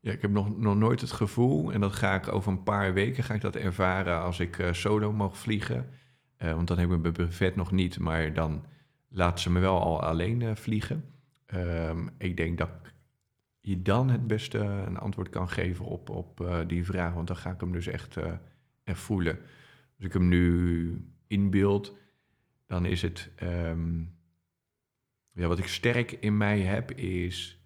Ja, 0.00 0.12
ik 0.12 0.22
heb 0.22 0.30
nog, 0.30 0.58
nog 0.58 0.76
nooit 0.76 1.00
het 1.00 1.12
gevoel, 1.12 1.72
en 1.72 1.80
dat 1.80 1.92
ga 1.92 2.14
ik 2.14 2.32
over 2.32 2.52
een 2.52 2.62
paar 2.62 2.94
weken 2.94 3.24
ga 3.24 3.34
ik 3.34 3.40
dat 3.40 3.56
ervaren 3.56 4.20
als 4.20 4.40
ik 4.40 4.58
eh, 4.58 4.72
solo 4.72 5.12
mag 5.12 5.38
vliegen. 5.38 5.88
Want 6.38 6.68
dan 6.68 6.78
heb 6.78 6.90
ik 6.90 7.00
mijn 7.00 7.12
brevet 7.12 7.56
nog 7.56 7.72
niet, 7.72 7.98
maar 7.98 8.32
dan 8.32 8.64
laten 9.08 9.40
ze 9.40 9.50
me 9.50 9.60
wel 9.60 9.80
al 9.80 10.02
alleen 10.02 10.56
vliegen. 10.56 11.04
Ehm, 11.46 12.06
ik 12.18 12.36
denk 12.36 12.58
dat 12.58 12.70
je 13.60 13.82
dan 13.82 14.10
het 14.10 14.26
beste 14.26 14.58
een 14.58 14.98
antwoord 14.98 15.28
kan 15.28 15.48
geven 15.48 15.84
op, 15.84 16.10
op 16.10 16.64
die 16.66 16.84
vraag, 16.84 17.14
want 17.14 17.26
dan 17.26 17.36
ga 17.36 17.50
ik 17.50 17.60
hem 17.60 17.72
dus 17.72 17.86
echt, 17.86 18.16
echt 18.84 18.98
voelen. 18.98 19.38
Als 19.96 20.06
ik 20.06 20.12
hem 20.12 20.28
nu 20.28 21.04
inbeeld, 21.26 21.94
dan 22.66 22.84
is 22.84 23.02
het... 23.02 23.30
ehm, 23.36 23.98
ja, 25.30 25.46
wat 25.46 25.58
ik 25.58 25.66
sterk 25.66 26.12
in 26.12 26.36
mij 26.36 26.60
heb 26.60 26.90
is 26.92 27.60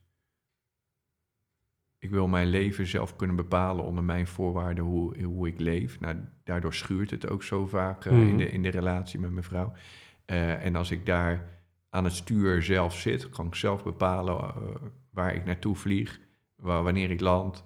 ik 1.98 2.10
wil 2.10 2.28
mijn 2.28 2.46
leven 2.46 2.86
zelf 2.86 3.16
kunnen 3.16 3.36
bepalen 3.36 3.84
onder 3.84 4.04
mijn 4.04 4.26
voorwaarden 4.26 4.84
hoe, 4.84 5.22
hoe 5.22 5.48
ik 5.48 5.58
leef. 5.60 6.00
Nou, 6.00 6.16
daardoor 6.44 6.74
schuurt 6.74 7.10
het 7.10 7.28
ook 7.28 7.42
zo 7.42 7.66
vaak 7.66 8.04
eh, 8.04 8.12
Mhm. 8.12 8.28
in, 8.28 8.36
de, 8.36 8.50
in 8.50 8.62
de 8.62 8.68
relatie 8.68 9.20
met 9.20 9.30
mijn 9.30 9.44
vrouw. 9.44 9.72
Eh, 10.24 10.64
en 10.64 10.76
als 10.76 10.90
ik 10.90 11.06
daar 11.06 11.48
aan 11.90 12.04
het 12.04 12.12
stuur 12.12 12.62
zelf 12.62 12.94
zit, 12.96 13.28
kan 13.28 13.46
ik 13.46 13.54
zelf 13.54 13.82
bepalen 13.82 14.38
eh, 14.38 14.54
waar 15.10 15.34
ik 15.34 15.44
naartoe 15.44 15.76
vlieg, 15.76 16.20
waar, 16.56 16.82
wanneer 16.82 17.10
ik 17.10 17.20
land, 17.20 17.64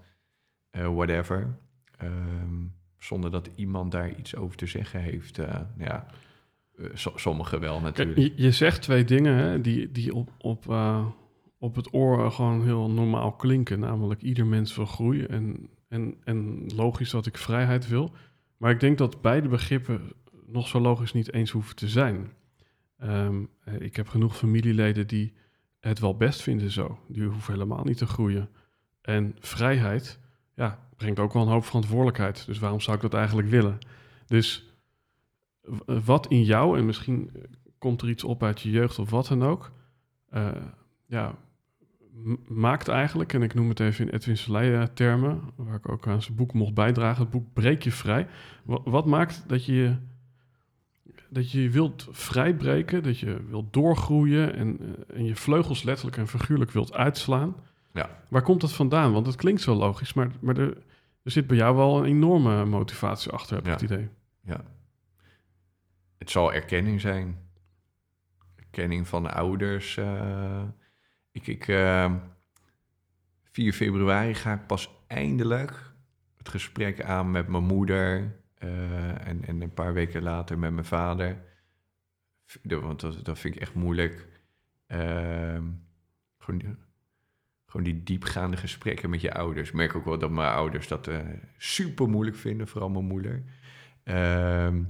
whatever. 0.71 1.59
Ehm, 1.99 2.65
zonder 2.99 3.31
dat 3.31 3.51
iemand 3.55 3.93
daar 3.93 4.15
iets 4.15 4.37
over 4.37 4.57
te 4.57 4.67
zeggen 4.67 5.01
heeft. 5.01 5.37
Ja, 5.77 6.07
so- 6.95 7.17
sommigen 7.17 7.61
wel 7.61 7.81
natuurlijk. 7.81 8.19
je, 8.19 8.33
je 8.37 8.51
zegt 8.51 8.83
twee 8.83 9.05
dingen 9.05 9.37
hè, 9.37 9.61
die, 9.61 9.93
die 9.93 10.15
op, 10.15 10.31
op, 10.39 10.71
eh, 10.71 11.07
op 11.59 11.75
het 11.75 11.95
oor 11.95 12.31
gewoon 12.31 12.65
heel 12.65 12.91
normaal 12.91 13.33
klinken. 13.33 13.81
Namelijk, 13.81 14.23
ieder 14.23 14.47
mens 14.47 14.77
wil 14.77 14.87
groeien 14.87 15.29
en, 15.29 15.69
en, 15.89 16.17
en 16.25 16.67
logisch 16.75 17.11
dat 17.11 17.27
ik 17.27 17.39
vrijheid 17.39 17.89
wil. 17.89 18.13
Maar 18.57 18.71
ik 18.71 18.81
denk 18.81 18.99
dat 18.99 19.21
beide 19.21 19.49
begrippen 19.49 20.13
nog 20.47 20.69
zo 20.69 20.81
logisch 20.81 21.13
niet 21.13 21.33
eens 21.33 21.51
hoeven 21.51 21.77
te 21.77 21.89
zijn. 21.89 22.33
Ehm, 22.99 23.45
eh, 23.65 23.81
ik 23.81 23.97
heb 23.97 24.09
genoeg 24.09 24.37
familieleden 24.37 25.07
die 25.07 25.33
het 25.81 25.99
wel 25.99 26.17
best 26.17 26.43
vinden 26.43 26.71
zo. 26.71 26.99
Die 27.09 27.23
hoeven 27.23 27.53
helemaal 27.53 27.85
niet 27.85 27.97
te 27.97 28.07
groeien. 28.07 28.49
En 29.01 29.37
vrijheid, 29.41 30.19
ja, 30.55 30.89
brengt 30.97 31.19
ook 31.19 31.33
wel 31.33 31.43
een 31.43 31.49
hoop 31.49 31.65
verantwoordelijkheid. 31.65 32.47
Dus 32.47 32.59
waarom 32.59 32.81
zou 32.81 32.97
ik 32.97 33.03
dat 33.03 33.15
eigenlijk 33.15 33.49
willen? 33.49 33.79
Dus 34.27 34.74
wat 36.05 36.27
in 36.27 36.43
jou, 36.45 36.79
en 36.79 36.87
misschien 36.87 37.31
komt 37.79 38.03
er 38.03 38.09
iets 38.09 38.25
op 38.25 38.43
uit 38.43 38.61
je 38.61 38.71
jeugd 38.71 38.99
of 38.99 39.11
wat 39.11 39.27
dan 39.27 39.43
ook, 39.45 39.73
eh, 40.31 40.49
ja, 41.07 41.35
maakt 42.49 42.89
eigenlijk, 42.89 43.33
en 43.33 43.43
ik 43.43 43.55
noem 43.55 43.69
het 43.69 43.81
even 43.81 44.07
in 44.09 44.15
Edwin 44.15 44.37
Selei 44.37 44.93
termen, 44.95 45.41
waar 45.57 45.75
ik 45.75 45.89
ook 45.89 46.07
aan 46.07 46.23
zijn 46.23 46.37
boek 46.37 46.53
mocht 46.53 46.75
bijdragen, 46.75 47.23
het 47.23 47.31
boek 47.31 47.53
Breek 47.53 47.83
je 47.83 47.93
vrij. 47.93 48.27
Wa- 48.65 48.81
wat 48.85 49.07
maakt 49.07 49.45
dat 49.47 49.65
je 49.65 49.97
dat 51.31 51.51
je 51.51 51.71
wilt 51.71 52.09
vrijbreken, 52.11 53.03
dat 53.03 53.19
je 53.19 53.45
wilt 53.49 53.73
doorgroeien 53.73 54.55
en, 54.55 54.79
eh, 54.81 55.17
en 55.17 55.25
je 55.25 55.37
vleugels 55.37 55.83
letterlijk 55.83 56.17
en 56.17 56.29
figuurlijk 56.29 56.71
wilt 56.71 56.93
uitslaan? 56.95 57.55
Ja. 57.93 58.11
Waar 58.29 58.43
komt 58.43 58.61
dat 58.61 58.73
vandaan? 58.73 59.13
Want 59.13 59.27
het 59.27 59.37
klinkt 59.37 59.61
zo 59.61 59.75
logisch, 59.75 60.13
maar, 60.15 60.31
maar 60.41 60.57
er, 60.57 60.77
er 61.23 61.31
zit 61.31 61.47
bij 61.47 61.57
jou 61.57 61.77
wel 61.77 61.99
een 61.99 62.05
enorme 62.05 62.65
motivatie 62.65 63.31
achter, 63.33 63.55
heb 63.57 63.65
ik 63.65 63.71
Ja. 63.71 63.73
het 63.77 63.91
idee. 63.91 64.09
Ja. 64.45 64.61
Het 66.25 66.33
zal 66.33 66.53
erkenning 66.53 67.01
zijn. 67.01 67.39
Erkenning 68.57 69.09
van 69.09 69.23
de 69.23 69.33
ouders. 69.33 69.97
eh. 69.97 70.63
ik, 71.31 71.47
ik, 71.47 71.69
eh, 71.69 72.15
4 73.43 73.73
februari 73.73 74.35
ga 74.35 74.53
ik 74.55 74.67
pas 74.67 74.91
eindelijk 75.07 75.93
het 76.37 76.49
gesprek 76.49 77.03
aan 77.03 77.31
met 77.31 77.49
mijn 77.49 77.65
moeder. 77.65 78.37
eh, 78.55 79.27
en, 79.29 79.45
en 79.45 79.61
een 79.63 79.75
paar 79.75 79.93
weken 79.93 80.23
later 80.23 80.59
met 80.59 80.73
mijn 80.73 80.85
vader. 80.85 81.43
Want 82.63 83.01
dat, 83.01 83.25
dat 83.25 83.39
vind 83.39 83.55
ik 83.55 83.61
echt 83.61 83.75
moeilijk. 83.75 84.29
Ehm, 84.87 85.65
gewoon, 86.39 86.59
die- 86.61 86.77
gewoon 87.67 87.85
die 87.87 88.03
diepgaande 88.03 88.57
gesprekken 88.57 89.11
met 89.11 89.21
je 89.21 89.35
ouders. 89.35 89.69
Ik 89.69 89.75
merk 89.75 89.95
ook 89.95 90.05
wel 90.05 90.19
dat 90.19 90.31
mijn 90.31 90.53
ouders 90.53 90.89
dat 90.89 91.11
super 91.59 92.09
moeilijk 92.09 92.37
vinden, 92.37 92.69
vooral 92.69 92.91
mijn 92.91 93.05
moeder. 93.05 93.45
Ehm, 94.03 94.83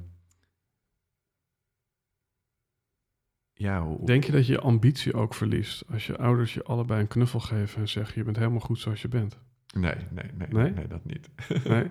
ja, 3.55 3.83
hoe, 3.83 4.07
Denk 4.07 4.25
je 4.25 4.33
dat 4.33 4.47
je 4.47 4.53
je 4.53 4.61
ambitie 4.61 5.15
ook 5.15 5.35
verliest 5.35 5.85
als 5.93 6.07
je 6.07 6.17
ouders 6.17 6.55
je 6.55 6.63
allebei 6.63 7.01
een 7.01 7.09
knuffel 7.09 7.41
geven 7.41 7.81
en 7.81 7.89
zeggen 7.89 8.13
je 8.17 8.25
bent 8.25 8.37
helemaal 8.37 8.61
goed 8.61 8.79
zoals 8.79 9.03
je 9.03 9.09
bent? 9.09 9.39
nee, 9.75 9.95
nee, 10.11 10.31
nee, 10.35 10.49
Nee? 10.51 10.71
nee, 10.71 10.87
dat 10.87 11.05
niet. 11.05 11.31
Nee? 11.69 11.87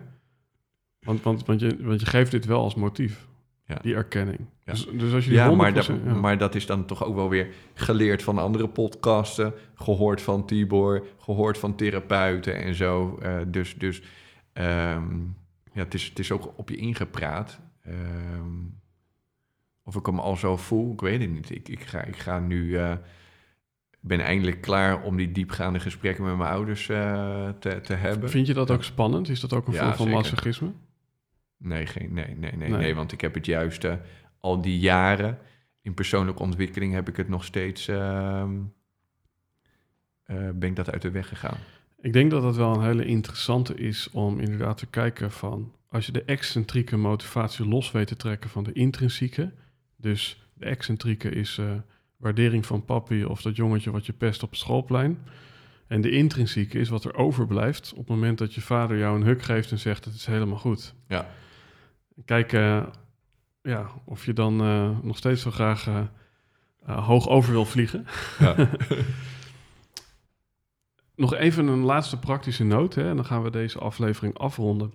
Want, 1.00 1.22
want, 1.22 1.46
want, 1.46 1.60
je, 1.60 1.78
want 1.84 2.00
je 2.00 2.06
geeft 2.06 2.32
dit 2.32 2.46
wel 2.46 2.62
als 2.62 2.76
motief. 2.76 3.28
Ja. 3.66 3.80
Die 3.82 3.96
erkenning. 3.96 4.40
Ja. 4.64 4.72
Dus, 4.72 4.88
dus 4.94 5.14
als 5.14 5.24
je 5.24 5.30
die 5.30 5.40
Ja, 5.40 5.52
maar 5.52 5.72
100%, 5.72 5.76
dat, 5.76 5.86
ja. 5.86 6.14
maar 6.14 6.38
dat 6.38 6.56
is 6.56 6.66
dan 6.66 6.86
toch 6.86 7.04
ook 7.04 7.16
wel 7.16 7.30
weer 7.30 7.48
geleerd 7.74 8.24
van 8.24 8.38
andere 8.38 8.68
podcasten, 8.68 9.54
gehoord 9.76 10.22
van 10.22 10.46
Tibor, 10.46 11.06
gehoord 11.20 11.58
van 11.58 11.76
therapeuten 11.76 12.56
en 12.56 12.76
zo. 12.76 13.18
Eh, 13.22 13.40
dus 13.48 13.76
dus 13.76 14.02
ehm, 14.54 15.20
ja, 15.74 15.84
het, 15.84 15.94
is, 15.94 16.06
het 16.06 16.20
is 16.20 16.32
ook 16.32 16.54
op 16.56 16.70
je 16.70 16.76
ingepraat. 16.76 17.60
Ehm, 17.84 18.52
of 19.84 19.96
ik 19.96 20.06
hem 20.06 20.20
al 20.20 20.36
zo 20.36 20.58
voel, 20.58 20.94
ik 20.94 21.02
weet 21.02 21.22
het 21.22 21.30
niet. 21.30 21.50
Ik, 21.50 21.70
ik, 21.70 21.82
ga, 21.82 22.04
ik 22.04 22.16
ga 22.18 22.40
nu, 22.40 22.78
eh, 22.78 22.94
ben 24.00 24.20
eindelijk 24.20 24.62
klaar 24.62 25.04
om 25.04 25.18
die 25.18 25.32
diepgaande 25.32 25.80
gesprekken 25.80 26.24
met 26.24 26.38
mijn 26.38 26.50
ouders 26.52 26.90
eh, 26.90 27.50
te, 27.60 27.82
te 27.82 27.94
hebben. 27.94 28.30
Vind 28.30 28.48
je 28.48 28.54
dat 28.54 28.72
ook 28.72 28.84
spannend? 28.84 29.30
Is 29.30 29.40
dat 29.40 29.54
ook 29.54 29.68
een 29.68 29.74
Ja, 29.74 29.80
vorm 29.80 29.96
van 29.96 30.06
zeker. 30.06 30.22
masochisme? 30.22 30.72
Nee, 31.58 31.86
geen, 31.86 32.14
nee, 32.14 32.36
nee, 32.36 32.52
nee, 32.56 32.70
Nee. 32.70 32.80
nee, 32.80 32.96
want 32.96 33.12
ik 33.12 33.22
heb 33.22 33.34
het 33.34 33.46
juist 33.46 33.88
al 34.40 34.62
die 34.62 34.80
jaren 34.80 35.38
in 35.82 35.94
persoonlijke 35.94 36.42
ontwikkeling 36.42 36.94
heb 36.94 37.10
ik 37.10 37.18
het 37.18 37.30
nog 37.30 37.44
steeds, 37.44 37.88
ehm, 37.88 38.52
eh, 40.24 40.50
ben 40.54 40.70
ik 40.70 40.76
dat 40.76 40.92
uit 40.92 41.02
de 41.02 41.12
weg 41.12 41.28
gegaan. 41.28 41.58
Ik 42.02 42.14
denk 42.14 42.32
dat 42.32 42.42
dat 42.42 42.56
wel 42.56 42.74
een 42.74 42.84
hele 42.84 43.06
interessante 43.06 43.76
is 43.76 44.10
om 44.10 44.40
inderdaad 44.40 44.78
te 44.78 44.86
kijken 44.86 45.32
van... 45.32 45.72
als 45.90 46.06
je 46.06 46.12
de 46.12 46.24
excentrieke 46.24 46.98
motivatie 46.98 47.68
los 47.68 47.92
weet 47.92 48.08
te 48.08 48.16
trekken 48.16 48.50
van 48.50 48.64
de 48.64 48.74
intrinsieke... 48.74 49.52
dus 50.04 50.48
de 50.54 50.66
excentrieke 50.66 51.30
is 51.30 51.58
eh, 51.58 51.72
waardering 52.18 52.66
van 52.66 52.86
papi 52.86 53.26
of 53.26 53.42
dat 53.42 53.56
jongetje 53.56 53.92
wat 53.92 54.06
je 54.06 54.14
pest 54.14 54.44
op 54.44 54.50
het 54.50 54.60
schoolplein... 54.60 55.20
en 55.88 56.02
de 56.02 56.10
intrinsieke 56.10 56.80
is 56.80 56.90
wat 56.90 57.04
er 57.04 57.16
overblijft 57.16 57.92
op 57.92 57.98
het 57.98 58.08
moment 58.08 58.38
dat 58.38 58.54
je 58.54 58.62
vader 58.62 58.98
jou 58.98 59.16
een 59.16 59.26
huk 59.26 59.42
geeft 59.42 59.72
en 59.72 59.80
zegt... 59.80 60.06
het 60.06 60.14
is 60.14 60.26
helemaal 60.26 60.58
goed. 60.58 60.94
Ja. 61.08 61.30
Kijk 62.26 62.54
eh, 62.54 62.84
ja, 63.62 63.90
of 64.06 64.26
je 64.26 64.34
dan 64.34 64.62
eh, 64.62 64.90
nog 65.02 65.18
steeds 65.18 65.42
zo 65.42 65.52
graag 65.52 66.10
hoog 66.86 67.28
over 67.28 67.52
wil 67.52 67.66
vliegen... 67.66 68.06
Ja. 68.40 68.56
Nog 71.16 71.34
even 71.34 71.68
een 71.68 71.84
laatste 71.84 72.20
praktische 72.20 72.64
noot, 72.64 72.96
hè, 72.96 73.10
en 73.10 73.16
dan 73.16 73.26
gaan 73.26 73.44
we 73.44 73.50
deze 73.50 73.80
aflevering 73.80 74.38
afronden. 74.38 74.94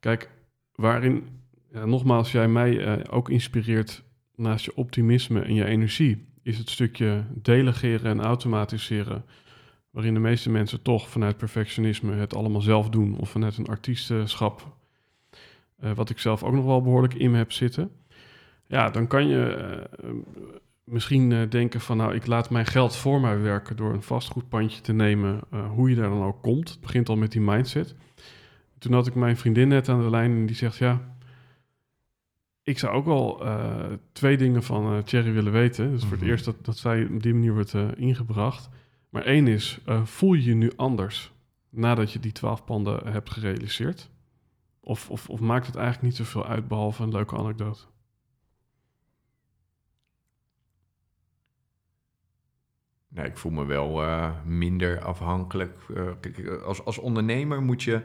Kijk, 0.00 0.30
waarin, 0.74 1.40
ja, 1.72 1.84
nogmaals, 1.84 2.32
jij 2.32 2.48
mij 2.48 3.08
ook 3.10 3.30
inspireert 3.30 4.05
naast 4.36 4.64
je 4.64 4.76
optimisme 4.76 5.40
en 5.40 5.54
je 5.54 5.64
energie, 5.64 6.26
is 6.42 6.58
het 6.58 6.70
stukje 6.70 7.24
delegeren 7.34 8.10
en 8.10 8.20
automatiseren, 8.20 9.24
waarin 9.90 10.14
de 10.14 10.20
meeste 10.20 10.50
mensen 10.50 10.82
toch 10.82 11.08
vanuit 11.08 11.36
perfectionisme 11.36 12.14
het 12.14 12.34
allemaal 12.34 12.60
zelf 12.60 12.88
doen, 12.88 13.18
of 13.18 13.30
vanuit 13.30 13.56
een 13.56 13.66
artiestenschap, 13.66 14.76
eh, 15.76 15.92
wat 15.92 16.10
ik 16.10 16.18
zelf 16.18 16.42
ook 16.42 16.52
nog 16.52 16.64
wel 16.64 16.82
behoorlijk 16.82 17.14
in 17.14 17.34
heb 17.34 17.52
zitten. 17.52 17.90
Ja, 18.66 18.90
dan 18.90 19.06
kan 19.06 19.26
je 19.26 19.46
eh, 19.46 20.10
misschien 20.84 21.32
eh, 21.32 21.38
denken 21.48 21.80
van 21.80 21.96
nou, 21.96 22.14
ik 22.14 22.26
laat 22.26 22.50
mijn 22.50 22.66
geld 22.66 22.96
voor 22.96 23.20
mij 23.20 23.40
werken 23.40 23.76
door 23.76 23.92
een 23.92 24.02
vastgoedpandje 24.02 24.80
te 24.80 24.92
nemen, 24.92 25.40
hoe 25.74 25.90
je 25.90 25.96
daar 25.96 26.08
dan 26.08 26.22
ook 26.22 26.42
komt. 26.42 26.70
Het 26.70 26.80
begint 26.80 27.08
al 27.08 27.16
met 27.16 27.32
die 27.32 27.40
mindset. 27.40 27.94
Toen 28.78 28.92
had 28.92 29.06
ik 29.06 29.14
mijn 29.14 29.36
vriendin 29.36 29.68
net 29.68 29.88
aan 29.88 30.02
de 30.02 30.10
lijn 30.10 30.30
en 30.30 30.46
die 30.46 30.56
zegt 30.56 30.76
ja, 30.76 31.15
ik 32.66 32.78
zou 32.78 32.94
ook 32.94 33.04
wel 33.04 33.44
eh, 33.44 33.92
twee 34.12 34.36
dingen 34.36 34.62
van 34.62 34.92
eh 34.92 35.02
Thierry 35.02 35.32
willen 35.32 35.52
weten. 35.52 35.90
Dus 35.90 36.02
voor 36.02 36.10
het 36.10 36.20
Mhm. 36.20 36.30
eerst 36.30 36.44
dat, 36.44 36.64
dat 36.64 36.76
zij 36.76 37.04
op 37.04 37.22
die 37.22 37.34
manier 37.34 37.52
wordt 37.52 37.74
eh, 37.74 37.88
ingebracht. 37.96 38.68
Maar 39.10 39.22
één 39.24 39.46
is, 39.46 39.78
voel 40.04 40.32
je 40.32 40.44
je 40.44 40.54
nu 40.54 40.72
anders 40.76 41.32
nadat 41.70 42.12
je 42.12 42.20
die 42.20 42.32
twaalf 42.32 42.64
panden 42.64 43.12
hebt 43.12 43.30
gerealiseerd? 43.30 44.10
Of, 44.80 45.10
of, 45.10 45.28
of 45.28 45.40
maakt 45.40 45.66
het 45.66 45.76
eigenlijk 45.76 46.06
niet 46.06 46.16
zoveel 46.16 46.46
uit 46.46 46.68
behalve 46.68 47.02
een 47.02 47.12
leuke 47.12 47.36
anekdote? 47.36 47.84
Nee, 53.08 53.26
ik 53.26 53.36
voel 53.36 53.52
me 53.52 53.64
wel 53.64 54.02
minder 54.44 55.00
afhankelijk. 55.00 55.78
Kijk, 56.20 56.48
als, 56.48 56.84
als 56.84 56.98
ondernemer 56.98 57.62
moet 57.62 57.82
je 57.82 58.02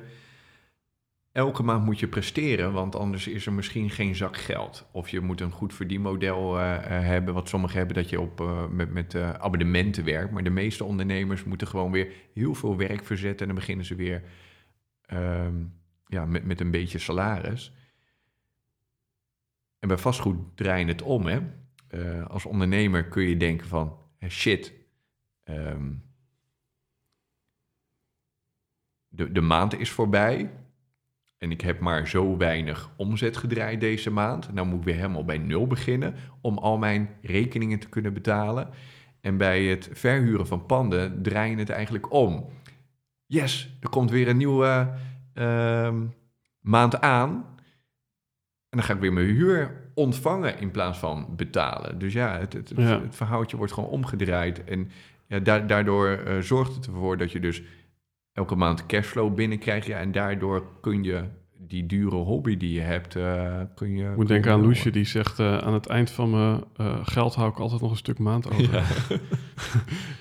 elke 1.32 1.64
maand 1.64 1.86
moet 1.86 2.00
je 2.00 2.08
presteren, 2.08 2.74
want 2.74 2.96
anders 2.96 3.28
is 3.28 3.46
er 3.46 3.54
misschien 3.54 3.90
geen 3.90 4.16
zak 4.16 4.38
geld. 4.38 4.88
Of 4.92 5.10
je 5.10 5.20
moet 5.20 5.42
een 5.42 5.52
goed 5.52 5.74
verdienmodel 5.74 6.60
eh, 6.60 6.76
eh, 6.76 7.06
hebben, 7.06 7.34
wat 7.34 7.50
sommigen 7.50 7.78
hebben 7.78 7.96
dat 7.96 8.10
je 8.10 8.22
op, 8.22 8.42
eh, 8.42 8.68
met, 8.68 8.94
met 8.94 9.16
abonnementen 9.16 10.06
werkt. 10.06 10.32
Maar 10.32 10.44
de 10.44 10.50
meeste 10.50 10.84
ondernemers 10.84 11.44
moeten 11.44 11.68
gewoon 11.68 11.92
weer 11.92 12.14
heel 12.34 12.56
veel 12.56 12.78
werk 12.78 13.06
verzetten 13.06 13.40
en 13.40 13.46
dan 13.46 13.56
beginnen 13.56 13.86
ze 13.86 13.96
weer 13.96 14.24
ehm, 15.06 15.64
ja, 16.06 16.26
met, 16.26 16.46
met 16.46 16.60
een 16.60 16.72
beetje 16.72 16.98
salaris. 16.98 17.74
En 19.80 19.88
bij 19.88 19.98
vastgoed 19.98 20.58
draai 20.58 20.86
je 20.86 20.92
het 20.92 21.02
om. 21.02 21.26
Hè? 21.26 21.40
Als 22.28 22.46
ondernemer 22.46 23.06
kun 23.06 23.24
je 23.24 23.38
denken 23.38 23.68
van, 23.68 23.98
shit, 24.28 24.74
ehm, 25.44 25.94
de, 29.08 29.32
de 29.32 29.42
maand 29.42 29.80
is 29.80 29.92
voorbij 29.92 30.52
en 31.42 31.52
ik 31.52 31.62
heb 31.62 31.80
maar 31.80 32.08
zo 32.08 32.38
weinig 32.38 32.90
omzet 32.96 33.38
gedraaid 33.38 33.80
deze 33.80 34.12
maand. 34.12 34.54
Nou 34.54 34.68
moet 34.68 34.80
ik 34.80 34.86
weer 34.86 34.96
helemaal 34.96 35.26
bij 35.26 35.38
nul 35.38 35.68
beginnen 35.68 36.16
om 36.42 36.58
al 36.58 36.78
mijn 36.78 37.10
rekeningen 37.22 37.80
te 37.80 37.90
kunnen 37.90 38.14
betalen. 38.14 38.70
En 39.22 39.38
bij 39.38 39.64
het 39.64 39.90
verhuren 39.94 40.48
van 40.48 40.66
panden 40.66 41.22
draai 41.22 41.52
je 41.52 41.58
het 41.58 41.70
eigenlijk 41.70 42.12
om. 42.14 42.46
Yes, 43.26 43.78
er 43.80 43.90
komt 43.90 44.12
weer 44.12 44.28
een 44.28 44.38
nieuwe 44.38 44.90
ehm, 45.34 46.04
maand 46.60 47.02
aan. 47.02 47.30
En 48.70 48.78
dan 48.78 48.84
ga 48.84 48.94
ik 48.94 49.00
weer 49.00 49.14
mijn 49.14 49.26
huur 49.26 49.90
ontvangen 49.94 50.60
in 50.60 50.72
plaats 50.72 50.98
van 50.98 51.28
betalen. 51.36 52.00
Dus 52.00 52.14
ja, 52.14 52.38
het, 52.40 52.54
het, 52.54 52.72
Ja. 52.76 53.02
wordt 53.58 53.74
gewoon 53.74 53.90
omgedraaid. 53.90 54.64
En 54.64 54.90
ja, 55.28 55.40
da- 55.40 55.60
daardoor 55.60 56.08
eh, 56.10 56.40
zorgt 56.40 56.76
het 56.76 56.86
ervoor 56.88 57.18
dat 57.18 57.32
je 57.32 57.40
dus 57.40 57.62
elke 58.34 58.56
maand 58.56 58.86
cashflow 58.86 59.36
binnenkrijgt. 59.36 59.88
Ja, 59.88 60.00
en 60.00 60.12
daardoor 60.12 60.64
kun 60.82 61.04
je 61.04 61.24
die 61.72 61.86
dure 61.86 62.16
hobby 62.16 62.58
die 62.58 62.74
je 62.74 62.80
hebt, 62.80 63.16
eh, 63.16 63.62
kun 63.76 63.96
je... 63.96 64.10
Ik 64.10 64.16
moet 64.16 64.28
denken 64.28 64.52
je 64.52 64.58
aan 64.58 64.64
Loesje, 64.64 64.90
die 64.90 65.06
zegt 65.06 65.40
eh, 65.40 65.58
aan 65.58 65.74
het 65.74 65.88
eind 65.88 66.12
van 66.12 66.30
mijn 66.30 66.64
eh, 66.76 67.00
geld 67.04 67.36
hou 67.36 67.50
ik 67.50 67.60
altijd 67.60 67.82
nog 67.82 67.92
een 67.92 67.98
stuk 67.98 68.20
maand 68.20 68.52
over. 68.52 68.74
Ja. 68.74 68.84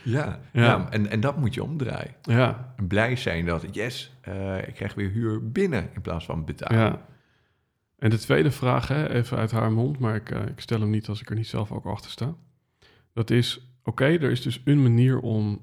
Ja, 0.04 0.40
ja, 0.52 0.62
Ja. 0.62 0.62
ja. 0.62 0.90
en, 0.90 1.10
en 1.10 1.20
dat 1.20 1.36
moet 1.36 1.54
je 1.54 1.62
omdraaien. 1.62 2.14
ja, 2.22 2.72
En 2.76 2.86
blij 2.86 3.16
zijn 3.16 3.46
dat, 3.46 3.66
yes, 3.70 4.12
ik 4.66 4.74
krijg 4.74 4.94
weer 4.94 5.10
huur 5.10 5.50
binnen 5.50 5.90
in 5.94 6.00
plaats 6.00 6.24
van 6.24 6.44
betalen. 6.44 6.98
En 7.98 8.10
de 8.10 8.18
tweede 8.18 8.50
vraag, 8.50 8.88
hè, 8.88 9.08
even 9.10 9.36
uit 9.36 9.50
haar 9.50 9.72
mond, 9.72 9.98
maar 9.98 10.14
ik, 10.14 10.30
ik 10.30 10.60
stel 10.60 10.80
hem 10.80 10.90
niet 10.90 11.08
als 11.08 11.20
ik 11.20 11.30
er 11.30 11.36
niet 11.36 11.46
zelf 11.46 11.72
ook 11.72 11.86
achter 11.86 12.10
sta. 12.10 12.34
Dat 13.12 13.30
is, 13.30 13.66
oké, 13.82 14.04
er 14.04 14.30
is 14.30 14.42
dus 14.42 14.62
een 14.64 14.82
manier 14.82 15.20
om 15.20 15.60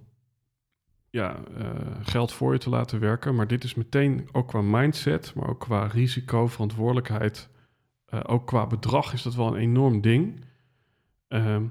ja, 1.10 1.40
eh, 1.58 1.70
geld 2.02 2.34
voor 2.34 2.54
je 2.54 2.60
te 2.60 2.70
laten 2.70 3.00
werken, 3.00 3.36
maar 3.36 3.48
dit 3.48 3.64
is 3.64 3.76
meteen 3.76 4.30
ook 4.32 4.48
qua 4.48 4.62
mindset, 4.62 5.34
maar 5.36 5.50
ook 5.50 5.60
qua 5.60 5.86
risico, 5.86 6.48
verantwoordelijkheid, 6.48 7.50
eh, 8.06 8.20
ook 8.24 8.48
qua 8.48 8.68
bedrag 8.68 9.14
is 9.14 9.22
dat 9.22 9.36
wel 9.36 9.48
een 9.48 9.62
enorm 9.62 10.02
ding. 10.02 10.46
Ehm, 11.28 11.64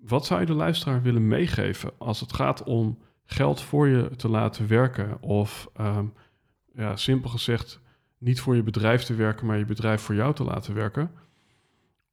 wat 0.00 0.26
zou 0.26 0.40
je 0.40 0.46
de 0.46 0.52
luisteraar 0.52 1.02
willen 1.02 1.28
meegeven 1.28 1.90
als 1.98 2.20
het 2.20 2.32
gaat 2.32 2.62
om 2.62 2.98
geld 3.24 3.60
voor 3.60 3.88
je 3.88 4.16
te 4.16 4.28
laten 4.28 4.68
werken? 4.68 5.22
Of 5.22 5.68
ehm, 5.74 6.06
ja, 6.74 6.96
simpel 6.96 7.30
gezegd, 7.30 7.80
niet 8.18 8.40
voor 8.40 8.56
je 8.56 8.62
bedrijf 8.62 9.02
te 9.02 9.14
werken, 9.14 9.46
maar 9.46 9.58
je 9.58 9.64
bedrijf 9.64 10.00
voor 10.00 10.14
jou 10.14 10.34
te 10.34 10.44
laten 10.44 10.74
werken. 10.74 11.10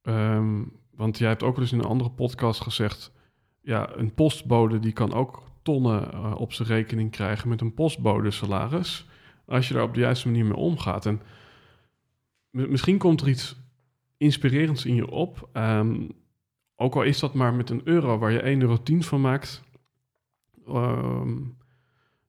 Ehm, 0.02 0.62
want 0.94 1.18
jij 1.18 1.28
hebt 1.28 1.42
ook 1.42 1.54
wel 1.54 1.64
eens 1.64 1.72
in 1.72 1.78
een 1.78 1.84
andere 1.84 2.10
podcast 2.10 2.60
gezegd, 2.60 3.12
ja, 3.60 3.96
een 3.96 4.14
postbode 4.14 4.78
die 4.78 4.92
kan 4.92 5.12
ook 5.12 5.49
eh, 5.78 6.34
op 6.38 6.52
zijn 6.52 6.68
rekening 6.68 7.10
krijgen 7.10 7.48
met 7.48 7.60
een 7.60 7.74
postbode 7.74 8.30
salaris, 8.30 9.06
als 9.46 9.68
je 9.68 9.74
daar 9.74 9.82
op 9.82 9.94
de 9.94 10.00
juiste 10.00 10.28
manier 10.28 10.44
mee 10.44 10.56
omgaat. 10.56 11.06
En 11.06 11.20
mi- 12.50 12.66
misschien 12.68 12.98
komt 12.98 13.20
er 13.20 13.28
iets 13.28 13.56
inspirerends 14.16 14.84
in 14.84 14.94
je 14.94 15.10
op. 15.10 15.48
Ehm, 15.52 16.08
ook 16.76 16.94
al 16.94 17.02
is 17.02 17.18
dat 17.18 17.34
maar 17.34 17.54
met 17.54 17.70
een 17.70 17.80
euro 17.84 18.18
waar 18.18 18.32
je 18.32 18.46
1,10 18.46 18.60
euro 18.60 18.78
van 19.00 19.20
maakt. 19.20 19.62
Ehm, 20.66 21.36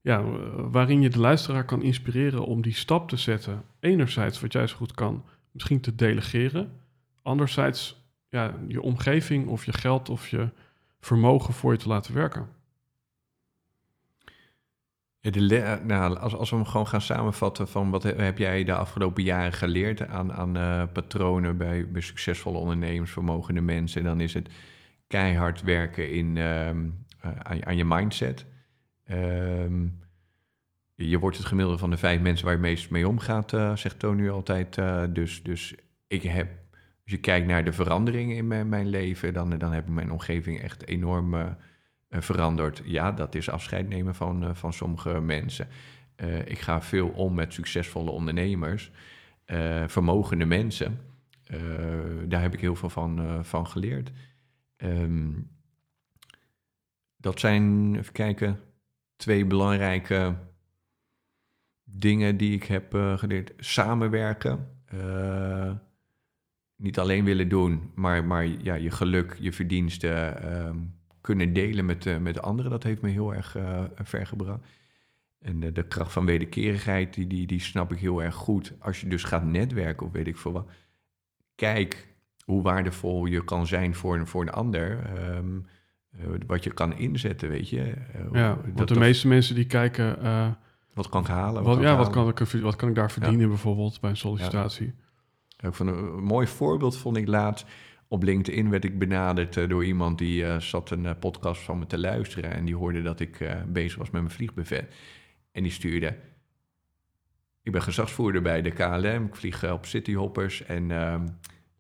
ja, 0.02 0.20
eh, 0.20 0.26
waarin 0.72 1.02
je 1.02 1.10
de 1.10 1.20
luisteraar 1.20 1.66
kan 1.66 1.82
inspireren 1.82 2.46
om 2.46 2.62
die 2.62 2.74
stap 2.74 3.10
te 3.10 3.18
zetten. 3.18 3.64
Enerzijds, 3.80 4.40
wat 4.42 4.54
jij 4.54 4.68
zo 4.68 4.76
goed 4.76 4.92
kan, 4.94 5.24
misschien 5.52 5.80
te 5.82 5.96
delegeren. 5.96 6.72
Anderzijds, 7.22 8.04
ja, 8.30 8.56
je 8.68 8.82
omgeving 8.82 9.48
of 9.48 9.66
je 9.66 9.74
geld 9.74 10.10
of 10.10 10.28
je 10.28 10.50
vermogen 11.00 11.54
voor 11.54 11.72
je 11.72 11.78
te 11.78 11.88
laten 11.88 12.14
werken. 12.14 12.50
Eh, 15.22 15.74
nou, 15.84 16.18
als, 16.18 16.36
als 16.36 16.50
we 16.50 16.56
hem 16.56 16.66
gewoon 16.66 16.88
gaan 16.88 17.02
samenvatten 17.02 17.68
van 17.68 17.90
wat 17.90 18.04
he- 18.04 18.16
heb 18.24 18.38
jij 18.38 18.64
de 18.64 18.74
afgelopen 18.74 19.24
jaren 19.24 19.54
geleerd 19.54 20.08
aan, 20.08 20.34
aan 20.34 20.58
eh, 20.58 20.84
patronen 20.94 21.58
bij, 21.58 21.92
bij 21.92 22.02
succesvolle 22.02 22.58
ondernemers, 22.58 23.12
vermogende 23.12 23.62
mensen, 23.62 24.04
dan 24.04 24.22
is 24.22 24.34
het 24.34 24.50
keihard 25.08 25.62
werken 25.62 26.12
in, 26.12 26.38
ehm, 26.38 26.90
eh, 27.22 27.32
aan, 27.64 27.78
je- 27.78 27.86
mindset. 27.86 28.46
Ehm, 29.04 29.88
je 30.96 31.20
wordt 31.20 31.38
het 31.38 31.46
gemiddelde 31.46 31.80
van 31.80 31.90
de 31.90 31.98
vijf 31.98 32.22
mensen 32.22 32.46
waar 32.46 32.56
je 32.56 32.62
meest 32.62 32.90
mee 32.90 33.08
omgaat, 33.08 33.54
eh, 33.54 33.76
zegt 33.76 34.00
Tony 34.00 34.30
altijd. 34.30 34.76
dus, 35.10 35.44
dus 35.44 35.76
ik 36.08 36.24
heb, 36.24 36.48
als 37.04 37.12
je 37.12 37.18
kijkt 37.20 37.48
naar 37.48 37.64
de 37.66 37.74
veranderingen 37.74 38.36
in 38.36 38.48
mijn, 38.48 38.70
mijn 38.70 38.88
leven, 38.88 39.34
dan, 39.34 39.58
dan 39.58 39.72
heb 39.72 39.84
ik 39.88 39.94
mijn 39.94 40.12
omgeving 40.12 40.62
echt 40.62 40.88
enorm 40.88 41.36
uh, 42.12 42.22
veranderd. 42.22 42.82
Ja, 42.86 43.12
dat 43.12 43.36
is 43.36 43.50
afscheid 43.50 43.90
nemen 43.90 44.16
van, 44.16 44.44
uh, 44.44 44.50
van 44.54 44.74
sommige 44.74 45.20
mensen. 45.20 45.68
ik 46.46 46.60
ga 46.60 46.82
veel 46.82 47.08
om 47.10 47.34
met 47.34 47.54
succesvolle 47.54 48.12
ondernemers, 48.12 48.92
vermogende 49.88 50.46
mensen. 50.46 51.00
daar 52.28 52.42
heb 52.42 52.54
ik 52.54 52.60
heel 52.60 52.76
veel 52.76 52.90
van, 52.90 53.46
van 53.46 53.68
geleerd. 53.68 54.12
Um, 54.78 55.50
dat 57.18 57.40
zijn, 57.40 57.96
even 57.96 58.14
kijken, 58.14 58.60
twee 59.16 59.46
belangrijke 59.46 60.36
dingen 61.84 62.38
die 62.38 62.54
ik 62.54 62.64
heb 62.64 62.94
geleerd. 63.16 63.54
Samenwerken. 63.58 64.68
Niet 66.76 67.00
alleen 67.00 67.26
willen 67.26 67.50
doen, 67.50 67.92
maar, 67.96 68.26
maar 68.26 68.46
ja, 68.46 68.74
je 68.74 68.92
geluk, 68.92 69.38
je 69.40 69.54
verdiensten 69.54 70.44
uh, 70.44 70.70
kunnen 71.22 71.54
delen 71.54 71.86
met, 71.86 72.06
uh, 72.06 72.18
met 72.18 72.42
anderen. 72.42 72.72
Dat 72.72 72.84
heeft 72.84 73.02
me 73.02 73.10
heel 73.10 73.34
erg 73.34 73.58
ver 74.04 74.28
gebracht. 74.28 74.60
En 75.40 75.60
de, 75.60 75.72
de, 75.72 75.84
kracht 75.84 76.12
van 76.12 76.26
wederkerigheid, 76.26 77.14
die, 77.14 77.28
die, 77.28 77.48
die 77.48 77.60
snap 77.60 77.92
ik 77.92 78.00
heel 78.00 78.24
erg 78.24 78.36
goed. 78.36 78.74
Als 78.80 79.02
je 79.02 79.08
dus 79.08 79.24
gaat 79.24 79.44
netwerken 79.44 80.06
of 80.06 80.12
weet 80.12 80.28
ik 80.28 80.38
veel 80.38 80.52
wat. 80.52 80.70
Kijk 81.56 82.08
hoe 82.46 82.62
waardevol 82.62 83.26
je 83.26 83.44
kan 83.44 83.68
zijn 83.68 83.96
voor, 83.96 84.28
voor 84.28 84.42
een 84.42 84.52
ander. 84.52 85.12
Um, 85.36 85.66
uh, 86.20 86.26
wat 86.48 86.64
je 86.64 86.74
kan 86.74 86.98
inzetten, 86.98 87.50
weet 87.50 87.70
je. 87.70 87.94
Uh, 88.16 88.32
ja, 88.32 88.58
want 88.62 88.78
dat, 88.78 88.88
de 88.88 89.00
meeste 89.00 89.28
mensen 89.28 89.56
die 89.56 89.66
kijken... 89.66 90.18
Uh, 90.24 90.48
wat 90.94 91.10
kan 91.10 91.22
ik 91.22 91.28
halen? 91.28 91.64
Wat, 91.64 91.76
wat 91.76 91.84
ja, 91.86 91.98
wat 91.98 92.10
kan, 92.10 92.30
ik, 92.30 92.40
wat 92.62 92.76
kan 92.76 92.90
ik 92.90 92.96
daar 92.96 93.12
verdienen 93.12 93.42
ja. 93.42 93.48
bijvoorbeeld 93.48 94.00
bij 94.00 94.10
een 94.10 94.18
sollicitatie? 94.18 94.94
Ja. 95.58 95.68
Ook 95.68 95.76
van 95.76 95.88
een, 95.88 96.24
mooi 96.24 96.48
voorbeeld 96.48 96.98
vond 96.98 97.18
ik 97.18 97.28
laatst. 97.28 97.66
Op 98.12 98.24
LinkedIn 98.24 98.70
werd 98.70 98.84
ik 98.84 99.00
benaderd 99.00 99.70
door 99.70 99.86
iemand 99.86 100.18
die 100.18 100.60
zat 100.60 100.90
een 100.90 101.20
podcast 101.20 101.62
van 101.62 101.80
me 101.80 101.86
te 101.86 101.98
luisteren... 101.98 102.52
en 102.52 102.66
die 102.66 102.76
hoorde 102.76 103.02
dat 103.02 103.20
ik 103.20 103.64
bezig 103.68 103.98
was 103.98 104.10
met 104.10 104.22
mijn 104.22 104.34
vliegbevet. 104.34 104.96
En 105.52 105.64
die 105.64 105.72
stuurde... 105.72 106.16
Ik 107.64 107.72
ben 107.72 107.82
gezagsvoerder 107.82 108.42
bij 108.42 108.62
de 108.62 108.72
KLM, 108.72 109.26
ik 109.26 109.36
vlieg 109.36 109.72
op 109.72 109.86
cityhoppers... 109.86 110.64
en 110.64 110.92
ehm, 110.92 111.26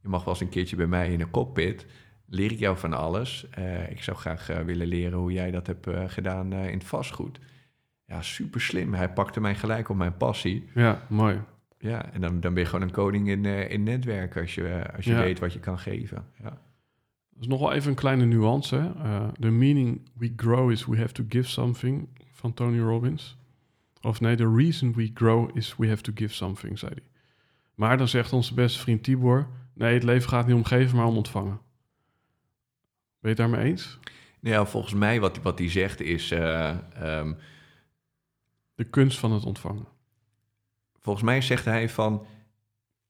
je 0.01 0.07
mag 0.07 0.23
wel 0.23 0.33
eens 0.33 0.43
een 0.43 0.49
keertje 0.49 0.75
bij 0.75 0.87
mij 0.87 1.13
in 1.13 1.21
een 1.21 1.31
cockpit 1.31 1.85
leer 2.31 2.51
ik 2.51 2.59
jou 2.59 2.77
van 2.77 2.93
alles. 2.93 3.47
Ik 3.89 4.03
zou 4.03 4.17
graag 4.17 4.47
willen 4.47 4.87
leren 4.87 5.17
hoe 5.17 5.31
jij 5.31 5.51
dat 5.51 5.67
hebt 5.67 5.87
gedaan 6.07 6.53
in 6.53 6.77
het 6.77 6.83
vastgoed. 6.87 7.39
Ja, 8.05 8.21
super 8.21 8.61
slim. 8.61 8.93
Hij 8.93 9.13
pakte 9.13 9.41
mij 9.41 9.55
gelijk 9.55 9.89
op 9.89 9.95
mijn 9.95 10.17
passie. 10.17 10.69
Ja, 10.73 11.05
mooi. 11.09 11.41
Ja, 11.81 12.11
en 12.11 12.21
dan, 12.21 12.39
dan 12.39 12.53
ben 12.53 12.63
je 12.63 12.69
gewoon 12.69 12.87
een 12.87 12.93
koning 12.93 13.27
in, 13.27 13.45
in 13.45 13.83
netwerken 13.83 14.41
als 14.41 14.55
je, 14.55 14.93
als 14.95 15.05
je 15.05 15.11
ja. 15.11 15.19
weet 15.19 15.39
wat 15.39 15.53
je 15.53 15.59
kan 15.59 15.79
geven. 15.79 16.25
Ja. 16.43 16.49
Dat 17.29 17.41
is 17.41 17.47
nog 17.47 17.59
wel 17.59 17.73
even 17.73 17.89
een 17.89 17.95
kleine 17.95 18.25
nuance. 18.25 18.91
The 19.39 19.49
meaning 19.49 20.09
we 20.17 20.33
grow 20.35 20.71
is 20.71 20.85
we 20.85 20.97
have 20.97 21.13
to 21.13 21.23
give 21.29 21.49
something 21.49 22.07
van 22.31 22.53
Tony 22.53 22.79
Robbins. 22.79 23.37
Of 24.01 24.21
nee, 24.21 24.35
the 24.35 24.53
reason 24.55 24.93
we 24.93 25.11
grow 25.13 25.57
is 25.57 25.75
we 25.77 25.87
have 25.87 26.01
to 26.01 26.11
give 26.15 26.33
something, 26.33 26.79
zei 26.79 26.91
hij. 26.93 27.03
Maar 27.75 27.97
dan 27.97 28.07
zegt 28.07 28.33
onze 28.33 28.53
beste 28.53 28.79
vriend 28.79 29.03
Tibor... 29.03 29.47
nee, 29.73 29.93
het 29.93 30.03
leven 30.03 30.29
gaat 30.29 30.47
niet 30.47 30.55
om 30.55 30.63
geven, 30.63 30.97
maar 30.97 31.05
om 31.05 31.15
ontvangen. 31.15 31.59
Ben 33.19 33.19
je 33.19 33.27
het 33.27 33.37
daarmee 33.37 33.65
eens? 33.65 33.99
Ja, 34.39 34.65
volgens 34.65 34.93
mij 34.93 35.19
wat, 35.19 35.41
wat 35.41 35.59
hij 35.59 35.69
zegt 35.69 36.01
is... 36.01 36.31
Uh, 36.31 36.77
um, 37.03 37.37
de 38.75 38.83
kunst 38.83 39.19
van 39.19 39.31
het 39.31 39.45
ontvangen. 39.45 39.85
Volgens 41.01 41.25
mij 41.25 41.41
zegt 41.41 41.65
hij 41.65 41.89
van... 41.89 42.25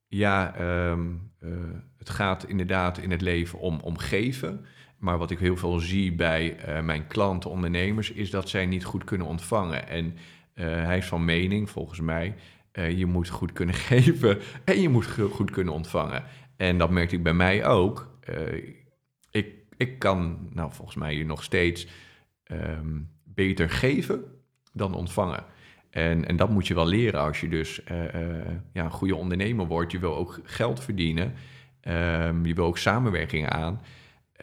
Ja, 0.07 0.59
um, 0.89 1.31
uh, 1.43 1.49
het 1.97 2.09
gaat 2.09 2.47
inderdaad 2.47 2.97
in 2.97 3.11
het 3.11 3.22
leven 3.22 3.59
om, 3.59 3.97
geven... 3.97 4.65
Maar 4.97 5.18
wat 5.18 5.31
ik 5.31 5.39
heel 5.39 5.57
veel 5.57 5.80
zie 5.80 6.13
bij 6.13 6.68
uh, 6.68 6.84
mijn 6.84 7.07
klanten, 7.07 7.49
ondernemers, 7.49 8.11
is 8.11 8.30
dat 8.30 8.49
zij 8.49 8.65
niet 8.65 8.84
goed 8.84 9.03
kunnen 9.03 9.27
ontvangen. 9.27 9.88
En 9.88 10.05
uh, 10.05 10.65
hij 10.65 10.97
is 10.97 11.05
van 11.05 11.26
mening, 11.26 11.69
volgens 11.69 11.99
mij, 11.99 12.35
je 12.72 13.05
moet 13.05 13.30
goed 13.30 13.51
kunnen 13.51 13.76
geven 13.91 14.39
en 14.63 14.81
je 14.81 14.89
moet 14.89 15.07
goed 15.31 15.51
kunnen 15.51 15.73
ontvangen. 15.73 16.23
En 16.57 16.77
dat 16.77 16.89
merkte 16.89 17.15
ik 17.15 17.23
bij 17.23 17.34
mij 17.34 17.65
ook. 17.65 18.19
ik 19.31 19.61
ik 19.81 19.99
kan, 19.99 20.49
nou 20.53 20.72
volgens 20.73 20.97
mij 20.97 21.23
nog 21.23 21.43
steeds 21.43 21.88
um, 22.51 23.09
beter 23.23 23.69
geven 23.69 24.23
dan 24.73 24.93
ontvangen. 24.93 25.43
En, 25.91 26.27
en 26.27 26.35
dat 26.35 26.49
moet 26.49 26.68
je 26.68 26.73
wel 26.73 26.85
leren 26.85 27.22
als 27.22 27.41
je 27.41 27.49
dus 27.49 27.81
uh, 27.91 28.13
uh, 28.13 28.45
ja, 28.73 28.84
een 28.84 28.91
goede 28.91 29.15
ondernemer 29.15 29.65
wordt. 29.65 29.91
Je 29.91 29.99
wil 29.99 30.15
ook 30.15 30.39
geld 30.43 30.80
verdienen. 30.80 31.34
Um, 31.88 32.45
je 32.45 32.53
wil 32.53 32.65
ook 32.65 32.77
samenwerking 32.77 33.49
aan. 33.49 33.81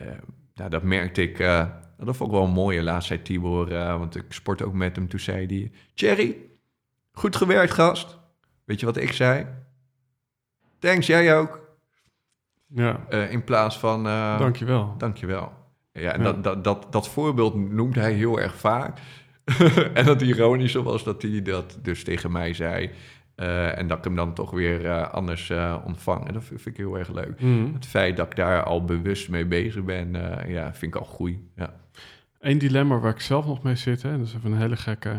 Uh, 0.03 0.09
nou, 0.55 0.71
dat 0.71 0.83
merkte 0.83 1.23
ik, 1.23 1.39
uh, 1.39 1.67
dat 1.97 2.17
vond 2.17 2.31
ik 2.31 2.37
wel 2.37 2.47
een 2.47 2.53
mooie. 2.53 2.83
Laatst 2.83 3.09
zei 3.09 3.23
Tibor, 3.23 3.69
want 3.69 4.17
ik 4.17 4.25
sport 4.29 4.63
ook 4.63 4.73
met 4.73 4.97
hem. 4.97 5.09
Toen 5.09 5.21
zei 5.21 5.47
hij, 5.47 5.73
Thierry, 5.95 6.37
goed 7.13 7.37
gewerkt 7.37 7.73
gast. 7.73 8.19
Weet 8.65 8.81
je 8.81 8.87
wat 8.87 8.97
ik 8.97 9.13
zei? 9.13 9.47
Thanks, 10.79 11.07
jij 11.07 11.37
ook. 11.37 11.61
Ja. 12.67 13.09
In 13.11 13.45
plaats 13.45 13.79
van... 13.79 14.05
Dankjewel. 14.39 14.95
Dankjewel. 14.99 15.53
Ja, 15.93 16.13
en 16.13 16.23
ja. 16.23 16.33
Dat, 16.33 16.45
dat, 16.45 16.65
dat, 16.65 16.87
dat 16.91 17.09
voorbeeld 17.09 17.55
noemt 17.55 17.95
hij 17.95 18.13
heel 18.13 18.41
erg 18.41 18.55
vaak. 18.55 18.99
en 19.95 20.07
het 20.07 20.23
ironische 20.23 20.83
was 20.83 21.05
dat 21.05 21.23
hij 21.23 21.43
dat 21.43 21.79
dus 21.83 22.05
tegen 22.05 22.33
mij 22.33 22.53
zei. 22.53 22.91
Uh, 23.37 23.79
en 23.79 23.87
dat 23.87 23.99
ik 23.99 24.05
hem 24.05 24.15
dan 24.15 24.35
toch 24.35 24.51
weer 24.51 24.85
uh, 24.85 25.13
anders 25.13 25.49
uh, 25.49 25.77
ontvang. 25.85 26.27
En 26.27 26.33
dat 26.33 26.45
vind 26.45 26.67
ik 26.67 26.77
heel 26.77 26.99
erg 26.99 27.09
leuk. 27.13 27.41
Mm. 27.41 27.75
Het 27.75 27.87
feit 27.87 28.17
dat 28.17 28.27
ik 28.27 28.37
daar 28.37 28.63
al 28.63 28.85
bewust 28.85 29.29
mee 29.29 29.47
bezig 29.47 29.85
ben, 29.85 30.13
ja, 30.47 30.75
vind 30.75 30.95
ik 30.95 31.01
al 31.01 31.07
groei. 31.07 31.49
Ja. 31.57 31.75
Eén 32.41 32.59
dilemma 32.59 32.99
waar 32.99 33.13
ik 33.13 33.21
zelf 33.21 33.47
nog 33.47 33.63
mee 33.63 33.75
zit, 33.75 34.03
hè, 34.03 34.19
dat 34.19 34.27
is 34.27 34.35
even 34.35 34.53
een 34.53 34.59
hele 34.59 34.77
gekke... 34.77 35.17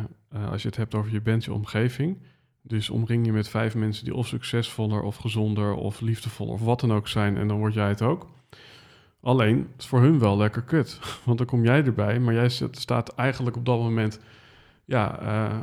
als 0.49 0.61
je 0.61 0.67
het 0.67 0.77
hebt 0.77 0.95
over 0.95 1.11
je 1.11 1.21
bent, 1.21 1.43
je 1.43 1.53
omgeving... 1.53 2.17
Dus 2.61 2.89
omring 2.89 3.25
je 3.25 3.31
met 3.31 3.49
vijf 3.49 3.75
mensen 3.75 4.05
die 4.05 4.15
of 4.15 4.27
succesvoller 4.27 5.01
of 5.01 5.15
gezonder 5.15 5.73
of 5.73 6.01
liefdevoller 6.01 6.53
of 6.53 6.61
wat 6.61 6.79
dan 6.79 6.93
ook 6.93 7.07
zijn 7.07 7.37
en 7.37 7.47
dan 7.47 7.57
word 7.57 7.73
jij 7.73 7.87
het 7.87 8.01
ook. 8.01 8.27
Alleen, 9.21 9.57
het 9.57 9.81
is 9.81 9.87
voor 9.87 10.01
hun 10.01 10.19
wel 10.19 10.37
lekker 10.37 10.61
kut. 10.61 10.99
Want 11.25 11.37
dan 11.37 11.47
kom 11.47 11.63
jij 11.63 11.83
erbij, 11.83 12.19
maar 12.19 12.33
jij 12.33 12.49
staat 12.71 13.15
eigenlijk 13.15 13.57
op 13.57 13.65
dat 13.65 13.79
moment, 13.79 14.19
ja, 14.85 15.21
uh, 15.21 15.59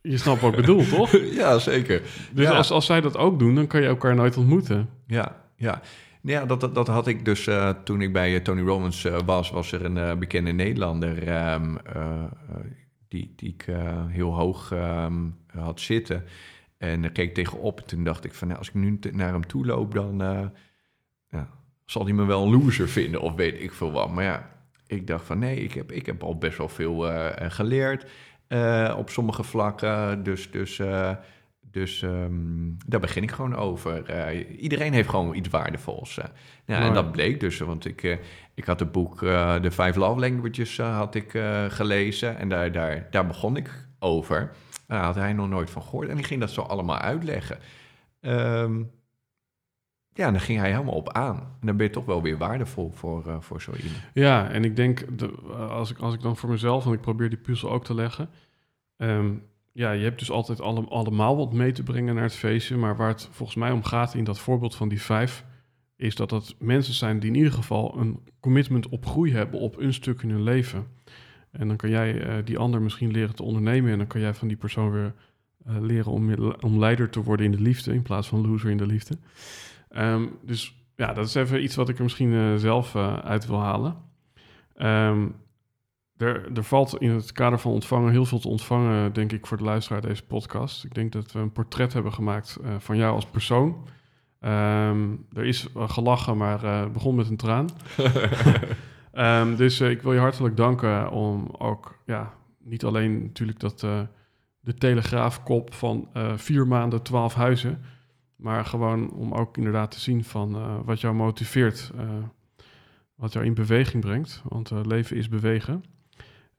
je 0.00 0.16
snapt 0.16 0.40
wat 0.40 0.50
ik 0.50 0.56
bedoel, 0.56 0.86
toch? 0.86 1.12
Ja, 1.40 1.58
zeker. 1.58 2.02
Dus 2.32 2.46
ja. 2.46 2.52
Als, 2.52 2.70
als 2.70 2.86
zij 2.86 3.00
dat 3.00 3.16
ook 3.16 3.38
doen, 3.38 3.54
dan 3.54 3.66
kan 3.66 3.80
je 3.80 3.86
elkaar 3.86 4.14
nooit 4.14 4.36
ontmoeten. 4.36 4.88
Ja, 5.06 5.44
ja. 5.56 5.80
Ja, 6.22 6.46
dat, 6.46 6.60
dat, 6.60 6.74
dat 6.74 6.86
had 6.86 7.06
ik 7.06 7.24
dus 7.24 7.46
uh, 7.46 7.68
toen 7.68 8.00
ik 8.00 8.12
bij 8.12 8.40
Tony 8.40 8.62
Robbins 8.62 9.04
uh, 9.04 9.18
was, 9.24 9.50
was 9.50 9.72
er 9.72 9.84
een 9.84 9.96
uh, 9.96 10.14
bekende 10.14 10.52
Nederlander. 10.52 11.28
Um, 11.52 11.78
die, 13.08 13.32
die 13.36 13.48
ik 13.48 13.66
heel 14.08 14.34
hoog 14.34 14.70
um, 14.72 15.36
had 15.46 15.80
zitten. 15.80 16.24
En 16.78 17.02
daar 17.02 17.10
keek 17.10 17.34
tegenop. 17.34 17.80
En 17.80 17.86
toen 17.86 18.04
dacht 18.04 18.24
ik 18.24 18.34
van, 18.34 18.46
nou, 18.48 18.58
als 18.58 18.68
ik 18.68 18.74
nu 18.74 18.98
naar 19.12 19.32
hem 19.32 19.46
toe 19.46 19.66
loop, 19.66 19.94
dan 19.94 20.18
ja, 21.30 21.48
zal 21.84 22.04
hij 22.04 22.12
me 22.12 22.24
wel 22.24 22.42
een 22.42 22.50
loser 22.50 22.88
vinden 22.88 23.20
of 23.20 23.34
weet 23.34 23.60
ik 23.60 23.72
veel 23.72 23.92
wat. 23.92 24.10
Maar 24.10 24.24
ja, 24.24 24.50
ik 24.86 25.06
dacht 25.06 25.24
van 25.24 25.38
nee, 25.38 25.56
ik 25.56 25.72
heb, 25.72 25.92
ik 25.92 26.06
heb 26.06 26.22
al 26.22 26.38
best 26.38 26.58
wel 26.58 26.68
veel 26.68 27.12
uh, 27.12 27.26
geleerd 27.36 28.06
op 28.96 29.10
sommige 29.10 29.42
vlakken. 29.42 30.22
Dus, 30.22 30.50
dus 30.50 30.80
dus 31.70 32.02
um, 32.02 32.76
daar 32.86 33.00
begin 33.00 33.22
ik 33.22 33.30
gewoon 33.30 33.56
over. 33.56 34.04
Iedereen 34.58 34.92
heeft 34.92 35.08
gewoon 35.08 35.34
iets 35.34 35.48
waardevols. 35.48 36.20
Ja, 36.64 36.80
en 36.80 36.94
dat 36.94 37.12
bleek 37.12 37.40
dus, 37.40 37.58
want 37.58 37.84
ik, 37.84 38.18
ik 38.54 38.64
had 38.64 38.80
het 38.80 38.92
boek 38.92 39.18
The 39.18 39.70
Five 39.70 39.98
Love 39.98 40.20
Languages 40.20 40.78
had 40.78 41.14
ik, 41.14 41.42
gelezen. 41.68 42.38
En 42.38 42.48
daar, 42.48 42.72
daar, 42.72 43.06
daar 43.10 43.26
begon 43.26 43.56
ik 43.56 43.86
over. 43.98 44.52
Daar 44.86 45.04
had 45.04 45.14
hij 45.14 45.32
nog 45.32 45.48
nooit 45.48 45.70
van 45.70 45.82
gehoord. 45.82 46.08
En 46.08 46.18
ik 46.18 46.26
ging 46.26 46.40
dat 46.40 46.50
zo 46.50 46.60
allemaal 46.60 46.98
uitleggen. 46.98 47.58
Um, 48.20 48.90
ja, 50.14 50.30
dan 50.30 50.40
ging 50.40 50.58
hij 50.58 50.70
helemaal 50.70 50.94
op 50.94 51.12
aan. 51.12 51.36
En 51.36 51.66
dan 51.66 51.76
ben 51.76 51.86
je 51.86 51.92
toch 51.92 52.04
wel 52.04 52.22
weer 52.22 52.38
waardevol 52.38 52.90
voor, 52.94 53.36
voor 53.40 53.62
zo 53.62 53.72
iemand. 53.72 54.02
Ja, 54.14 54.50
en 54.50 54.64
ik 54.64 54.76
denk, 54.76 55.18
de, 55.18 55.28
als, 55.68 55.90
ik, 55.90 55.98
als 55.98 56.14
ik 56.14 56.20
dan 56.20 56.36
voor 56.36 56.50
mezelf, 56.50 56.86
en 56.86 56.92
ik 56.92 57.00
probeer 57.00 57.28
die 57.28 57.38
puzzel 57.38 57.70
ook 57.70 57.84
te 57.84 57.94
leggen... 57.94 58.28
Um, 58.96 59.42
ja, 59.72 59.92
je 59.92 60.04
hebt 60.04 60.18
dus 60.18 60.30
altijd 60.30 60.60
alle, 60.60 60.88
allemaal 60.88 61.36
wat 61.36 61.52
mee 61.52 61.72
te 61.72 61.82
brengen 61.82 62.14
naar 62.14 62.24
het 62.24 62.34
feestje. 62.34 62.76
Maar 62.76 62.96
waar 62.96 63.08
het 63.08 63.28
volgens 63.30 63.58
mij 63.58 63.70
om 63.70 63.82
gaat 63.82 64.14
in 64.14 64.24
dat 64.24 64.38
voorbeeld 64.38 64.74
van 64.74 64.88
die 64.88 65.02
vijf, 65.02 65.44
is 65.96 66.14
dat 66.14 66.30
het 66.30 66.54
mensen 66.58 66.94
zijn 66.94 67.18
die 67.18 67.30
in 67.30 67.36
ieder 67.36 67.52
geval 67.52 67.98
een 67.98 68.20
commitment 68.40 68.88
op 68.88 69.06
groei 69.06 69.32
hebben 69.32 69.60
op 69.60 69.78
een 69.78 69.92
stuk 69.92 70.22
in 70.22 70.30
hun 70.30 70.42
leven. 70.42 70.86
En 71.50 71.68
dan 71.68 71.76
kan 71.76 71.90
jij 71.90 72.14
uh, 72.14 72.44
die 72.44 72.58
ander 72.58 72.82
misschien 72.82 73.10
leren 73.10 73.34
te 73.34 73.42
ondernemen. 73.42 73.92
En 73.92 73.98
dan 73.98 74.06
kan 74.06 74.20
jij 74.20 74.34
van 74.34 74.48
die 74.48 74.56
persoon 74.56 74.90
weer 74.90 75.14
uh, 75.68 75.80
leren 75.80 76.12
om, 76.12 76.34
om 76.60 76.78
leider 76.78 77.10
te 77.10 77.22
worden 77.22 77.46
in 77.46 77.52
de 77.52 77.60
liefde, 77.60 77.94
in 77.94 78.02
plaats 78.02 78.28
van 78.28 78.46
loser 78.46 78.70
in 78.70 78.76
de 78.76 78.86
liefde. 78.86 79.18
Um, 79.96 80.38
dus 80.42 80.86
ja, 80.96 81.12
dat 81.12 81.26
is 81.26 81.34
even 81.34 81.62
iets 81.62 81.74
wat 81.74 81.88
ik 81.88 81.96
er 81.96 82.02
misschien 82.02 82.32
uh, 82.32 82.54
zelf 82.54 82.96
uit 82.96 83.46
wil 83.46 83.60
halen. 83.60 83.96
Um, 84.76 85.34
er, 86.16 86.56
er, 86.56 86.64
valt 86.64 87.00
in 87.00 87.10
het 87.10 87.32
kader 87.32 87.58
van 87.58 87.72
ontvangen 87.72 88.10
heel 88.10 88.24
veel 88.24 88.38
te 88.38 88.48
ontvangen, 88.48 89.12
denk 89.12 89.32
ik, 89.32 89.46
voor 89.46 89.56
de 89.56 89.64
luisteraar 89.64 90.00
deze 90.00 90.24
podcast. 90.24 90.84
Ik 90.84 90.94
denk 90.94 91.12
dat 91.12 91.32
we 91.32 91.38
een 91.38 91.52
portret 91.52 91.92
hebben 91.92 92.12
gemaakt 92.12 92.58
uh, 92.62 92.74
van 92.78 92.96
jou 92.96 93.14
als 93.14 93.26
persoon. 93.26 93.88
Ehm, 94.40 95.10
er 95.32 95.44
is 95.44 95.68
gelachen, 95.74 96.36
maar 96.36 96.62
het 96.62 96.92
begon 96.92 97.14
met 97.14 97.28
een 97.28 97.36
traan. 97.36 97.68
Ehm, 99.12 99.56
dus 99.56 99.80
ik 99.80 100.02
wil 100.02 100.12
je 100.12 100.18
hartelijk 100.18 100.56
danken 100.56 101.10
om 101.10 101.48
ook, 101.58 101.98
ja, 102.06 102.34
niet 102.58 102.84
alleen 102.84 103.22
natuurlijk 103.22 103.60
dat 103.60 103.80
de 104.60 104.74
telegraafkop 104.74 105.74
van 105.74 106.08
vier 106.36 106.66
maanden, 106.66 107.02
twaalf 107.02 107.34
huizen, 107.34 107.84
maar 108.42 108.64
gewoon 108.64 109.10
om 109.10 109.32
ook 109.32 109.56
inderdaad 109.56 109.90
te 109.90 110.00
zien 110.00 110.24
van 110.24 110.82
wat 110.84 111.00
jou 111.00 111.14
motiveert, 111.14 111.90
wat 113.14 113.32
jou 113.32 113.44
in 113.44 113.54
beweging 113.54 114.02
brengt. 114.02 114.42
Want 114.48 114.70
leven 114.70 115.16
is 115.16 115.28
bewegen. 115.28 115.84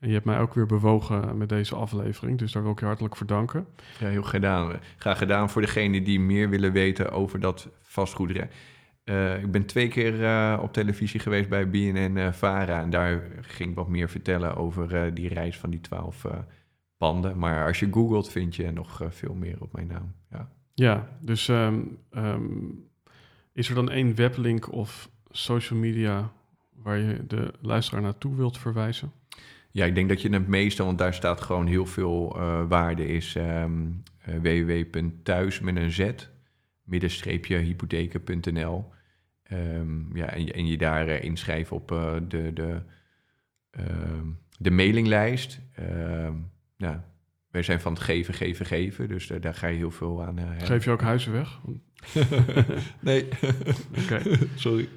En 0.03 0.09
je 0.09 0.13
hebt 0.13 0.25
mij 0.25 0.39
ook 0.39 0.53
weer 0.53 0.65
bewogen 0.65 1.37
met 1.37 1.49
deze 1.49 1.75
aflevering. 1.75 2.37
Dus 2.37 2.51
daar 2.51 2.63
wil 2.63 2.71
ik 2.71 2.79
je 2.79 2.85
hartelijk 2.85 3.15
voor 3.15 3.27
danken. 3.27 3.67
Ja, 3.99 4.07
heel 4.07 4.23
gedaan. 4.23 4.79
Graag 4.97 5.17
gedaan 5.17 5.49
voor 5.49 5.61
degenen 5.61 6.03
die 6.03 6.19
meer 6.19 6.49
willen 6.49 6.71
weten 6.71 7.11
over 7.11 7.39
dat 7.39 7.69
vastgoed. 7.81 8.31
Uh, 9.05 9.43
ik 9.43 9.51
ben 9.51 9.65
twee 9.65 9.87
keer 9.87 10.19
uh, 10.19 10.59
op 10.61 10.73
televisie 10.73 11.19
geweest 11.19 11.49
bij 11.49 11.69
BNN 11.69 12.15
uh, 12.17 12.31
Vara. 12.31 12.81
En 12.81 12.89
daar 12.89 13.23
ging 13.41 13.69
ik 13.69 13.75
wat 13.75 13.87
meer 13.87 14.09
vertellen 14.09 14.55
over 14.55 15.13
die 15.13 15.27
reis 15.27 15.57
van 15.57 15.69
die 15.69 15.81
twaalf 15.81 16.25
panden. 16.97 17.37
Maar 17.37 17.65
als 17.65 17.79
je 17.79 17.87
googelt, 17.91 18.29
vind 18.29 18.55
je 18.55 18.71
nog 18.71 19.01
veel 19.09 19.33
meer 19.33 19.55
op 19.59 19.73
mijn 19.73 19.87
naam. 19.87 20.13
Ja, 20.29 20.49
ja 20.73 21.17
dus 21.19 21.47
um, 21.47 21.97
is 23.53 23.69
er 23.69 23.75
dan 23.75 23.89
één 23.89 24.15
weblink 24.15 24.71
of 24.71 25.09
social 25.31 25.79
media 25.79 26.31
waar 26.83 26.97
je 26.97 27.25
de 27.27 27.53
luisteraar 27.61 28.01
naartoe 28.01 28.35
wilt 28.35 28.57
verwijzen? 28.57 29.11
Ja, 29.71 29.85
ik 29.85 29.95
denk 29.95 30.09
dat 30.09 30.21
je 30.21 30.29
het 30.29 30.47
meeste, 30.47 30.83
want 30.83 30.97
daar 30.97 31.13
staat 31.13 31.41
gewoon 31.41 31.67
heel 31.67 31.85
veel 31.85 32.37
uh, 32.37 32.67
waarde, 32.67 33.07
is 33.07 33.35
um, 33.35 34.03
uh, 34.29 34.35
www.thuis 34.35 35.59
met 35.59 35.75
een 35.75 35.91
z, 35.91 36.11
middenstreepje 36.83 37.57
hypotheken.nl. 37.57 38.91
Ja, 40.13 40.29
en, 40.29 40.53
en, 40.53 40.67
je 40.67 40.77
daar 40.77 41.07
uh, 41.07 41.23
inschrijven 41.23 41.75
op 41.75 41.87
de, 42.27 42.51
de, 42.53 42.81
ehm, 43.71 44.27
de 44.57 44.71
mailinglijst. 44.71 45.59
ja, 46.77 47.12
wij 47.53 47.63
zijn 47.63 47.81
van 47.81 47.93
het 47.93 48.01
geven, 48.01 48.33
geven, 48.33 48.65
geven, 48.65 49.07
dus 49.07 49.27
daar 49.27 49.53
ga 49.53 49.67
je 49.67 49.77
heel 49.77 49.91
veel 49.91 50.23
aan 50.23 50.39
Geef 50.59 50.83
je 50.83 50.91
ook 50.91 51.01
huizen 51.01 51.31
weg? 51.31 51.59
nee. 52.99 53.27
Oké. 54.03 54.21
Sorry. 54.55 54.89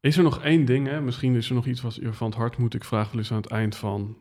Is 0.00 0.16
er 0.16 0.22
nog 0.22 0.42
één 0.42 0.64
ding, 0.64 0.86
hè? 0.86 1.00
misschien 1.00 1.34
is 1.34 1.48
er 1.48 1.54
nog 1.54 1.66
iets 1.66 1.80
wat 1.80 1.94
je 1.94 2.12
van 2.12 2.26
het 2.26 2.36
hart 2.36 2.56
moet. 2.56 2.74
Ik 2.74 2.84
vraag 2.84 3.10
wel 3.10 3.18
eens 3.18 3.30
aan 3.30 3.40
het 3.40 3.50
eind 3.50 3.76
van, 3.76 4.16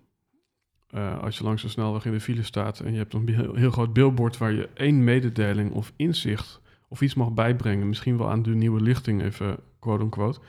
uh, 0.92 1.20
als 1.20 1.38
je 1.38 1.44
langs 1.44 1.62
de 1.62 1.68
snelweg 1.68 2.06
in 2.06 2.12
de 2.12 2.20
file 2.20 2.44
staat 2.44 2.80
en 2.80 2.92
je 2.92 2.98
hebt 2.98 3.14
een 3.14 3.30
heel, 3.30 3.56
heel 3.56 3.72
groot 3.72 3.94
billboard 3.94 4.38
waar 4.38 4.52
je 4.52 4.70
één 4.74 5.04
mededeling 5.04 5.72
of 5.72 5.94
inzicht 5.96 6.62
of 6.88 7.02
iets 7.02 7.14
mag 7.14 7.32
bijbrengen, 7.32 7.88
misschien 7.88 8.18
wel 8.18 8.30
aan 8.30 8.44
de 8.44 8.56
nieuwe 8.56 8.82
lichting 8.82 9.22
even 9.22 9.58
quote-unquote. 9.80 10.40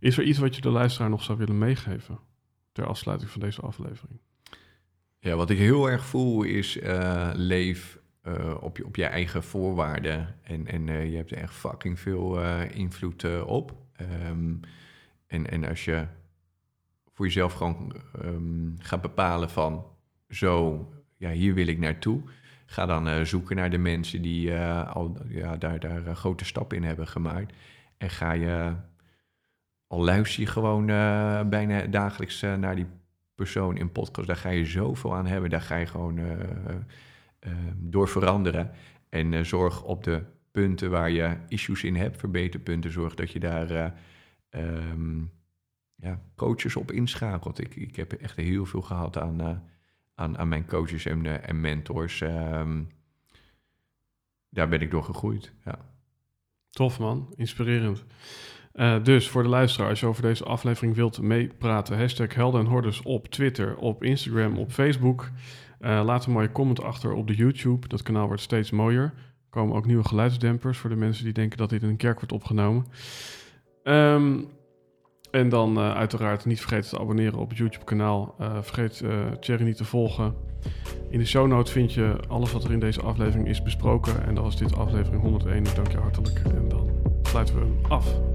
Is 0.00 0.18
er 0.18 0.24
iets 0.24 0.38
wat 0.38 0.54
je 0.54 0.60
de 0.60 0.70
luisteraar 0.70 1.10
nog 1.10 1.22
zou 1.22 1.38
willen 1.38 1.58
meegeven 1.58 2.18
ter 2.72 2.86
afsluiting 2.86 3.30
van 3.30 3.40
deze 3.40 3.60
aflevering? 3.60 4.20
Ja, 5.22 5.36
wat 5.36 5.50
ik 5.50 5.58
heel 5.58 5.90
erg 5.90 6.04
voel 6.04 6.42
is 6.42 6.76
uh, 6.76 7.30
leef 7.34 7.98
uh, 8.24 8.54
op, 8.60 8.76
je, 8.76 8.86
op 8.86 8.96
je 8.96 9.04
eigen 9.04 9.42
voorwaarden 9.42 10.34
en, 10.42 10.66
en 10.66 11.10
je 11.10 11.16
hebt 11.16 11.30
er 11.30 11.38
echt 11.38 11.54
fucking 11.54 11.98
veel 12.00 12.42
invloed 12.66 13.42
op. 13.44 13.74
Um, 14.28 14.60
en, 15.26 15.50
en 15.50 15.64
als 15.64 15.84
je 15.84 16.06
voor 17.12 17.26
jezelf 17.26 17.52
gewoon 17.52 17.92
um, 18.24 18.76
gaat 18.78 19.00
bepalen 19.00 19.50
van 19.50 19.84
zo, 20.28 20.88
ja, 21.16 21.30
hier 21.30 21.54
wil 21.54 21.66
ik 21.66 21.78
naartoe. 21.78 22.22
Ga 22.66 22.86
dan 22.86 23.26
zoeken 23.26 23.56
naar 23.56 23.70
de 23.70 23.78
mensen 23.78 24.22
die 24.22 24.54
al 24.54 25.16
ja, 25.28 25.56
daar, 25.56 25.80
daar 25.80 26.16
grote 26.16 26.44
stappen 26.44 26.76
in 26.76 26.84
hebben 26.84 27.08
gemaakt. 27.08 27.54
En 27.96 28.10
ga 28.10 28.32
je, 28.32 28.74
al 29.86 30.04
luister 30.04 30.40
je 30.40 30.46
gewoon 30.46 30.86
bijna 31.50 31.86
dagelijks 31.86 32.40
naar 32.40 32.76
die 32.76 32.86
persoon 33.44 33.76
in 33.76 33.92
podcast. 33.92 34.26
Daar 34.26 34.36
ga 34.36 34.48
je 34.48 34.64
zoveel 34.64 35.14
aan 35.14 35.26
hebben. 35.26 35.50
Daar 35.50 35.60
ga 35.60 35.76
je 35.76 35.86
gewoon 35.86 36.20
door 37.76 38.08
veranderen. 38.08 38.70
En 39.08 39.46
zorg 39.46 39.82
op 39.82 40.04
de 40.04 40.22
punten 40.50 40.90
waar 40.90 41.10
je 41.10 41.36
issues 41.48 41.84
in 41.84 41.96
hebt, 41.96 42.18
verbeterpunten, 42.18 42.92
zorg 42.92 43.14
dat 43.14 43.30
je 43.30 43.40
daar 43.40 43.94
um, 44.50 45.30
ja, 45.94 46.20
coaches 46.36 46.76
op 46.76 46.92
inschakelt. 46.92 47.60
Ik, 47.60 47.76
ik 47.76 47.96
heb 47.96 48.12
echt 48.12 48.36
heel 48.36 48.66
veel 48.66 48.82
gehad 48.82 49.18
aan, 49.18 49.62
aan, 50.14 50.38
aan 50.38 50.48
mijn 50.48 50.66
coaches 50.66 51.06
en, 51.06 51.44
en 51.44 51.60
mentors. 51.60 52.20
Um, 52.20 52.88
daar 54.48 54.68
ben 54.68 54.80
ik 54.80 54.90
door 54.90 55.04
gegroeid. 55.04 55.52
Ja. 55.64 55.78
Tof 56.70 56.98
man, 56.98 57.32
inspirerend. 57.36 58.04
Uh, 58.80 58.94
dus 59.02 59.28
voor 59.28 59.42
de 59.42 59.48
luisteraar, 59.48 59.88
als 59.88 60.00
je 60.00 60.06
over 60.06 60.22
deze 60.22 60.44
aflevering 60.44 60.94
wilt 60.94 61.20
meepraten, 61.20 61.98
hashtag 61.98 62.34
Helden 62.34 62.60
en 62.60 62.66
Hordes 62.66 63.02
op 63.02 63.28
Twitter, 63.28 63.76
op 63.76 64.02
Instagram, 64.02 64.58
op 64.58 64.70
Facebook. 64.70 65.30
laat 65.80 66.26
een 66.26 66.32
mooie 66.32 66.52
comment 66.52 66.82
achter 66.82 67.12
op 67.12 67.26
de 67.26 67.34
YouTube. 67.34 67.88
Dat 67.88 68.02
kanaal 68.02 68.26
wordt 68.26 68.42
steeds 68.42 68.70
mooier. 68.70 69.02
Er 69.02 69.50
komen 69.50 69.76
ook 69.76 69.86
nieuwe 69.86 70.04
geluidsdempers 70.04 70.78
voor 70.78 70.90
de 70.90 70.96
mensen 70.96 71.24
die 71.24 71.32
denken 71.32 71.58
dat 71.58 71.70
dit 71.70 71.82
in 71.82 71.88
een 71.88 71.96
kerk 71.96 72.16
wordt 72.16 72.32
opgenomen. 72.32 72.86
Um, 73.84 74.48
en 75.30 75.48
dan 75.48 75.78
uh, 75.78 75.94
uiteraard 75.94 76.44
niet 76.44 76.60
vergeten 76.60 76.90
te 76.90 76.98
abonneren 76.98 77.38
op 77.38 77.48
het 77.48 77.58
YouTube-kanaal. 77.58 78.34
Vergeet 78.60 79.04
Thierry 79.40 79.64
niet 79.64 79.76
te 79.76 79.84
volgen. 79.84 80.34
In 81.10 81.18
de 81.18 81.26
show 81.26 81.46
notes 81.46 81.72
vind 81.72 81.92
je 81.92 82.16
alles 82.28 82.52
wat 82.52 82.64
er 82.64 82.72
in 82.72 82.80
deze 82.80 83.00
aflevering 83.00 83.48
is 83.48 83.62
besproken. 83.62 84.26
En 84.26 84.34
dat 84.34 84.44
was 84.44 84.56
dit 84.56 84.76
aflevering 84.76 85.22
101. 85.22 85.64
Ik 85.64 85.74
dank 85.74 85.90
je 85.90 85.98
hartelijk. 85.98 86.38
En 86.38 86.68
dan 86.68 86.90
sluiten 87.22 87.54
we 87.54 87.60
hem 87.60 87.76
af. 87.88 88.29